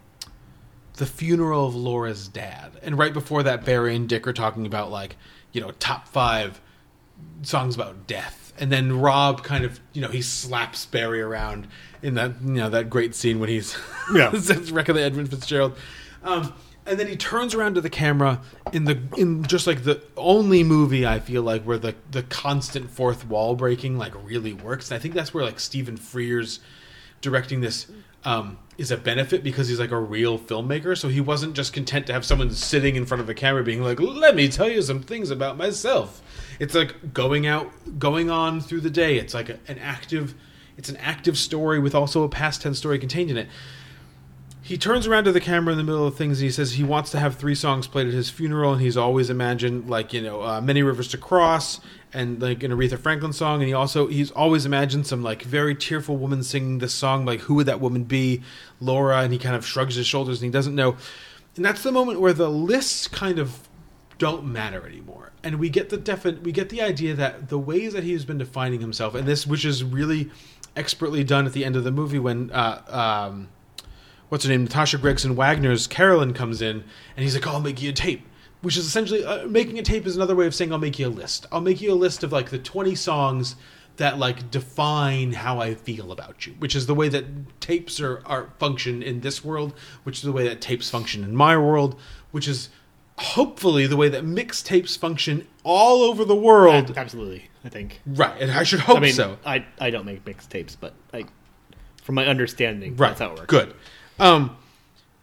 the 0.95 1.05
funeral 1.05 1.67
of 1.67 1.75
Laura's 1.75 2.27
dad. 2.27 2.71
And 2.81 2.97
right 2.97 3.13
before 3.13 3.43
that, 3.43 3.65
Barry 3.65 3.95
and 3.95 4.07
Dick 4.07 4.27
are 4.27 4.33
talking 4.33 4.65
about 4.65 4.91
like, 4.91 5.15
you 5.51 5.61
know, 5.61 5.71
top 5.79 6.07
five 6.07 6.59
songs 7.43 7.75
about 7.75 8.07
death. 8.07 8.53
And 8.57 8.71
then 8.71 8.99
Rob 8.99 9.43
kind 9.43 9.65
of, 9.65 9.79
you 9.93 10.01
know, 10.01 10.07
he 10.07 10.21
slaps 10.21 10.85
Barry 10.85 11.21
around 11.21 11.67
in 12.01 12.13
that, 12.15 12.41
you 12.41 12.53
know, 12.53 12.69
that 12.69 12.89
great 12.89 13.13
scene 13.15 13.39
when 13.39 13.49
he's 13.49 13.77
Yeah. 14.13 14.31
wrecking 14.71 14.95
the 14.95 15.01
Edmund 15.03 15.29
Fitzgerald. 15.29 15.77
Um, 16.23 16.53
and 16.85 16.99
then 16.99 17.07
he 17.07 17.15
turns 17.17 17.55
around 17.55 17.73
to 17.75 17.81
the 17.81 17.89
camera 17.89 18.41
in 18.71 18.85
the 18.85 19.01
in 19.17 19.43
just 19.43 19.65
like 19.65 19.83
the 19.83 20.03
only 20.15 20.63
movie 20.63 21.05
I 21.05 21.19
feel 21.19 21.41
like 21.41 21.63
where 21.63 21.79
the 21.79 21.95
the 22.11 22.21
constant 22.23 22.91
fourth 22.91 23.25
wall 23.27 23.55
breaking 23.55 23.97
like 23.97 24.13
really 24.23 24.53
works. 24.53 24.91
And 24.91 24.95
I 24.95 25.01
think 25.01 25.15
that's 25.15 25.33
where 25.33 25.43
like 25.43 25.59
Stephen 25.59 25.97
Frears 25.97 26.59
directing 27.21 27.61
this 27.61 27.87
um, 28.23 28.59
is 28.77 28.91
a 28.91 28.97
benefit 28.97 29.43
because 29.43 29.67
he's 29.67 29.79
like 29.79 29.91
a 29.91 29.99
real 29.99 30.37
filmmaker. 30.37 30.97
So 30.97 31.07
he 31.07 31.21
wasn't 31.21 31.55
just 31.55 31.73
content 31.73 32.07
to 32.07 32.13
have 32.13 32.25
someone 32.25 32.51
sitting 32.51 32.95
in 32.95 33.05
front 33.05 33.21
of 33.21 33.29
a 33.29 33.33
camera 33.33 33.63
being 33.63 33.81
like, 33.81 33.99
"Let 33.99 34.35
me 34.35 34.49
tell 34.49 34.69
you 34.69 34.81
some 34.81 35.01
things 35.01 35.29
about 35.29 35.57
myself." 35.57 36.21
It's 36.59 36.75
like 36.75 37.13
going 37.13 37.47
out, 37.47 37.71
going 37.99 38.29
on 38.29 38.61
through 38.61 38.81
the 38.81 38.89
day. 38.89 39.17
It's 39.17 39.33
like 39.33 39.49
a, 39.49 39.59
an 39.67 39.79
active, 39.79 40.35
it's 40.77 40.89
an 40.89 40.97
active 40.97 41.37
story 41.37 41.79
with 41.79 41.95
also 41.95 42.23
a 42.23 42.29
past 42.29 42.61
tense 42.61 42.77
story 42.77 42.99
contained 42.99 43.31
in 43.31 43.37
it. 43.37 43.47
He 44.61 44.77
turns 44.77 45.05
around 45.05 45.25
to 45.25 45.31
the 45.31 45.41
camera 45.41 45.73
in 45.73 45.77
the 45.77 45.83
middle 45.83 46.07
of 46.07 46.15
things. 46.15 46.39
And 46.39 46.45
he 46.45 46.51
says 46.51 46.73
he 46.73 46.83
wants 46.83 47.11
to 47.11 47.19
have 47.19 47.35
three 47.35 47.53
songs 47.53 47.87
played 47.87 48.07
at 48.07 48.13
his 48.13 48.29
funeral, 48.29 48.73
and 48.73 48.81
he's 48.81 48.97
always 48.97 49.29
imagined 49.29 49.89
like 49.89 50.11
you 50.11 50.21
know 50.21 50.41
uh, 50.41 50.61
many 50.61 50.83
rivers 50.83 51.07
to 51.09 51.17
cross 51.17 51.79
and 52.15 52.41
like 52.41 52.63
an 52.63 52.71
Aretha 52.71 52.97
Franklin 52.97 53.33
song. 53.33 53.61
And 53.61 53.67
he 53.67 53.73
also 53.73 54.07
he's 54.07 54.31
always 54.31 54.65
imagined 54.65 55.05
some 55.05 55.21
like 55.21 55.43
very 55.43 55.75
tearful 55.75 56.17
woman 56.17 56.41
singing 56.41 56.79
this 56.79 56.93
song. 56.93 57.25
Like 57.25 57.41
who 57.41 57.55
would 57.55 57.67
that 57.67 57.79
woman 57.79 58.03
be? 58.03 58.41
Laura. 58.79 59.19
And 59.19 59.31
he 59.31 59.37
kind 59.37 59.55
of 59.55 59.65
shrugs 59.65 59.95
his 59.95 60.07
shoulders 60.07 60.41
and 60.41 60.47
he 60.47 60.51
doesn't 60.51 60.75
know. 60.75 60.97
And 61.55 61.63
that's 61.63 61.83
the 61.83 61.91
moment 61.91 62.19
where 62.19 62.33
the 62.33 62.49
lists 62.49 63.07
kind 63.07 63.39
of 63.39 63.67
don't 64.17 64.45
matter 64.45 64.87
anymore 64.87 65.31
and 65.43 65.59
we 65.59 65.69
get 65.69 65.89
the 65.89 65.97
defi- 65.97 66.39
we 66.41 66.51
get 66.51 66.69
the 66.69 66.81
idea 66.81 67.13
that 67.13 67.49
the 67.49 67.59
ways 67.59 67.93
that 67.93 68.03
he 68.03 68.13
has 68.13 68.25
been 68.25 68.37
defining 68.37 68.79
himself 68.79 69.13
and 69.13 69.27
this 69.27 69.45
which 69.45 69.65
is 69.65 69.83
really 69.83 70.29
expertly 70.75 71.23
done 71.23 71.45
at 71.45 71.53
the 71.53 71.63
end 71.65 71.75
of 71.75 71.83
the 71.83 71.91
movie 71.91 72.19
when 72.19 72.49
uh, 72.51 72.81
um, 72.87 73.49
what's 74.29 74.43
her 74.43 74.49
name 74.49 74.63
natasha 74.63 74.97
gregson 74.97 75.35
wagner's 75.35 75.87
carolyn 75.87 76.33
comes 76.33 76.61
in 76.61 76.83
and 77.15 77.23
he's 77.23 77.35
like 77.35 77.45
oh, 77.45 77.51
i'll 77.51 77.59
make 77.59 77.81
you 77.81 77.89
a 77.89 77.93
tape 77.93 78.25
which 78.65 78.77
is 78.77 78.85
essentially 78.85 79.23
uh, 79.23 79.45
making 79.47 79.77
a 79.77 79.81
tape 79.83 80.07
is 80.07 80.15
another 80.15 80.35
way 80.35 80.47
of 80.47 80.55
saying 80.55 80.71
i'll 80.71 80.79
make 80.79 80.97
you 80.97 81.07
a 81.07 81.09
list 81.09 81.45
i'll 81.51 81.61
make 81.61 81.79
you 81.81 81.91
a 81.91 81.93
list 81.93 82.23
of 82.23 82.31
like 82.31 82.49
the 82.49 82.57
20 82.57 82.95
songs 82.95 83.55
that 83.97 84.17
like 84.17 84.49
define 84.49 85.31
how 85.33 85.59
i 85.59 85.75
feel 85.75 86.11
about 86.11 86.45
you 86.47 86.53
which 86.59 86.75
is 86.75 86.87
the 86.87 86.95
way 86.95 87.07
that 87.07 87.25
tapes 87.61 88.01
are, 88.01 88.21
are 88.25 88.49
function 88.59 89.03
in 89.03 89.21
this 89.21 89.43
world 89.45 89.73
which 90.03 90.17
is 90.17 90.23
the 90.23 90.31
way 90.31 90.47
that 90.47 90.59
tapes 90.61 90.89
function 90.89 91.23
in 91.23 91.35
my 91.35 91.55
world 91.55 91.99
which 92.31 92.47
is 92.47 92.69
hopefully 93.17 93.87
the 93.87 93.95
way 93.95 94.09
that 94.09 94.23
mixtapes 94.25 94.97
function 94.97 95.47
all 95.63 96.03
over 96.03 96.25
the 96.25 96.35
world. 96.35 96.93
Absolutely, 96.97 97.49
I 97.63 97.69
think. 97.69 98.01
Right, 98.05 98.41
and 98.41 98.51
I 98.51 98.63
should 98.63 98.81
hope 98.81 98.97
I 98.97 98.99
mean, 98.99 99.13
so. 99.13 99.37
I 99.45 99.65
I 99.79 99.89
don't 99.89 100.05
make 100.05 100.25
mixtapes, 100.25 100.75
but 100.77 100.93
like 101.13 101.27
from 102.03 102.15
my 102.15 102.25
understanding, 102.25 102.97
Right, 102.97 103.09
that's 103.09 103.21
how 103.21 103.27
it 103.31 103.39
works. 103.39 103.45
good. 103.47 103.73
Um, 104.19 104.57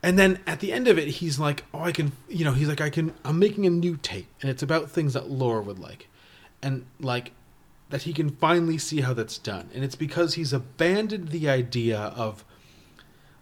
and 0.02 0.18
then 0.18 0.40
at 0.46 0.60
the 0.60 0.72
end 0.72 0.88
of 0.88 0.98
it, 0.98 1.08
he's 1.08 1.38
like, 1.38 1.64
"Oh, 1.72 1.80
I 1.80 1.92
can," 1.92 2.12
you 2.28 2.44
know, 2.44 2.52
he's 2.52 2.68
like, 2.68 2.80
"I 2.80 2.90
can." 2.90 3.14
I'm 3.24 3.38
making 3.38 3.66
a 3.66 3.70
new 3.70 3.96
tape, 3.96 4.28
and 4.40 4.50
it's 4.50 4.62
about 4.62 4.90
things 4.90 5.14
that 5.14 5.30
Laura 5.30 5.62
would 5.62 5.78
like, 5.78 6.08
and 6.60 6.86
like 7.00 7.32
that 7.90 8.02
he 8.02 8.12
can 8.12 8.30
finally 8.30 8.78
see 8.78 9.02
how 9.02 9.12
that's 9.14 9.38
done, 9.38 9.70
and 9.74 9.84
it's 9.84 9.94
because 9.94 10.34
he's 10.34 10.52
abandoned 10.52 11.28
the 11.28 11.48
idea 11.48 11.98
of 11.98 12.44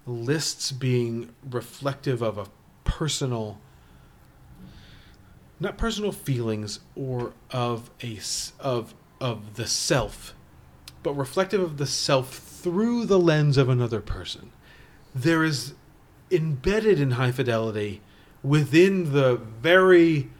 lists 0.07 0.73
being 0.73 1.31
reflective 1.49 2.23
of 2.23 2.37
a 2.37 2.47
personal 2.85 3.59
not 5.61 5.77
personal 5.77 6.11
feelings 6.11 6.81
or 6.97 7.33
of 7.51 7.91
a 8.03 8.19
of 8.59 8.95
of 9.21 9.55
the 9.55 9.67
self 9.67 10.35
but 11.03 11.13
reflective 11.15 11.61
of 11.61 11.77
the 11.77 11.87
self 11.87 12.35
through 12.35 13.05
the 13.05 13.19
lens 13.19 13.57
of 13.57 13.69
another 13.69 14.01
person 14.01 14.51
there 15.15 15.45
is 15.45 15.75
embedded 16.31 17.01
in 17.01 17.13
high 17.13 17.33
fidelity 17.33 18.01
within 18.43 19.13
the 19.13 19.37
very 19.37 20.31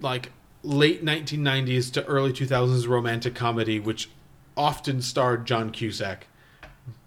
like 0.00 0.32
late 0.62 1.04
1990s 1.04 1.92
to 1.92 2.04
early 2.06 2.32
2000s 2.32 2.86
romantic 2.88 3.34
comedy 3.34 3.78
which 3.78 4.10
often 4.56 5.00
starred 5.02 5.46
John 5.46 5.70
Cusack 5.70 6.26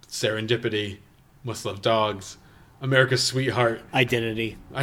Serendipity 0.08 0.98
Must 1.44 1.66
Love 1.66 1.82
Dogs 1.82 2.38
America's 2.82 3.24
Sweetheart 3.24 3.82
Identity 3.94 4.58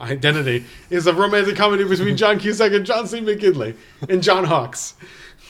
Identity 0.00 0.64
is 0.90 1.06
a 1.06 1.12
romantic 1.12 1.56
comedy 1.56 1.84
between 1.84 2.16
John 2.16 2.38
Cusack 2.38 2.72
and 2.72 2.86
John 2.86 3.06
C. 3.06 3.20
McGinley 3.20 3.76
and 4.08 4.22
John 4.22 4.44
Hawkes. 4.44 4.94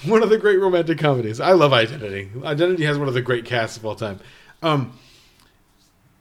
One 0.06 0.22
of 0.22 0.30
the 0.30 0.38
great 0.38 0.59
romantic 0.59 0.98
comedies. 0.98 1.40
I 1.40 1.52
love 1.52 1.72
Identity. 1.72 2.30
Identity 2.42 2.84
has 2.84 2.98
one 2.98 3.09
of 3.09 3.14
the 3.14 3.22
great 3.22 3.44
casts 3.44 3.76
of 3.76 3.84
all 3.84 3.94
time. 3.94 4.20
Um, 4.62 4.98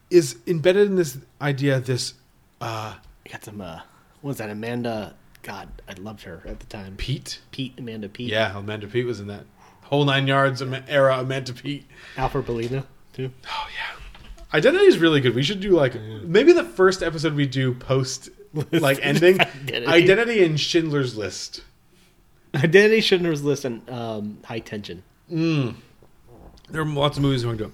is 0.10 0.38
embedded 0.48 0.88
in 0.88 0.96
this 0.96 1.18
idea, 1.42 1.80
this 1.80 2.14
uh, 2.62 2.96
You 3.26 3.32
got 3.32 3.44
some. 3.44 3.62
Uh, 3.62 3.82
what 4.22 4.30
was 4.30 4.38
that? 4.38 4.50
Amanda 4.50 5.16
God, 5.48 5.70
I 5.88 5.94
loved 5.94 6.24
her 6.24 6.42
at 6.46 6.60
the 6.60 6.66
time. 6.66 6.98
Peet, 6.98 7.40
Peet, 7.52 7.80
Amanda 7.80 8.10
Peet. 8.10 8.30
yeah, 8.30 8.58
Amanda 8.58 8.86
Peet 8.86 9.06
was 9.06 9.22
in 9.22 9.28
that 9.28 9.46
whole 9.84 10.04
nine 10.04 10.28
yards 10.28 10.62
era. 10.62 11.20
Amanda 11.20 11.54
Peet. 11.54 11.86
Alfred 12.18 12.46
Molina 12.48 12.86
too. 13.14 13.32
Oh 13.50 13.68
yeah. 13.74 14.00
Identity 14.54 14.86
is 14.86 14.98
really 14.98 15.22
good. 15.22 15.34
We 15.36 15.44
should 15.44 15.62
do 15.62 15.72
like 15.72 15.96
maybe 16.24 16.52
the 16.52 16.66
first 16.66 17.02
episode 17.02 17.34
we 17.34 17.46
do 17.46 17.74
post 17.74 18.30
like 18.74 19.00
ending 19.02 19.40
Identity. 19.42 19.88
Identity 19.88 20.44
and 20.44 20.60
Schindler's 20.60 21.16
List. 21.16 21.64
Identity 22.54 23.00
Schindler's 23.00 23.42
List 23.42 23.64
and 23.64 23.90
um, 23.90 24.40
High 24.44 24.60
Tension. 24.60 25.04
Mm. 25.32 25.76
There 26.70 26.82
are 26.82 26.86
lots 26.86 27.16
of 27.18 27.24
movies 27.24 27.46
we 27.46 27.48
want 27.48 27.60
to 27.60 27.66
do. 27.66 27.74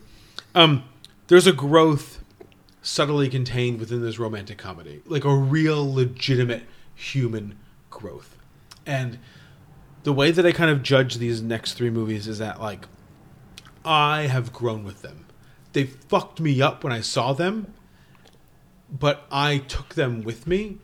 Um, 0.54 0.84
there's 1.28 1.48
a 1.48 1.54
growth 1.54 2.23
subtly 2.84 3.30
contained 3.30 3.80
within 3.80 4.04
this 4.04 4.20
romantic 4.20 4.60
comedy, 4.60 5.02
like 5.08 5.24
a 5.24 5.34
real, 5.34 5.92
legitimate 5.92 6.64
human 6.94 7.58
growth. 7.90 8.38
And 8.86 9.18
the 10.04 10.14
way 10.14 10.32
that 10.32 10.46
I 10.46 10.52
kind 10.52 10.70
of 10.70 10.84
judge 10.84 11.16
these 11.16 11.42
next 11.42 11.74
three 11.74 11.90
movies 11.90 12.28
is 12.28 12.38
that, 12.38 12.62
like, 12.62 12.88
I 13.86 14.24
have 14.24 14.54
grown 14.54 14.84
with 14.84 15.02
them. 15.02 15.26
They 15.72 15.86
fucked 15.86 16.40
me 16.40 16.62
up 16.62 16.84
when 16.84 16.94
I 16.94 17.00
saw 17.00 17.34
them, 17.34 17.74
but 18.92 19.26
I 19.32 19.58
took 19.58 19.96
them 19.96 20.22
with 20.22 20.46
me, 20.46 20.78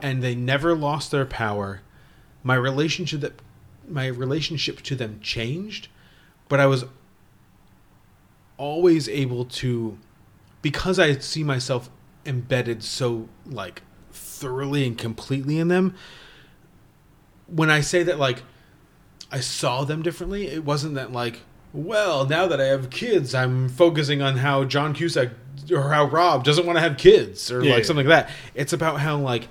and 0.00 0.22
they 0.22 0.34
never 0.34 0.74
lost 0.74 1.10
their 1.10 1.26
power. 1.26 1.82
My 2.42 2.54
relationship 2.54 3.20
that 3.20 3.40
my 3.88 4.06
relationship 4.06 4.80
to 4.82 4.96
them 4.96 5.20
changed, 5.20 5.88
but 6.48 6.60
I 6.60 6.66
was 6.66 6.84
always 8.56 9.08
able 9.08 9.44
to 9.44 9.98
because 10.62 10.98
I 10.98 11.18
see 11.18 11.44
myself 11.44 11.90
embedded 12.24 12.82
so 12.82 13.28
like 13.46 13.82
thoroughly 14.12 14.86
and 14.86 14.96
completely 14.96 15.58
in 15.58 15.68
them 15.68 15.94
when 17.46 17.70
I 17.70 17.80
say 17.80 18.02
that 18.04 18.18
like 18.18 18.42
I 19.30 19.40
saw 19.40 19.84
them 19.84 20.02
differently 20.02 20.46
it 20.46 20.64
wasn't 20.64 20.94
that 20.94 21.12
like 21.12 21.40
well 21.72 22.26
now 22.26 22.46
that 22.46 22.60
I 22.60 22.66
have 22.66 22.90
kids 22.90 23.34
I'm 23.34 23.68
focusing 23.68 24.22
on 24.22 24.36
how 24.38 24.64
John 24.64 24.94
Cusack 24.94 25.30
or 25.70 25.90
how 25.90 26.04
Rob 26.06 26.44
doesn't 26.44 26.64
want 26.66 26.76
to 26.76 26.80
have 26.80 26.96
kids 26.96 27.50
or 27.50 27.62
Yeah, 27.62 27.72
like 27.72 27.82
yeah. 27.82 27.86
something 27.86 28.06
like 28.06 28.26
that 28.26 28.34
it's 28.54 28.72
about 28.72 29.00
how 29.00 29.16
like 29.18 29.48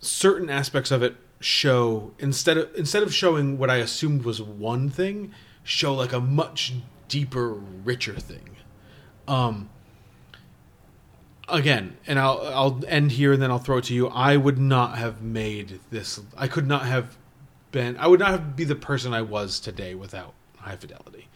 certain 0.00 0.48
aspects 0.48 0.90
of 0.90 1.02
it 1.02 1.16
show 1.40 2.12
instead 2.18 2.56
of 2.58 2.74
instead 2.76 3.02
of 3.02 3.12
showing 3.14 3.58
what 3.58 3.70
I 3.70 3.76
assumed 3.76 4.24
was 4.24 4.40
one 4.42 4.90
thing, 4.90 5.32
show 5.64 5.94
like 5.94 6.12
a 6.12 6.20
much 6.20 6.74
deeper, 7.08 7.54
richer 7.54 8.14
thing. 8.14 8.49
Um 9.30 9.70
again, 11.48 11.96
and 12.06 12.18
I'll 12.18 12.40
I'll 12.54 12.84
end 12.86 13.12
here 13.12 13.32
and 13.32 13.42
then 13.42 13.50
I'll 13.50 13.58
throw 13.58 13.78
it 13.78 13.84
to 13.84 13.94
you. 13.94 14.08
I 14.08 14.36
would 14.36 14.58
not 14.58 14.98
have 14.98 15.22
made 15.22 15.80
this 15.90 16.20
I 16.36 16.48
could 16.48 16.66
not 16.66 16.86
have 16.86 17.16
been 17.72 17.96
I 17.96 18.06
would 18.06 18.20
not 18.20 18.30
have 18.30 18.56
be 18.56 18.64
the 18.64 18.74
person 18.74 19.14
I 19.14 19.22
was 19.22 19.60
today 19.60 19.94
without 19.94 20.34
high 20.58 20.76
fidelity. 20.76 21.28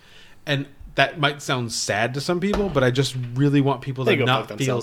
And 0.47 0.67
that 0.95 1.19
might 1.19 1.43
sound 1.43 1.73
sad 1.73 2.15
to 2.15 2.21
some 2.21 2.39
people, 2.39 2.69
but 2.69 2.85
I 2.85 2.91
just 2.91 3.17
really 3.35 3.61
want 3.61 3.81
people 3.81 4.05
They 4.05 4.17
to 4.17 4.25
not 4.25 4.59
feel 4.59 4.83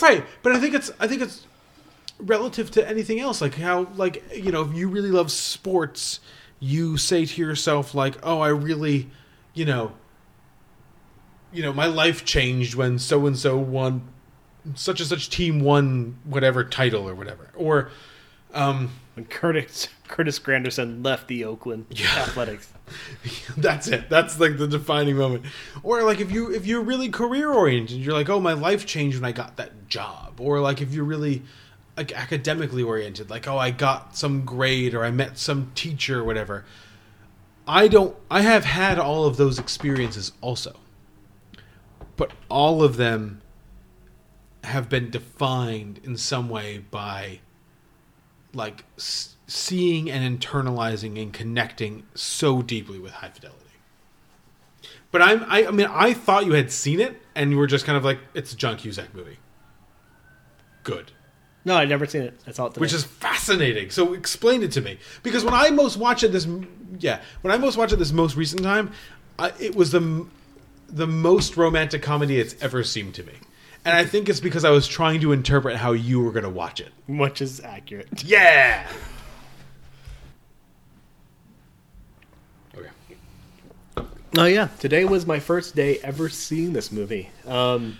right. 0.00 0.24
But 0.42 0.52
I 0.52 0.60
think 0.60 0.74
it's 0.74 0.90
I 1.00 1.08
think 1.08 1.22
it's 1.22 1.46
relative 2.18 2.70
to 2.70 2.86
anything 2.86 3.18
else 3.18 3.40
like 3.40 3.54
how 3.54 3.88
like 3.96 4.22
you 4.36 4.52
know 4.52 4.62
if 4.62 4.74
you 4.74 4.88
really 4.88 5.10
love 5.10 5.30
sports 5.32 6.20
you 6.58 6.98
say 6.98 7.24
to 7.24 7.40
yourself 7.40 7.94
like 7.94 8.14
oh 8.22 8.40
i 8.40 8.48
really 8.48 9.08
you 9.54 9.64
know 9.64 9.90
you 11.52 11.62
know 11.62 11.72
my 11.72 11.86
life 11.86 12.24
changed 12.24 12.74
when 12.74 12.98
so 12.98 13.26
and 13.26 13.38
so 13.38 13.56
won 13.58 14.08
such 14.74 15.00
and 15.00 15.08
such 15.08 15.30
team 15.30 15.60
won 15.60 16.18
whatever 16.24 16.64
title 16.64 17.08
or 17.08 17.14
whatever. 17.14 17.50
Or 17.56 17.90
um 18.52 18.90
when 19.14 19.26
curtis 19.26 19.88
curtis 20.08 20.38
granderson 20.38 21.04
left 21.04 21.28
the 21.28 21.44
oakland 21.44 21.86
athletics. 22.16 22.72
That's 23.56 23.88
it. 23.88 24.08
That's 24.08 24.38
like 24.40 24.58
the 24.58 24.66
defining 24.66 25.16
moment. 25.16 25.44
Or 25.82 26.02
like 26.02 26.20
if 26.20 26.30
you 26.32 26.52
if 26.52 26.66
you're 26.66 26.82
really 26.82 27.08
career 27.08 27.52
oriented 27.52 27.98
you're 27.98 28.14
like 28.14 28.28
oh 28.28 28.40
my 28.40 28.52
life 28.52 28.86
changed 28.86 29.18
when 29.18 29.24
i 29.24 29.32
got 29.32 29.56
that 29.56 29.88
job. 29.88 30.40
Or 30.40 30.60
like 30.60 30.80
if 30.80 30.92
you're 30.92 31.04
really 31.04 31.42
like 31.96 32.12
academically 32.12 32.82
oriented 32.82 33.30
like 33.30 33.48
oh 33.48 33.58
i 33.58 33.70
got 33.70 34.16
some 34.16 34.44
grade 34.44 34.94
or 34.94 35.04
i 35.04 35.10
met 35.10 35.38
some 35.38 35.72
teacher 35.74 36.20
or 36.20 36.24
whatever. 36.24 36.64
I 37.66 37.88
don't 37.88 38.16
i 38.30 38.40
have 38.40 38.64
had 38.64 38.98
all 38.98 39.26
of 39.26 39.36
those 39.36 39.58
experiences 39.58 40.32
also 40.40 40.76
but 42.20 42.30
all 42.50 42.82
of 42.82 42.96
them 42.98 43.40
have 44.64 44.90
been 44.90 45.08
defined 45.10 45.98
in 46.04 46.16
some 46.18 46.50
way 46.50 46.76
by 46.90 47.40
like 48.52 48.84
s- 48.98 49.36
seeing 49.46 50.10
and 50.10 50.38
internalizing 50.38 51.20
and 51.20 51.32
connecting 51.32 52.02
so 52.14 52.60
deeply 52.60 52.98
with 52.98 53.12
high 53.12 53.30
fidelity 53.30 53.56
but 55.10 55.22
I'm, 55.22 55.44
I, 55.48 55.66
I 55.66 55.70
mean, 55.72 55.88
I 55.90 56.12
thought 56.12 56.46
you 56.46 56.52
had 56.52 56.70
seen 56.70 57.00
it, 57.00 57.20
and 57.34 57.50
you 57.50 57.58
were 57.58 57.66
just 57.66 57.84
kind 57.84 57.98
of 57.98 58.04
like, 58.04 58.20
"It's 58.32 58.52
a 58.52 58.56
John 58.56 58.76
Cusack 58.76 59.12
movie." 59.12 59.38
Good, 60.84 61.10
no 61.64 61.74
i've 61.76 61.88
never 61.88 62.06
seen 62.06 62.22
it 62.22 62.38
That's 62.44 62.60
all. 62.60 62.70
which 62.70 62.92
is 62.92 63.02
fascinating. 63.02 63.90
So 63.90 64.12
explain 64.14 64.62
it 64.62 64.70
to 64.72 64.80
me, 64.80 64.98
because 65.24 65.44
when 65.44 65.52
I 65.52 65.70
most 65.70 65.96
watched 65.96 66.22
it 66.22 66.28
this, 66.30 66.46
yeah, 67.00 67.20
when 67.40 67.52
I 67.52 67.58
most 67.58 67.76
watched 67.76 67.92
it 67.92 67.96
this 67.96 68.12
most 68.12 68.36
recent 68.36 68.62
time, 68.62 68.92
I, 69.36 69.52
it 69.58 69.74
was 69.74 69.90
the 69.90 70.26
the 70.90 71.06
most 71.06 71.56
romantic 71.56 72.02
comedy 72.02 72.38
it's 72.40 72.54
ever 72.62 72.82
seemed 72.84 73.14
to 73.14 73.22
me, 73.22 73.32
and 73.84 73.96
I 73.96 74.04
think 74.04 74.28
it's 74.28 74.40
because 74.40 74.64
I 74.64 74.70
was 74.70 74.86
trying 74.88 75.20
to 75.20 75.32
interpret 75.32 75.76
how 75.76 75.92
you 75.92 76.20
were 76.20 76.32
going 76.32 76.44
to 76.44 76.50
watch 76.50 76.80
it. 76.80 76.92
Much 77.08 77.40
is 77.40 77.60
accurate 77.60 78.24
Yeah. 78.24 78.86
Okay. 82.76 82.88
Oh 84.38 84.44
yeah 84.44 84.68
today 84.78 85.04
was 85.04 85.26
my 85.26 85.40
first 85.40 85.74
day 85.74 85.98
ever 86.04 86.28
seeing 86.28 86.72
this 86.72 86.92
movie 86.92 87.30
um 87.46 87.98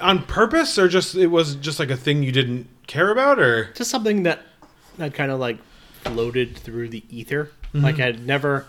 On 0.00 0.22
purpose, 0.24 0.78
or 0.78 0.88
just 0.88 1.14
it 1.14 1.28
was 1.28 1.54
just 1.56 1.78
like 1.78 1.90
a 1.90 1.96
thing 1.96 2.22
you 2.22 2.32
didn't 2.32 2.68
care 2.86 3.10
about, 3.10 3.38
or 3.38 3.72
just 3.74 3.90
something 3.90 4.24
that 4.24 4.40
had 4.98 5.14
kind 5.14 5.30
of 5.30 5.40
like 5.40 5.58
floated 6.04 6.56
through 6.58 6.88
the 6.90 7.04
ether. 7.08 7.50
Mhm. 7.74 7.82
Like 7.82 8.00
I'd 8.00 8.26
never 8.26 8.66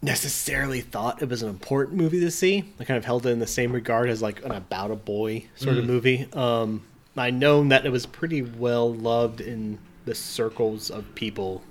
necessarily 0.00 0.80
thought 0.80 1.20
it 1.22 1.28
was 1.28 1.42
an 1.42 1.48
important 1.48 1.96
movie 1.96 2.20
to 2.20 2.30
see. 2.30 2.72
I 2.78 2.84
kind 2.84 2.96
of 2.98 3.04
held 3.04 3.26
it 3.26 3.30
in 3.30 3.38
the 3.40 3.46
same 3.46 3.72
regard 3.72 4.08
as 4.08 4.22
like 4.22 4.44
an 4.44 4.52
about 4.52 4.90
a 4.90 4.96
boy 4.96 5.44
sort 5.56 5.76
of 5.76 5.84
Mm. 5.84 5.88
movie. 5.88 6.28
Um, 6.32 6.82
I 7.16 7.30
known 7.30 7.68
that 7.70 7.84
it 7.84 7.90
was 7.90 8.06
pretty 8.06 8.42
well 8.42 8.94
loved 8.94 9.40
in 9.40 9.78
the 10.04 10.14
circles 10.14 10.90
of 10.90 11.14
people. 11.14 11.62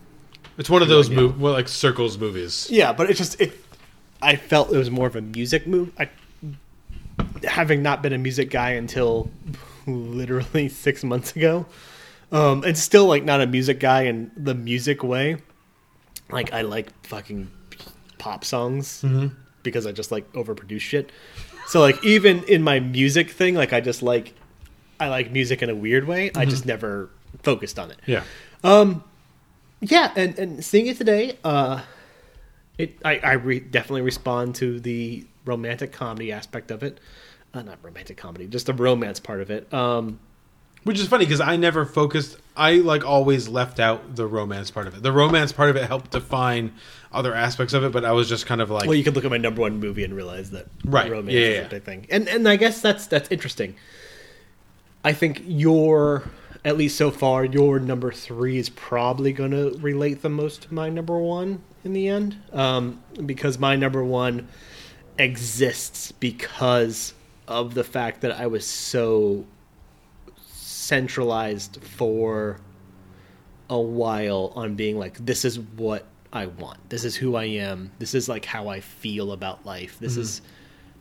it's 0.57 0.69
one 0.69 0.81
of 0.81 0.87
those 0.89 1.09
knew. 1.09 1.29
mov- 1.29 1.37
well, 1.37 1.53
like 1.53 1.67
circles 1.67 2.17
movies. 2.17 2.67
Yeah, 2.69 2.91
but 2.91 3.09
it 3.09 3.13
just 3.15 3.39
it. 3.39 3.53
I 4.21 4.35
felt 4.35 4.73
it 4.73 4.77
was 4.77 4.89
more 4.91 5.07
of 5.07 5.15
a 5.15 5.21
music 5.21 5.67
move. 5.67 5.91
I, 5.99 6.09
having 7.43 7.81
not 7.83 8.01
been 8.01 8.13
a 8.13 8.17
music 8.17 8.49
guy 8.49 8.71
until 8.71 9.29
literally 9.85 10.67
six 10.85 11.03
months 11.03 11.35
ago, 11.35 11.65
um, 12.31 12.63
and 12.63 12.77
still 12.77 13.05
like 13.05 13.23
not 13.23 13.39
a 13.41 13.47
music 13.47 13.79
guy 13.79 14.03
in 14.03 14.31
the 14.35 14.53
music 14.55 15.03
way. 15.03 15.37
Like 16.29 16.51
I 16.51 16.61
like 16.61 16.89
fucking 17.05 17.49
pop 18.18 18.44
songs 18.45 19.02
Mhm. 19.06 19.31
because 19.64 19.85
I 19.85 19.91
just 19.91 20.11
like 20.11 20.31
overproduce 20.34 20.81
shit. 20.81 21.11
So 21.68 21.80
like 21.81 22.03
even 22.03 22.44
in 22.45 22.64
my 22.64 22.80
music 22.80 23.30
thing, 23.31 23.56
like 23.56 23.73
I 23.73 23.81
just 23.81 24.02
like 24.02 24.34
I 24.99 25.10
like 25.10 25.31
music 25.31 25.61
in 25.61 25.69
a 25.69 25.76
weird 25.76 26.06
way. 26.07 26.31
I 26.35 26.45
Mhm. 26.45 26.49
just 26.49 26.65
never 26.65 27.10
focused 27.44 27.77
on 27.77 27.91
it. 27.91 27.98
Yeah. 28.06 28.23
Um, 28.64 29.03
yeah, 29.81 30.11
and 30.15 30.38
and 30.39 30.65
seeing 30.65 30.88
it 30.88 30.98
today, 30.98 31.38
uh, 31.44 31.81
it 32.77 32.98
I 33.06 33.19
I 33.23 33.34
re- 33.34 33.60
definitely 33.60 34.02
respond 34.02 34.56
to 34.56 34.80
the 34.80 35.26
romantic 35.45 35.91
comedy 35.91 36.31
aspect 36.31 36.72
of 36.72 36.84
it. 36.84 36.99
Uh, 37.53 37.61
not 37.61 37.77
romantic 37.81 38.18
comedy, 38.18 38.48
just 38.48 38.65
the 38.65 38.73
romance 38.73 39.19
part 39.19 39.39
of 39.41 39.49
it. 39.52 39.72
Um, 39.73 40.19
Which 40.84 40.99
is 40.99 41.07
funny 41.07 41.26
because 41.26 41.41
I 41.41 41.57
never 41.57 41.85
focused. 41.85 42.38
I 42.56 42.76
like 42.76 43.06
always 43.06 43.48
left 43.48 43.80
out 43.80 44.15
the 44.15 44.26
romance 44.26 44.72
part 44.72 44.88
of 44.88 44.95
it. 44.95 45.03
The 45.03 45.11
romance 45.11 45.52
part 45.52 45.69
of 45.69 45.76
it 45.76 45.85
helped 45.88 46.11
define 46.11 46.73
other 47.11 47.34
aspects 47.34 47.73
of 47.73 47.84
it, 47.84 47.91
but 47.91 48.05
I 48.05 48.11
was 48.11 48.29
just 48.29 48.45
kind 48.45 48.61
of 48.61 48.69
like, 48.69 48.85
well, 48.85 48.95
you 48.95 49.03
could 49.03 49.15
look 49.15 49.25
at 49.25 49.31
my 49.31 49.38
number 49.38 49.61
one 49.61 49.79
movie 49.79 50.03
and 50.03 50.13
realize 50.13 50.51
that 50.51 50.67
Right, 50.85 51.09
romance 51.09 51.34
yeah, 51.34 51.47
yeah, 51.47 51.61
a 51.61 51.69
big 51.69 51.84
thing. 51.84 52.07
And 52.09 52.27
and 52.27 52.47
I 52.47 52.55
guess 52.55 52.81
that's 52.81 53.07
that's 53.07 53.31
interesting. 53.31 53.75
I 55.03 55.13
think 55.13 55.41
your 55.45 56.29
at 56.65 56.77
least 56.77 56.97
so 56.97 57.11
far 57.11 57.45
your 57.45 57.79
number 57.79 58.11
three 58.11 58.57
is 58.57 58.69
probably 58.69 59.31
going 59.31 59.51
to 59.51 59.77
relate 59.79 60.21
the 60.21 60.29
most 60.29 60.63
to 60.63 60.73
my 60.73 60.89
number 60.89 61.17
one 61.17 61.61
in 61.84 61.93
the 61.93 62.09
end, 62.09 62.35
um, 62.51 63.01
because 63.25 63.57
my 63.57 63.75
number 63.75 64.03
one 64.03 64.47
exists 65.17 66.11
because 66.11 67.13
of 67.47 67.73
the 67.73 67.84
fact 67.84 68.21
that 68.21 68.34
I 68.34 68.47
was 68.47 68.65
so 68.65 69.45
centralized 70.45 71.81
for 71.81 72.59
a 73.69 73.79
while 73.79 74.53
on 74.55 74.75
being 74.75 74.97
like 74.97 75.25
this 75.25 75.43
is 75.43 75.59
what 75.59 76.05
I 76.38 76.45
want. 76.45 76.89
This 76.89 77.03
is 77.03 77.15
who 77.15 77.35
I 77.35 77.45
am. 77.45 77.91
This 77.99 78.14
is 78.14 78.30
like 78.30 78.45
how 78.45 78.68
I 78.69 78.80
feel 78.80 79.31
about 79.31 79.65
life. 79.65 79.97
This 79.99 80.15
Mhm. 80.15 80.19
is 80.22 80.41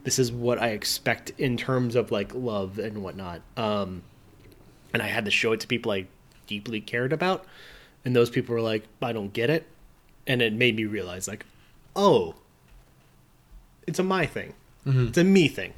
this 0.04 0.18
is 0.20 0.30
what 0.32 0.60
I 0.60 0.68
expect 0.68 1.30
in 1.36 1.56
terms 1.56 1.96
of 1.96 2.10
like 2.12 2.32
love 2.34 2.78
and 2.78 3.02
whatnot. 3.02 3.42
Um 3.56 4.02
and 4.92 5.02
I 5.02 5.06
had 5.08 5.24
to 5.26 5.30
show 5.30 5.52
it 5.52 5.60
to 5.60 5.66
people 5.66 5.92
I 5.92 6.06
deeply 6.46 6.80
cared 6.80 7.12
about, 7.12 7.44
and 8.04 8.14
those 8.16 8.30
people 8.30 8.54
were 8.54 8.60
like, 8.62 8.84
"I 9.02 9.12
don't 9.12 9.32
get 9.32 9.50
it," 9.50 9.66
and 10.26 10.40
it 10.40 10.52
made 10.52 10.76
me 10.76 10.84
realize, 10.84 11.26
like, 11.28 11.44
oh, 11.96 12.36
it's 13.86 13.98
a 13.98 14.02
my 14.04 14.26
thing, 14.26 14.54
Mhm. 14.86 15.08
it's 15.08 15.18
a 15.18 15.24
me 15.24 15.48
thing, 15.48 15.74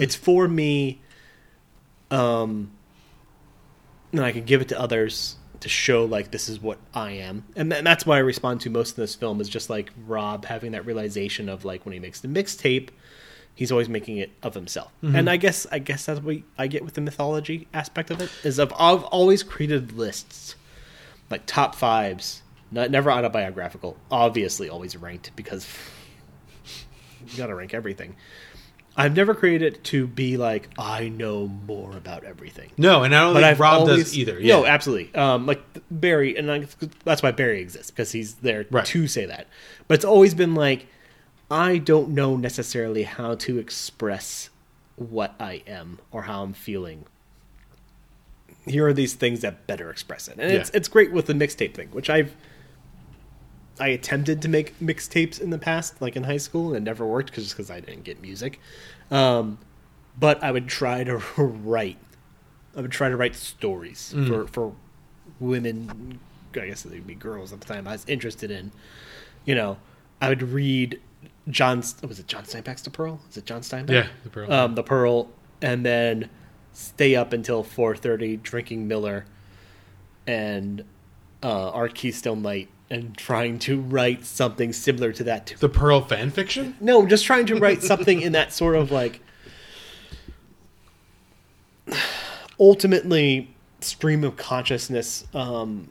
it's 0.00 0.14
for 0.14 0.46
me. 0.46 1.00
Um, 2.10 2.70
and 4.12 4.20
I 4.20 4.30
can 4.30 4.44
give 4.44 4.60
it 4.60 4.68
to 4.68 4.78
others 4.78 5.36
to 5.60 5.68
show 5.68 6.04
like 6.04 6.30
this 6.30 6.48
is 6.48 6.60
what 6.60 6.78
I 6.94 7.12
am, 7.12 7.44
and, 7.56 7.70
th- 7.70 7.78
and 7.78 7.86
that's 7.86 8.04
why 8.04 8.16
I 8.16 8.20
respond 8.20 8.60
to 8.62 8.70
most 8.70 8.90
of 8.90 8.96
this 8.96 9.14
film 9.14 9.40
is 9.40 9.48
just 9.48 9.70
like 9.70 9.90
Rob 10.06 10.44
having 10.44 10.72
that 10.72 10.84
realization 10.86 11.48
of 11.48 11.64
like 11.64 11.84
when 11.86 11.92
he 11.92 11.98
makes 12.00 12.20
the 12.20 12.28
mixtape, 12.28 12.88
he's 13.54 13.70
always 13.72 13.88
making 13.88 14.18
it 14.18 14.30
of 14.42 14.54
himself, 14.54 14.90
Mhm. 15.02 15.14
and 15.18 15.30
I 15.30 15.36
guess 15.36 15.66
I 15.72 15.78
guess 15.78 16.04
that's 16.06 16.20
what 16.20 16.38
I 16.58 16.66
get 16.66 16.84
with 16.84 16.94
the 16.94 17.00
mythology 17.00 17.68
aspect 17.72 18.10
of 18.10 18.20
it 18.20 18.30
is 18.42 18.58
of 18.58 18.72
I've 18.78 19.04
always 19.04 19.42
created 19.42 19.92
lists 19.92 20.56
like 21.30 21.46
top 21.46 21.74
fives, 21.74 22.42
not 22.70 22.90
never 22.90 23.10
autobiographical, 23.10 23.96
obviously 24.10 24.68
always 24.68 24.96
ranked 24.96 25.30
because 25.36 25.66
you 27.28 27.36
got 27.38 27.46
to 27.46 27.54
rank 27.54 27.72
everything. 27.74 28.16
I've 28.96 29.16
never 29.16 29.34
created 29.34 29.74
it 29.74 29.84
to 29.84 30.06
be 30.06 30.36
like 30.36 30.68
I 30.78 31.08
know 31.08 31.48
more 31.48 31.96
about 31.96 32.24
everything. 32.24 32.70
No, 32.76 33.02
and 33.02 33.14
I 33.14 33.20
don't 33.22 33.42
think 33.42 33.58
Rob 33.58 33.88
does 33.88 34.16
either, 34.16 34.38
yeah. 34.38 34.54
No, 34.54 34.66
absolutely. 34.66 35.14
Um, 35.14 35.46
like 35.46 35.62
Barry, 35.90 36.36
and 36.36 36.50
I, 36.50 36.66
that's 37.04 37.22
why 37.22 37.32
Barry 37.32 37.60
exists 37.60 37.90
because 37.90 38.12
he's 38.12 38.34
there 38.34 38.64
to 38.64 39.06
say 39.08 39.26
that. 39.26 39.48
But 39.88 39.94
it's 39.94 40.04
always 40.04 40.34
been 40.34 40.54
like 40.54 40.86
I 41.50 41.78
don't 41.78 42.10
know 42.10 42.36
necessarily 42.36 43.02
how 43.02 43.34
to 43.36 43.58
express 43.58 44.50
what 44.96 45.34
I 45.40 45.62
am 45.66 45.98
or 46.12 46.22
how 46.22 46.42
I'm 46.42 46.52
feeling. 46.52 47.06
Here 48.66 48.86
are 48.86 48.92
these 48.92 49.14
things 49.14 49.40
that 49.40 49.66
better 49.66 49.90
express 49.90 50.28
it, 50.28 50.38
and 50.38 50.50
it's 50.50 50.70
it's 50.70 50.88
great 50.88 51.12
with 51.12 51.26
the 51.26 51.34
mixtape 51.34 51.74
thing, 51.74 51.88
which 51.88 52.08
I've 52.08 52.34
I 53.80 53.88
attempted 53.88 54.40
to 54.42 54.48
make 54.48 54.78
mixtapes 54.80 55.40
in 55.40 55.50
the 55.50 55.58
past, 55.58 56.00
like 56.00 56.14
in 56.16 56.24
high 56.24 56.36
school, 56.36 56.68
and 56.68 56.76
it 56.76 56.80
never 56.88 57.04
worked 57.06 57.30
because 57.30 57.50
because 57.52 57.70
I 57.70 57.80
didn't 57.80 58.04
get 58.04 58.20
music. 58.22 58.60
Um, 59.10 59.58
but 60.18 60.42
I 60.44 60.52
would 60.52 60.68
try 60.68 61.02
to 61.04 61.16
write. 61.38 61.98
I 62.76 62.80
would 62.80 62.92
try 62.92 63.08
to 63.08 63.16
write 63.16 63.34
stories 63.34 64.12
Mm. 64.16 64.28
for 64.28 64.46
for 64.48 64.72
women. 65.40 66.18
I 66.56 66.66
guess 66.66 66.82
they'd 66.82 67.06
be 67.06 67.14
girls 67.16 67.52
at 67.52 67.60
the 67.60 67.66
time. 67.66 67.88
I 67.88 67.92
was 67.92 68.04
interested 68.08 68.50
in. 68.50 68.70
You 69.44 69.54
know, 69.56 69.76
I 70.20 70.28
would 70.28 70.42
read 70.42 71.00
John. 71.48 71.78
Was 71.78 72.18
it 72.20 72.28
John 72.28 72.44
Steinbeck's 72.44 72.82
The 72.82 72.90
Pearl? 72.90 73.20
Is 73.28 73.36
it 73.36 73.44
John 73.44 73.60
Steinbeck? 73.62 73.90
Yeah, 73.90 74.06
The 74.22 74.30
Pearl. 74.30 74.52
Um, 74.52 74.74
the 74.76 74.82
Pearl, 74.84 75.28
and 75.60 75.84
then 75.84 76.30
stay 76.72 77.16
up 77.16 77.32
until 77.32 77.62
four 77.64 77.96
thirty 77.96 78.36
drinking 78.36 78.86
Miller, 78.86 79.26
and 80.26 80.84
uh, 81.42 81.70
our 81.70 81.88
Keystone 81.88 82.42
Light, 82.42 82.68
and 82.94 83.16
trying 83.16 83.58
to 83.60 83.80
write 83.80 84.24
something 84.24 84.72
similar 84.72 85.12
to 85.12 85.24
that. 85.24 85.54
The 85.58 85.68
Pearl 85.68 86.00
fan 86.00 86.30
fiction? 86.30 86.76
No, 86.80 87.04
just 87.06 87.24
trying 87.24 87.46
to 87.46 87.56
write 87.56 87.82
something 87.82 88.20
in 88.22 88.32
that 88.32 88.52
sort 88.52 88.76
of 88.76 88.90
like 88.92 89.20
ultimately 92.58 93.54
stream 93.80 94.24
of 94.24 94.36
consciousness, 94.36 95.26
um, 95.34 95.88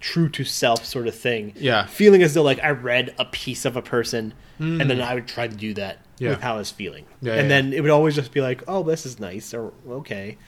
true 0.00 0.28
to 0.30 0.44
self 0.44 0.84
sort 0.84 1.06
of 1.06 1.14
thing. 1.14 1.52
Yeah. 1.56 1.86
Feeling 1.86 2.22
as 2.22 2.34
though 2.34 2.42
like 2.42 2.62
I 2.62 2.70
read 2.70 3.14
a 3.18 3.24
piece 3.24 3.64
of 3.64 3.76
a 3.76 3.82
person 3.82 4.34
Mm. 4.60 4.80
and 4.80 4.88
then 4.88 5.00
I 5.00 5.14
would 5.14 5.26
try 5.26 5.48
to 5.48 5.56
do 5.56 5.74
that 5.74 5.98
Yeah. 6.20 6.30
with 6.30 6.40
how 6.40 6.54
I 6.54 6.58
was 6.58 6.70
feeling. 6.70 7.06
Yeah, 7.20 7.32
and 7.32 7.42
yeah, 7.42 7.48
then 7.48 7.72
it 7.72 7.80
would 7.80 7.90
always 7.90 8.14
just 8.14 8.30
be 8.32 8.40
like, 8.40 8.62
oh, 8.68 8.84
this 8.84 9.04
is 9.04 9.18
nice 9.18 9.52
or 9.52 9.72
okay. 9.88 10.38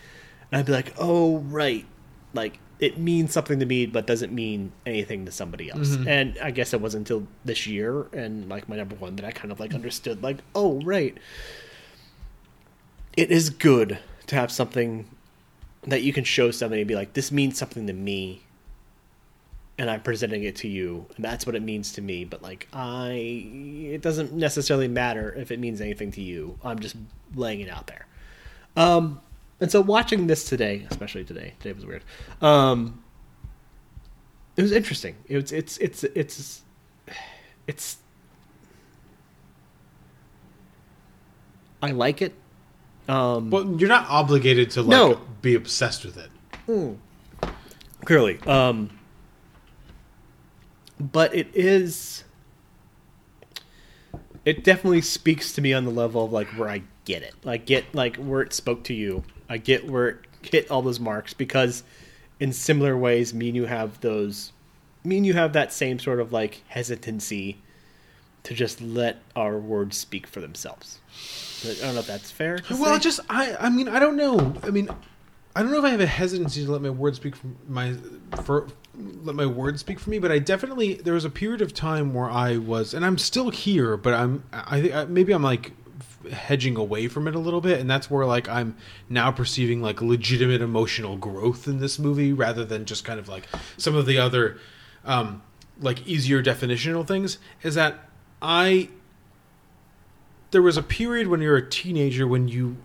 And 0.52 0.60
I'd 0.60 0.64
be 0.66 0.70
like, 0.70 0.94
oh, 0.96 1.38
right. 1.38 1.84
Like 2.32 2.60
it 2.78 2.98
means 2.98 3.32
something 3.32 3.58
to 3.58 3.66
me, 3.66 3.86
but 3.86 4.06
doesn't 4.06 4.32
mean 4.32 4.72
anything 4.84 5.24
to 5.24 5.32
somebody 5.32 5.70
else. 5.70 5.96
Mhm. 5.96 6.06
And 6.06 6.38
I 6.42 6.50
guess 6.50 6.74
it 6.74 6.80
wasn't 6.80 7.08
until 7.08 7.26
this 7.44 7.66
year 7.66 8.06
and 8.12 8.48
like 8.48 8.68
my 8.68 8.76
number 8.76 8.94
one 8.96 9.16
that 9.16 9.24
I 9.24 9.30
kind 9.30 9.50
of 9.50 9.58
like 9.58 9.74
understood, 9.74 10.22
like, 10.22 10.38
oh, 10.54 10.80
right. 10.82 11.16
It 13.16 13.30
is 13.30 13.48
good 13.48 13.98
to 14.26 14.34
have 14.34 14.52
something 14.52 15.06
that 15.84 16.02
you 16.02 16.12
can 16.12 16.24
show 16.24 16.50
somebody 16.50 16.82
and 16.82 16.88
be 16.88 16.94
like, 16.94 17.14
this 17.14 17.32
means 17.32 17.56
something 17.58 17.86
to 17.86 17.92
me. 17.92 18.42
And 19.78 19.90
I'm 19.90 20.02
presenting 20.02 20.42
it 20.42 20.56
to 20.56 20.68
you, 20.68 21.04
and 21.16 21.24
that's 21.24 21.44
what 21.44 21.54
it 21.54 21.62
means 21.62 21.92
to 21.92 22.02
me. 22.02 22.24
But 22.24 22.42
like, 22.42 22.66
I, 22.72 23.10
it 23.92 24.00
doesn't 24.00 24.32
necessarily 24.32 24.88
matter 24.88 25.34
if 25.34 25.50
it 25.50 25.60
means 25.60 25.82
anything 25.82 26.10
to 26.12 26.22
you. 26.22 26.58
I'm 26.64 26.78
just 26.78 26.96
laying 27.34 27.60
it 27.60 27.68
out 27.68 27.86
there. 27.86 28.06
Um, 28.74 29.20
and 29.60 29.70
so 29.70 29.80
watching 29.80 30.26
this 30.26 30.44
today, 30.48 30.86
especially 30.90 31.24
today, 31.24 31.54
today 31.60 31.72
was 31.72 31.86
weird. 31.86 32.02
Um, 32.42 33.02
it 34.56 34.62
was 34.62 34.72
interesting. 34.72 35.16
It 35.28 35.36
was, 35.36 35.52
it's, 35.52 35.76
it's, 35.78 36.04
it's, 36.04 36.62
it's. 37.66 37.98
I 41.82 41.90
like 41.90 42.22
it. 42.22 42.34
Um, 43.08 43.50
Well, 43.50 43.76
you're 43.78 43.88
not 43.88 44.08
obligated 44.08 44.70
to 44.72 44.82
like 44.82 44.90
No. 44.90 45.20
be 45.42 45.54
obsessed 45.54 46.04
with 46.04 46.16
it. 46.16 46.30
Mm. 46.66 46.96
clearly, 48.04 48.40
um, 48.46 48.90
but 50.98 51.32
it 51.34 51.48
is. 51.54 52.24
It 54.44 54.64
definitely 54.64 55.02
speaks 55.02 55.52
to 55.52 55.60
me 55.60 55.72
on 55.72 55.84
the 55.84 55.90
level 55.92 56.24
of 56.24 56.32
like 56.32 56.48
where 56.58 56.68
I 56.68 56.82
get 57.04 57.22
it. 57.22 57.34
Like 57.44 57.66
get 57.66 57.94
like 57.94 58.16
where 58.16 58.42
it 58.42 58.52
spoke 58.52 58.82
to 58.84 58.94
you. 58.94 59.22
I 59.48 59.58
get 59.58 59.88
where 59.88 60.08
it 60.08 60.18
hit 60.42 60.70
all 60.70 60.82
those 60.82 61.00
marks 61.00 61.34
because, 61.34 61.82
in 62.40 62.52
similar 62.52 62.96
ways, 62.96 63.34
me 63.34 63.48
and 63.48 63.56
you 63.56 63.66
have 63.66 64.00
those. 64.00 64.52
Me 65.04 65.18
and 65.18 65.26
you 65.26 65.34
have 65.34 65.52
that 65.52 65.72
same 65.72 65.98
sort 65.98 66.20
of 66.20 66.32
like 66.32 66.62
hesitancy 66.68 67.58
to 68.42 68.54
just 68.54 68.80
let 68.80 69.22
our 69.34 69.58
words 69.58 69.96
speak 69.96 70.26
for 70.26 70.40
themselves. 70.40 71.00
I 71.64 71.74
don't 71.80 71.94
know 71.94 72.00
if 72.00 72.06
that's 72.06 72.30
fair. 72.30 72.60
Well, 72.70 72.94
say. 72.94 73.00
just 73.00 73.20
I 73.28 73.56
I 73.58 73.70
mean 73.70 73.88
I 73.88 73.98
don't 73.98 74.16
know. 74.16 74.54
I 74.62 74.70
mean 74.70 74.88
I 75.54 75.62
don't 75.62 75.72
know 75.72 75.78
if 75.78 75.84
I 75.84 75.90
have 75.90 76.00
a 76.00 76.06
hesitancy 76.06 76.64
to 76.64 76.70
let 76.70 76.82
my 76.82 76.90
words 76.90 77.16
speak 77.16 77.34
for 77.34 77.48
my 77.68 77.96
for 78.44 78.68
let 79.24 79.34
my 79.34 79.46
words 79.46 79.80
speak 79.80 79.98
for 79.98 80.10
me, 80.10 80.18
but 80.18 80.30
I 80.30 80.38
definitely 80.38 80.94
there 80.94 81.14
was 81.14 81.24
a 81.24 81.30
period 81.30 81.60
of 81.60 81.74
time 81.74 82.14
where 82.14 82.30
I 82.30 82.56
was 82.56 82.94
and 82.94 83.04
I'm 83.04 83.18
still 83.18 83.50
here, 83.50 83.96
but 83.96 84.14
I'm 84.14 84.44
I 84.52 84.80
think 84.80 85.08
maybe 85.08 85.32
I'm 85.32 85.42
like 85.42 85.72
hedging 86.30 86.76
away 86.76 87.08
from 87.08 87.28
it 87.28 87.34
a 87.34 87.38
little 87.38 87.60
bit 87.60 87.80
and 87.80 87.90
that's 87.90 88.10
where 88.10 88.26
like 88.26 88.48
I'm 88.48 88.76
now 89.08 89.30
perceiving 89.30 89.82
like 89.82 90.00
legitimate 90.00 90.60
emotional 90.60 91.16
growth 91.16 91.66
in 91.66 91.78
this 91.78 91.98
movie 91.98 92.32
rather 92.32 92.64
than 92.64 92.84
just 92.84 93.04
kind 93.04 93.18
of 93.18 93.28
like 93.28 93.46
some 93.76 93.94
of 93.94 94.06
the 94.06 94.18
other 94.18 94.58
um 95.04 95.42
like 95.80 96.06
easier 96.06 96.42
definitional 96.42 97.06
things 97.06 97.38
is 97.62 97.74
that 97.74 98.08
I 98.40 98.88
there 100.50 100.62
was 100.62 100.76
a 100.76 100.82
period 100.82 101.28
when 101.28 101.40
you're 101.40 101.56
a 101.56 101.68
teenager 101.68 102.26
when 102.26 102.48
you 102.48 102.76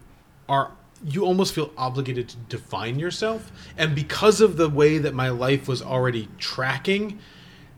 are 0.49 0.71
you 1.03 1.23
almost 1.25 1.53
feel 1.53 1.71
obligated 1.77 2.29
to 2.29 2.37
define 2.49 2.99
yourself 2.99 3.51
and 3.77 3.95
because 3.95 4.41
of 4.41 4.57
the 4.57 4.69
way 4.69 4.97
that 4.97 5.13
my 5.13 5.29
life 5.29 5.67
was 5.67 5.81
already 5.81 6.27
tracking 6.37 7.19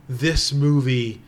this 0.10 0.52
movie 0.52 1.22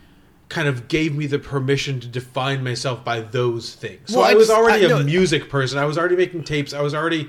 kind 0.48 0.68
of 0.68 0.86
gave 0.88 1.14
me 1.14 1.26
the 1.26 1.38
permission 1.38 1.98
to 2.00 2.06
define 2.06 2.62
myself 2.62 3.04
by 3.04 3.20
those 3.20 3.74
things 3.74 4.00
so 4.12 4.18
Well, 4.20 4.28
i 4.28 4.34
was 4.34 4.46
just- 4.48 4.56
already 4.58 4.86
I 4.86 4.98
a 4.98 5.02
music 5.02 5.48
person 5.48 5.78
i 5.78 5.84
was 5.84 5.98
already 5.98 6.16
making 6.16 6.44
tapes 6.44 6.72
i 6.72 6.80
was 6.80 6.94
already 6.94 7.28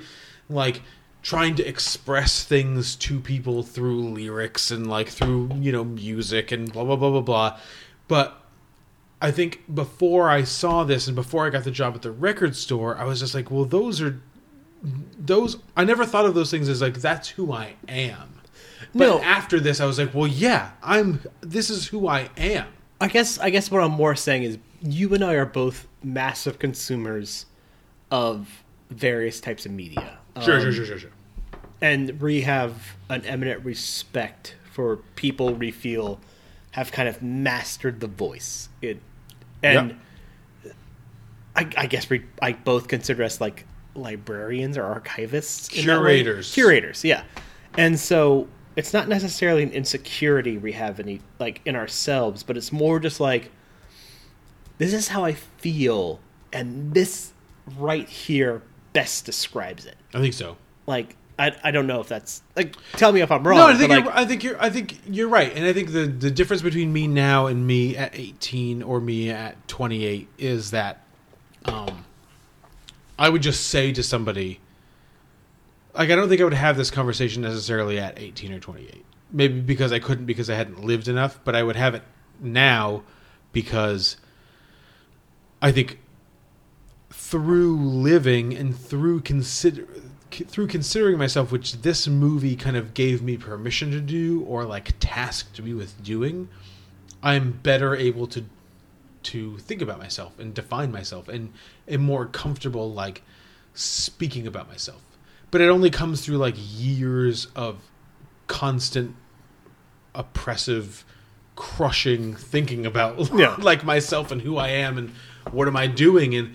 like 0.50 0.82
trying 1.24 1.56
to 1.56 1.68
express 1.68 2.44
things 2.44 2.96
to 2.98 3.20
people 3.20 3.64
through 3.64 4.02
lyrics 4.10 4.70
and 4.72 4.88
like 4.88 5.10
through 5.10 5.50
you 5.60 5.72
know 5.72 5.84
music 5.84 6.52
and 6.52 6.72
blah 6.72 6.84
blah 6.84 6.96
blah 6.96 7.10
blah 7.10 7.22
blah 7.22 7.60
but 8.08 8.44
I 9.20 9.32
think 9.32 9.64
before 9.74 10.30
I 10.30 10.44
saw 10.44 10.84
this 10.84 11.08
and 11.08 11.16
before 11.16 11.48
I 11.48 11.50
got 11.50 11.64
the 11.64 11.72
job 11.72 11.96
at 11.96 12.04
the 12.04 12.12
record 12.12 12.56
store, 12.56 12.96
I 12.96 13.04
was 13.06 13.20
just 13.20 13.34
like, 13.34 13.50
well, 13.50 13.66
those 13.66 14.00
are 14.00 14.22
those. 15.18 15.58
I 15.76 15.86
never 15.86 16.06
thought 16.06 16.26
of 16.26 16.36
those 16.36 16.52
things 16.52 16.70
as 16.70 16.84
like 16.84 17.02
that's 17.02 17.30
who 17.30 17.52
I 17.52 17.74
am. 17.88 18.36
But 18.94 19.08
No. 19.08 19.20
after 19.22 19.60
this, 19.60 19.82
I 19.82 19.86
was 19.88 19.98
like, 19.98 20.14
well, 20.14 20.28
yeah, 20.28 20.70
I'm. 20.84 21.22
This 21.42 21.72
is 21.72 21.88
who 21.88 22.08
I 22.08 22.30
am. 22.38 22.68
I 23.00 23.08
guess 23.08 23.38
I 23.40 23.50
guess 23.50 23.70
what 23.70 23.84
I'm 23.84 23.92
more 23.92 24.16
saying 24.16 24.44
is 24.44 24.58
you 24.82 25.14
and 25.14 25.24
I 25.24 25.34
are 25.34 25.46
both 25.46 25.88
massive 26.04 26.60
consumers 26.60 27.46
of 28.12 28.64
various 28.90 29.40
types 29.40 29.66
of 29.66 29.72
media. 29.72 30.18
Sure, 30.42 30.56
Um, 30.56 30.62
sure, 30.62 30.72
sure, 30.72 30.86
sure, 30.86 31.00
sure. 31.00 31.12
And 31.82 32.20
we 32.22 32.42
have 32.42 32.96
an 33.10 33.24
eminent 33.26 33.64
respect 33.64 34.56
for 34.72 34.98
people 35.16 35.54
we 35.54 35.72
feel 35.72 36.20
have 36.72 36.92
kind 36.92 37.08
of 37.10 37.22
mastered 37.22 38.00
the 38.00 38.08
voice. 38.08 38.70
It 38.82 39.00
and 39.64 39.98
I, 41.56 41.68
I 41.76 41.86
guess 41.88 42.10
we 42.10 42.24
I 42.42 42.54
both 42.54 42.88
consider 42.88 43.24
us 43.24 43.42
like 43.42 43.66
librarians 43.96 44.78
or 44.78 44.84
archivists, 44.84 45.74
in 45.78 45.86
that 45.88 46.02
way. 46.02 46.22
Curators. 46.22 46.54
curators, 46.54 47.04
yeah. 47.04 47.24
And 47.78 48.00
so 48.00 48.48
it's 48.78 48.94
not 48.94 49.10
necessarily 49.10 49.64
an 49.64 49.72
insecurity 49.72 50.58
we 50.58 50.72
have 50.74 51.00
any 51.00 51.20
like 51.40 51.62
in 51.66 51.76
ourselves, 51.76 52.44
but 52.44 52.56
it's 52.56 52.72
more 52.72 53.00
just 53.00 53.20
like 53.20 53.52
this 54.78 54.94
is 54.94 55.08
how 55.10 55.26
I 55.26 55.34
feel, 55.34 56.20
and 56.54 56.94
this 56.94 57.34
right 57.78 58.08
here 58.08 58.62
best 58.94 59.26
describes 59.26 59.86
it. 59.88 59.98
I 60.14 60.20
think 60.20 60.36
so. 60.36 60.58
Like 60.86 61.16
I, 61.40 61.56
I 61.64 61.72
don't 61.72 61.88
know 61.88 62.02
if 62.02 62.08
that's 62.08 62.44
like. 62.56 62.76
Tell 62.94 63.12
me 63.12 63.22
if 63.22 63.32
I'm 63.32 63.46
wrong. 63.46 63.58
No, 63.58 63.68
I 63.68 63.76
think 63.76 63.90
like, 63.90 64.08
I 64.08 64.26
think 64.26 64.44
you're 64.44 64.62
I 64.62 64.70
think 64.70 65.00
you're 65.08 65.28
right, 65.28 65.52
and 65.56 65.66
I 65.66 65.74
think 65.74 65.92
the 65.92 66.06
the 66.06 66.30
difference 66.30 66.62
between 66.62 66.94
me 66.94 67.08
now 67.08 67.48
and 67.48 67.66
me 67.66 67.98
at 67.98 68.14
18 68.14 68.84
or 68.84 69.02
me 69.02 69.32
at 69.32 69.68
28 69.68 70.28
is 70.38 70.70
that, 70.70 71.02
um, 71.66 72.06
I 73.18 73.30
would 73.30 73.42
just 73.42 73.68
say 73.68 73.92
to 73.94 74.04
somebody, 74.04 74.60
like 75.98 76.10
I 76.12 76.16
don't 76.16 76.30
think 76.30 76.40
I 76.42 76.44
would 76.44 76.54
have 76.54 76.78
this 76.78 76.92
conversation 76.92 77.42
necessarily 77.42 78.00
at 78.00 78.20
18 78.20 78.54
or 78.54 78.60
28. 78.60 79.04
Maybe 79.32 79.60
because 79.60 79.92
I 79.92 80.00
couldn't 80.00 80.26
because 80.26 80.50
I 80.50 80.56
hadn't 80.56 80.84
lived 80.84 81.08
enough, 81.08 81.40
but 81.44 81.56
I 81.56 81.64
would 81.64 81.76
have 81.76 81.96
it 81.96 82.04
now 82.40 83.04
because 83.52 84.18
I 85.62 85.72
think 85.72 86.00
through 87.10 87.78
living 87.78 88.56
and 88.56 88.78
through 88.78 89.22
consider 89.22 89.88
through 90.30 90.68
considering 90.68 91.18
myself 91.18 91.52
which 91.52 91.82
this 91.82 92.08
movie 92.08 92.56
kind 92.56 92.76
of 92.76 92.94
gave 92.94 93.22
me 93.22 93.38
permission 93.38 93.92
to 93.92 94.00
do 94.00 94.44
or 94.44 94.66
like 94.66 94.94
tasked 95.00 95.62
me 95.62 95.74
with 95.74 96.04
doing 96.04 96.50
i'm 97.24 97.52
better 97.64 97.96
able 97.96 98.28
to 98.28 98.44
to 99.24 99.58
think 99.60 99.82
about 99.82 99.98
myself 99.98 100.38
and 100.38 100.54
define 100.54 100.92
myself 100.92 101.30
and 101.30 101.52
am 101.88 102.02
more 102.02 102.26
comfortable 102.26 102.92
like 102.92 103.24
speaking 103.74 104.46
about 104.46 104.68
myself 104.68 105.02
but 105.52 105.62
it 105.62 105.70
only 105.70 105.90
comes 105.90 106.22
through 106.22 106.38
like 106.38 106.56
years 106.58 107.48
of 107.56 107.78
constant 108.48 109.16
oppressive 110.16 111.06
crushing 111.56 112.36
thinking 112.36 112.86
about 112.86 113.32
Yeah. 113.36 113.56
like 113.60 113.84
myself 113.84 114.32
and 114.32 114.42
who 114.42 114.58
I 114.58 114.70
am 114.70 114.98
and 114.98 115.12
what 115.52 115.68
am 115.68 115.76
I 115.76 115.88
doing 115.88 116.36
and 116.36 116.54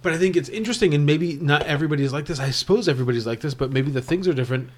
but 0.00 0.12
I 0.12 0.18
think 0.18 0.36
it's 0.36 0.48
interesting 0.48 0.94
and 0.94 1.04
maybe 1.04 1.34
not 1.34 1.64
everybody's 1.64 2.12
like 2.12 2.26
this. 2.26 2.38
I 2.38 2.50
suppose 2.50 2.88
everybody's 2.88 3.26
like 3.26 3.40
this, 3.40 3.52
but 3.54 3.72
maybe 3.72 3.90
the 3.90 4.00
things 4.00 4.28
are 4.28 4.32
different. 4.32 4.70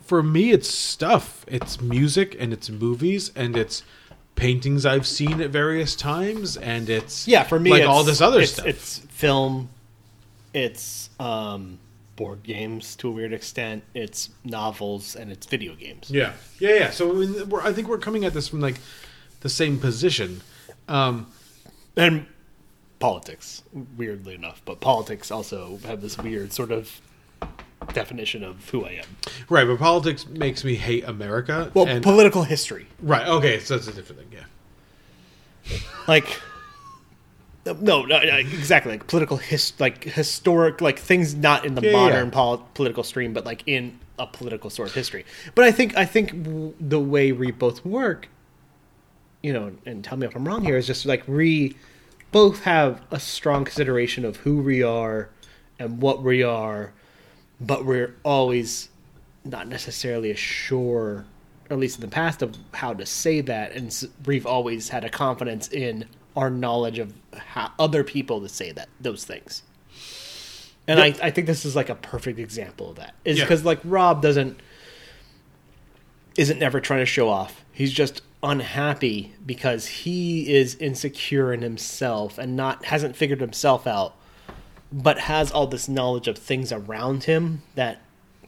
For 0.00 0.22
me 0.22 0.52
it's 0.52 0.72
stuff. 0.72 1.44
It's 1.48 1.80
music 1.80 2.36
and 2.38 2.52
it's 2.52 2.70
movies 2.70 3.32
and 3.34 3.56
it's 3.56 3.82
paintings 4.36 4.86
I've 4.86 5.06
seen 5.06 5.40
at 5.40 5.50
various 5.50 5.96
times 5.96 6.56
and 6.56 6.88
it's 6.88 7.26
yeah, 7.26 7.42
for 7.42 7.58
me, 7.58 7.70
like 7.70 7.82
all 7.84 8.04
this 8.04 8.20
other 8.20 8.40
it's, 8.40 8.52
stuff. 8.52 8.66
It's 8.66 8.98
film, 9.10 9.70
it's 10.54 11.10
um, 11.18 11.80
board 12.18 12.42
games 12.42 12.96
to 12.96 13.08
a 13.08 13.10
weird 13.12 13.32
extent, 13.32 13.84
it's 13.94 14.30
novels, 14.44 15.14
and 15.14 15.30
it's 15.30 15.46
video 15.46 15.74
games. 15.74 16.10
Yeah, 16.10 16.32
yeah, 16.58 16.74
yeah. 16.74 16.90
So 16.90 17.22
I, 17.22 17.44
we're, 17.44 17.62
I 17.62 17.72
think 17.72 17.88
we're 17.88 17.98
coming 17.98 18.24
at 18.24 18.34
this 18.34 18.48
from 18.48 18.60
like 18.60 18.78
the 19.40 19.48
same 19.48 19.78
position. 19.78 20.42
Um, 20.88 21.28
and 21.96 22.26
politics, 22.98 23.62
weirdly 23.96 24.34
enough, 24.34 24.60
but 24.64 24.80
politics 24.80 25.30
also 25.30 25.78
have 25.84 26.02
this 26.02 26.18
weird 26.18 26.52
sort 26.52 26.72
of 26.72 27.00
definition 27.92 28.42
of 28.42 28.68
who 28.70 28.84
I 28.84 28.90
am. 28.90 29.06
right, 29.48 29.64
but 29.64 29.78
politics 29.78 30.26
makes 30.26 30.64
me 30.64 30.74
hate 30.74 31.04
America. 31.04 31.70
Well, 31.72 31.86
and, 31.86 32.02
political 32.02 32.42
history, 32.42 32.88
right? 33.00 33.28
Okay, 33.28 33.60
so 33.60 33.76
that's 33.76 33.86
a 33.86 33.92
different 33.92 34.22
thing. 34.22 34.40
Yeah, 35.70 35.78
like. 36.08 36.40
No, 37.66 37.74
no, 37.74 38.02
no, 38.02 38.36
exactly. 38.36 38.92
Like 38.92 39.06
political 39.06 39.36
his, 39.36 39.72
like 39.78 40.04
historic, 40.04 40.80
like 40.80 40.98
things 40.98 41.34
not 41.34 41.64
in 41.66 41.74
the 41.74 41.82
yeah, 41.82 41.92
modern 41.92 42.26
yeah. 42.26 42.32
pol- 42.32 42.68
political 42.74 43.02
stream, 43.02 43.32
but 43.32 43.44
like 43.44 43.62
in 43.66 43.98
a 44.18 44.26
political 44.26 44.70
sort 44.70 44.88
of 44.88 44.94
history. 44.94 45.24
But 45.54 45.64
I 45.64 45.72
think, 45.72 45.96
I 45.96 46.04
think 46.04 46.30
w- 46.44 46.74
the 46.80 47.00
way 47.00 47.32
we 47.32 47.50
both 47.50 47.84
work, 47.84 48.28
you 49.42 49.52
know, 49.52 49.72
and 49.84 50.02
tell 50.02 50.16
me 50.16 50.26
if 50.26 50.34
I'm 50.34 50.46
wrong 50.46 50.64
here, 50.64 50.76
is 50.76 50.86
just 50.86 51.04
like 51.04 51.28
we 51.28 51.76
both 52.32 52.62
have 52.62 53.02
a 53.10 53.20
strong 53.20 53.64
consideration 53.64 54.24
of 54.24 54.36
who 54.38 54.58
we 54.58 54.82
are 54.82 55.30
and 55.78 56.00
what 56.00 56.22
we 56.22 56.42
are, 56.42 56.92
but 57.60 57.84
we're 57.84 58.14
always 58.24 58.88
not 59.44 59.68
necessarily 59.68 60.34
sure, 60.34 61.24
at 61.70 61.78
least 61.78 61.96
in 61.96 62.02
the 62.02 62.08
past, 62.08 62.42
of 62.42 62.56
how 62.74 62.92
to 62.94 63.06
say 63.06 63.40
that. 63.42 63.72
And 63.72 64.08
we've 64.26 64.46
always 64.46 64.88
had 64.88 65.04
a 65.04 65.08
confidence 65.08 65.68
in 65.68 66.06
our 66.36 66.50
knowledge 66.50 66.98
of 66.98 67.14
how 67.36 67.72
other 67.78 68.04
people 68.04 68.40
to 68.40 68.48
say 68.48 68.72
that 68.72 68.88
those 69.00 69.24
things. 69.24 69.62
And 70.86 71.00
I, 71.00 71.14
I 71.22 71.30
think 71.30 71.46
this 71.46 71.64
is 71.64 71.76
like 71.76 71.88
a 71.90 71.94
perfect 71.94 72.38
example 72.38 72.90
of 72.90 72.96
that. 72.96 73.14
Is 73.24 73.38
Yeah. 73.38 73.44
because 73.44 73.64
like 73.64 73.80
Rob 73.84 74.22
doesn't 74.22 74.58
isn't 76.36 76.58
never 76.58 76.80
trying 76.80 77.00
to 77.00 77.06
show 77.06 77.28
off. 77.28 77.64
He's 77.72 77.92
just 77.92 78.22
unhappy 78.42 79.32
because 79.44 79.86
he 79.86 80.54
is 80.54 80.76
insecure 80.76 81.52
in 81.52 81.62
himself 81.62 82.38
and 82.38 82.56
not 82.56 82.84
hasn't 82.86 83.16
figured 83.16 83.40
himself 83.40 83.86
out, 83.86 84.14
but 84.92 85.18
has 85.20 85.50
all 85.50 85.66
this 85.66 85.88
knowledge 85.88 86.28
of 86.28 86.38
things 86.38 86.70
around 86.72 87.24
him 87.24 87.62
that 87.74 88.00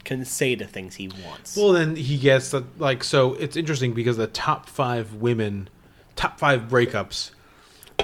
can 0.03 0.25
say 0.25 0.55
the 0.55 0.65
things 0.65 0.95
he 0.95 1.09
wants. 1.27 1.55
Well, 1.55 1.73
then 1.73 1.95
he 1.95 2.17
gets 2.17 2.49
the 2.51 2.63
like. 2.79 3.03
So 3.03 3.33
it's 3.35 3.55
interesting 3.57 3.93
because 3.93 4.17
the 4.17 4.27
top 4.27 4.67
five 4.67 5.15
women, 5.15 5.69
top 6.15 6.39
five 6.39 6.61
breakups, 6.63 7.31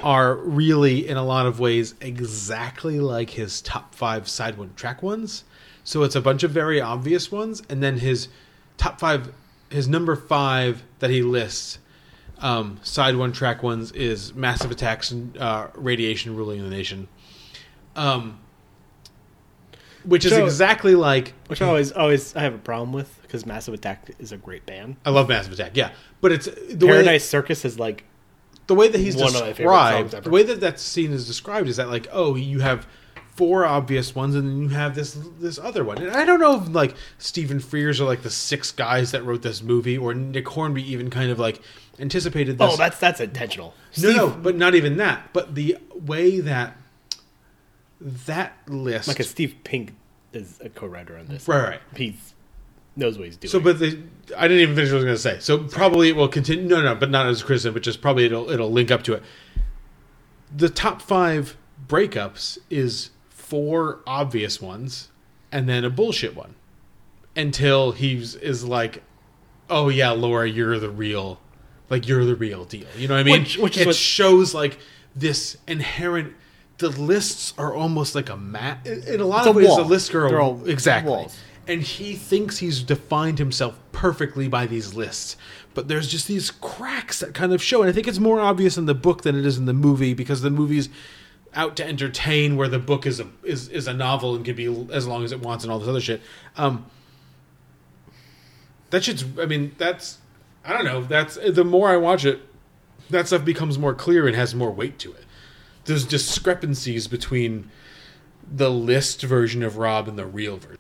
are 0.04 0.36
really 0.36 1.08
in 1.08 1.18
a 1.18 1.24
lot 1.26 1.46
of 1.46 1.60
ways 1.60 1.96
exactly 2.02 3.00
like 3.00 3.30
his 3.32 3.62
top 3.62 3.94
five 3.96 4.28
side 4.28 4.58
one 4.58 4.74
track 4.76 5.02
ones. 5.04 5.44
So 5.84 6.04
it's 6.04 6.16
a 6.16 6.22
bunch 6.22 6.44
of 6.44 6.52
very 6.52 6.82
obvious 6.82 7.32
ones, 7.32 7.64
and 7.70 7.82
then 7.82 8.00
his 8.00 8.28
top 8.78 9.00
five, 9.00 9.34
his 9.70 9.88
number 9.88 10.16
five 10.16 10.84
that 11.00 11.10
he 11.10 11.22
lists, 11.22 11.80
um, 12.40 12.80
side 12.84 13.16
one 13.16 13.32
track 13.32 13.64
ones 13.64 13.92
is 13.94 14.34
massive 14.36 14.70
attacks 14.72 15.12
and 15.12 15.38
uh, 15.38 15.68
radiation 15.76 16.36
ruling 16.36 16.62
the 16.62 16.70
nation. 16.70 17.08
Um, 17.96 18.40
which 20.04 20.24
is 20.26 20.32
So- 20.32 20.44
exactly 20.46 20.96
like 20.96 21.34
which 21.48 21.62
I 21.62 21.68
always 21.68 21.92
always 21.92 22.36
I 22.36 22.42
have 22.42 22.54
a 22.54 22.58
problem 22.60 22.94
with 22.94 23.20
because 23.24 23.46
Massive 23.46 23.74
Attack 23.74 24.12
is 24.20 24.32
a 24.32 24.38
great 24.38 24.66
band. 24.66 24.96
I 25.06 25.10
love 25.10 25.28
Massive 25.28 25.54
Attack, 25.54 25.72
yeah, 25.76 25.92
but 26.22 26.32
it's 26.32 26.46
the 26.46 26.86
way 26.86 26.94
Paradise 26.94 27.28
Circus 27.28 27.66
is 27.66 27.78
like 27.80 28.04
the 28.68 28.76
way 28.76 28.88
that 28.88 29.00
he's 29.00 29.16
one 29.16 29.28
of 29.28 29.34
my 29.34 29.54
favorite 29.54 29.74
described, 29.74 30.24
the 30.24 30.30
way 30.30 30.44
that 30.44 30.60
that 30.62 30.80
scene 30.80 31.12
is 31.12 31.26
described 31.26 31.68
is 31.68 31.78
that 31.78 31.90
like, 31.90 32.08
oh, 32.12 32.36
you 32.36 32.60
have 32.60 32.88
four 33.36 33.66
obvious 33.66 34.16
ones, 34.16 34.36
and 34.36 34.48
then 34.48 34.62
you 34.62 34.70
have 34.70 34.96
this 34.96 35.18
this 35.40 35.60
other 35.60 35.84
one. 35.84 36.00
And 36.00 36.12
I 36.12 36.26
don't 36.26 36.40
know 36.40 36.62
if 36.62 36.70
like 36.70 36.96
Stephen 37.18 37.60
Frears 37.60 38.00
are 38.00 38.06
like 38.06 38.24
the 38.24 38.30
six 38.30 38.72
guys 38.72 39.12
that 39.12 39.24
wrote 39.24 39.42
this 39.42 39.62
movie, 39.62 39.98
or 39.98 40.14
Nick 40.14 40.48
Hornby 40.48 40.84
even 40.92 41.10
kind 41.10 41.32
of 41.32 41.40
like 41.40 41.62
anticipated 42.00 42.58
this. 42.58 42.74
Oh, 42.74 42.78
that's 42.78 43.00
that's 43.00 43.22
intentional. 43.22 43.74
no, 44.00 44.12
no, 44.12 44.30
but 44.30 44.56
not 44.56 44.76
even 44.76 44.98
that. 44.98 45.30
But 45.34 45.56
the 45.56 45.78
way 45.94 46.40
that 46.42 46.78
that 48.02 48.58
list, 48.68 49.08
Like 49.08 49.20
a 49.20 49.24
Steve 49.24 49.56
Pink 49.64 49.94
is 50.34 50.60
a 50.64 50.70
co-writer 50.70 51.18
on 51.18 51.28
this. 51.28 51.48
Right, 51.48 51.70
right. 51.70 51.82
He 51.96 52.18
knows 52.98 53.18
what 53.18 53.26
he's 53.26 53.38
doing. 53.38 53.50
So, 53.52 53.60
but 53.60 53.80
the, 53.80 54.00
I 54.36 54.48
didn't 54.48 54.64
even 54.64 54.76
finish 54.76 54.90
what 54.92 54.96
I 54.96 55.04
was 55.04 55.06
going 55.06 55.16
to 55.16 55.22
say. 55.22 55.40
So 55.40 55.60
probably 55.60 56.10
it 56.10 56.16
will 56.16 56.28
continue. 56.28 56.66
No, 56.68 56.82
no, 56.82 56.96
but 56.96 57.10
not 57.10 57.28
as 57.28 57.42
a 57.42 57.46
criticism, 57.46 57.74
but 57.74 57.84
just 57.84 58.02
probably 58.02 58.26
it'll 58.26 58.50
it'll 58.50 58.72
link 58.72 58.92
up 58.92 59.04
to 59.04 59.14
it. 59.14 59.24
The 60.56 60.70
top 60.70 61.02
five 61.02 61.58
breakups 61.88 62.58
is 62.70 63.12
four 63.30 64.00
obvious 64.08 64.62
ones, 64.62 65.10
and 65.52 65.68
then 65.68 65.84
a 65.86 65.90
bullshit 65.90 66.36
one, 66.36 66.56
until 67.36 67.92
he's 67.92 68.36
is 68.36 68.64
like, 68.64 69.04
oh 69.70 69.90
yeah, 69.90 70.12
Laura, 70.12 70.48
you're 70.50 70.80
the 70.80 70.90
real, 70.90 71.40
like 71.90 72.08
you're 72.08 72.26
the 72.26 72.36
real 72.36 72.66
deal. 72.66 72.88
You 72.98 73.08
know 73.08 73.16
what 73.16 73.20
I 73.22 73.24
mean? 73.24 73.42
Which- 73.42 73.58
which 73.58 73.78
it 73.78 73.88
what- 73.88 73.96
shows 73.96 74.54
like 74.54 74.80
this 75.16 75.58
inherent. 75.68 76.34
The 76.80 76.90
lists 76.90 77.56
are 77.58 77.74
almost 77.74 78.14
like 78.14 78.30
a 78.30 78.38
map. 78.38 78.86
In 78.86 79.20
a 79.20 79.26
lot 79.26 79.40
It's 79.40 79.48
of 79.48 79.56
a 79.56 79.58
ways, 79.58 79.68
wall. 79.68 79.78
the 79.78 79.84
lists 79.86 80.14
are 80.14 80.40
all 80.40 80.64
exactly 80.68 81.10
walls. 81.12 81.36
And 81.68 81.82
he 81.82 82.16
thinks 82.16 82.58
he's 82.58 82.82
defined 82.82 83.40
himself 83.40 83.78
perfectly 83.92 84.48
by 84.48 84.66
these 84.66 84.94
lists. 84.94 85.36
But 85.74 85.88
there's 85.88 86.08
just 86.08 86.28
these 86.28 86.50
cracks 86.50 87.20
that 87.20 87.34
kind 87.34 87.54
of 87.54 87.62
show 87.62 87.82
and 87.82 87.90
i 87.90 87.94
think 87.94 88.08
it's 88.08 88.20
more 88.20 88.40
obvious 88.40 88.78
in 88.78 88.86
the 88.86 88.96
book 88.96 89.22
than 89.22 89.38
it 89.38 89.46
is 89.46 89.58
in 89.58 89.66
the 89.66 89.74
movie 89.74 90.16
because 90.16 90.42
the 90.42 90.50
movie's 90.50 90.90
out 91.54 91.76
to 91.78 91.86
entertain 91.86 92.56
where 92.56 92.68
the 92.68 92.80
book 92.80 93.06
is 93.06 93.20
a 93.20 93.28
is, 93.44 93.68
is 93.70 93.88
a 93.88 93.94
novel 93.94 94.36
and 94.36 94.44
can 94.44 94.56
be 94.56 94.66
as 94.92 95.06
long 95.06 95.24
as 95.24 95.32
it 95.32 95.42
wants 95.42 95.64
and 95.64 95.72
all 95.72 95.80
this 95.80 95.88
other 95.88 96.02
shit. 96.02 96.22
Um 96.56 96.86
that 98.90 99.04
shit's 99.04 99.24
i 99.40 99.46
mean 99.46 99.76
that's 99.78 100.18
i 100.66 100.74
don't 100.74 100.86
know 100.86 101.04
that's 101.04 101.36
the 101.36 101.64
more 101.64 101.90
i 101.90 101.98
watch 101.98 102.26
it 102.26 102.42
that 103.10 103.28
stuff 103.28 103.46
becomes 103.46 103.78
more 103.78 103.94
clear 103.94 104.28
and 104.28 104.36
has 104.36 104.56
more 104.56 104.72
weight 104.72 104.98
to 105.00 105.14
it. 105.14 105.26
There's 105.86 106.06
discrepancies 106.06 107.08
between 107.08 107.70
the 108.52 108.70
list 108.70 109.22
version 109.22 109.64
of 109.64 109.78
rob 109.78 110.08
and 110.08 110.18
the 110.18 110.26
real 110.26 110.58
version 110.58 110.78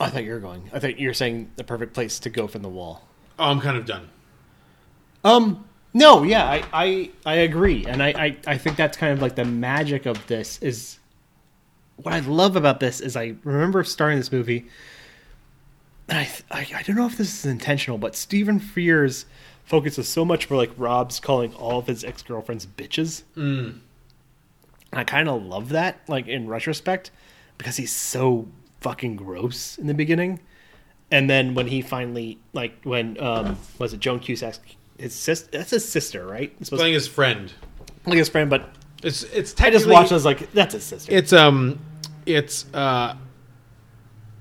I 0.00 0.08
thought 0.08 0.24
you 0.24 0.32
were 0.32 0.40
going. 0.40 0.70
I 0.72 0.78
thought 0.78 0.98
you 0.98 1.08
were 1.08 1.14
saying 1.14 1.50
the 1.56 1.64
perfect 1.64 1.94
place 1.94 2.18
to 2.20 2.30
go 2.30 2.46
from 2.46 2.62
the 2.62 2.68
wall. 2.68 3.06
Oh, 3.38 3.44
I'm 3.44 3.60
kind 3.60 3.76
of 3.76 3.86
done. 3.86 4.08
Um, 5.24 5.64
no, 5.94 6.22
yeah, 6.22 6.44
I, 6.44 6.64
I, 6.72 7.10
I 7.26 7.34
agree, 7.34 7.84
and 7.86 8.02
I, 8.02 8.08
I, 8.08 8.36
I 8.46 8.58
think 8.58 8.76
that's 8.76 8.96
kind 8.96 9.12
of 9.12 9.20
like 9.20 9.36
the 9.36 9.44
magic 9.44 10.06
of 10.06 10.26
this 10.26 10.58
is. 10.62 10.98
What 11.96 12.14
I 12.14 12.20
love 12.20 12.56
about 12.56 12.80
this 12.80 13.00
is 13.00 13.16
I 13.16 13.34
remember 13.44 13.84
starting 13.84 14.18
this 14.18 14.32
movie, 14.32 14.66
and 16.08 16.18
I, 16.18 16.30
I, 16.50 16.66
I 16.76 16.82
don't 16.82 16.96
know 16.96 17.06
if 17.06 17.18
this 17.18 17.38
is 17.38 17.46
intentional, 17.46 17.98
but 17.98 18.16
Stephen 18.16 18.58
Frears 18.58 19.26
focuses 19.64 20.08
so 20.08 20.24
much 20.24 20.46
for 20.46 20.56
like 20.56 20.70
Rob's 20.76 21.20
calling 21.20 21.54
all 21.54 21.78
of 21.78 21.86
his 21.86 22.02
ex 22.02 22.22
girlfriends 22.22 22.66
bitches. 22.66 23.22
Mm. 23.36 23.80
I 24.92 25.04
kind 25.04 25.28
of 25.28 25.42
love 25.42 25.68
that, 25.68 26.00
like 26.08 26.26
in 26.26 26.48
retrospect, 26.48 27.10
because 27.58 27.76
he's 27.76 27.92
so 27.92 28.48
fucking 28.82 29.16
gross 29.16 29.78
in 29.78 29.86
the 29.86 29.94
beginning. 29.94 30.40
And 31.10 31.28
then 31.28 31.54
when 31.54 31.66
he 31.66 31.82
finally 31.82 32.38
like 32.52 32.74
when 32.84 33.20
um 33.22 33.58
was 33.78 33.92
it 33.92 34.00
Joan 34.00 34.20
Cusack 34.20 34.56
his 34.98 35.14
sister 35.14 35.48
that's 35.52 35.70
his 35.70 35.88
sister, 35.88 36.26
right? 36.26 36.52
It's 36.60 36.68
supposed 36.68 36.80
Playing 36.80 36.94
his 36.94 37.08
friend. 37.08 37.52
like 38.06 38.18
his 38.18 38.28
friend, 38.28 38.48
but 38.50 38.70
It's 39.02 39.22
it's 39.24 39.58
I 39.60 39.70
just 39.70 39.86
watched. 39.88 40.12
I 40.12 40.14
was 40.14 40.24
like, 40.24 40.52
"That's 40.52 40.74
his 40.74 40.84
sister." 40.84 41.10
It's 41.12 41.32
um, 41.32 41.78
it's 42.24 42.66
uh, 42.72 43.16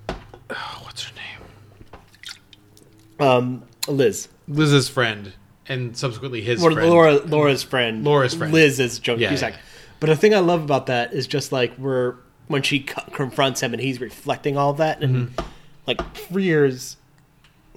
what's 0.84 1.03
her 1.03 1.13
name? 1.15 3.27
Um, 3.27 3.63
Liz. 3.88 4.27
Liz's 4.47 4.89
friend, 4.89 5.34
and 5.68 5.95
subsequently 5.97 6.41
his 6.41 6.61
Well, 6.61 6.73
friend. 6.73 6.89
Laura, 6.89 7.13
Laura's 7.19 7.63
friend. 7.63 8.03
Laura's 8.03 8.34
friend. 8.34 8.53
Liz 8.53 8.80
is 8.80 8.99
Joan 8.99 9.19
Yeah, 9.19 9.30
Cusack. 9.30 9.53
yeah. 9.53 9.59
But 9.99 10.07
the 10.07 10.15
thing 10.15 10.34
I 10.34 10.39
love 10.39 10.63
about 10.63 10.88
that 10.88 11.13
is 11.13 11.27
just 11.27 11.51
like 11.51 11.76
where 11.76 12.15
when 12.47 12.61
she 12.61 12.81
co- 12.81 13.03
confronts 13.11 13.61
him 13.61 13.73
and 13.73 13.81
he's 13.81 13.99
reflecting 14.01 14.57
all 14.57 14.73
that, 14.73 15.01
and 15.03 15.30
Mm-hmm. 15.30 15.49
like 15.88 15.97
Frears, 16.13 16.95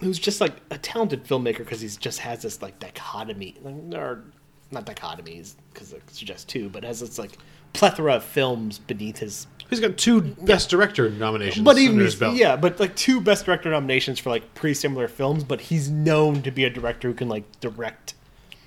who's 0.00 0.18
just 0.18 0.40
like 0.40 0.54
a 0.70 0.78
talented 0.78 1.24
filmmaker 1.24 1.58
because 1.58 1.80
he's 1.80 1.96
just 1.96 2.20
has 2.20 2.42
this 2.42 2.60
like 2.62 2.78
dichotomy, 2.78 3.54
like, 3.62 3.74
or 4.00 4.24
not 4.70 4.84
dichotomies 4.86 5.54
because 5.72 5.92
it's 5.92 6.18
just 6.18 6.48
two, 6.48 6.68
but 6.68 6.82
has 6.84 7.00
this 7.00 7.18
like 7.18 7.38
plethora 7.72 8.14
of 8.16 8.24
films 8.24 8.78
beneath 8.78 9.18
his. 9.18 9.46
He's 9.70 9.80
got 9.80 9.96
two 9.96 10.20
Best 10.20 10.68
Director 10.70 11.08
nominations. 11.10 11.64
But 11.64 11.78
even 11.78 11.98
his 11.98 12.14
belt. 12.16 12.36
yeah, 12.36 12.54
but 12.56 12.78
like 12.78 12.94
two 12.96 13.20
best 13.20 13.46
director 13.46 13.70
nominations 13.70 14.18
for 14.18 14.28
like 14.30 14.54
pretty 14.54 14.74
similar 14.74 15.08
films. 15.08 15.42
But 15.42 15.60
he's 15.62 15.88
known 15.90 16.42
to 16.42 16.50
be 16.50 16.64
a 16.64 16.70
director 16.70 17.08
who 17.08 17.14
can 17.14 17.28
like 17.28 17.44
direct 17.60 18.14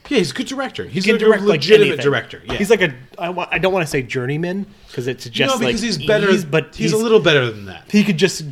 yeah, 0.10 0.18
he's 0.20 0.32
a 0.32 0.34
good 0.34 0.48
director. 0.48 0.86
He's 0.86 1.06
He 1.06 1.12
like 1.12 1.20
direct, 1.20 1.42
a 1.42 1.46
like, 1.46 1.54
legitimate 1.58 1.88
anything. 1.94 2.04
director. 2.04 2.42
Yeah, 2.46 2.54
He's 2.56 2.70
like 2.70 2.82
a. 2.82 2.94
I, 3.18 3.30
wa- 3.30 3.48
I 3.52 3.58
don't 3.60 3.74
want 3.74 3.86
to 3.86 3.90
say 3.90 4.02
journeyman 4.02 4.66
because 4.88 5.08
it 5.08 5.22
suggests 5.22 5.56
no, 5.60 5.60
because 5.68 5.82
like 5.82 5.86
he's 5.98 6.06
better. 6.06 6.46
but 6.48 6.76
he's, 6.76 6.94
a 6.94 6.98
little 6.98 7.20
better 7.20 7.50
than 7.52 7.66
that. 7.66 7.92
He 7.92 8.04
could 8.04 8.18
just 8.18 8.44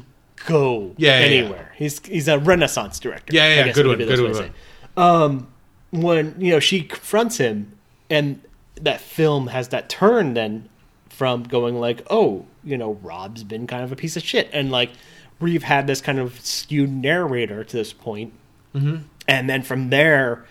go 0.46 0.94
Yeah, 0.98 1.20
yeah, 1.20 1.26
yeah. 1.26 1.40
anywhere. 1.42 1.72
He's 1.78 2.00
he's 2.06 2.28
a 2.28 2.38
renaissance 2.40 3.00
director. 3.00 3.34
Yeah, 3.34 3.48
yeah, 3.48 3.66
yeah, 3.66 3.72
good 3.74 3.88
one, 3.88 3.98
good 3.98 4.22
one. 4.22 4.34
say. 4.34 4.52
Um, 4.98 5.48
when 5.92 6.36
you 6.40 6.52
know 6.52 6.60
she 6.60 6.82
confronts 6.84 7.38
him, 7.38 7.72
and 8.10 8.42
that 8.82 9.00
film 9.02 9.48
has 9.48 9.70
that 9.70 9.90
turn 9.90 10.34
then 10.34 10.70
from 11.10 11.44
going 11.44 11.76
like, 11.80 12.06
oh, 12.10 12.46
you 12.64 12.78
know, 12.78 12.94
Rob's 13.02 13.44
been 13.44 13.68
kind 13.68 13.84
of 13.84 13.92
a 13.92 13.96
piece 13.96 14.18
of 14.18 14.24
shit, 14.24 14.50
and 14.52 14.72
like 14.72 14.92
we've 15.40 15.64
had 15.64 15.88
this 15.88 16.02
kind 16.02 16.20
of 16.20 16.40
skewed 16.42 16.92
narrator 16.92 17.64
to 17.64 17.78
this 17.78 17.94
point, 17.94 18.34
Mhm. 18.74 19.04
and 19.28 19.50
then 19.50 19.62
from 19.62 19.90
there 19.90 20.46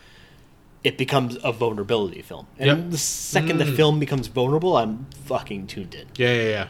it 0.85 0.97
becomes 0.99 1.37
a 1.43 1.51
vulnerability 1.51 2.21
film. 2.23 2.47
And 2.59 2.67
Yep. 2.67 2.91
the 2.91 2.99
second 2.99 3.59
the 3.59 3.65
Mm. 3.65 3.77
film 3.77 3.99
becomes 3.99 4.27
vulnerable, 4.29 4.77
I'm 4.77 5.07
fucking 5.25 5.67
tuned 5.67 5.95
in. 5.95 6.07
Yeah, 6.17 6.35
yeah, 6.35 6.49
yeah. 6.49 6.67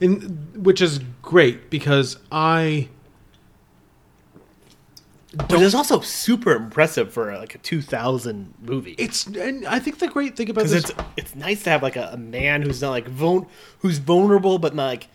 And 0.00 0.64
which 0.64 0.80
is 0.80 1.00
great 1.22 1.68
because 1.68 2.16
I 2.30 2.88
But 5.34 5.60
it's 5.60 5.74
also 5.74 6.00
super 6.00 6.52
impressive 6.52 7.12
for 7.12 7.36
like 7.36 7.54
a 7.54 7.58
2000 7.58 8.54
movie. 8.62 8.94
It's 8.96 9.26
and 9.26 9.66
I 9.66 9.78
think 9.80 9.98
the 9.98 10.08
great 10.08 10.36
thing 10.36 10.48
about 10.48 10.64
this 10.66 10.72
it's 10.90 10.92
it's 11.16 11.34
nice 11.34 11.62
to 11.64 11.70
have 11.70 11.82
like 11.82 11.96
a, 11.96 12.10
a 12.12 12.16
man 12.16 12.62
who's 12.62 12.80
not 12.80 12.90
like 12.90 13.08
vul- 13.08 13.48
who's 13.80 13.98
vulnerable 13.98 14.58
but 14.58 14.74
not 14.74 14.84
like 14.86 15.08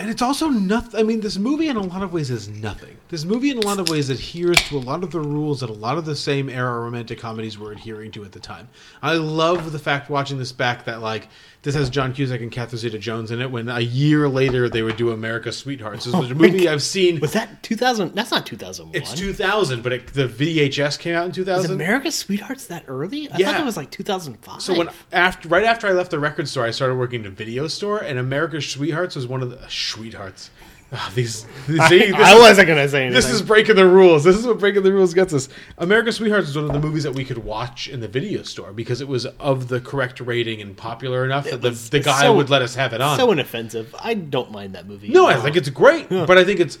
and 0.00 0.10
it's 0.10 0.22
also 0.22 0.48
nothing. 0.48 0.98
I 0.98 1.04
mean, 1.04 1.20
this 1.20 1.38
movie 1.38 1.68
in 1.68 1.76
a 1.76 1.82
lot 1.82 2.02
of 2.02 2.12
ways 2.12 2.30
is 2.30 2.48
nothing. 2.48 2.96
This 3.12 3.26
movie 3.26 3.50
in 3.50 3.58
a 3.58 3.60
lot 3.60 3.78
of 3.78 3.90
ways 3.90 4.08
adheres 4.08 4.56
to 4.70 4.78
a 4.78 4.80
lot 4.80 5.04
of 5.04 5.10
the 5.10 5.20
rules 5.20 5.60
that 5.60 5.68
a 5.68 5.74
lot 5.74 5.98
of 5.98 6.06
the 6.06 6.16
same 6.16 6.48
era 6.48 6.80
romantic 6.80 7.18
comedies 7.18 7.58
were 7.58 7.70
adhering 7.70 8.10
to 8.12 8.24
at 8.24 8.32
the 8.32 8.40
time. 8.40 8.70
I 9.02 9.16
love 9.16 9.70
the 9.70 9.78
fact 9.78 10.08
watching 10.08 10.38
this 10.38 10.50
back 10.50 10.86
that 10.86 11.02
like 11.02 11.28
this 11.60 11.74
has 11.74 11.90
John 11.90 12.14
Cusack 12.14 12.40
and 12.40 12.50
Catherine 12.50 12.78
Zeta-Jones 12.78 13.30
in 13.30 13.42
it. 13.42 13.50
When 13.50 13.68
a 13.68 13.80
year 13.80 14.30
later 14.30 14.70
they 14.70 14.80
would 14.80 14.96
do 14.96 15.10
America's 15.10 15.58
Sweethearts. 15.58 16.06
This 16.06 16.14
was 16.14 16.30
a 16.30 16.32
oh, 16.32 16.38
movie 16.38 16.66
I've 16.66 16.82
seen. 16.82 17.20
Was 17.20 17.34
that 17.34 17.62
2000? 17.62 18.14
That's 18.14 18.30
not 18.30 18.46
2001. 18.46 18.96
It's 18.96 19.12
2000, 19.12 19.82
but 19.82 19.92
it, 19.92 20.06
the 20.14 20.26
VHS 20.26 20.98
came 20.98 21.14
out 21.14 21.26
in 21.26 21.32
Is 21.32 21.36
2000. 21.36 21.70
America's 21.70 22.14
Sweethearts 22.14 22.68
that 22.68 22.84
early? 22.88 23.30
I 23.30 23.36
Yeah. 23.36 23.52
thought 23.52 23.60
it 23.60 23.64
was 23.66 23.76
like 23.76 23.90
2005. 23.90 24.62
So 24.62 24.74
when 24.74 24.88
after 25.12 25.50
right 25.50 25.64
after 25.64 25.86
I 25.86 25.92
left 25.92 26.12
the 26.12 26.18
record 26.18 26.48
store, 26.48 26.64
I 26.64 26.70
started 26.70 26.94
working 26.94 27.20
in 27.20 27.26
a 27.26 27.30
video 27.30 27.68
store, 27.68 27.98
and 27.98 28.18
America's 28.18 28.66
Sweethearts 28.70 29.16
was 29.16 29.26
one 29.26 29.42
of 29.42 29.50
the 29.50 29.60
uh, 29.60 29.68
sweethearts. 29.68 30.48
Ah, 30.94 31.10
these, 31.14 31.44
these 31.68 31.80
I- 31.80 31.88
this 31.88 32.14
I 32.14 32.34
is- 32.34 32.38
wasn't 32.40 32.68
gonna 32.68 32.86
say 32.88 33.02
anything. 33.06 33.14
This 33.14 33.30
is 33.30 33.40
breaking 33.40 33.76
the 33.76 33.86
rules. 33.86 34.24
This 34.24 34.36
is 34.36 34.46
what 34.46 34.58
breaking 34.58 34.82
the 34.82 34.92
rules 34.92 35.14
gets 35.14 35.32
us. 35.32 35.48
America's 35.78 36.16
Sweethearts 36.16 36.50
is 36.50 36.56
one 36.56 36.66
of 36.66 36.72
the 36.72 36.80
movies 36.80 37.02
that 37.04 37.14
we 37.14 37.24
could 37.24 37.38
watch 37.38 37.88
in 37.88 38.00
the 38.00 38.08
video 38.08 38.42
store 38.42 38.72
because 38.72 39.00
it 39.00 39.08
was 39.08 39.24
of 39.24 39.68
the 39.68 39.80
correct 39.80 40.20
rating 40.20 40.60
and 40.60 40.76
popular 40.76 41.24
enough 41.24 41.48
that 41.48 41.62
the, 41.62 41.70
the 41.70 42.00
guy 42.00 42.20
so- 42.22 42.34
would 42.36 42.50
let 42.50 42.60
us 42.62 42.74
have 42.74 42.92
it 42.92 43.00
on. 43.00 43.16
So 43.18 43.32
inoffensive. 43.32 43.94
I 43.98 44.14
don't 44.14 44.50
mind 44.52 44.74
that 44.74 44.86
movie. 44.86 45.08
No, 45.08 45.26
I 45.26 45.36
think 45.36 45.56
it's 45.56 45.70
great, 45.70 46.08
but 46.10 46.36
I 46.36 46.44
think 46.44 46.60
it's, 46.60 46.78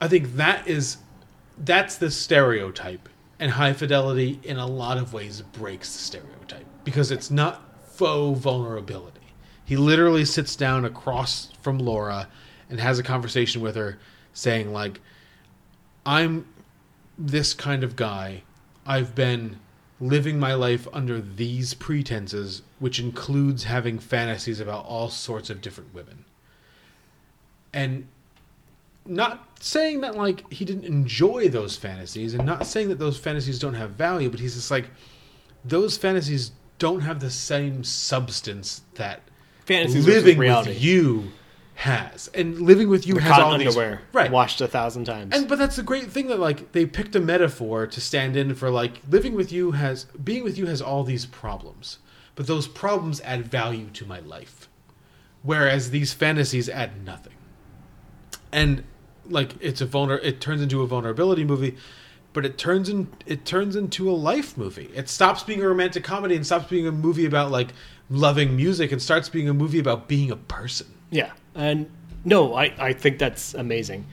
I 0.00 0.08
think 0.08 0.34
that 0.36 0.66
is, 0.66 0.96
that's 1.58 1.96
the 1.98 2.10
stereotype, 2.10 3.08
and 3.38 3.52
High 3.52 3.74
Fidelity 3.74 4.40
in 4.42 4.56
a 4.56 4.66
lot 4.66 4.98
of 4.98 5.12
ways 5.12 5.40
breaks 5.52 5.92
the 5.92 5.98
stereotype 6.02 6.66
because 6.82 7.12
it's 7.12 7.30
not 7.30 7.62
faux 7.86 8.40
vulnerability. 8.40 9.20
He 9.64 9.76
literally 9.76 10.24
sits 10.24 10.56
down 10.56 10.84
across 10.84 11.50
from 11.62 11.78
Laura 11.78 12.26
and 12.72 12.80
has 12.80 12.98
a 12.98 13.02
conversation 13.02 13.62
with 13.62 13.76
her, 13.76 13.98
saying 14.32 14.72
like, 14.72 15.00
"I'm 16.04 16.46
this 17.16 17.54
kind 17.54 17.84
of 17.84 17.96
guy. 17.96 18.42
I've 18.84 19.14
been." 19.14 19.58
Living 20.00 20.40
my 20.40 20.52
life 20.52 20.88
under 20.92 21.20
these 21.20 21.74
pretenses, 21.74 22.62
which 22.80 22.98
includes 22.98 23.62
having 23.62 24.00
fantasies 24.00 24.58
about 24.58 24.84
all 24.84 25.08
sorts 25.08 25.48
of 25.48 25.60
different 25.60 25.94
women 25.94 26.24
and 27.72 28.06
not 29.06 29.48
saying 29.60 30.00
that 30.02 30.16
like 30.16 30.50
he 30.52 30.64
didn't 30.64 30.84
enjoy 30.84 31.48
those 31.48 31.76
fantasies 31.76 32.34
and 32.34 32.44
not 32.44 32.66
saying 32.66 32.88
that 32.88 32.98
those 32.98 33.18
fantasies 33.18 33.58
don't 33.58 33.74
have 33.74 33.90
value 33.90 34.30
but 34.30 34.38
he's 34.38 34.54
just 34.54 34.70
like 34.70 34.90
those 35.64 35.96
fantasies 35.96 36.52
don't 36.78 37.00
have 37.00 37.20
the 37.20 37.30
same 37.30 37.82
substance 37.82 38.82
that 38.94 39.20
Fantasies 39.64 40.06
living 40.06 40.38
with 40.38 40.80
you 40.80 41.30
has 41.82 42.28
and 42.34 42.60
living 42.60 42.88
with 42.88 43.06
you 43.06 43.14
The 43.14 43.20
has 43.22 43.38
all 43.38 43.58
these 43.58 43.76
right 44.12 44.30
Watched 44.30 44.60
a 44.60 44.68
thousand 44.68 45.04
times. 45.04 45.34
and 45.34 45.48
but 45.48 45.58
that's 45.58 45.76
the 45.76 45.82
great 45.82 46.10
thing 46.10 46.28
that 46.28 46.38
like 46.38 46.72
they 46.72 46.86
picked 46.86 47.14
a 47.16 47.20
metaphor 47.20 47.86
to 47.88 48.00
stand 48.00 48.36
in 48.36 48.54
for 48.54 48.70
like 48.70 49.00
living 49.08 49.34
with 49.34 49.50
you 49.50 49.72
has 49.72 50.04
being 50.04 50.44
with 50.44 50.56
you 50.56 50.66
has 50.66 50.80
all 50.80 51.02
these 51.04 51.26
problems, 51.26 51.98
but 52.36 52.46
those 52.46 52.68
problems 52.68 53.20
add 53.22 53.46
value 53.46 53.88
to 53.94 54.06
my 54.06 54.20
life, 54.20 54.68
whereas 55.42 55.90
these 55.90 56.12
fantasies 56.12 56.68
add 56.68 57.04
nothing. 57.04 57.34
And 58.52 58.84
like 59.28 59.54
it's 59.60 59.80
a 59.80 59.86
vulner, 59.86 60.20
it 60.22 60.40
turns 60.40 60.62
into 60.62 60.82
a 60.82 60.86
vulnerability 60.86 61.44
movie, 61.44 61.76
but 62.32 62.44
it 62.46 62.58
turns 62.58 62.88
in 62.88 63.08
it 63.26 63.44
turns 63.44 63.74
into 63.76 64.08
a 64.08 64.12
life 64.12 64.56
movie. 64.56 64.90
It 64.94 65.08
stops 65.08 65.42
being 65.42 65.60
a 65.62 65.68
romantic 65.68 66.04
comedy 66.04 66.36
and 66.36 66.46
stops 66.46 66.66
being 66.68 66.86
a 66.86 66.92
movie 66.92 67.26
about 67.26 67.50
like 67.50 67.70
loving 68.08 68.54
music 68.56 68.92
and 68.92 69.02
starts 69.02 69.28
being 69.28 69.48
a 69.48 69.54
movie 69.54 69.78
about 69.80 70.06
being 70.06 70.30
a 70.30 70.36
person. 70.36 70.86
Yeah, 71.10 71.32
and 71.54 71.90
no, 72.24 72.54
I 72.54 72.72
I 72.78 72.92
think 72.92 73.18
that's 73.18 73.54
amazing. 73.54 74.06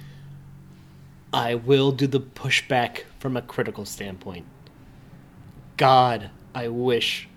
I 1.31 1.55
will 1.55 1.91
do 1.91 2.07
the 2.07 2.19
pushback 2.19 3.03
from 3.19 3.37
a 3.37 3.41
critical 3.41 3.85
standpoint. 3.85 4.45
God, 5.77 6.31
I 6.55 6.67
wish 6.69 7.27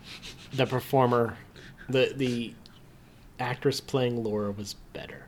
the 0.52 0.66
performer, 0.66 1.36
the 1.88 2.12
the 2.16 2.54
actress 3.38 3.80
playing 3.80 4.22
Laura 4.22 4.50
was 4.52 4.74
better. 4.92 5.26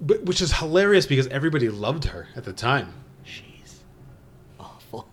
But, 0.00 0.24
which 0.24 0.42
is 0.42 0.52
hilarious 0.52 1.06
because 1.06 1.26
everybody 1.28 1.68
loved 1.70 2.04
her 2.04 2.28
at 2.36 2.44
the 2.44 2.52
time. 2.52 2.92
She's 3.24 3.80
awful. 4.60 5.08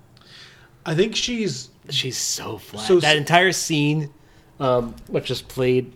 I 0.85 0.93
think 0.93 1.15
she's 1.15 1.69
she's 1.89 2.17
so 2.17 2.57
flat. 2.57 2.85
So- 2.88 2.99
that 2.99 3.17
entire 3.17 3.51
scene, 3.53 4.13
um, 4.59 4.95
which 5.07 5.31
is 5.31 5.41
played 5.41 5.93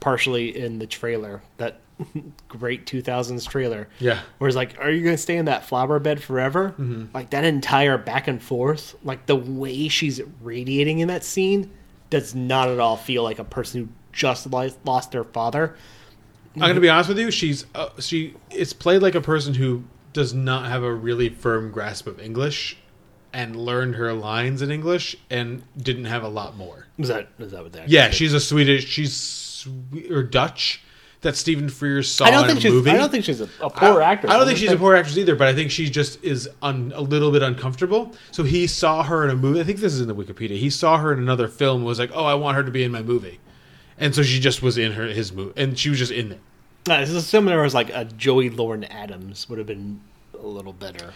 partially 0.00 0.56
in 0.56 0.78
the 0.78 0.86
trailer, 0.86 1.42
that 1.56 1.80
great 2.48 2.86
2000s 2.86 3.48
trailer. 3.48 3.88
Yeah. 3.98 4.20
Where 4.38 4.48
it's 4.48 4.56
like, 4.56 4.76
are 4.80 4.90
you 4.90 5.02
going 5.02 5.16
to 5.16 5.22
stay 5.22 5.36
in 5.36 5.46
that 5.46 5.64
flower 5.64 5.98
bed 5.98 6.22
forever? 6.22 6.74
Mhm. 6.78 7.12
Like 7.12 7.30
that 7.30 7.44
entire 7.44 7.98
back 7.98 8.28
and 8.28 8.42
forth, 8.42 8.94
like 9.04 9.26
the 9.26 9.36
way 9.36 9.88
she's 9.88 10.20
radiating 10.42 11.00
in 11.00 11.08
that 11.08 11.24
scene 11.24 11.70
does 12.10 12.34
not 12.34 12.68
at 12.68 12.78
all 12.78 12.96
feel 12.96 13.22
like 13.22 13.38
a 13.38 13.44
person 13.44 13.80
who 13.82 13.88
just 14.12 14.46
lost 14.50 15.10
their 15.12 15.24
father. 15.24 15.76
I'm 16.54 16.60
gonna 16.62 16.80
be 16.80 16.88
honest 16.88 17.08
with 17.08 17.18
you. 17.18 17.30
She's 17.30 17.66
uh, 17.74 17.90
she. 18.00 18.34
It's 18.50 18.72
played 18.72 19.00
like 19.02 19.14
a 19.14 19.20
person 19.20 19.54
who 19.54 19.84
does 20.12 20.34
not 20.34 20.66
have 20.66 20.82
a 20.82 20.92
really 20.92 21.28
firm 21.28 21.70
grasp 21.70 22.06
of 22.08 22.18
English, 22.18 22.76
and 23.32 23.54
learned 23.54 23.94
her 23.96 24.12
lines 24.12 24.62
in 24.62 24.70
English 24.70 25.14
and 25.30 25.62
didn't 25.76 26.06
have 26.06 26.24
a 26.24 26.28
lot 26.28 26.56
more. 26.56 26.86
Is 26.98 27.08
that 27.08 27.28
is 27.38 27.52
that 27.52 27.62
what 27.62 27.72
that? 27.74 27.88
Yeah, 27.88 28.10
she's 28.10 28.32
a 28.32 28.40
Swedish. 28.40 28.86
She's 28.88 29.68
or 30.10 30.22
Dutch. 30.24 30.82
That 31.22 31.34
Stephen 31.34 31.66
Frears 31.66 32.04
saw 32.04 32.26
I 32.26 32.30
don't 32.30 32.42
in 32.44 32.46
think 32.50 32.58
a 32.58 32.62
she's- 32.62 32.72
movie. 32.72 32.90
I 32.92 32.96
don't 32.96 33.10
think 33.10 33.24
she's 33.24 33.40
a- 33.40 33.48
a 33.60 33.68
poor 33.70 34.00
I- 34.00 34.12
actress. 34.12 34.32
I 34.32 34.36
don't 34.36 34.46
think 34.46 34.56
she's 34.58 34.70
a 34.70 34.76
poor 34.76 34.94
actress 34.94 35.18
either. 35.18 35.34
But 35.34 35.48
I 35.48 35.52
think 35.52 35.72
she 35.72 35.90
just 35.90 36.22
is 36.22 36.48
un, 36.62 36.92
a 36.94 37.00
little 37.00 37.32
bit 37.32 37.42
uncomfortable. 37.42 38.14
So 38.30 38.44
he 38.44 38.68
saw 38.68 39.02
her 39.02 39.24
in 39.24 39.30
a 39.30 39.34
movie. 39.34 39.58
I 39.60 39.64
think 39.64 39.80
this 39.80 39.92
is 39.94 40.00
in 40.00 40.06
the 40.06 40.14
Wikipedia. 40.14 40.56
He 40.58 40.70
saw 40.70 40.96
her 40.98 41.12
in 41.12 41.18
another 41.18 41.48
film. 41.48 41.78
and 41.78 41.86
Was 41.86 41.98
like, 41.98 42.12
oh, 42.14 42.24
I 42.24 42.34
want 42.34 42.56
her 42.56 42.62
to 42.62 42.70
be 42.70 42.84
in 42.84 42.92
my 42.92 43.02
movie, 43.02 43.40
and 43.98 44.14
so 44.14 44.22
she 44.22 44.38
just 44.38 44.62
was 44.62 44.78
in 44.78 44.92
her 44.92 45.06
his 45.08 45.32
movie, 45.32 45.52
and 45.56 45.76
she 45.76 45.90
was 45.90 45.98
just 45.98 46.12
in 46.12 46.30
it. 46.32 46.40
Uh, 46.88 47.00
this 47.00 47.10
is 47.10 47.26
similar 47.26 47.64
as 47.64 47.74
like 47.74 47.90
a 47.92 48.04
Joey 48.04 48.48
Lauren 48.48 48.84
Adams 48.84 49.48
would 49.48 49.58
have 49.58 49.66
been 49.66 50.00
a 50.40 50.46
little 50.46 50.72
better. 50.72 51.12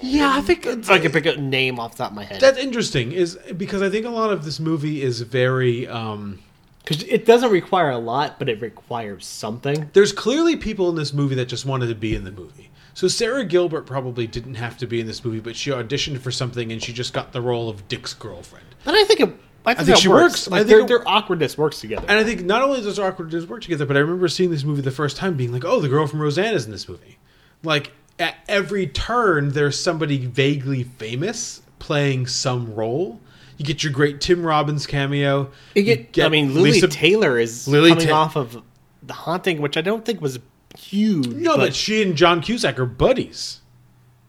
Yeah, 0.00 0.32
I 0.34 0.40
think 0.40 0.66
I 0.88 0.98
can 0.98 1.12
pick 1.12 1.26
a 1.26 1.36
name 1.36 1.78
off 1.78 1.92
the 1.92 2.04
top 2.04 2.12
of 2.12 2.16
my 2.16 2.24
head. 2.24 2.40
That's 2.40 2.56
interesting, 2.58 3.12
is 3.12 3.38
because 3.58 3.82
I 3.82 3.90
think 3.90 4.06
a 4.06 4.08
lot 4.10 4.32
of 4.32 4.46
this 4.46 4.58
movie 4.58 5.02
is 5.02 5.20
very. 5.20 5.86
um 5.86 6.38
because 6.84 7.02
it 7.04 7.24
doesn't 7.26 7.50
require 7.50 7.90
a 7.90 7.98
lot, 7.98 8.38
but 8.38 8.48
it 8.48 8.60
requires 8.60 9.24
something. 9.26 9.90
There's 9.92 10.12
clearly 10.12 10.56
people 10.56 10.88
in 10.88 10.96
this 10.96 11.12
movie 11.12 11.34
that 11.36 11.46
just 11.46 11.64
wanted 11.66 11.86
to 11.88 11.94
be 11.94 12.14
in 12.14 12.24
the 12.24 12.32
movie. 12.32 12.70
So 12.94 13.08
Sara 13.08 13.44
Gilbert 13.44 13.86
probably 13.86 14.26
didn't 14.26 14.54
have 14.56 14.76
to 14.78 14.86
be 14.86 15.00
in 15.00 15.06
this 15.06 15.24
movie, 15.24 15.40
but 15.40 15.56
she 15.56 15.70
auditioned 15.70 16.18
for 16.18 16.30
something 16.30 16.70
and 16.72 16.82
she 16.82 16.92
just 16.92 17.12
got 17.14 17.32
the 17.32 17.40
role 17.40 17.68
of 17.70 17.88
Dick's 17.88 18.12
girlfriend. 18.12 18.66
But 18.84 18.94
I 18.94 19.04
think 19.04 19.20
it, 19.20 19.28
I 19.64 19.74
think, 19.74 19.80
I 19.80 19.84
think 19.84 19.98
she 19.98 20.08
works. 20.08 20.48
works. 20.48 20.48
I 20.48 20.58
think 20.58 20.68
their, 20.68 20.80
it- 20.80 20.88
their 20.88 21.08
awkwardness 21.08 21.56
works 21.56 21.80
together. 21.80 22.04
And 22.08 22.18
I 22.18 22.24
think 22.24 22.42
not 22.44 22.62
only 22.62 22.82
does 22.82 22.96
their 22.96 23.06
awkwardness 23.06 23.46
work 23.46 23.62
together, 23.62 23.86
but 23.86 23.96
I 23.96 24.00
remember 24.00 24.28
seeing 24.28 24.50
this 24.50 24.64
movie 24.64 24.82
the 24.82 24.90
first 24.90 25.16
time 25.16 25.36
being 25.36 25.52
like, 25.52 25.64
oh, 25.64 25.80
the 25.80 25.88
girl 25.88 26.06
from 26.06 26.20
Roseanne 26.20 26.52
is 26.54 26.66
in 26.66 26.70
this 26.72 26.86
movie. 26.88 27.16
Like, 27.62 27.92
at 28.18 28.36
every 28.48 28.86
turn, 28.88 29.50
there's 29.50 29.80
somebody 29.80 30.26
vaguely 30.26 30.82
famous 30.84 31.62
playing 31.78 32.26
some 32.26 32.74
role. 32.74 33.20
You 33.62 33.66
get 33.68 33.84
your 33.84 33.92
great 33.92 34.20
Tim 34.20 34.44
Robbins 34.44 34.88
cameo. 34.88 35.52
You 35.76 35.84
get, 35.84 36.18
I 36.18 36.28
mean, 36.28 36.52
Lili 36.52 36.80
Taylor 36.80 37.38
is 37.38 37.68
Lili 37.68 37.90
coming 37.90 38.08
Ta- 38.08 38.20
off 38.20 38.34
of 38.34 38.60
The 39.04 39.12
Haunting, 39.12 39.60
which 39.60 39.76
I 39.76 39.82
don't 39.82 40.04
think 40.04 40.20
was 40.20 40.40
huge. 40.76 41.28
No, 41.28 41.56
but, 41.56 41.72
she 41.72 42.02
and 42.02 42.16
John 42.16 42.40
Cusack 42.42 42.80
are 42.80 42.86
buddies. 42.86 43.60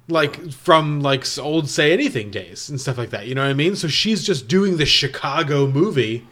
Like 0.08 0.52
from 0.52 1.02
like 1.02 1.26
old 1.40 1.68
Say 1.68 1.94
Anything 1.94 2.30
days 2.30 2.70
and 2.70 2.80
stuff 2.80 2.96
like 2.96 3.10
that. 3.10 3.26
You 3.26 3.34
know 3.34 3.42
what 3.42 3.50
I 3.50 3.56
mean? 3.56 3.76
So 3.76 3.88
she's 3.88 4.24
just 4.24 4.48
doing 4.48 4.78
the 4.78 4.86
Chicago 4.86 5.66
movie 5.66 6.28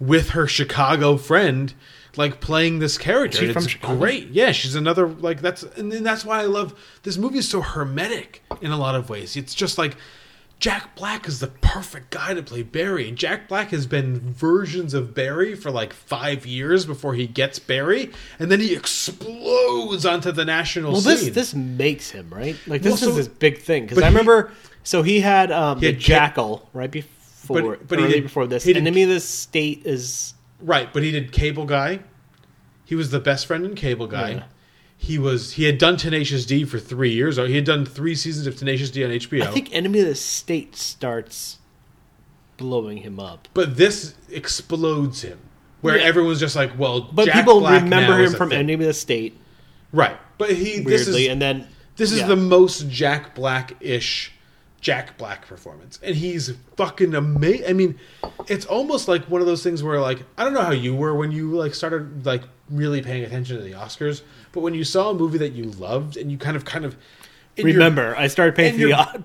with 0.00 0.30
her 0.30 0.48
Chicago 0.48 1.16
friend, 1.18 1.72
like 2.16 2.40
playing 2.40 2.80
this 2.80 2.98
character. 2.98 3.38
She 3.38 3.44
and 3.44 3.52
from 3.52 3.66
Chicago? 3.68 3.96
great. 3.96 4.30
Yeah, 4.30 4.50
she's 4.50 4.74
another 4.74 5.06
like 5.06 5.40
that's 5.40 5.62
and 5.62 5.92
that's 5.92 6.24
why 6.24 6.40
I 6.40 6.46
love 6.46 6.74
this 7.04 7.16
movie 7.16 7.38
is 7.38 7.48
so 7.48 7.60
hermetic 7.60 8.42
in 8.60 8.72
a 8.72 8.76
lot 8.76 8.96
of 8.96 9.08
ways. 9.08 9.36
It's 9.36 9.54
just 9.54 9.78
like 9.78 9.96
Jack 10.60 10.94
Black 10.94 11.26
is 11.26 11.40
the 11.40 11.46
perfect 11.46 12.10
guy 12.10 12.34
to 12.34 12.42
play 12.42 12.62
Barry, 12.62 13.08
and 13.08 13.16
Jack 13.16 13.48
Black 13.48 13.70
has 13.70 13.86
been 13.86 14.20
versions 14.20 14.92
of 14.92 15.14
Barry 15.14 15.54
for 15.54 15.70
like 15.70 15.92
five 15.94 16.44
years 16.44 16.84
before 16.84 17.14
he 17.14 17.26
gets 17.26 17.58
Barry, 17.58 18.10
and 18.38 18.50
then 18.52 18.60
he 18.60 18.74
explodes 18.74 20.04
onto 20.04 20.30
the 20.30 20.44
national 20.44 20.92
well, 20.92 21.00
scene. 21.00 21.14
this 21.16 21.30
this 21.30 21.54
makes 21.54 22.10
him 22.10 22.28
right. 22.30 22.56
Like 22.66 22.82
this 22.82 22.90
Well, 22.92 22.98
so- 22.98 23.10
is 23.10 23.16
his 23.16 23.28
big 23.28 23.58
thing 23.58 23.84
because 23.84 23.98
I 23.98 24.02
he- 24.02 24.12
remember. 24.14 24.52
so 24.84 25.02
he 25.02 25.20
had 25.20 25.50
um, 25.50 25.80
He 25.80 25.86
the 25.86 25.92
had 25.94 26.02
Ca- 26.02 26.06
Jackal 26.06 26.68
right 26.74 26.90
before, 26.90 27.76
But- 27.76 27.88
but 27.88 27.98
he 27.98 28.06
did- 28.08 28.22
before 28.24 28.46
this. 28.46 28.62
he 28.62 28.74
did- 28.74 28.80
Enemy 28.80 29.04
of 29.04 29.08
the 29.08 29.20
State 29.20 29.82
is 29.86 30.34
Right, 30.60 30.92
but 30.92 31.02
he 31.02 31.10
did 31.10 31.32
Cable 31.32 31.64
Guy. 31.64 32.00
He 32.84 32.94
was 32.94 33.10
the 33.10 33.20
best 33.20 33.46
friend 33.46 33.64
in 33.64 33.74
Cable 33.74 34.06
Guy. 34.08 34.30
Yeah. 34.32 34.42
He 35.02 35.18
was 35.18 35.52
he 35.54 35.64
had 35.64 35.78
done 35.78 35.96
Tenacious 35.96 36.44
D 36.44 36.64
for 36.64 36.78
three 36.78 37.10
years. 37.12 37.36
He 37.38 37.54
had 37.56 37.64
done 37.64 37.86
three 37.86 38.14
seasons 38.14 38.46
of 38.46 38.54
Tenacious 38.56 38.90
D 38.90 39.02
on 39.02 39.10
HBO. 39.10 39.42
I 39.42 39.50
think 39.50 39.74
Enemy 39.74 40.00
of 40.00 40.06
the 40.06 40.14
State 40.14 40.76
starts 40.76 41.56
blowing 42.58 42.98
him 42.98 43.18
up. 43.18 43.48
but 43.54 43.76
this 43.78 44.14
explodes 44.30 45.22
him, 45.22 45.38
where 45.80 45.96
Yeah. 45.96 46.04
everyone's 46.04 46.38
just 46.40 46.54
like, 46.54 46.78
"Well, 46.78 47.00
But 47.12 47.26
Jack 47.26 47.36
people 47.36 47.60
Black 47.60 47.82
remember 47.82 48.18
him 48.18 48.34
from 48.34 48.50
thing. 48.50 48.58
Enemy 48.58 48.74
of 48.84 48.88
the 48.88 48.92
State, 48.92 49.38
right?" 49.92 50.18
But 50.36 50.50
he 50.50 50.80
this 50.80 51.06
weirdly, 51.06 51.24
is 51.24 51.28
and 51.32 51.40
then 51.40 51.66
this 51.96 52.12
is 52.12 52.20
yeah. 52.20 52.26
the 52.26 52.36
most 52.36 52.88
Jack 52.90 53.34
Black 53.34 53.76
ish 53.80 54.32
Jack 54.82 55.16
Black 55.16 55.46
performance, 55.46 55.98
and 56.02 56.14
he's 56.16 56.52
fucking 56.76 57.14
amazing. 57.14 57.66
I 57.68 57.72
mean, 57.72 57.98
it's 58.48 58.66
almost 58.66 59.08
like 59.08 59.24
one 59.30 59.40
of 59.40 59.46
those 59.46 59.62
things 59.62 59.82
where, 59.82 60.00
like, 60.00 60.20
I 60.38 60.44
don't 60.44 60.52
know 60.54 60.62
how 60.62 60.72
you 60.72 60.94
were 60.94 61.14
when 61.14 61.32
you 61.32 61.56
like 61.56 61.74
started 61.74 62.24
like 62.26 62.42
really 62.70 63.00
paying 63.02 63.24
attention 63.24 63.56
to 63.56 63.62
the 63.62 63.72
Oscars, 63.72 64.20
but 64.52 64.60
when 64.60 64.74
you 64.74 64.84
saw 64.84 65.10
a 65.10 65.14
movie 65.14 65.38
that 65.38 65.52
you 65.52 65.64
loved 65.64 66.16
and 66.16 66.30
you 66.30 66.38
kind 66.38 66.56
of 66.56 66.64
kind 66.64 66.84
of 66.84 66.96
in 67.56 67.66
your- 67.66 67.74
Remember, 67.74 68.16
I 68.16 68.26
started 68.26 68.54
paying 68.54 68.76
the 68.76 68.88
your- 68.88 69.24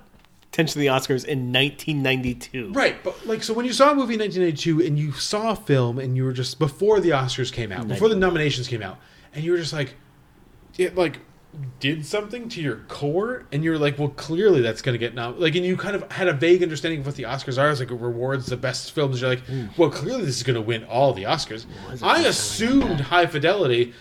attention 0.56 0.74
to 0.74 0.80
the 0.80 0.88
Oscars 0.88 1.26
in 1.26 1.52
1992. 1.52 2.72
Right, 2.72 3.04
but 3.04 3.26
like 3.26 3.44
so 3.44 3.54
when 3.54 3.66
you 3.66 3.74
saw 3.74 3.92
a 3.92 3.96
movie 3.96 4.14
in 4.14 4.22
1992 4.22 4.88
and 4.88 4.98
you 4.98 5.12
saw 5.12 5.52
a 5.52 5.56
film 5.56 6.00
and 6.00 6.16
you 6.16 6.24
were 6.24 6.34
just 6.34 6.60
before 6.60 7.00
the 7.00 7.10
Oscars 7.10 7.52
came 7.52 7.72
out, 7.72 7.88
before 7.88 8.10
the 8.10 8.16
nominations 8.16 8.68
came 8.68 8.82
out, 8.82 8.98
and 9.34 9.44
you 9.44 9.52
were 9.52 9.58
just 9.58 9.74
like 9.74 9.96
it 10.78 10.96
like 10.96 11.20
did 11.80 12.06
something 12.06 12.50
to 12.50 12.62
your 12.62 12.78
core 12.88 13.46
and 13.52 13.64
you're 13.64 13.78
like, 13.78 13.98
well 13.98 14.10
clearly 14.10 14.62
that's 14.62 14.82
going 14.82 14.94
to 14.94 15.00
get 15.00 15.14
nom 15.14 15.40
like 15.40 15.56
and 15.56 15.66
you 15.66 15.78
kind 15.78 15.96
of 15.96 16.10
had 16.12 16.28
a 16.28 16.34
vague 16.34 16.62
understanding 16.62 17.02
of 17.02 17.06
what 17.06 17.16
the 17.16 17.24
Oscars 17.24 17.62
are, 17.62 17.70
it's 17.70 17.80
like 17.80 17.92
it 17.92 17.96
rewards 17.96 18.46
the 18.46 18.58
best 18.58 18.92
films. 18.94 19.22
You're 19.22 19.32
like, 19.32 19.46
mm. 19.48 19.70
well 19.78 19.90
clearly 19.90 20.26
this 20.26 20.38
is 20.38 20.44
going 20.44 20.56
to 20.56 20.62
win 20.62 20.86
all 20.86 21.14
the 21.14 21.24
Oscars. 21.24 21.66
I 22.02 22.22
assumed 22.22 23.02
High 23.02 23.26
Fidelity 23.26 23.94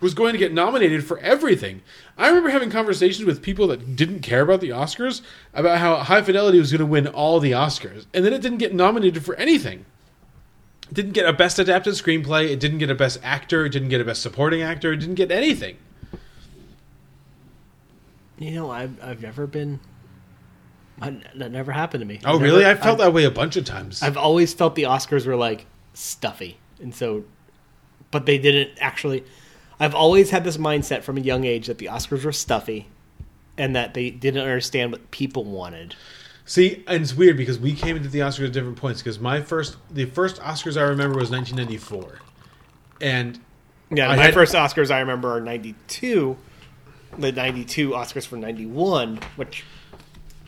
was 0.00 0.14
going 0.14 0.32
to 0.32 0.38
get 0.38 0.52
nominated 0.52 1.04
for 1.04 1.18
everything. 1.18 1.82
I 2.16 2.28
remember 2.28 2.50
having 2.50 2.70
conversations 2.70 3.26
with 3.26 3.42
people 3.42 3.66
that 3.68 3.96
didn't 3.96 4.20
care 4.20 4.42
about 4.42 4.60
the 4.60 4.70
Oscars 4.70 5.20
about 5.54 5.78
how 5.78 5.96
High 5.96 6.22
Fidelity 6.22 6.58
was 6.58 6.72
going 6.72 6.80
to 6.80 6.86
win 6.86 7.06
all 7.06 7.38
the 7.40 7.52
Oscars, 7.52 8.06
and 8.14 8.24
then 8.24 8.32
it 8.32 8.40
didn't 8.42 8.58
get 8.58 8.74
nominated 8.74 9.24
for 9.24 9.34
anything. 9.36 9.84
It 10.90 10.94
didn't 10.94 11.12
get 11.12 11.26
a 11.28 11.32
Best 11.32 11.58
Adapted 11.58 11.94
Screenplay. 11.94 12.48
It 12.50 12.58
didn't 12.60 12.78
get 12.78 12.90
a 12.90 12.94
Best 12.94 13.20
Actor. 13.22 13.66
It 13.66 13.70
didn't 13.70 13.90
get 13.90 14.00
a 14.00 14.04
Best 14.04 14.22
Supporting 14.22 14.62
Actor. 14.62 14.92
It 14.92 14.96
didn't 14.96 15.14
get 15.16 15.30
anything. 15.30 15.76
You 18.38 18.52
know, 18.52 18.70
I've 18.70 19.02
I've 19.02 19.20
never 19.22 19.46
been. 19.46 19.80
I, 21.02 21.16
that 21.36 21.50
never 21.50 21.72
happened 21.72 22.02
to 22.02 22.06
me. 22.06 22.20
Oh, 22.24 22.32
Never- 22.32 22.44
really? 22.44 22.66
I 22.66 22.74
felt 22.74 23.00
I've- 23.00 23.04
that 23.04 23.12
way 23.14 23.24
a 23.24 23.30
bunch 23.30 23.56
of 23.56 23.64
times. 23.64 24.02
I've 24.02 24.16
always 24.18 24.52
felt 24.52 24.74
the 24.74 24.82
Oscars 24.84 25.26
were 25.26 25.36
like 25.36 25.66
stuffy, 25.94 26.58
and 26.80 26.94
so, 26.94 27.24
but 28.10 28.26
they 28.26 28.38
didn't 28.38 28.70
actually. 28.80 29.24
I've 29.80 29.94
always 29.94 30.30
had 30.30 30.44
this 30.44 30.58
mindset 30.58 31.02
from 31.02 31.16
a 31.16 31.20
young 31.20 31.44
age 31.44 31.66
that 31.66 31.78
the 31.78 31.86
Oscars 31.86 32.24
were 32.24 32.32
stuffy, 32.32 32.88
and 33.56 33.74
that 33.74 33.94
they 33.94 34.10
didn't 34.10 34.42
understand 34.42 34.92
what 34.92 35.10
people 35.10 35.44
wanted. 35.44 35.96
See, 36.44 36.82
and 36.86 37.02
it's 37.02 37.14
weird 37.14 37.36
because 37.36 37.58
we 37.58 37.72
came 37.72 37.96
into 37.96 38.08
the 38.08 38.18
Oscars 38.20 38.46
at 38.46 38.52
different 38.52 38.76
points. 38.76 39.00
Because 39.02 39.18
my 39.18 39.40
first, 39.40 39.76
the 39.90 40.04
first 40.04 40.36
Oscars 40.40 40.76
I 40.76 40.82
remember 40.82 41.18
was 41.18 41.30
1994, 41.30 42.18
and 43.00 43.38
Yeah, 43.90 44.08
my 44.08 44.16
had- 44.16 44.34
first 44.34 44.54
Oscars 44.54 44.90
I 44.90 45.00
remember 45.00 45.36
are 45.36 45.40
'92, 45.40 46.36
the 47.18 47.32
'92 47.32 47.90
Oscars 47.90 48.26
for 48.26 48.36
'91, 48.36 49.20
which 49.36 49.64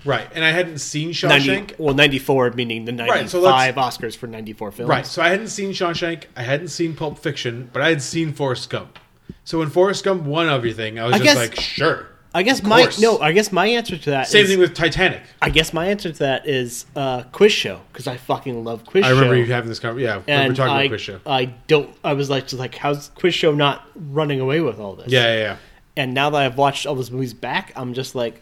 right, 0.05 0.29
and 0.35 0.45
I 0.45 0.51
hadn't 0.51 0.79
seen 0.79 1.09
90, 1.23 1.49
Shawshank. 1.49 1.79
well 1.79 1.95
'94 1.95 2.51
meaning 2.53 2.85
the 2.85 2.93
'95 2.93 3.21
Right, 3.21 3.31
so 3.31 3.43
Oscars 3.43 4.17
for 4.17 4.27
'94 4.27 4.73
films. 4.73 4.89
Right. 4.91 5.07
So 5.07 5.23
I 5.23 5.29
hadn't 5.29 5.49
seen 5.49 5.71
Shawshank. 5.71 6.25
I 6.37 6.43
hadn't 6.43 6.69
seen 6.69 6.95
Pulp 6.97 7.19
Fiction, 7.19 7.71
but 7.73 7.81
I 7.83 7.89
had 7.89 8.03
seen 8.03 8.33
Forrest 8.33 8.69
Gump. 8.69 8.99
So 9.45 9.59
when 9.59 9.71
Forrest 9.71 10.05
Gump 10.05 10.23
won 10.25 10.49
everything, 10.49 10.99
I 10.99 11.05
was 11.05 11.15
I 11.15 11.19
just 11.19 11.25
guess- 11.25 11.37
like, 11.37 11.61
sure. 11.61 12.07
I 12.35 12.43
guess 12.45 12.63
my 12.63 12.81
course. 12.85 12.99
no. 12.99 13.19
I 13.21 13.33
guess 13.33 13.53
my 13.53 13.67
answer 13.67 13.99
to 13.99 14.11
that 14.11 14.27
Same 14.27 14.45
is- 14.45 14.51
thing 14.51 14.59
with 14.59 14.73
Titanic. 14.75 15.21
I 15.43 15.51
guess 15.51 15.75
my 15.75 15.89
answer 15.89 16.11
to 16.13 16.19
that 16.21 16.49
is 16.49 16.87
uh, 16.97 17.25
quiz 17.25 17.53
show 17.53 17.83
because 17.93 18.07
I 18.07 18.17
fucking 18.17 18.65
love 18.65 18.87
quiz 18.87 19.05
I 19.05 19.09
show. 19.09 19.15
remember 19.17 19.37
you 19.37 19.45
having 19.53 19.69
this 19.69 19.79
conversation. 19.81 20.09
Yeah, 20.27 20.37
we 20.39 20.41
were 20.43 20.47
and 20.49 20.57
talking 20.57 20.73
I, 20.73 20.81
about 20.85 20.89
quiz 20.93 21.01
show. 21.03 21.21
I 21.27 21.45
don't. 21.67 21.95
I 22.03 22.15
was 22.15 22.31
like, 22.31 22.45
just 22.47 22.59
like, 22.59 22.75
how's 22.75 23.11
quiz 23.11 23.35
show 23.35 23.53
not 23.55 23.87
running 23.95 24.41
away 24.41 24.61
with 24.63 24.79
all 24.79 24.95
this? 24.97 25.09
Yeah, 25.13 25.35
yeah, 25.35 25.39
yeah. 25.41 25.57
And 25.95 26.15
now 26.15 26.31
that 26.31 26.41
I've 26.41 26.57
watched 26.57 26.87
all 26.87 26.95
those 26.95 27.11
movies 27.11 27.35
back, 27.35 27.71
I'm 27.77 27.93
just 27.93 28.15
like, 28.15 28.41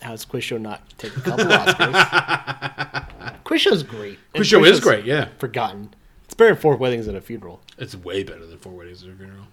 how's 0.00 0.24
quiz 0.24 0.42
show 0.44 0.56
not 0.56 0.80
take 0.96 1.14
a 1.14 1.20
couple 1.20 1.44
Oscars? 1.44 3.04
quiz 3.44 3.60
show's 3.60 3.82
great. 3.82 4.18
Quiz 4.34 4.46
Show 4.46 4.64
is 4.64 4.80
great, 4.80 5.04
yeah. 5.04 5.28
Forgotten. 5.36 5.92
It's 6.24 6.32
better 6.32 6.54
than 6.54 6.62
Four 6.62 6.76
Weddings 6.76 7.06
and 7.06 7.18
a 7.18 7.20
Funeral. 7.20 7.60
It's 7.76 7.94
way 7.94 8.22
better 8.24 8.46
than 8.46 8.56
Four 8.56 8.72
Weddings 8.72 9.02
and 9.02 9.12
a 9.12 9.16
Funeral. 9.16 9.44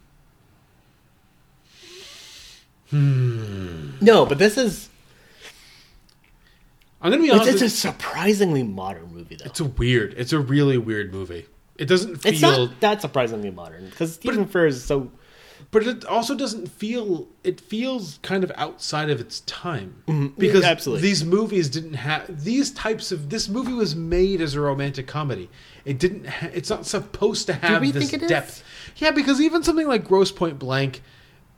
Hmm. 2.90 3.92
No, 4.02 4.26
but 4.26 4.38
this 4.38 4.58
is. 4.58 4.90
I'm 7.02 7.12
gonna 7.12 7.22
be 7.22 7.30
It's, 7.30 7.40
honest. 7.42 7.62
it's 7.62 7.62
a 7.62 7.70
surprisingly 7.70 8.64
modern 8.64 9.14
movie, 9.14 9.36
though. 9.36 9.46
it's 9.46 9.60
a 9.60 9.66
weird. 9.66 10.16
It's 10.18 10.34
a 10.34 10.40
really 10.40 10.78
weird 10.78 11.14
movie. 11.14 11.46
It 11.78 11.86
doesn't 11.86 12.18
feel. 12.18 12.32
It's 12.34 12.42
not 12.42 12.80
that 12.80 13.02
surprisingly 13.02 13.52
modern 13.52 13.86
because 13.90 14.14
Stephen 14.16 14.46
Frears 14.48 14.70
is 14.70 14.84
so. 14.84 15.12
but 15.70 15.86
it 15.86 16.06
also 16.06 16.34
doesn't 16.34 16.68
feel. 16.72 17.28
It 17.44 17.62
feels 17.62 18.18
kind 18.24 18.44
of 18.44 18.52
outside 18.56 19.10
of 19.12 19.20
its 19.20 19.42
time 19.42 20.02
Mhm. 20.08 20.36
because 20.38 20.64
Absolutely. 20.64 21.02
these 21.08 21.24
movies 21.24 21.70
didn't 21.70 21.94
have 21.96 22.44
these 22.44 22.72
types 22.72 23.12
of. 23.12 23.30
This 23.30 23.48
movie 23.48 23.74
was 23.74 23.96
made 23.96 24.42
as 24.42 24.56
a 24.56 24.60
romantic 24.62 25.06
comedy. 25.06 25.50
It 25.86 26.00
didn't. 26.00 26.26
Ha- 26.28 26.50
it's 26.54 26.70
not 26.72 26.88
supposed 26.88 27.46
to 27.48 27.54
have 27.54 27.82
this 27.94 28.12
it 28.12 28.24
is? 28.24 28.30
depth. 28.30 28.64
Yeah, 28.98 29.12
because 29.12 29.40
even 29.40 29.62
something 29.62 29.88
like 29.88 30.04
Grosse 30.08 30.32
Pointe 30.32 30.58
Blank 30.58 31.04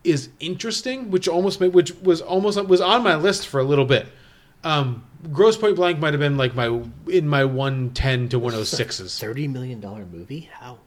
is 0.04 0.30
interesting, 0.40 1.12
which 1.12 1.28
almost 1.28 1.60
made, 1.60 1.74
which 1.74 1.96
was 1.98 2.22
almost 2.22 2.64
was 2.66 2.82
on 2.82 3.04
my 3.04 3.16
list 3.16 3.48
for 3.48 3.60
a 3.60 3.64
little 3.64 3.86
bit. 3.86 4.08
Um, 4.64 5.06
Grosse 5.32 5.58
Pointe 5.58 5.76
Blank 5.76 6.00
might 6.00 6.14
have 6.14 6.20
been 6.20 6.38
like 6.38 6.56
my 6.56 6.82
in 7.08 7.28
my 7.28 7.46
one 7.46 7.92
ten 7.92 8.30
to 8.30 8.40
one 8.40 8.54
hundred 8.54 8.66
sixes. 8.66 9.18
Thirty 9.20 9.48
million 9.48 9.80
dollar 9.80 10.06
movie? 10.06 10.50
How? 10.52 10.80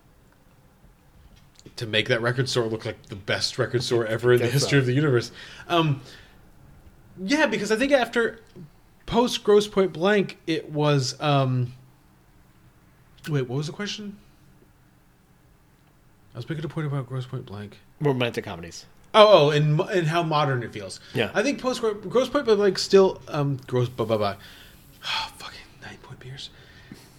to 1.76 1.86
make 1.86 2.08
that 2.08 2.20
record 2.20 2.48
store 2.48 2.66
look 2.66 2.84
like 2.84 3.06
the 3.06 3.16
best 3.16 3.58
record 3.58 3.82
store 3.82 4.06
ever 4.06 4.32
in 4.32 4.40
the 4.40 4.46
history 4.46 4.78
so. 4.78 4.78
of 4.78 4.86
the 4.86 4.92
universe. 4.92 5.32
Um, 5.68 6.00
yeah, 7.22 7.46
because 7.46 7.72
I 7.72 7.76
think 7.76 7.92
after 7.92 8.40
post 9.06 9.44
Grosse 9.44 9.68
Pointe 9.68 9.92
Blank, 9.92 10.38
it 10.46 10.70
was. 10.70 11.20
Um, 11.20 11.72
wait, 13.28 13.48
what 13.48 13.56
was 13.56 13.66
the 13.66 13.72
question? 13.72 14.18
I 16.34 16.38
was 16.38 16.48
making 16.48 16.64
a 16.64 16.68
point 16.68 16.86
about 16.86 17.06
Grosse 17.06 17.26
Pointe 17.26 17.46
Blank. 17.46 17.78
romantic 18.00 18.44
comedies. 18.44 18.86
Oh, 19.14 19.48
oh, 19.48 19.50
and 19.50 19.80
and 19.80 20.06
how 20.06 20.22
modern 20.22 20.62
it 20.62 20.72
feels. 20.72 21.00
Yeah. 21.14 21.30
I 21.34 21.42
think 21.42 21.60
post 21.60 21.82
Grosse 21.82 22.28
Pointe, 22.28 22.46
but 22.46 22.58
like 22.58 22.78
still, 22.78 23.20
um, 23.28 23.58
Gross 23.66 23.88
blah 23.88 24.06
blah 24.06 24.16
blah. 24.16 24.36
fucking 25.36 25.60
nine 25.82 25.98
point 26.02 26.20
beers. 26.20 26.50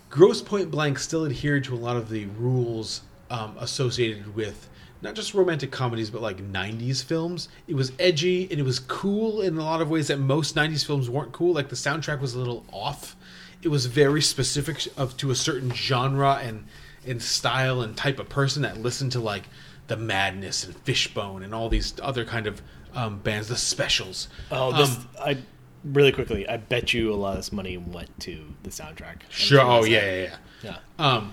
Grosse 0.10 0.42
Pointe 0.42 0.72
Blank 0.72 1.00
still 1.00 1.26
adhered 1.26 1.64
to 1.66 1.76
a 1.76 1.78
lot 1.78 1.96
of 1.96 2.10
the 2.10 2.26
rules 2.26 3.02
um, 3.30 3.56
associated 3.60 4.36
with 4.36 4.70
not 5.02 5.16
just 5.16 5.34
romantic 5.34 5.72
comedies, 5.72 6.10
but 6.10 6.22
like 6.22 6.38
'90s 6.38 7.04
films. 7.04 7.50
It 7.68 7.76
was 7.76 7.92
edgy 8.00 8.48
and 8.50 8.60
it 8.60 8.64
was 8.64 8.80
cool 8.80 9.42
in 9.42 9.58
a 9.58 9.64
lot 9.64 9.82
of 9.82 9.90
ways 9.90 10.08
that 10.08 10.18
most 10.18 10.56
'90s 10.56 10.86
films 10.86 11.10
weren't 11.10 11.32
cool. 11.32 11.54
Like 11.54 11.70
the 11.70 11.76
soundtrack 11.76 12.20
was 12.22 12.34
a 12.34 12.40
little 12.40 12.66
off. 12.72 13.16
It 13.62 13.68
was 13.68 13.86
very 13.86 14.22
specific 14.22 14.88
of 14.98 15.16
to 15.18 15.30
a 15.30 15.36
certain 15.36 15.72
genre 15.74 16.40
and 16.42 16.66
and 17.06 17.22
style 17.22 17.82
and 17.82 17.96
type 17.96 18.18
of 18.18 18.30
person 18.30 18.64
that 18.64 18.78
listened 18.78 19.12
to 19.12 19.20
like 19.20 19.44
the 19.88 19.98
Madness 19.98 20.64
and 20.64 20.76
Fishbone 20.78 21.44
and 21.44 21.54
all 21.54 21.70
these 21.70 21.94
other 22.02 22.26
kind 22.26 22.48
of 22.48 22.62
um, 22.94 23.20
bands, 23.20 23.48
the 23.48 23.58
Specials. 23.58 24.28
Oh, 24.52 24.72
this 24.76 24.96
Um, 24.96 25.08
I 25.20 25.38
really 25.84 26.12
quickly. 26.12 26.48
I 26.48 26.58
bet 26.58 26.94
you 26.94 27.14
a 27.14 27.16
lot 27.16 27.32
of 27.32 27.38
this 27.38 27.52
money 27.52 27.78
went 27.78 28.18
to 28.22 28.54
the 28.64 28.70
soundtrack. 28.70 29.24
I'm 29.24 29.30
Sure. 29.30 29.62
Oh 29.62 29.84
yeah, 29.84 30.06
yeah, 30.06 30.22
yeah. 30.22 30.38
Yeah. 30.64 30.78
Um, 31.00 31.32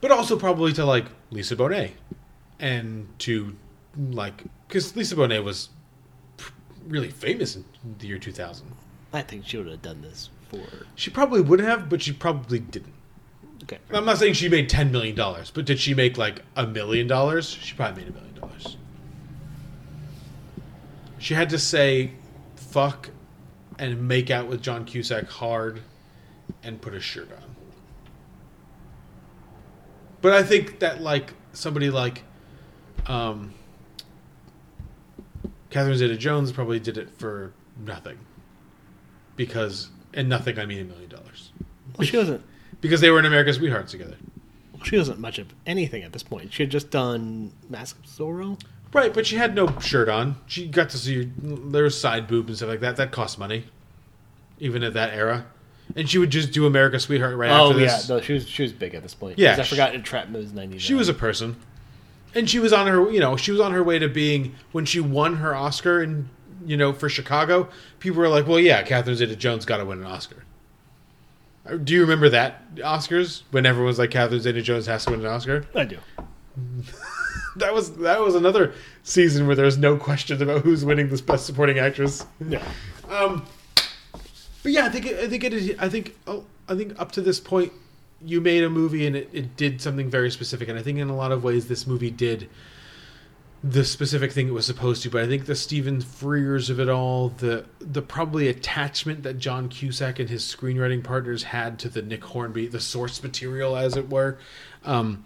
but 0.00 0.10
also 0.10 0.38
probably 0.38 0.72
to 0.74 0.84
like 0.84 1.06
Lisa 1.30 1.56
Bonet, 1.56 1.92
and 2.58 3.08
to 3.20 3.56
like 3.96 4.44
because 4.68 4.96
Lisa 4.96 5.16
Bonet 5.16 5.42
was 5.44 5.68
really 6.86 7.10
famous 7.10 7.56
in 7.56 7.64
the 7.98 8.06
year 8.06 8.18
2000. 8.18 8.66
I 9.12 9.22
think 9.22 9.46
she 9.46 9.56
would 9.56 9.68
have 9.68 9.82
done 9.82 10.02
this 10.02 10.30
for. 10.48 10.86
She 10.94 11.10
probably 11.10 11.40
would 11.40 11.60
have, 11.60 11.88
but 11.88 12.02
she 12.02 12.12
probably 12.12 12.58
didn't. 12.58 12.93
Okay. 13.64 13.78
I'm 13.90 14.04
not 14.04 14.18
saying 14.18 14.34
she 14.34 14.48
made 14.48 14.68
ten 14.68 14.92
million 14.92 15.16
dollars, 15.16 15.50
but 15.50 15.64
did 15.64 15.78
she 15.80 15.94
make 15.94 16.18
like 16.18 16.42
a 16.54 16.66
million 16.66 17.06
dollars? 17.06 17.48
She 17.48 17.74
probably 17.74 18.02
made 18.02 18.10
a 18.10 18.14
million 18.14 18.34
dollars. 18.34 18.76
She 21.18 21.32
had 21.32 21.48
to 21.50 21.58
say 21.58 22.12
"fuck" 22.56 23.08
and 23.78 24.06
make 24.06 24.30
out 24.30 24.48
with 24.48 24.62
John 24.62 24.84
Cusack 24.84 25.28
hard, 25.28 25.80
and 26.62 26.80
put 26.80 26.94
a 26.94 27.00
shirt 27.00 27.30
on. 27.32 27.56
But 30.20 30.32
I 30.34 30.42
think 30.42 30.80
that 30.80 31.00
like 31.00 31.32
somebody 31.54 31.90
like, 31.90 32.22
um, 33.06 33.54
Catherine 35.70 35.96
Zeta-Jones 35.96 36.52
probably 36.52 36.80
did 36.80 36.98
it 36.98 37.08
for 37.16 37.52
nothing, 37.78 38.18
because 39.36 39.88
and 40.12 40.28
nothing 40.28 40.58
I 40.58 40.66
mean 40.66 40.80
a 40.80 40.84
million 40.84 41.08
dollars. 41.08 41.50
Well, 41.96 42.06
she 42.06 42.18
wasn't. 42.18 42.42
Because 42.84 43.00
they 43.00 43.10
were 43.10 43.18
in 43.18 43.24
America's 43.24 43.56
Sweethearts 43.56 43.92
together. 43.92 44.16
She 44.82 44.98
wasn't 44.98 45.18
much 45.18 45.38
of 45.38 45.46
anything 45.64 46.02
at 46.02 46.12
this 46.12 46.22
point. 46.22 46.52
She 46.52 46.62
had 46.64 46.70
just 46.70 46.90
done 46.90 47.50
Mask 47.70 47.98
of 47.98 48.04
Zorro. 48.04 48.60
Right, 48.92 49.14
but 49.14 49.26
she 49.26 49.36
had 49.36 49.54
no 49.54 49.78
shirt 49.80 50.10
on. 50.10 50.36
She 50.46 50.66
got 50.68 50.90
to 50.90 50.98
see 50.98 51.32
there 51.38 51.84
was 51.84 51.98
side 51.98 52.28
boob 52.28 52.48
and 52.48 52.56
stuff 52.58 52.68
like 52.68 52.80
that. 52.80 52.96
That 52.96 53.10
cost 53.10 53.38
money, 53.38 53.64
even 54.60 54.82
at 54.84 54.92
that 54.92 55.14
era. 55.14 55.46
And 55.96 56.08
she 56.08 56.18
would 56.18 56.28
just 56.30 56.52
do 56.52 56.66
America's 56.66 57.04
Sweetheart 57.04 57.36
right 57.36 57.50
oh 57.50 57.70
after 57.70 57.80
yeah, 57.80 57.86
this. 57.96 58.08
no, 58.10 58.20
she 58.20 58.34
was 58.34 58.46
she 58.46 58.62
was 58.62 58.72
big 58.72 58.94
at 58.94 59.02
this 59.02 59.14
point. 59.14 59.38
Yeah, 59.38 59.52
'Cause 59.52 59.60
I 59.60 59.62
she- 59.64 59.70
forgot 59.70 59.94
Entrapment 59.94 60.44
was 60.44 60.52
ninety. 60.52 60.78
She 60.78 60.92
was 60.94 61.08
a 61.08 61.14
person, 61.14 61.56
and 62.34 62.48
she 62.48 62.58
was 62.58 62.72
on 62.74 62.86
her. 62.86 63.10
You 63.10 63.20
know, 63.20 63.36
she 63.36 63.50
was 63.52 63.60
on 63.60 63.72
her 63.72 63.82
way 63.82 63.98
to 63.98 64.08
being 64.08 64.54
when 64.72 64.84
she 64.84 65.00
won 65.00 65.36
her 65.36 65.54
Oscar 65.54 66.02
and 66.02 66.28
you 66.66 66.76
know 66.76 66.92
for 66.92 67.08
Chicago. 67.08 67.68
People 68.00 68.20
were 68.20 68.28
like, 68.28 68.46
"Well, 68.46 68.60
yeah, 68.60 68.82
Catherine 68.82 69.16
Zeta-Jones 69.16 69.64
got 69.64 69.78
to 69.78 69.84
win 69.84 69.98
an 70.00 70.06
Oscar." 70.06 70.44
Do 71.84 71.94
you 71.94 72.02
remember 72.02 72.28
that 72.28 72.74
Oscars 72.76 73.42
when 73.50 73.64
everyone 73.64 73.86
was 73.86 73.98
like, 73.98 74.10
"Catherine 74.10 74.40
Zeta-Jones 74.40 74.86
has 74.86 75.04
to 75.06 75.12
win 75.12 75.20
an 75.20 75.26
Oscar"? 75.26 75.66
I 75.74 75.84
do. 75.84 75.98
that 77.56 77.72
was 77.72 77.92
that 77.96 78.20
was 78.20 78.34
another 78.34 78.74
season 79.02 79.46
where 79.46 79.56
there 79.56 79.64
was 79.64 79.78
no 79.78 79.96
questions 79.96 80.40
about 80.40 80.62
who's 80.62 80.84
winning 80.84 81.08
this 81.08 81.20
Best 81.20 81.46
Supporting 81.46 81.78
Actress. 81.78 82.26
Yeah. 82.46 82.62
Um, 83.08 83.46
but 84.62 84.72
yeah, 84.72 84.84
I 84.84 84.88
think 84.90 85.06
it, 85.06 85.20
I 85.20 85.28
think 85.28 85.44
it 85.44 85.54
is. 85.54 85.74
I 85.78 85.88
think 85.88 86.16
oh, 86.26 86.44
I 86.68 86.74
think 86.74 86.98
up 87.00 87.12
to 87.12 87.22
this 87.22 87.40
point, 87.40 87.72
you 88.22 88.40
made 88.40 88.62
a 88.62 88.70
movie 88.70 89.06
and 89.06 89.16
it, 89.16 89.30
it 89.32 89.56
did 89.56 89.80
something 89.80 90.10
very 90.10 90.30
specific, 90.30 90.68
and 90.68 90.78
I 90.78 90.82
think 90.82 90.98
in 90.98 91.08
a 91.08 91.16
lot 91.16 91.32
of 91.32 91.44
ways 91.44 91.68
this 91.68 91.86
movie 91.86 92.10
did 92.10 92.48
the 93.66 93.82
specific 93.82 94.30
thing 94.30 94.48
it 94.48 94.52
was 94.52 94.66
supposed 94.66 95.02
to. 95.02 95.10
But 95.10 95.22
I 95.22 95.26
think 95.26 95.46
the 95.46 95.54
Stephen 95.54 96.02
Frears 96.02 96.68
of 96.68 96.78
it 96.78 96.90
all, 96.90 97.30
the 97.30 97.64
the 97.80 98.02
probably 98.02 98.48
attachment 98.48 99.22
that 99.22 99.38
John 99.38 99.70
Cusack 99.70 100.18
and 100.18 100.28
his 100.28 100.44
screenwriting 100.44 101.02
partners 101.02 101.44
had 101.44 101.78
to 101.78 101.88
the 101.88 102.02
Nick 102.02 102.24
Hornby, 102.24 102.66
the 102.66 102.80
source 102.80 103.22
material, 103.22 103.74
as 103.74 103.96
it 103.96 104.10
were, 104.10 104.36
um, 104.84 105.24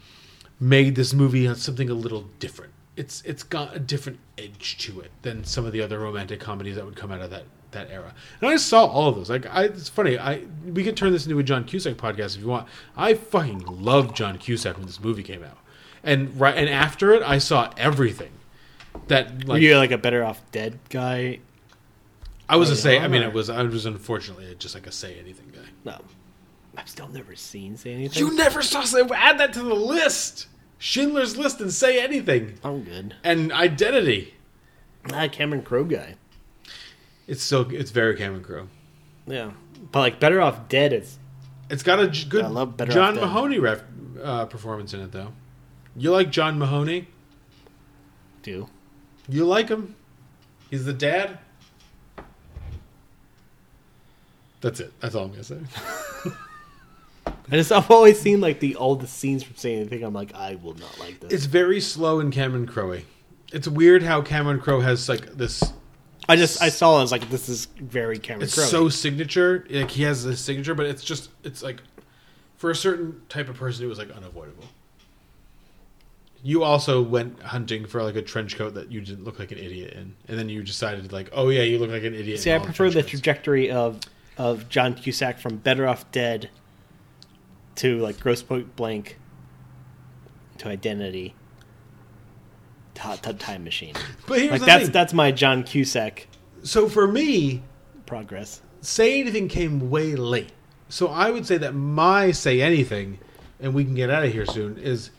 made 0.60 0.94
this 0.94 1.12
movie 1.12 1.52
something 1.54 1.90
a 1.90 1.94
little 1.94 2.28
different. 2.38 2.72
It's 2.96 3.22
it's 3.22 3.42
got 3.42 3.74
a 3.74 3.80
different 3.80 4.20
edge 4.38 4.78
to 4.78 5.00
it 5.00 5.10
than 5.22 5.42
some 5.42 5.66
of 5.66 5.72
the 5.72 5.82
other 5.82 5.98
romantic 5.98 6.38
comedies 6.38 6.76
that 6.76 6.84
would 6.84 6.96
come 6.96 7.10
out 7.10 7.20
of 7.20 7.30
that 7.30 7.44
that 7.72 7.90
era. 7.90 8.14
And 8.40 8.50
I 8.50 8.56
saw 8.56 8.86
all 8.86 9.08
of 9.08 9.16
those. 9.16 9.30
Like 9.30 9.46
I, 9.46 9.64
it's 9.64 9.88
funny. 9.88 10.16
I 10.16 10.44
we 10.64 10.84
could 10.84 10.96
turn 10.96 11.12
this 11.12 11.26
into 11.26 11.40
a 11.40 11.42
John 11.42 11.64
Cusack 11.64 11.96
podcast 11.96 12.36
if 12.36 12.42
you 12.42 12.48
want. 12.48 12.68
I 12.96 13.14
fucking 13.14 13.64
loved 13.66 14.14
John 14.14 14.38
Cusack 14.38 14.76
when 14.76 14.86
this 14.86 15.00
movie 15.00 15.24
came 15.24 15.42
out, 15.42 15.58
and 16.02 16.38
right 16.40 16.56
and 16.56 16.68
after 16.68 17.12
it, 17.12 17.22
I 17.22 17.38
saw 17.38 17.72
everything. 17.76 18.30
That 19.08 19.46
Were 19.46 19.54
like 19.54 19.62
you 19.62 19.76
like 19.76 19.90
a 19.90 19.98
better 19.98 20.24
off 20.24 20.42
dead 20.50 20.78
guy? 20.90 21.40
I 22.48 22.56
was 22.56 22.70
a 22.70 22.76
say. 22.76 22.98
I 22.98 23.08
mean, 23.08 23.22
it 23.22 23.32
was. 23.32 23.50
I 23.50 23.62
was 23.62 23.86
unfortunately 23.86 24.54
just 24.58 24.74
like 24.74 24.86
a 24.86 24.92
say 24.92 25.18
anything 25.18 25.52
guy. 25.52 25.68
No, 25.84 26.00
I've 26.76 26.88
still 26.88 27.08
never 27.08 27.36
seen 27.36 27.76
say 27.76 27.92
anything. 27.92 28.18
You 28.18 28.34
never 28.34 28.62
saw. 28.62 28.82
Say, 28.82 29.02
add 29.14 29.38
that 29.38 29.52
to 29.54 29.62
the 29.62 29.74
list. 29.74 30.46
Schindler's 30.78 31.36
List 31.36 31.60
and 31.60 31.72
say 31.72 32.00
anything. 32.00 32.58
I'm 32.62 32.84
good. 32.84 33.16
And 33.24 33.52
Identity. 33.52 34.34
Not 35.08 35.24
a 35.24 35.28
Cameron 35.28 35.62
Crowe 35.62 35.84
guy. 35.84 36.14
It's 37.26 37.42
so. 37.42 37.62
It's 37.70 37.90
very 37.90 38.16
Cameron 38.16 38.44
Crowe. 38.44 38.68
Yeah, 39.26 39.52
but 39.92 40.00
like 40.00 40.20
better 40.20 40.40
off 40.40 40.68
dead 40.68 40.92
is. 40.92 41.18
It's 41.70 41.82
got 41.82 42.00
a 42.00 42.06
good 42.28 42.44
I 42.44 42.48
love 42.48 42.76
Better 42.76 42.92
John 42.92 43.16
Mahoney 43.16 43.58
ref, 43.58 43.82
uh, 44.22 44.46
performance 44.46 44.94
in 44.94 45.00
it 45.00 45.12
though. 45.12 45.32
You 45.98 46.12
like 46.12 46.30
John 46.30 46.58
Mahoney? 46.58 47.08
Do 48.42 48.68
you 49.28 49.44
like 49.44 49.68
him? 49.68 49.94
He's 50.70 50.84
the 50.84 50.92
dad. 50.92 51.38
That's 54.60 54.80
it. 54.80 54.92
That's 55.00 55.14
all 55.14 55.24
I'm 55.24 55.30
gonna 55.30 55.44
say. 55.44 55.58
I 57.26 57.52
just 57.52 57.72
I've 57.72 57.90
always 57.90 58.20
seen 58.20 58.40
like 58.40 58.60
the 58.60 58.76
all 58.76 58.96
the 58.96 59.06
scenes 59.06 59.42
from 59.42 59.56
saying 59.56 59.80
anything. 59.80 60.02
I'm 60.02 60.14
like 60.14 60.34
I 60.34 60.54
will 60.56 60.74
not 60.74 60.98
like 60.98 61.20
this. 61.20 61.32
It's 61.32 61.44
very 61.46 61.80
slow 61.80 62.20
in 62.20 62.30
Cameron 62.30 62.66
Crowe. 62.66 62.98
It's 63.52 63.66
weird 63.68 64.02
how 64.02 64.22
Cameron 64.22 64.60
Crowe 64.60 64.80
has 64.80 65.08
like 65.08 65.36
this. 65.36 65.62
I 66.28 66.36
just 66.36 66.62
I 66.62 66.68
saw 66.68 66.96
it. 66.96 66.98
I 66.98 67.02
was 67.02 67.12
like 67.12 67.28
this 67.30 67.48
is 67.48 67.66
very 67.66 68.18
Cameron 68.18 68.44
It's 68.44 68.54
Crowe. 68.54 68.64
so 68.64 68.88
signature. 68.88 69.66
Like 69.70 69.90
he 69.90 70.02
has 70.04 70.24
this 70.24 70.40
signature, 70.40 70.74
but 70.74 70.86
it's 70.86 71.02
just 71.02 71.30
it's 71.42 71.62
like 71.62 71.82
for 72.56 72.70
a 72.70 72.74
certain 72.74 73.20
type 73.28 73.48
of 73.48 73.56
person, 73.56 73.84
it 73.84 73.88
was 73.88 73.98
like 73.98 74.10
unavoidable. 74.10 74.64
You 76.42 76.62
also 76.62 77.02
went 77.02 77.42
hunting 77.42 77.84
for 77.86 78.02
like 78.02 78.14
a 78.14 78.22
trench 78.22 78.56
coat 78.56 78.74
that 78.74 78.92
you 78.92 79.00
didn't 79.00 79.24
look 79.24 79.38
like 79.38 79.50
an 79.50 79.58
idiot 79.58 79.94
in, 79.94 80.14
and 80.28 80.38
then 80.38 80.48
you 80.48 80.62
decided 80.62 81.12
like, 81.12 81.30
oh 81.32 81.48
yeah, 81.48 81.62
you 81.62 81.78
look 81.78 81.90
like 81.90 82.04
an 82.04 82.14
idiot. 82.14 82.40
See, 82.40 82.52
I 82.52 82.58
prefer 82.58 82.90
trench 82.90 82.94
the 82.94 83.02
trajectory 83.02 83.70
of 83.70 84.00
of 84.36 84.68
John 84.68 84.94
Cusack 84.94 85.38
from 85.38 85.56
Better 85.56 85.86
Off 85.88 86.10
Dead 86.12 86.48
to 87.76 87.98
like 87.98 88.20
Grosse 88.20 88.42
Pointe 88.42 88.74
Blank 88.76 89.18
to 90.58 90.68
Identity 90.68 91.34
to 92.94 93.02
Hot 93.02 93.22
Tub 93.22 93.38
Time 93.38 93.64
Machine. 93.64 93.94
But 94.26 94.40
here's 94.40 94.50
like 94.52 94.60
the 94.60 94.66
that's 94.66 94.84
thing. 94.84 94.92
that's 94.92 95.12
my 95.12 95.32
John 95.32 95.64
Cusack 95.64 96.28
So 96.62 96.88
for 96.88 97.08
me, 97.08 97.62
progress. 98.06 98.60
Say 98.80 99.20
Anything 99.20 99.48
came 99.48 99.90
way 99.90 100.14
late. 100.14 100.52
So 100.88 101.08
I 101.08 101.30
would 101.30 101.46
say 101.46 101.58
that 101.58 101.74
my 101.74 102.30
Say 102.30 102.60
Anything, 102.60 103.18
and 103.60 103.74
we 103.74 103.84
can 103.84 103.94
get 103.94 104.10
out 104.10 104.24
of 104.24 104.32
here 104.32 104.46
soon, 104.46 104.78
is 104.78 105.10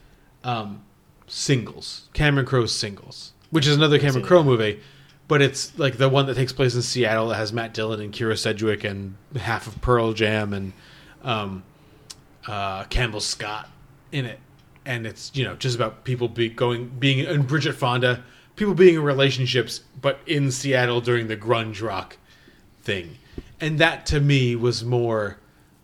um, 0.43 0.83
Singles. 1.29 2.09
Cameron 2.13 2.45
Crowe's 2.45 2.73
Singles, 2.73 3.33
which 3.51 3.67
is 3.67 3.75
another 3.75 3.99
Cameron 3.99 4.25
Crowe 4.25 4.43
movie, 4.43 4.79
but 5.27 5.41
it's 5.41 5.77
like 5.77 5.97
the 5.97 6.09
one 6.09 6.25
that 6.25 6.35
takes 6.35 6.51
place 6.51 6.75
in 6.75 6.81
Seattle 6.81 7.27
that 7.29 7.35
has 7.35 7.53
Matt 7.53 7.73
Dillon 7.73 8.01
and 8.01 8.13
Kyra 8.13 8.37
Sedgwick 8.37 8.83
and 8.83 9.15
half 9.35 9.67
of 9.67 9.79
Pearl 9.79 10.13
Jam 10.13 10.53
and 10.53 10.73
um, 11.23 11.63
uh, 12.47 12.83
Campbell 12.85 13.19
Scott 13.19 13.69
in 14.11 14.25
it. 14.25 14.39
And 14.85 15.05
it's, 15.05 15.31
you 15.35 15.43
know, 15.43 15.55
just 15.55 15.75
about 15.75 16.03
people 16.03 16.27
be 16.27 16.49
going, 16.49 16.87
being, 16.87 17.25
and 17.27 17.45
Bridget 17.45 17.73
Fonda, 17.73 18.23
people 18.55 18.73
being 18.73 18.95
in 18.95 19.03
relationships, 19.03 19.81
but 20.01 20.19
in 20.25 20.51
Seattle 20.51 20.99
during 20.99 21.27
the 21.27 21.37
grunge 21.37 21.85
rock 21.85 22.17
thing. 22.81 23.17
And 23.61 23.77
that 23.77 24.07
to 24.07 24.19
me 24.19 24.55
was 24.55 24.83
more 24.83 25.37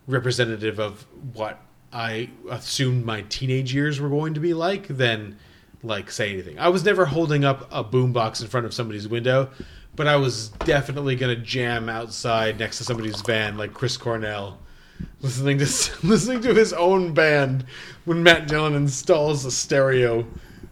representative 0.07 0.79
of 0.79 1.05
what 1.33 1.59
I 1.95 2.29
assumed 2.49 3.05
my 3.05 3.21
teenage 3.29 3.73
years 3.73 4.01
were 4.01 4.09
going 4.09 4.33
to 4.33 4.41
be 4.41 4.53
like 4.53 4.89
than 4.89 5.37
like 5.81 6.11
say 6.11 6.33
anything. 6.33 6.59
I 6.59 6.67
was 6.67 6.83
never 6.83 7.05
holding 7.05 7.45
up 7.45 7.69
a 7.71 7.85
boombox 7.85 8.41
in 8.41 8.47
front 8.47 8.65
of 8.65 8.73
somebody's 8.73 9.07
window, 9.07 9.49
but 9.95 10.05
I 10.05 10.17
was 10.17 10.49
definitely 10.65 11.15
going 11.15 11.33
to 11.33 11.41
jam 11.41 11.87
outside 11.87 12.59
next 12.59 12.79
to 12.79 12.83
somebody's 12.83 13.21
van 13.21 13.57
like 13.57 13.73
Chris 13.73 13.95
Cornell 13.95 14.59
listening 15.21 15.57
to 15.59 15.63
listening 16.03 16.41
to 16.41 16.53
his 16.53 16.73
own 16.73 17.13
band 17.13 17.65
when 18.03 18.21
Matt 18.21 18.49
Dillon 18.49 18.75
installs 18.75 19.45
a 19.45 19.51
stereo 19.51 20.27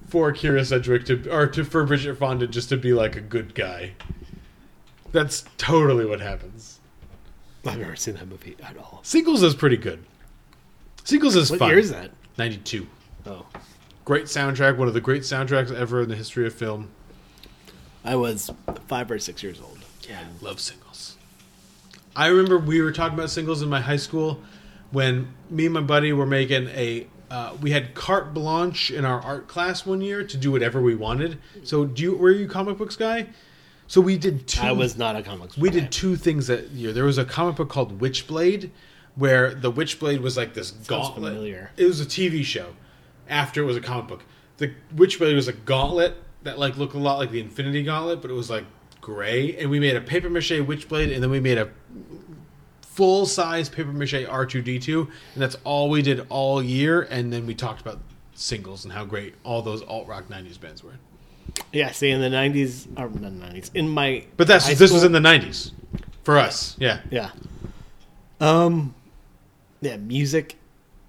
for 0.08 0.34
Kyra 0.34 0.66
Sedgwick 0.66 1.06
to 1.06 1.34
or 1.34 1.48
to 1.48 1.64
for 1.64 1.86
Bridget 1.86 2.16
Fonda 2.16 2.48
just 2.48 2.68
to 2.68 2.76
be 2.76 2.92
like 2.92 3.16
a 3.16 3.22
good 3.22 3.56
guy. 3.56 3.94
That's 5.14 5.46
totally 5.58 6.06
what 6.06 6.20
happens. 6.20 6.82
I've 7.66 7.78
never 7.78 7.96
seen 7.96 8.16
that 8.16 8.28
movie 8.28 8.58
at 8.62 8.76
all. 8.78 9.00
Singles 9.04 9.42
is 9.42 9.56
pretty 9.56 9.78
good. 9.78 10.04
Singles 11.04 11.36
is 11.36 11.50
What 11.52 11.60
fun. 11.60 11.70
year 11.70 11.80
is 11.80 11.92
that? 11.92 12.12
Ninety 12.38 12.58
two. 12.58 12.88
Oh, 13.26 13.46
Great 14.06 14.26
soundtrack, 14.26 14.78
one 14.78 14.88
of 14.88 14.94
the 14.94 15.02
great 15.02 15.22
soundtracks 15.22 15.74
ever 15.74 16.02
in 16.02 16.10
the 16.10 16.16
history 16.16 16.46
of 16.46 16.54
film. 16.54 16.90
I 18.04 18.16
was 18.16 18.52
five 18.88 19.10
or 19.10 19.18
six 19.20 19.42
years 19.42 19.62
old. 19.62 19.80
Yeah, 20.10 20.20
love 20.42 20.60
singles. 20.60 21.16
I 22.16 22.28
remember 22.28 22.58
we 22.58 22.82
were 22.82 22.92
talking 22.92 23.18
about 23.18 23.30
singles 23.30 23.62
in 23.62 23.70
my 23.70 23.80
high 23.80 23.96
school 23.96 24.42
when 24.92 25.34
me 25.50 25.66
and 25.66 25.74
my 25.74 25.82
buddy 25.82 26.12
were 26.14 26.26
making 26.26 26.68
a. 26.70 27.08
Uh, 27.32 27.56
we 27.62 27.72
had 27.72 27.96
carte 27.96 28.32
blanche 28.34 28.92
in 28.92 29.06
our 29.06 29.20
art 29.22 29.48
class 29.48 29.86
one 29.88 30.02
year 30.02 30.24
to 30.24 30.38
do 30.38 30.52
whatever 30.52 30.80
we 30.82 30.94
wanted. 30.94 31.40
So, 31.64 31.86
do 31.86 32.04
you 32.04 32.16
were 32.18 32.30
you 32.32 32.46
a 32.46 32.50
comic 32.50 32.78
books 32.78 32.96
guy? 32.96 33.28
So 33.88 34.02
we 34.02 34.18
did 34.18 34.48
two. 34.48 34.62
I 34.62 34.72
was 34.72 34.98
not 34.98 35.16
a 35.16 35.24
comic 35.24 35.50
book 35.50 35.58
We 35.58 35.70
guy. 35.70 35.80
did 35.82 35.92
two 35.92 36.16
things 36.16 36.48
that 36.48 36.70
year. 36.72 36.92
There 36.94 37.06
was 37.06 37.18
a 37.18 37.26
comic 37.26 37.56
book 37.56 37.70
called 37.70 38.00
Witchblade, 38.00 38.70
where 39.16 39.54
the 39.54 39.72
Witchblade 39.72 40.22
was 40.22 40.38
like 40.38 40.54
this 40.54 40.72
gauntlet. 40.72 41.34
familiar. 41.34 41.72
It 41.78 41.86
was 41.86 42.02
a 42.02 42.06
TV 42.06 42.44
show. 42.44 42.74
After 43.30 43.62
it 43.62 43.66
was 43.66 43.78
a 43.78 43.82
comic 43.82 44.08
book, 44.08 44.24
the 44.58 44.74
Witchblade 44.96 45.36
was 45.36 45.48
a 45.48 45.54
gauntlet 45.54 46.16
that 46.44 46.60
like 46.60 46.78
looked 46.78 46.94
a 46.94 47.00
lot 47.00 47.18
like 47.18 47.32
the 47.32 47.40
Infinity 47.40 47.84
Gauntlet, 47.84 48.22
but 48.22 48.30
it 48.30 48.34
was 48.34 48.50
like 48.50 48.66
gray. 49.02 49.56
And 49.58 49.70
we 49.70 49.80
made 49.80 49.96
a 49.96 50.02
paper 50.02 50.30
mache 50.30 50.52
Witchblade, 50.52 51.14
and 51.14 51.24
then 51.24 51.30
we 51.30 51.40
made 51.40 51.58
a 51.58 51.70
full 52.82 53.26
size 53.26 53.70
paper 53.70 53.92
mache 53.92 54.26
R 54.26 54.46
two 54.46 54.62
D 54.62 54.80
two, 54.80 55.10
and 55.34 55.42
that's 55.42 55.56
all 55.64 55.90
we 55.90 56.02
did 56.02 56.26
all 56.30 56.62
year. 56.62 57.04
And 57.04 57.32
then 57.32 57.46
we 57.46 57.56
talked 57.56 57.82
about 57.82 58.00
singles 58.34 58.84
and 58.84 58.94
how 58.94 59.06
great 59.06 59.36
all 59.44 59.62
those 59.62 59.82
alt 59.84 60.08
rock 60.08 60.28
'90s 60.28 60.60
bands 60.60 60.84
were. 60.84 60.94
Yeah, 61.72 61.92
see, 61.92 62.10
in 62.10 62.22
the 62.22 62.30
nineties, 62.30 62.88
or 62.98 63.10
not 63.10 63.34
nineties, 63.34 63.72
in 63.74 63.88
my 63.90 64.26
But 64.38 64.48
that's 64.48 64.68
high 64.68 64.74
this 64.74 64.92
was 64.92 65.04
in 65.04 65.12
the 65.12 65.20
'90s 65.20 65.72
for 66.24 66.38
us. 66.38 66.76
Yeah, 66.80 67.02
yeah. 67.10 67.32
Um, 68.40 68.94
yeah, 69.84 69.98
music 69.98 70.58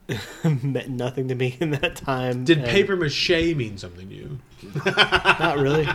meant 0.45 0.89
nothing 0.89 1.29
to 1.29 1.35
me 1.35 1.57
in 1.61 1.71
that 1.71 1.97
time. 1.97 2.45
Did 2.45 2.65
paper 2.65 2.97
mache 2.97 3.31
mean 3.31 3.79
something 3.79 4.09
to 4.09 4.15
you? 4.15 4.39
Not 4.85 5.59
really. 5.59 5.89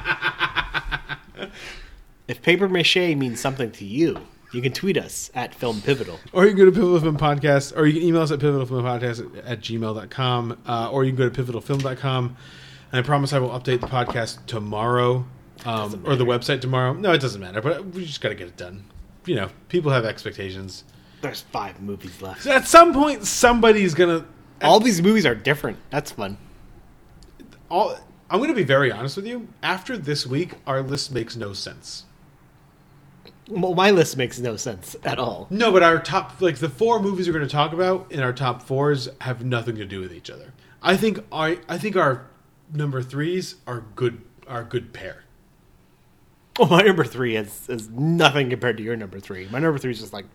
if 2.28 2.42
paper 2.42 2.68
mache 2.68 2.96
means 2.96 3.40
something 3.40 3.72
to 3.72 3.86
you, 3.86 4.20
you 4.52 4.62
can 4.62 4.72
tweet 4.72 4.98
us 4.98 5.30
at 5.36 5.54
Film 5.54 5.82
Pivotal. 5.82 6.20
Or 6.34 6.46
you 6.46 6.52
can 6.52 6.58
go 6.58 6.66
to 6.66 6.72
Pivotal 6.72 7.00
Film 7.00 7.18
Podcast, 7.18 7.78
or 7.78 7.86
you 7.86 7.94
can 7.94 8.02
email 8.02 8.22
us 8.22 8.32
at 8.32 8.40
pivotalfilmpodcast 8.40 9.38
at, 9.38 9.46
at 9.46 9.60
gmail.com, 9.62 10.58
uh, 10.66 10.90
or 10.92 11.04
you 11.04 11.12
can 11.12 11.18
go 11.18 11.30
to 11.30 11.44
pivotalfilm.com. 11.44 12.38
And 12.92 13.00
I 13.00 13.06
promise 13.06 13.34
I 13.34 13.40
will 13.40 13.50
update 13.50 13.82
the 13.82 13.88
podcast 13.88 14.44
tomorrow, 14.48 15.28
um, 15.66 16.04
or 16.06 16.16
the 16.16 16.26
website 16.26 16.62
tomorrow. 16.62 16.94
No, 16.94 17.12
it 17.12 17.22
doesn't 17.22 17.40
matter, 17.40 17.62
but 17.62 17.86
we 17.86 18.06
just 18.06 18.22
got 18.22 18.30
to 18.30 18.36
get 18.36 18.48
it 18.48 18.58
done. 18.58 18.86
You 19.26 19.36
know, 19.36 19.50
people 19.68 19.92
have 19.92 20.06
expectations. 20.06 20.84
There's 21.22 21.42
five 21.42 21.82
movies 21.82 22.22
left. 22.22 22.46
At 22.48 22.68
some 22.68 22.94
point, 22.94 23.26
somebody's 23.26 23.94
going 23.94 24.22
to. 24.22 24.28
All 24.62 24.80
these 24.80 25.02
movies 25.02 25.26
are 25.26 25.36
different. 25.36 25.78
That's 25.90 26.12
fun. 26.12 26.38
All, 27.70 27.98
I'm 28.30 28.40
going 28.40 28.50
to 28.50 28.56
be 28.56 28.64
very 28.64 28.92
honest 28.92 29.16
with 29.16 29.26
you. 29.26 29.48
After 29.64 29.98
this 29.98 30.28
week, 30.28 30.56
our 30.68 30.82
list 30.82 31.12
makes 31.12 31.36
no 31.36 31.54
sense. 31.54 32.06
Well, 33.50 33.74
my 33.74 33.90
list 33.90 34.16
makes 34.16 34.38
no 34.38 34.56
sense 34.58 34.96
at 35.04 35.18
all. 35.18 35.48
No, 35.50 35.72
but 35.72 35.82
our 35.82 36.00
top, 36.00 36.40
like 36.40 36.58
the 36.58 36.70
four 36.70 37.02
movies 37.02 37.28
we're 37.28 37.34
going 37.34 37.48
to 37.48 37.52
talk 37.52 37.74
about 37.74 38.12
in 38.12 38.20
our 38.20 38.34
top 38.34 38.62
fours, 38.62 39.10
have 39.22 39.44
nothing 39.44 39.76
to 39.78 39.86
do 39.86 40.00
with 40.02 40.14
each 40.14 40.30
other. 40.30 40.54
I 40.84 40.96
think 40.96 41.20
our, 41.32 41.56
I 41.68 41.78
think 41.78 41.96
our 41.96 42.28
number 42.72 43.02
threes 43.02 43.56
are 43.66 43.86
good, 43.96 44.22
are 44.48 44.62
a 44.62 44.66
good 44.66 44.94
pair. 44.94 45.24
Well, 46.60 46.70
my 46.70 46.82
number 46.82 47.04
three 47.04 47.36
is, 47.36 47.68
is 47.70 47.90
nothing 47.90 48.50
compared 48.50 48.78
to 48.78 48.84
your 48.84 48.96
number 48.96 49.20
three. 49.20 49.48
My 49.50 49.60
number 49.60 49.80
three 49.80 49.92
is 49.92 50.00
just 50.00 50.14
like, 50.14 50.26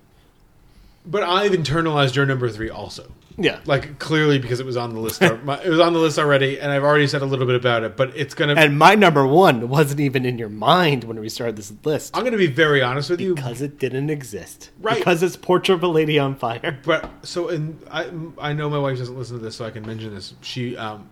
But 1.07 1.23
I've 1.23 1.53
internalized 1.53 2.15
your 2.15 2.27
number 2.27 2.49
three 2.49 2.71
also. 2.71 3.11
Yeah. 3.37 3.59
like 3.67 3.99
clearly 3.99 4.39
because 4.39 4.61
it 4.61 4.67
was 4.67 4.77
on 4.77 4.95
the 4.95 5.01
list. 5.01 5.21
my, 5.45 5.61
it 5.61 5.69
was 5.69 5.81
on 5.81 5.93
the 5.93 5.99
list 5.99 6.19
already, 6.19 6.61
and 6.61 6.71
I've 6.71 6.85
already 6.85 7.07
said 7.07 7.23
a 7.23 7.27
little 7.27 7.47
bit 7.47 7.57
about 7.57 7.83
it. 7.83 7.97
But 7.97 8.17
it's 8.17 8.35
gonna. 8.35 8.55
and 8.55 8.79
my 8.79 8.95
number 8.95 9.27
one 9.27 9.69
wasn't 9.69 10.01
even 10.01 10.25
in 10.25 10.39
your 10.39 10.49
mind 10.49 11.05
when 11.05 11.19
we 11.19 11.29
started 11.29 11.57
this 11.57 11.73
list. 11.85 12.17
I'm 12.17 12.25
gonna 12.25 12.37
be 12.37 12.47
very 12.47 12.81
honest 12.81 13.11
with 13.11 13.21
you 13.21 13.35
because 13.35 13.61
it 13.61 13.79
didn't 13.79 14.11
exist. 14.11 14.71
Right. 14.81 14.99
Because 14.99 15.23
it's 15.23 15.37
Portrait 15.37 15.75
of 15.75 15.83
a 15.83 15.89
Lady 15.89 16.19
on 16.19 16.37
Fire. 16.37 16.79
But 16.85 17.11
so, 17.27 17.49
and 17.49 17.83
I, 17.91 18.11
I 18.39 18.53
know 18.53 18.71
my 18.71 18.79
wife 18.79 18.99
doesn't 18.99 19.19
listen 19.19 19.39
to 19.39 19.45
this, 19.45 19.57
so 19.57 19.65
I 19.65 19.71
can 19.71 19.85
mention 19.85 20.15
this. 20.15 20.35
She, 20.43 20.77
um, 20.77 21.11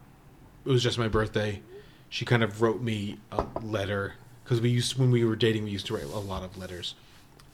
it 0.64 0.68
was 0.68 0.82
just 0.82 0.98
my 0.98 1.08
birthday. 1.08 1.60
She 2.08 2.24
kind 2.24 2.42
of 2.42 2.62
wrote 2.62 2.80
me 2.80 3.18
a 3.32 3.44
letter 3.62 4.14
because 4.44 4.60
we 4.60 4.70
used 4.70 4.98
when 4.98 5.10
we 5.10 5.24
were 5.24 5.36
dating, 5.36 5.64
we 5.64 5.70
used 5.70 5.86
to 5.86 5.94
write 5.94 6.04
a 6.04 6.18
lot 6.18 6.42
of 6.42 6.56
letters, 6.58 6.94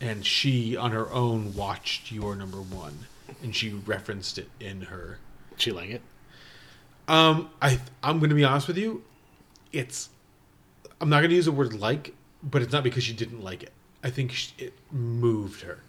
and 0.00 0.24
she 0.24 0.76
on 0.76 0.92
her 0.92 1.10
own 1.12 1.54
watched 1.54 2.12
your 2.12 2.36
number 2.36 2.58
one, 2.58 3.06
and 3.42 3.54
she 3.54 3.70
referenced 3.70 4.38
it 4.38 4.50
in 4.60 4.82
her. 4.82 5.18
She 5.56 5.72
like 5.72 5.90
it? 5.90 6.02
Um, 7.08 7.50
I 7.60 7.80
I'm 8.02 8.18
going 8.18 8.30
to 8.30 8.36
be 8.36 8.44
honest 8.44 8.68
with 8.68 8.78
you, 8.78 9.02
it's 9.72 10.10
I'm 11.00 11.08
not 11.08 11.20
going 11.20 11.30
to 11.30 11.36
use 11.36 11.46
the 11.46 11.52
word 11.52 11.74
like, 11.74 12.14
but 12.42 12.62
it's 12.62 12.72
not 12.72 12.84
because 12.84 13.04
she 13.04 13.12
didn't 13.12 13.42
like 13.42 13.62
it. 13.62 13.72
I 14.02 14.10
think 14.10 14.32
she, 14.32 14.52
it 14.58 14.74
moved 14.92 15.62
her. 15.62 15.80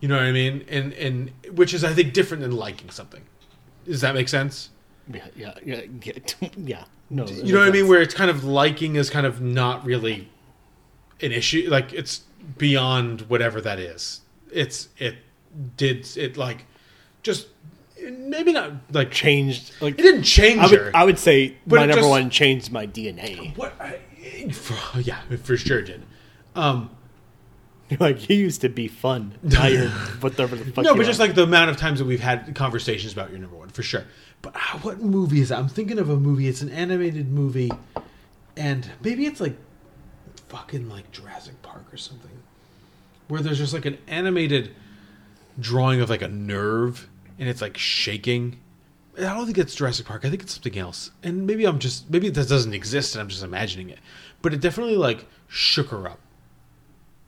You 0.00 0.08
know 0.08 0.16
what 0.16 0.24
I 0.24 0.32
mean? 0.32 0.64
And 0.68 0.92
and 0.94 1.30
which 1.52 1.74
is 1.74 1.84
I 1.84 1.92
think 1.92 2.12
different 2.12 2.42
than 2.42 2.52
liking 2.52 2.90
something. 2.90 3.22
Does 3.84 4.00
that 4.02 4.14
make 4.14 4.28
sense? 4.28 4.70
Yeah, 5.12 5.26
yeah, 5.34 5.54
yeah, 5.64 5.80
yeah. 6.02 6.48
yeah. 6.56 6.84
No, 7.12 7.26
You 7.26 7.52
know 7.54 7.58
what 7.58 7.68
I 7.68 7.72
mean? 7.72 7.88
Where 7.88 8.00
it's 8.00 8.14
kind 8.14 8.30
of 8.30 8.44
liking 8.44 8.94
is 8.94 9.10
kind 9.10 9.26
of 9.26 9.40
not 9.40 9.84
really 9.84 10.28
an 11.22 11.32
issue. 11.32 11.68
Like 11.70 11.92
it's 11.92 12.22
beyond 12.58 13.22
whatever 13.22 13.60
that 13.60 13.78
is. 13.78 14.20
It's 14.52 14.88
it 14.98 15.16
did 15.76 16.08
it 16.16 16.36
like 16.36 16.66
just 17.22 17.48
maybe 18.02 18.52
not 18.52 18.72
like 18.92 19.10
changed. 19.10 19.72
Like 19.80 19.98
it 19.98 20.02
didn't 20.02 20.22
change 20.24 20.60
I 20.60 20.68
her. 20.68 20.84
would, 20.86 20.94
I 20.94 21.04
would 21.04 21.18
say 21.18 21.56
my 21.66 21.80
number 21.80 21.96
just- 21.96 22.08
one 22.08 22.30
changed 22.30 22.72
my 22.72 22.86
DNA. 22.86 23.56
What? 23.56 23.74
yeah, 24.96 25.20
for 25.42 25.56
sure 25.56 25.82
did. 25.82 26.02
Um, 26.54 26.90
like 28.00 28.28
you 28.28 28.36
used 28.36 28.60
to 28.62 28.68
be 28.68 28.88
fun. 28.88 29.34
Now 29.42 29.66
you're 29.66 29.88
whatever 30.20 30.56
the 30.56 30.64
fuck. 30.72 30.84
no, 30.84 30.94
but 30.94 31.02
are. 31.02 31.04
just 31.04 31.20
like 31.20 31.34
the 31.34 31.42
amount 31.42 31.70
of 31.70 31.76
times 31.76 31.98
that 31.98 32.04
we've 32.04 32.20
had 32.20 32.54
conversations 32.54 33.12
about 33.12 33.30
your 33.30 33.38
number 33.38 33.56
one, 33.56 33.68
for 33.68 33.82
sure. 33.82 34.04
But 34.42 34.54
uh, 34.56 34.78
what 34.78 35.00
movie 35.00 35.40
is 35.40 35.50
that? 35.50 35.58
I'm 35.58 35.68
thinking 35.68 35.98
of 35.98 36.08
a 36.08 36.16
movie. 36.16 36.48
It's 36.48 36.62
an 36.62 36.70
animated 36.70 37.30
movie, 37.30 37.70
and 38.56 38.88
maybe 39.02 39.26
it's 39.26 39.40
like 39.40 39.56
fucking 40.50 40.88
like 40.88 41.10
Jurassic 41.12 41.62
Park 41.62 41.84
or 41.92 41.96
something, 41.96 42.42
where 43.28 43.40
there's 43.40 43.58
just 43.58 43.72
like 43.72 43.86
an 43.86 43.96
animated 44.08 44.74
drawing 45.58 46.00
of 46.00 46.10
like 46.10 46.22
a 46.22 46.28
nerve, 46.28 47.08
and 47.38 47.48
it's 47.48 47.62
like 47.62 47.78
shaking. 47.78 48.58
I 49.16 49.22
don't 49.22 49.46
think 49.46 49.58
it's 49.58 49.74
Jurassic 49.74 50.06
Park. 50.06 50.24
I 50.24 50.30
think 50.30 50.42
it's 50.42 50.54
something 50.54 50.76
else. 50.78 51.10
And 51.22 51.46
maybe 51.46 51.64
I'm 51.64 51.78
just 51.78 52.10
maybe 52.10 52.28
that 52.28 52.48
doesn't 52.48 52.74
exist, 52.74 53.14
and 53.14 53.22
I'm 53.22 53.28
just 53.28 53.44
imagining 53.44 53.88
it. 53.88 54.00
But 54.42 54.52
it 54.52 54.60
definitely 54.60 54.96
like 54.96 55.26
shook 55.48 55.88
her 55.88 56.06
up. 56.08 56.18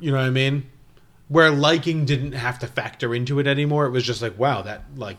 You 0.00 0.10
know 0.10 0.16
what 0.16 0.26
I 0.26 0.30
mean? 0.30 0.68
Where 1.28 1.50
liking 1.50 2.04
didn't 2.04 2.32
have 2.32 2.58
to 2.58 2.66
factor 2.66 3.14
into 3.14 3.38
it 3.38 3.46
anymore. 3.46 3.86
It 3.86 3.90
was 3.90 4.04
just 4.04 4.20
like, 4.20 4.38
wow, 4.38 4.62
that 4.62 4.84
like 4.96 5.18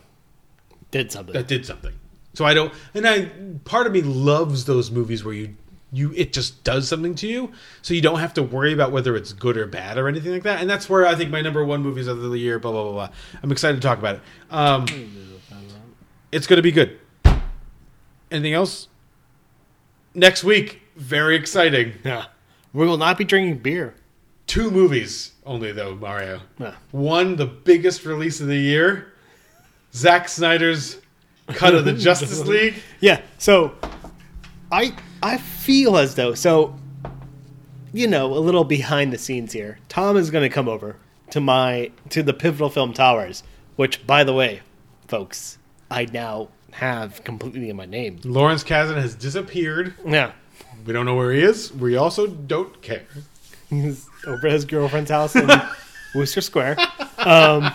did 0.91 1.11
something. 1.11 1.33
That 1.33 1.47
did 1.47 1.65
something. 1.65 1.93
So 2.33 2.45
I 2.45 2.53
don't, 2.53 2.73
and 2.93 3.07
I 3.07 3.25
part 3.63 3.87
of 3.87 3.93
me 3.93 4.01
loves 4.01 4.65
those 4.65 4.91
movies 4.91 5.23
where 5.23 5.33
you 5.33 5.55
you 5.93 6.11
it 6.15 6.33
just 6.33 6.63
does 6.63 6.87
something 6.89 7.13
to 7.15 7.27
you, 7.27 7.51
so 7.83 7.93
you 7.93 8.01
don't 8.01 8.19
have 8.19 8.33
to 8.33 8.43
worry 8.43 8.73
about 8.73 8.91
whether 8.91 9.15
it's 9.15 9.31
good 9.31 9.55
or 9.55 9.67
bad 9.67 9.97
or 9.97 10.07
anything 10.07 10.31
like 10.31 10.43
that. 10.43 10.59
And 10.59 10.69
that's 10.69 10.89
where 10.89 11.05
I 11.05 11.15
think 11.15 11.29
my 11.29 11.41
number 11.41 11.63
one 11.63 11.81
movies 11.81 12.07
of 12.07 12.19
the 12.19 12.37
year. 12.37 12.59
Blah 12.59 12.71
blah 12.71 12.83
blah 12.83 12.91
blah. 12.91 13.09
I'm 13.41 13.51
excited 13.51 13.81
to 13.81 13.87
talk 13.87 13.99
about 13.99 14.15
it. 14.15 14.21
Um, 14.49 14.85
it's 16.31 16.47
going 16.47 16.57
to 16.57 16.63
be 16.63 16.71
good. 16.71 16.99
Anything 18.31 18.53
else? 18.53 18.87
Next 20.15 20.43
week, 20.43 20.81
very 20.95 21.35
exciting. 21.35 21.93
Yeah, 22.03 22.25
we 22.73 22.87
will 22.87 22.97
not 22.97 23.17
be 23.17 23.23
drinking 23.23 23.59
beer. 23.59 23.93
Two 24.47 24.71
movies 24.71 25.33
only, 25.45 25.71
though, 25.71 25.95
Mario. 25.95 26.41
Yeah. 26.59 26.75
One, 26.91 27.35
the 27.35 27.45
biggest 27.45 28.03
release 28.03 28.41
of 28.41 28.47
the 28.47 28.57
year, 28.57 29.13
Zack 29.93 30.27
Snyder's 30.27 30.97
cut 31.47 31.75
of 31.75 31.85
the 31.85 31.93
Justice 32.07 32.45
League. 32.45 32.75
Yeah. 32.99 33.21
So 33.37 33.75
I 34.71 34.95
I 35.23 35.37
feel 35.37 35.97
as 35.97 36.15
though 36.15 36.35
so 36.35 36.75
you 37.93 38.07
know, 38.07 38.33
a 38.33 38.39
little 38.39 38.63
behind 38.63 39.13
the 39.13 39.17
scenes 39.17 39.53
here. 39.53 39.77
Tom 39.87 40.17
is 40.17 40.31
going 40.31 40.41
to 40.41 40.49
come 40.53 40.67
over 40.67 40.95
to 41.29 41.39
my 41.39 41.91
to 42.09 42.23
the 42.23 42.33
Pivotal 42.33 42.69
Film 42.69 42.91
Towers, 42.91 43.43
which 43.75 44.05
by 44.05 44.23
the 44.23 44.33
way, 44.33 44.61
folks, 45.07 45.59
I 45.91 46.05
now 46.05 46.49
have 46.71 47.23
completely 47.23 47.69
in 47.69 47.75
my 47.75 47.85
name. 47.85 48.19
Lawrence 48.23 48.63
Kazan 48.63 48.97
has 48.97 49.13
disappeared. 49.13 49.93
Yeah. 50.05 50.31
We 50.85 50.91
don't 50.91 51.05
know 51.05 51.15
where 51.15 51.31
he 51.31 51.41
is. 51.41 51.71
We 51.71 51.95
also 51.95 52.27
don't 52.27 52.81
care. 52.81 53.05
He's 53.69 54.09
over 54.25 54.47
at 54.47 54.53
his 54.53 54.65
girlfriend's 54.65 55.11
house 55.11 55.35
in 55.35 55.49
Worcester 56.15 56.41
Square. 56.41 56.77
Um, 57.19 57.71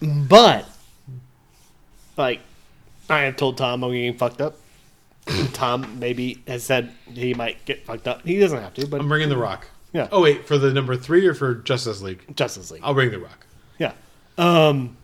but, 0.00 0.66
like, 2.16 2.40
I 3.10 3.20
have 3.20 3.36
told 3.36 3.58
Tom 3.58 3.82
I'm 3.82 3.90
getting 3.92 4.16
fucked 4.16 4.40
up. 4.40 4.56
Tom 5.52 5.98
maybe 5.98 6.42
has 6.46 6.64
said 6.64 6.92
he 7.12 7.34
might 7.34 7.64
get 7.64 7.84
fucked 7.84 8.08
up. 8.08 8.22
He 8.26 8.38
doesn't 8.38 8.60
have 8.60 8.74
to, 8.74 8.86
but 8.86 9.00
I'm 9.00 9.08
bringing 9.08 9.28
The 9.28 9.36
Rock. 9.36 9.66
Yeah. 9.92 10.08
Oh 10.12 10.22
wait, 10.22 10.46
for 10.46 10.58
the 10.58 10.72
number 10.72 10.96
three 10.96 11.26
or 11.26 11.34
for 11.34 11.54
Justice 11.54 12.02
League? 12.02 12.36
Justice 12.36 12.70
League. 12.70 12.82
I'll 12.84 12.94
bring 12.94 13.10
The 13.10 13.18
Rock. 13.18 13.46
Yeah. 13.78 13.92
Um 14.36 14.96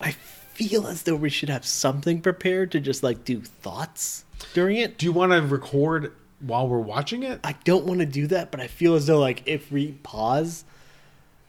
I 0.00 0.12
feel 0.12 0.86
as 0.86 1.02
though 1.02 1.16
we 1.16 1.30
should 1.30 1.48
have 1.48 1.64
something 1.66 2.20
prepared 2.20 2.72
to 2.72 2.80
just 2.80 3.02
like 3.02 3.24
do 3.24 3.40
thoughts 3.40 4.24
during 4.54 4.76
it. 4.76 4.98
Do 4.98 5.06
you 5.06 5.12
want 5.12 5.32
to 5.32 5.40
record 5.42 6.12
while 6.40 6.68
we're 6.68 6.78
watching 6.78 7.22
it? 7.22 7.40
I 7.44 7.54
don't 7.64 7.84
want 7.84 8.00
to 8.00 8.06
do 8.06 8.26
that, 8.28 8.50
but 8.50 8.60
I 8.60 8.66
feel 8.66 8.94
as 8.94 9.06
though 9.06 9.18
like 9.18 9.42
if 9.46 9.70
we 9.70 9.92
pause 10.02 10.64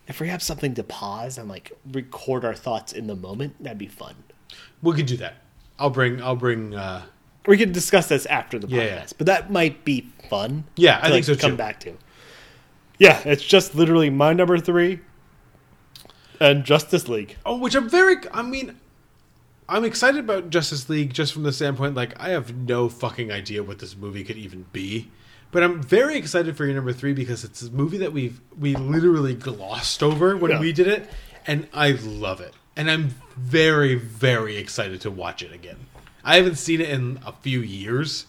if 0.08 0.20
we 0.20 0.28
have 0.28 0.42
something 0.42 0.74
to 0.74 0.84
pause 0.84 1.38
and 1.38 1.48
like 1.48 1.72
record 1.92 2.44
our 2.44 2.56
thoughts 2.56 2.92
in 2.94 3.08
the 3.08 3.16
moment, 3.16 3.64
that'd 3.64 3.78
be 3.78 3.88
fun. 3.88 4.16
We 4.82 4.96
could 4.96 5.06
do 5.06 5.18
that. 5.18 5.36
I'll 5.78 5.92
bring. 5.92 6.22
I'll 6.22 6.36
bring. 6.36 6.74
uh 6.74 7.04
We 7.48 7.58
could 7.58 7.72
discuss 7.72 8.08
this 8.08 8.26
after 8.28 8.60
the 8.60 8.68
podcast, 8.68 8.72
Yeah, 8.72 9.06
but 9.18 9.28
that 9.28 9.50
might 9.52 9.84
be 9.86 10.08
fun. 10.30 10.66
Yeah, 10.76 11.00
I 11.02 11.08
to, 11.08 11.14
think 11.14 11.26
so, 11.26 11.36
Come 11.36 11.52
too. 11.52 11.58
back 11.58 11.80
to. 11.82 11.94
Yeah, 13.00 13.22
it's 13.26 13.44
just 13.44 13.76
literally 13.76 14.10
my 14.10 14.34
number 14.34 14.58
three 14.60 15.00
and 16.40 16.64
Justice 16.64 17.08
League. 17.08 17.38
Oh, 17.46 17.58
which 17.58 17.76
I'm 17.76 17.90
very. 17.90 18.18
I 18.34 18.42
mean, 18.42 18.76
I'm 19.68 19.86
excited 19.86 20.20
about 20.20 20.50
Justice 20.50 20.90
League 20.90 21.14
just 21.14 21.34
from 21.34 21.44
the 21.44 21.54
standpoint 21.54 21.96
like 21.96 22.20
I 22.22 22.30
have 22.30 22.54
no 22.56 22.90
fucking 22.90 23.32
idea 23.32 23.64
what 23.64 23.80
this 23.80 23.96
movie 23.96 24.24
could 24.24 24.38
even 24.38 24.66
be, 24.74 25.10
but 25.52 25.64
I'm 25.64 25.82
very 25.82 26.18
excited 26.18 26.58
for 26.58 26.66
your 26.66 26.76
number 26.76 26.94
three 26.94 27.14
because 27.14 27.44
it's 27.44 27.62
a 27.62 27.72
movie 27.72 27.98
that 28.00 28.12
we've 28.14 28.40
we 28.60 28.76
literally 28.76 29.34
glossed 29.34 30.04
over 30.04 30.36
when 30.36 30.52
Yeah. 30.52 30.60
we 30.60 30.74
did 30.74 30.88
it, 30.88 31.10
and 31.48 31.68
I 31.74 31.92
love 31.92 32.42
it, 32.42 32.54
and 32.76 32.92
I'm 32.92 33.16
very 33.38 33.96
very 33.96 34.58
excited 34.58 35.02
to 35.02 35.12
watch 35.12 35.42
it 35.42 35.54
again. 35.54 35.78
I 36.24 36.36
haven't 36.36 36.56
seen 36.56 36.82
it 36.82 36.90
in 36.90 37.20
a 37.26 37.32
few 37.32 37.62
years, 37.62 38.26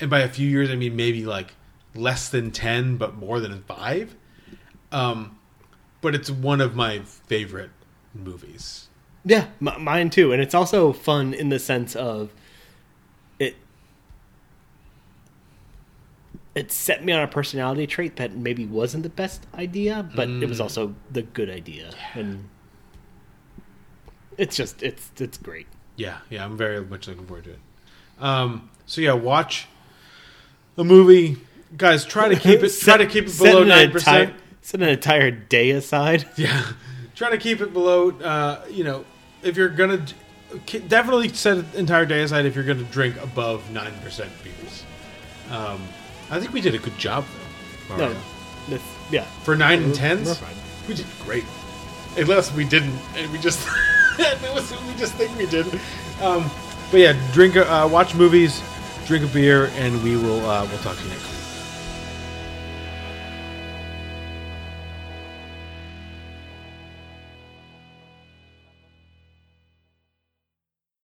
and 0.00 0.08
by 0.10 0.20
a 0.20 0.28
few 0.28 0.48
years 0.48 0.70
I 0.70 0.76
mean 0.76 0.96
maybe 0.96 1.24
like 1.26 1.54
less 1.94 2.28
than 2.28 2.50
ten, 2.50 2.96
but 2.96 3.16
more 3.16 3.40
than 3.40 3.62
five. 3.64 4.14
Um, 4.92 5.38
but 6.00 6.14
it's 6.14 6.30
one 6.30 6.60
of 6.60 6.74
my 6.76 7.00
favorite 7.00 7.70
movies. 8.14 8.88
Yeah, 9.24 9.46
m- 9.60 9.82
mine 9.82 10.10
too, 10.10 10.32
and 10.32 10.40
it's 10.40 10.54
also 10.54 10.92
fun 10.92 11.34
in 11.34 11.48
the 11.48 11.58
sense 11.58 11.94
of 11.96 12.30
it. 13.38 13.56
It 16.54 16.72
set 16.72 17.04
me 17.04 17.12
on 17.12 17.22
a 17.22 17.28
personality 17.28 17.86
trait 17.86 18.16
that 18.16 18.34
maybe 18.36 18.64
wasn't 18.64 19.02
the 19.02 19.08
best 19.10 19.46
idea, 19.54 20.08
but 20.14 20.28
it 20.28 20.48
was 20.48 20.58
Mm. 20.58 20.62
also 20.62 20.94
the 21.10 21.22
good 21.22 21.50
idea, 21.50 21.90
and 22.14 22.48
it's 24.36 24.56
just 24.56 24.82
it's 24.82 25.10
it's 25.18 25.38
great. 25.38 25.66
Yeah, 25.98 26.18
yeah, 26.30 26.44
I'm 26.44 26.56
very 26.56 26.80
much 26.84 27.08
looking 27.08 27.26
forward 27.26 27.44
to 27.44 27.50
it. 27.50 27.58
Um, 28.20 28.70
so 28.86 29.00
yeah, 29.00 29.12
watch 29.12 29.66
a 30.76 30.84
movie, 30.84 31.36
guys. 31.76 32.04
Try 32.04 32.28
to 32.28 32.36
keep 32.36 32.62
it. 32.62 32.72
try 32.80 32.96
to 32.96 33.06
keep 33.06 33.26
it 33.26 33.36
below 33.36 33.64
nine 33.64 33.90
percent. 33.90 34.32
Set 34.62 34.80
an 34.80 34.88
entire 34.88 35.30
day 35.32 35.70
aside. 35.70 36.24
Yeah, 36.36 36.64
try 37.16 37.30
to 37.30 37.36
keep 37.38 37.60
it 37.60 37.72
below. 37.72 38.12
Uh, 38.12 38.64
you 38.70 38.84
know, 38.84 39.04
if 39.42 39.56
you're 39.56 39.68
gonna 39.68 40.04
definitely 40.86 41.28
set 41.30 41.58
an 41.58 41.66
entire 41.74 42.06
day 42.06 42.22
aside 42.22 42.46
if 42.46 42.54
you're 42.54 42.64
gonna 42.64 42.84
drink 42.84 43.20
above 43.20 43.68
nine 43.72 43.92
percent 44.02 44.30
beers. 44.44 44.84
Um, 45.50 45.82
I 46.30 46.38
think 46.38 46.52
we 46.52 46.60
did 46.60 46.74
a 46.76 46.78
good 46.78 46.96
job 46.96 47.24
though. 47.88 47.96
No, 47.96 48.14
Mario. 48.68 48.80
yeah, 49.10 49.24
for 49.42 49.56
nine 49.56 49.78
and 49.78 49.86
We're- 49.86 49.98
tens, 49.98 50.40
we're 50.40 50.48
we 50.88 50.94
did 50.94 51.06
great. 51.24 51.44
Unless 52.16 52.54
we 52.54 52.64
didn't, 52.64 52.98
and 53.16 53.30
we 53.32 53.38
just 53.38 53.66
it 54.44 54.54
was, 54.54 54.70
we 54.86 54.94
just 54.94 55.14
think 55.14 55.36
we 55.38 55.46
did. 55.46 55.66
Um, 56.20 56.50
but 56.90 57.00
yeah, 57.00 57.14
drink, 57.32 57.56
uh, 57.56 57.88
watch 57.90 58.14
movies, 58.14 58.62
drink 59.06 59.24
a 59.24 59.28
beer, 59.28 59.70
and 59.74 60.02
we 60.02 60.16
will 60.16 60.44
uh, 60.48 60.66
we'll 60.66 60.78
talk 60.78 60.96
to 60.96 61.04
you 61.04 61.10
next. 61.10 61.27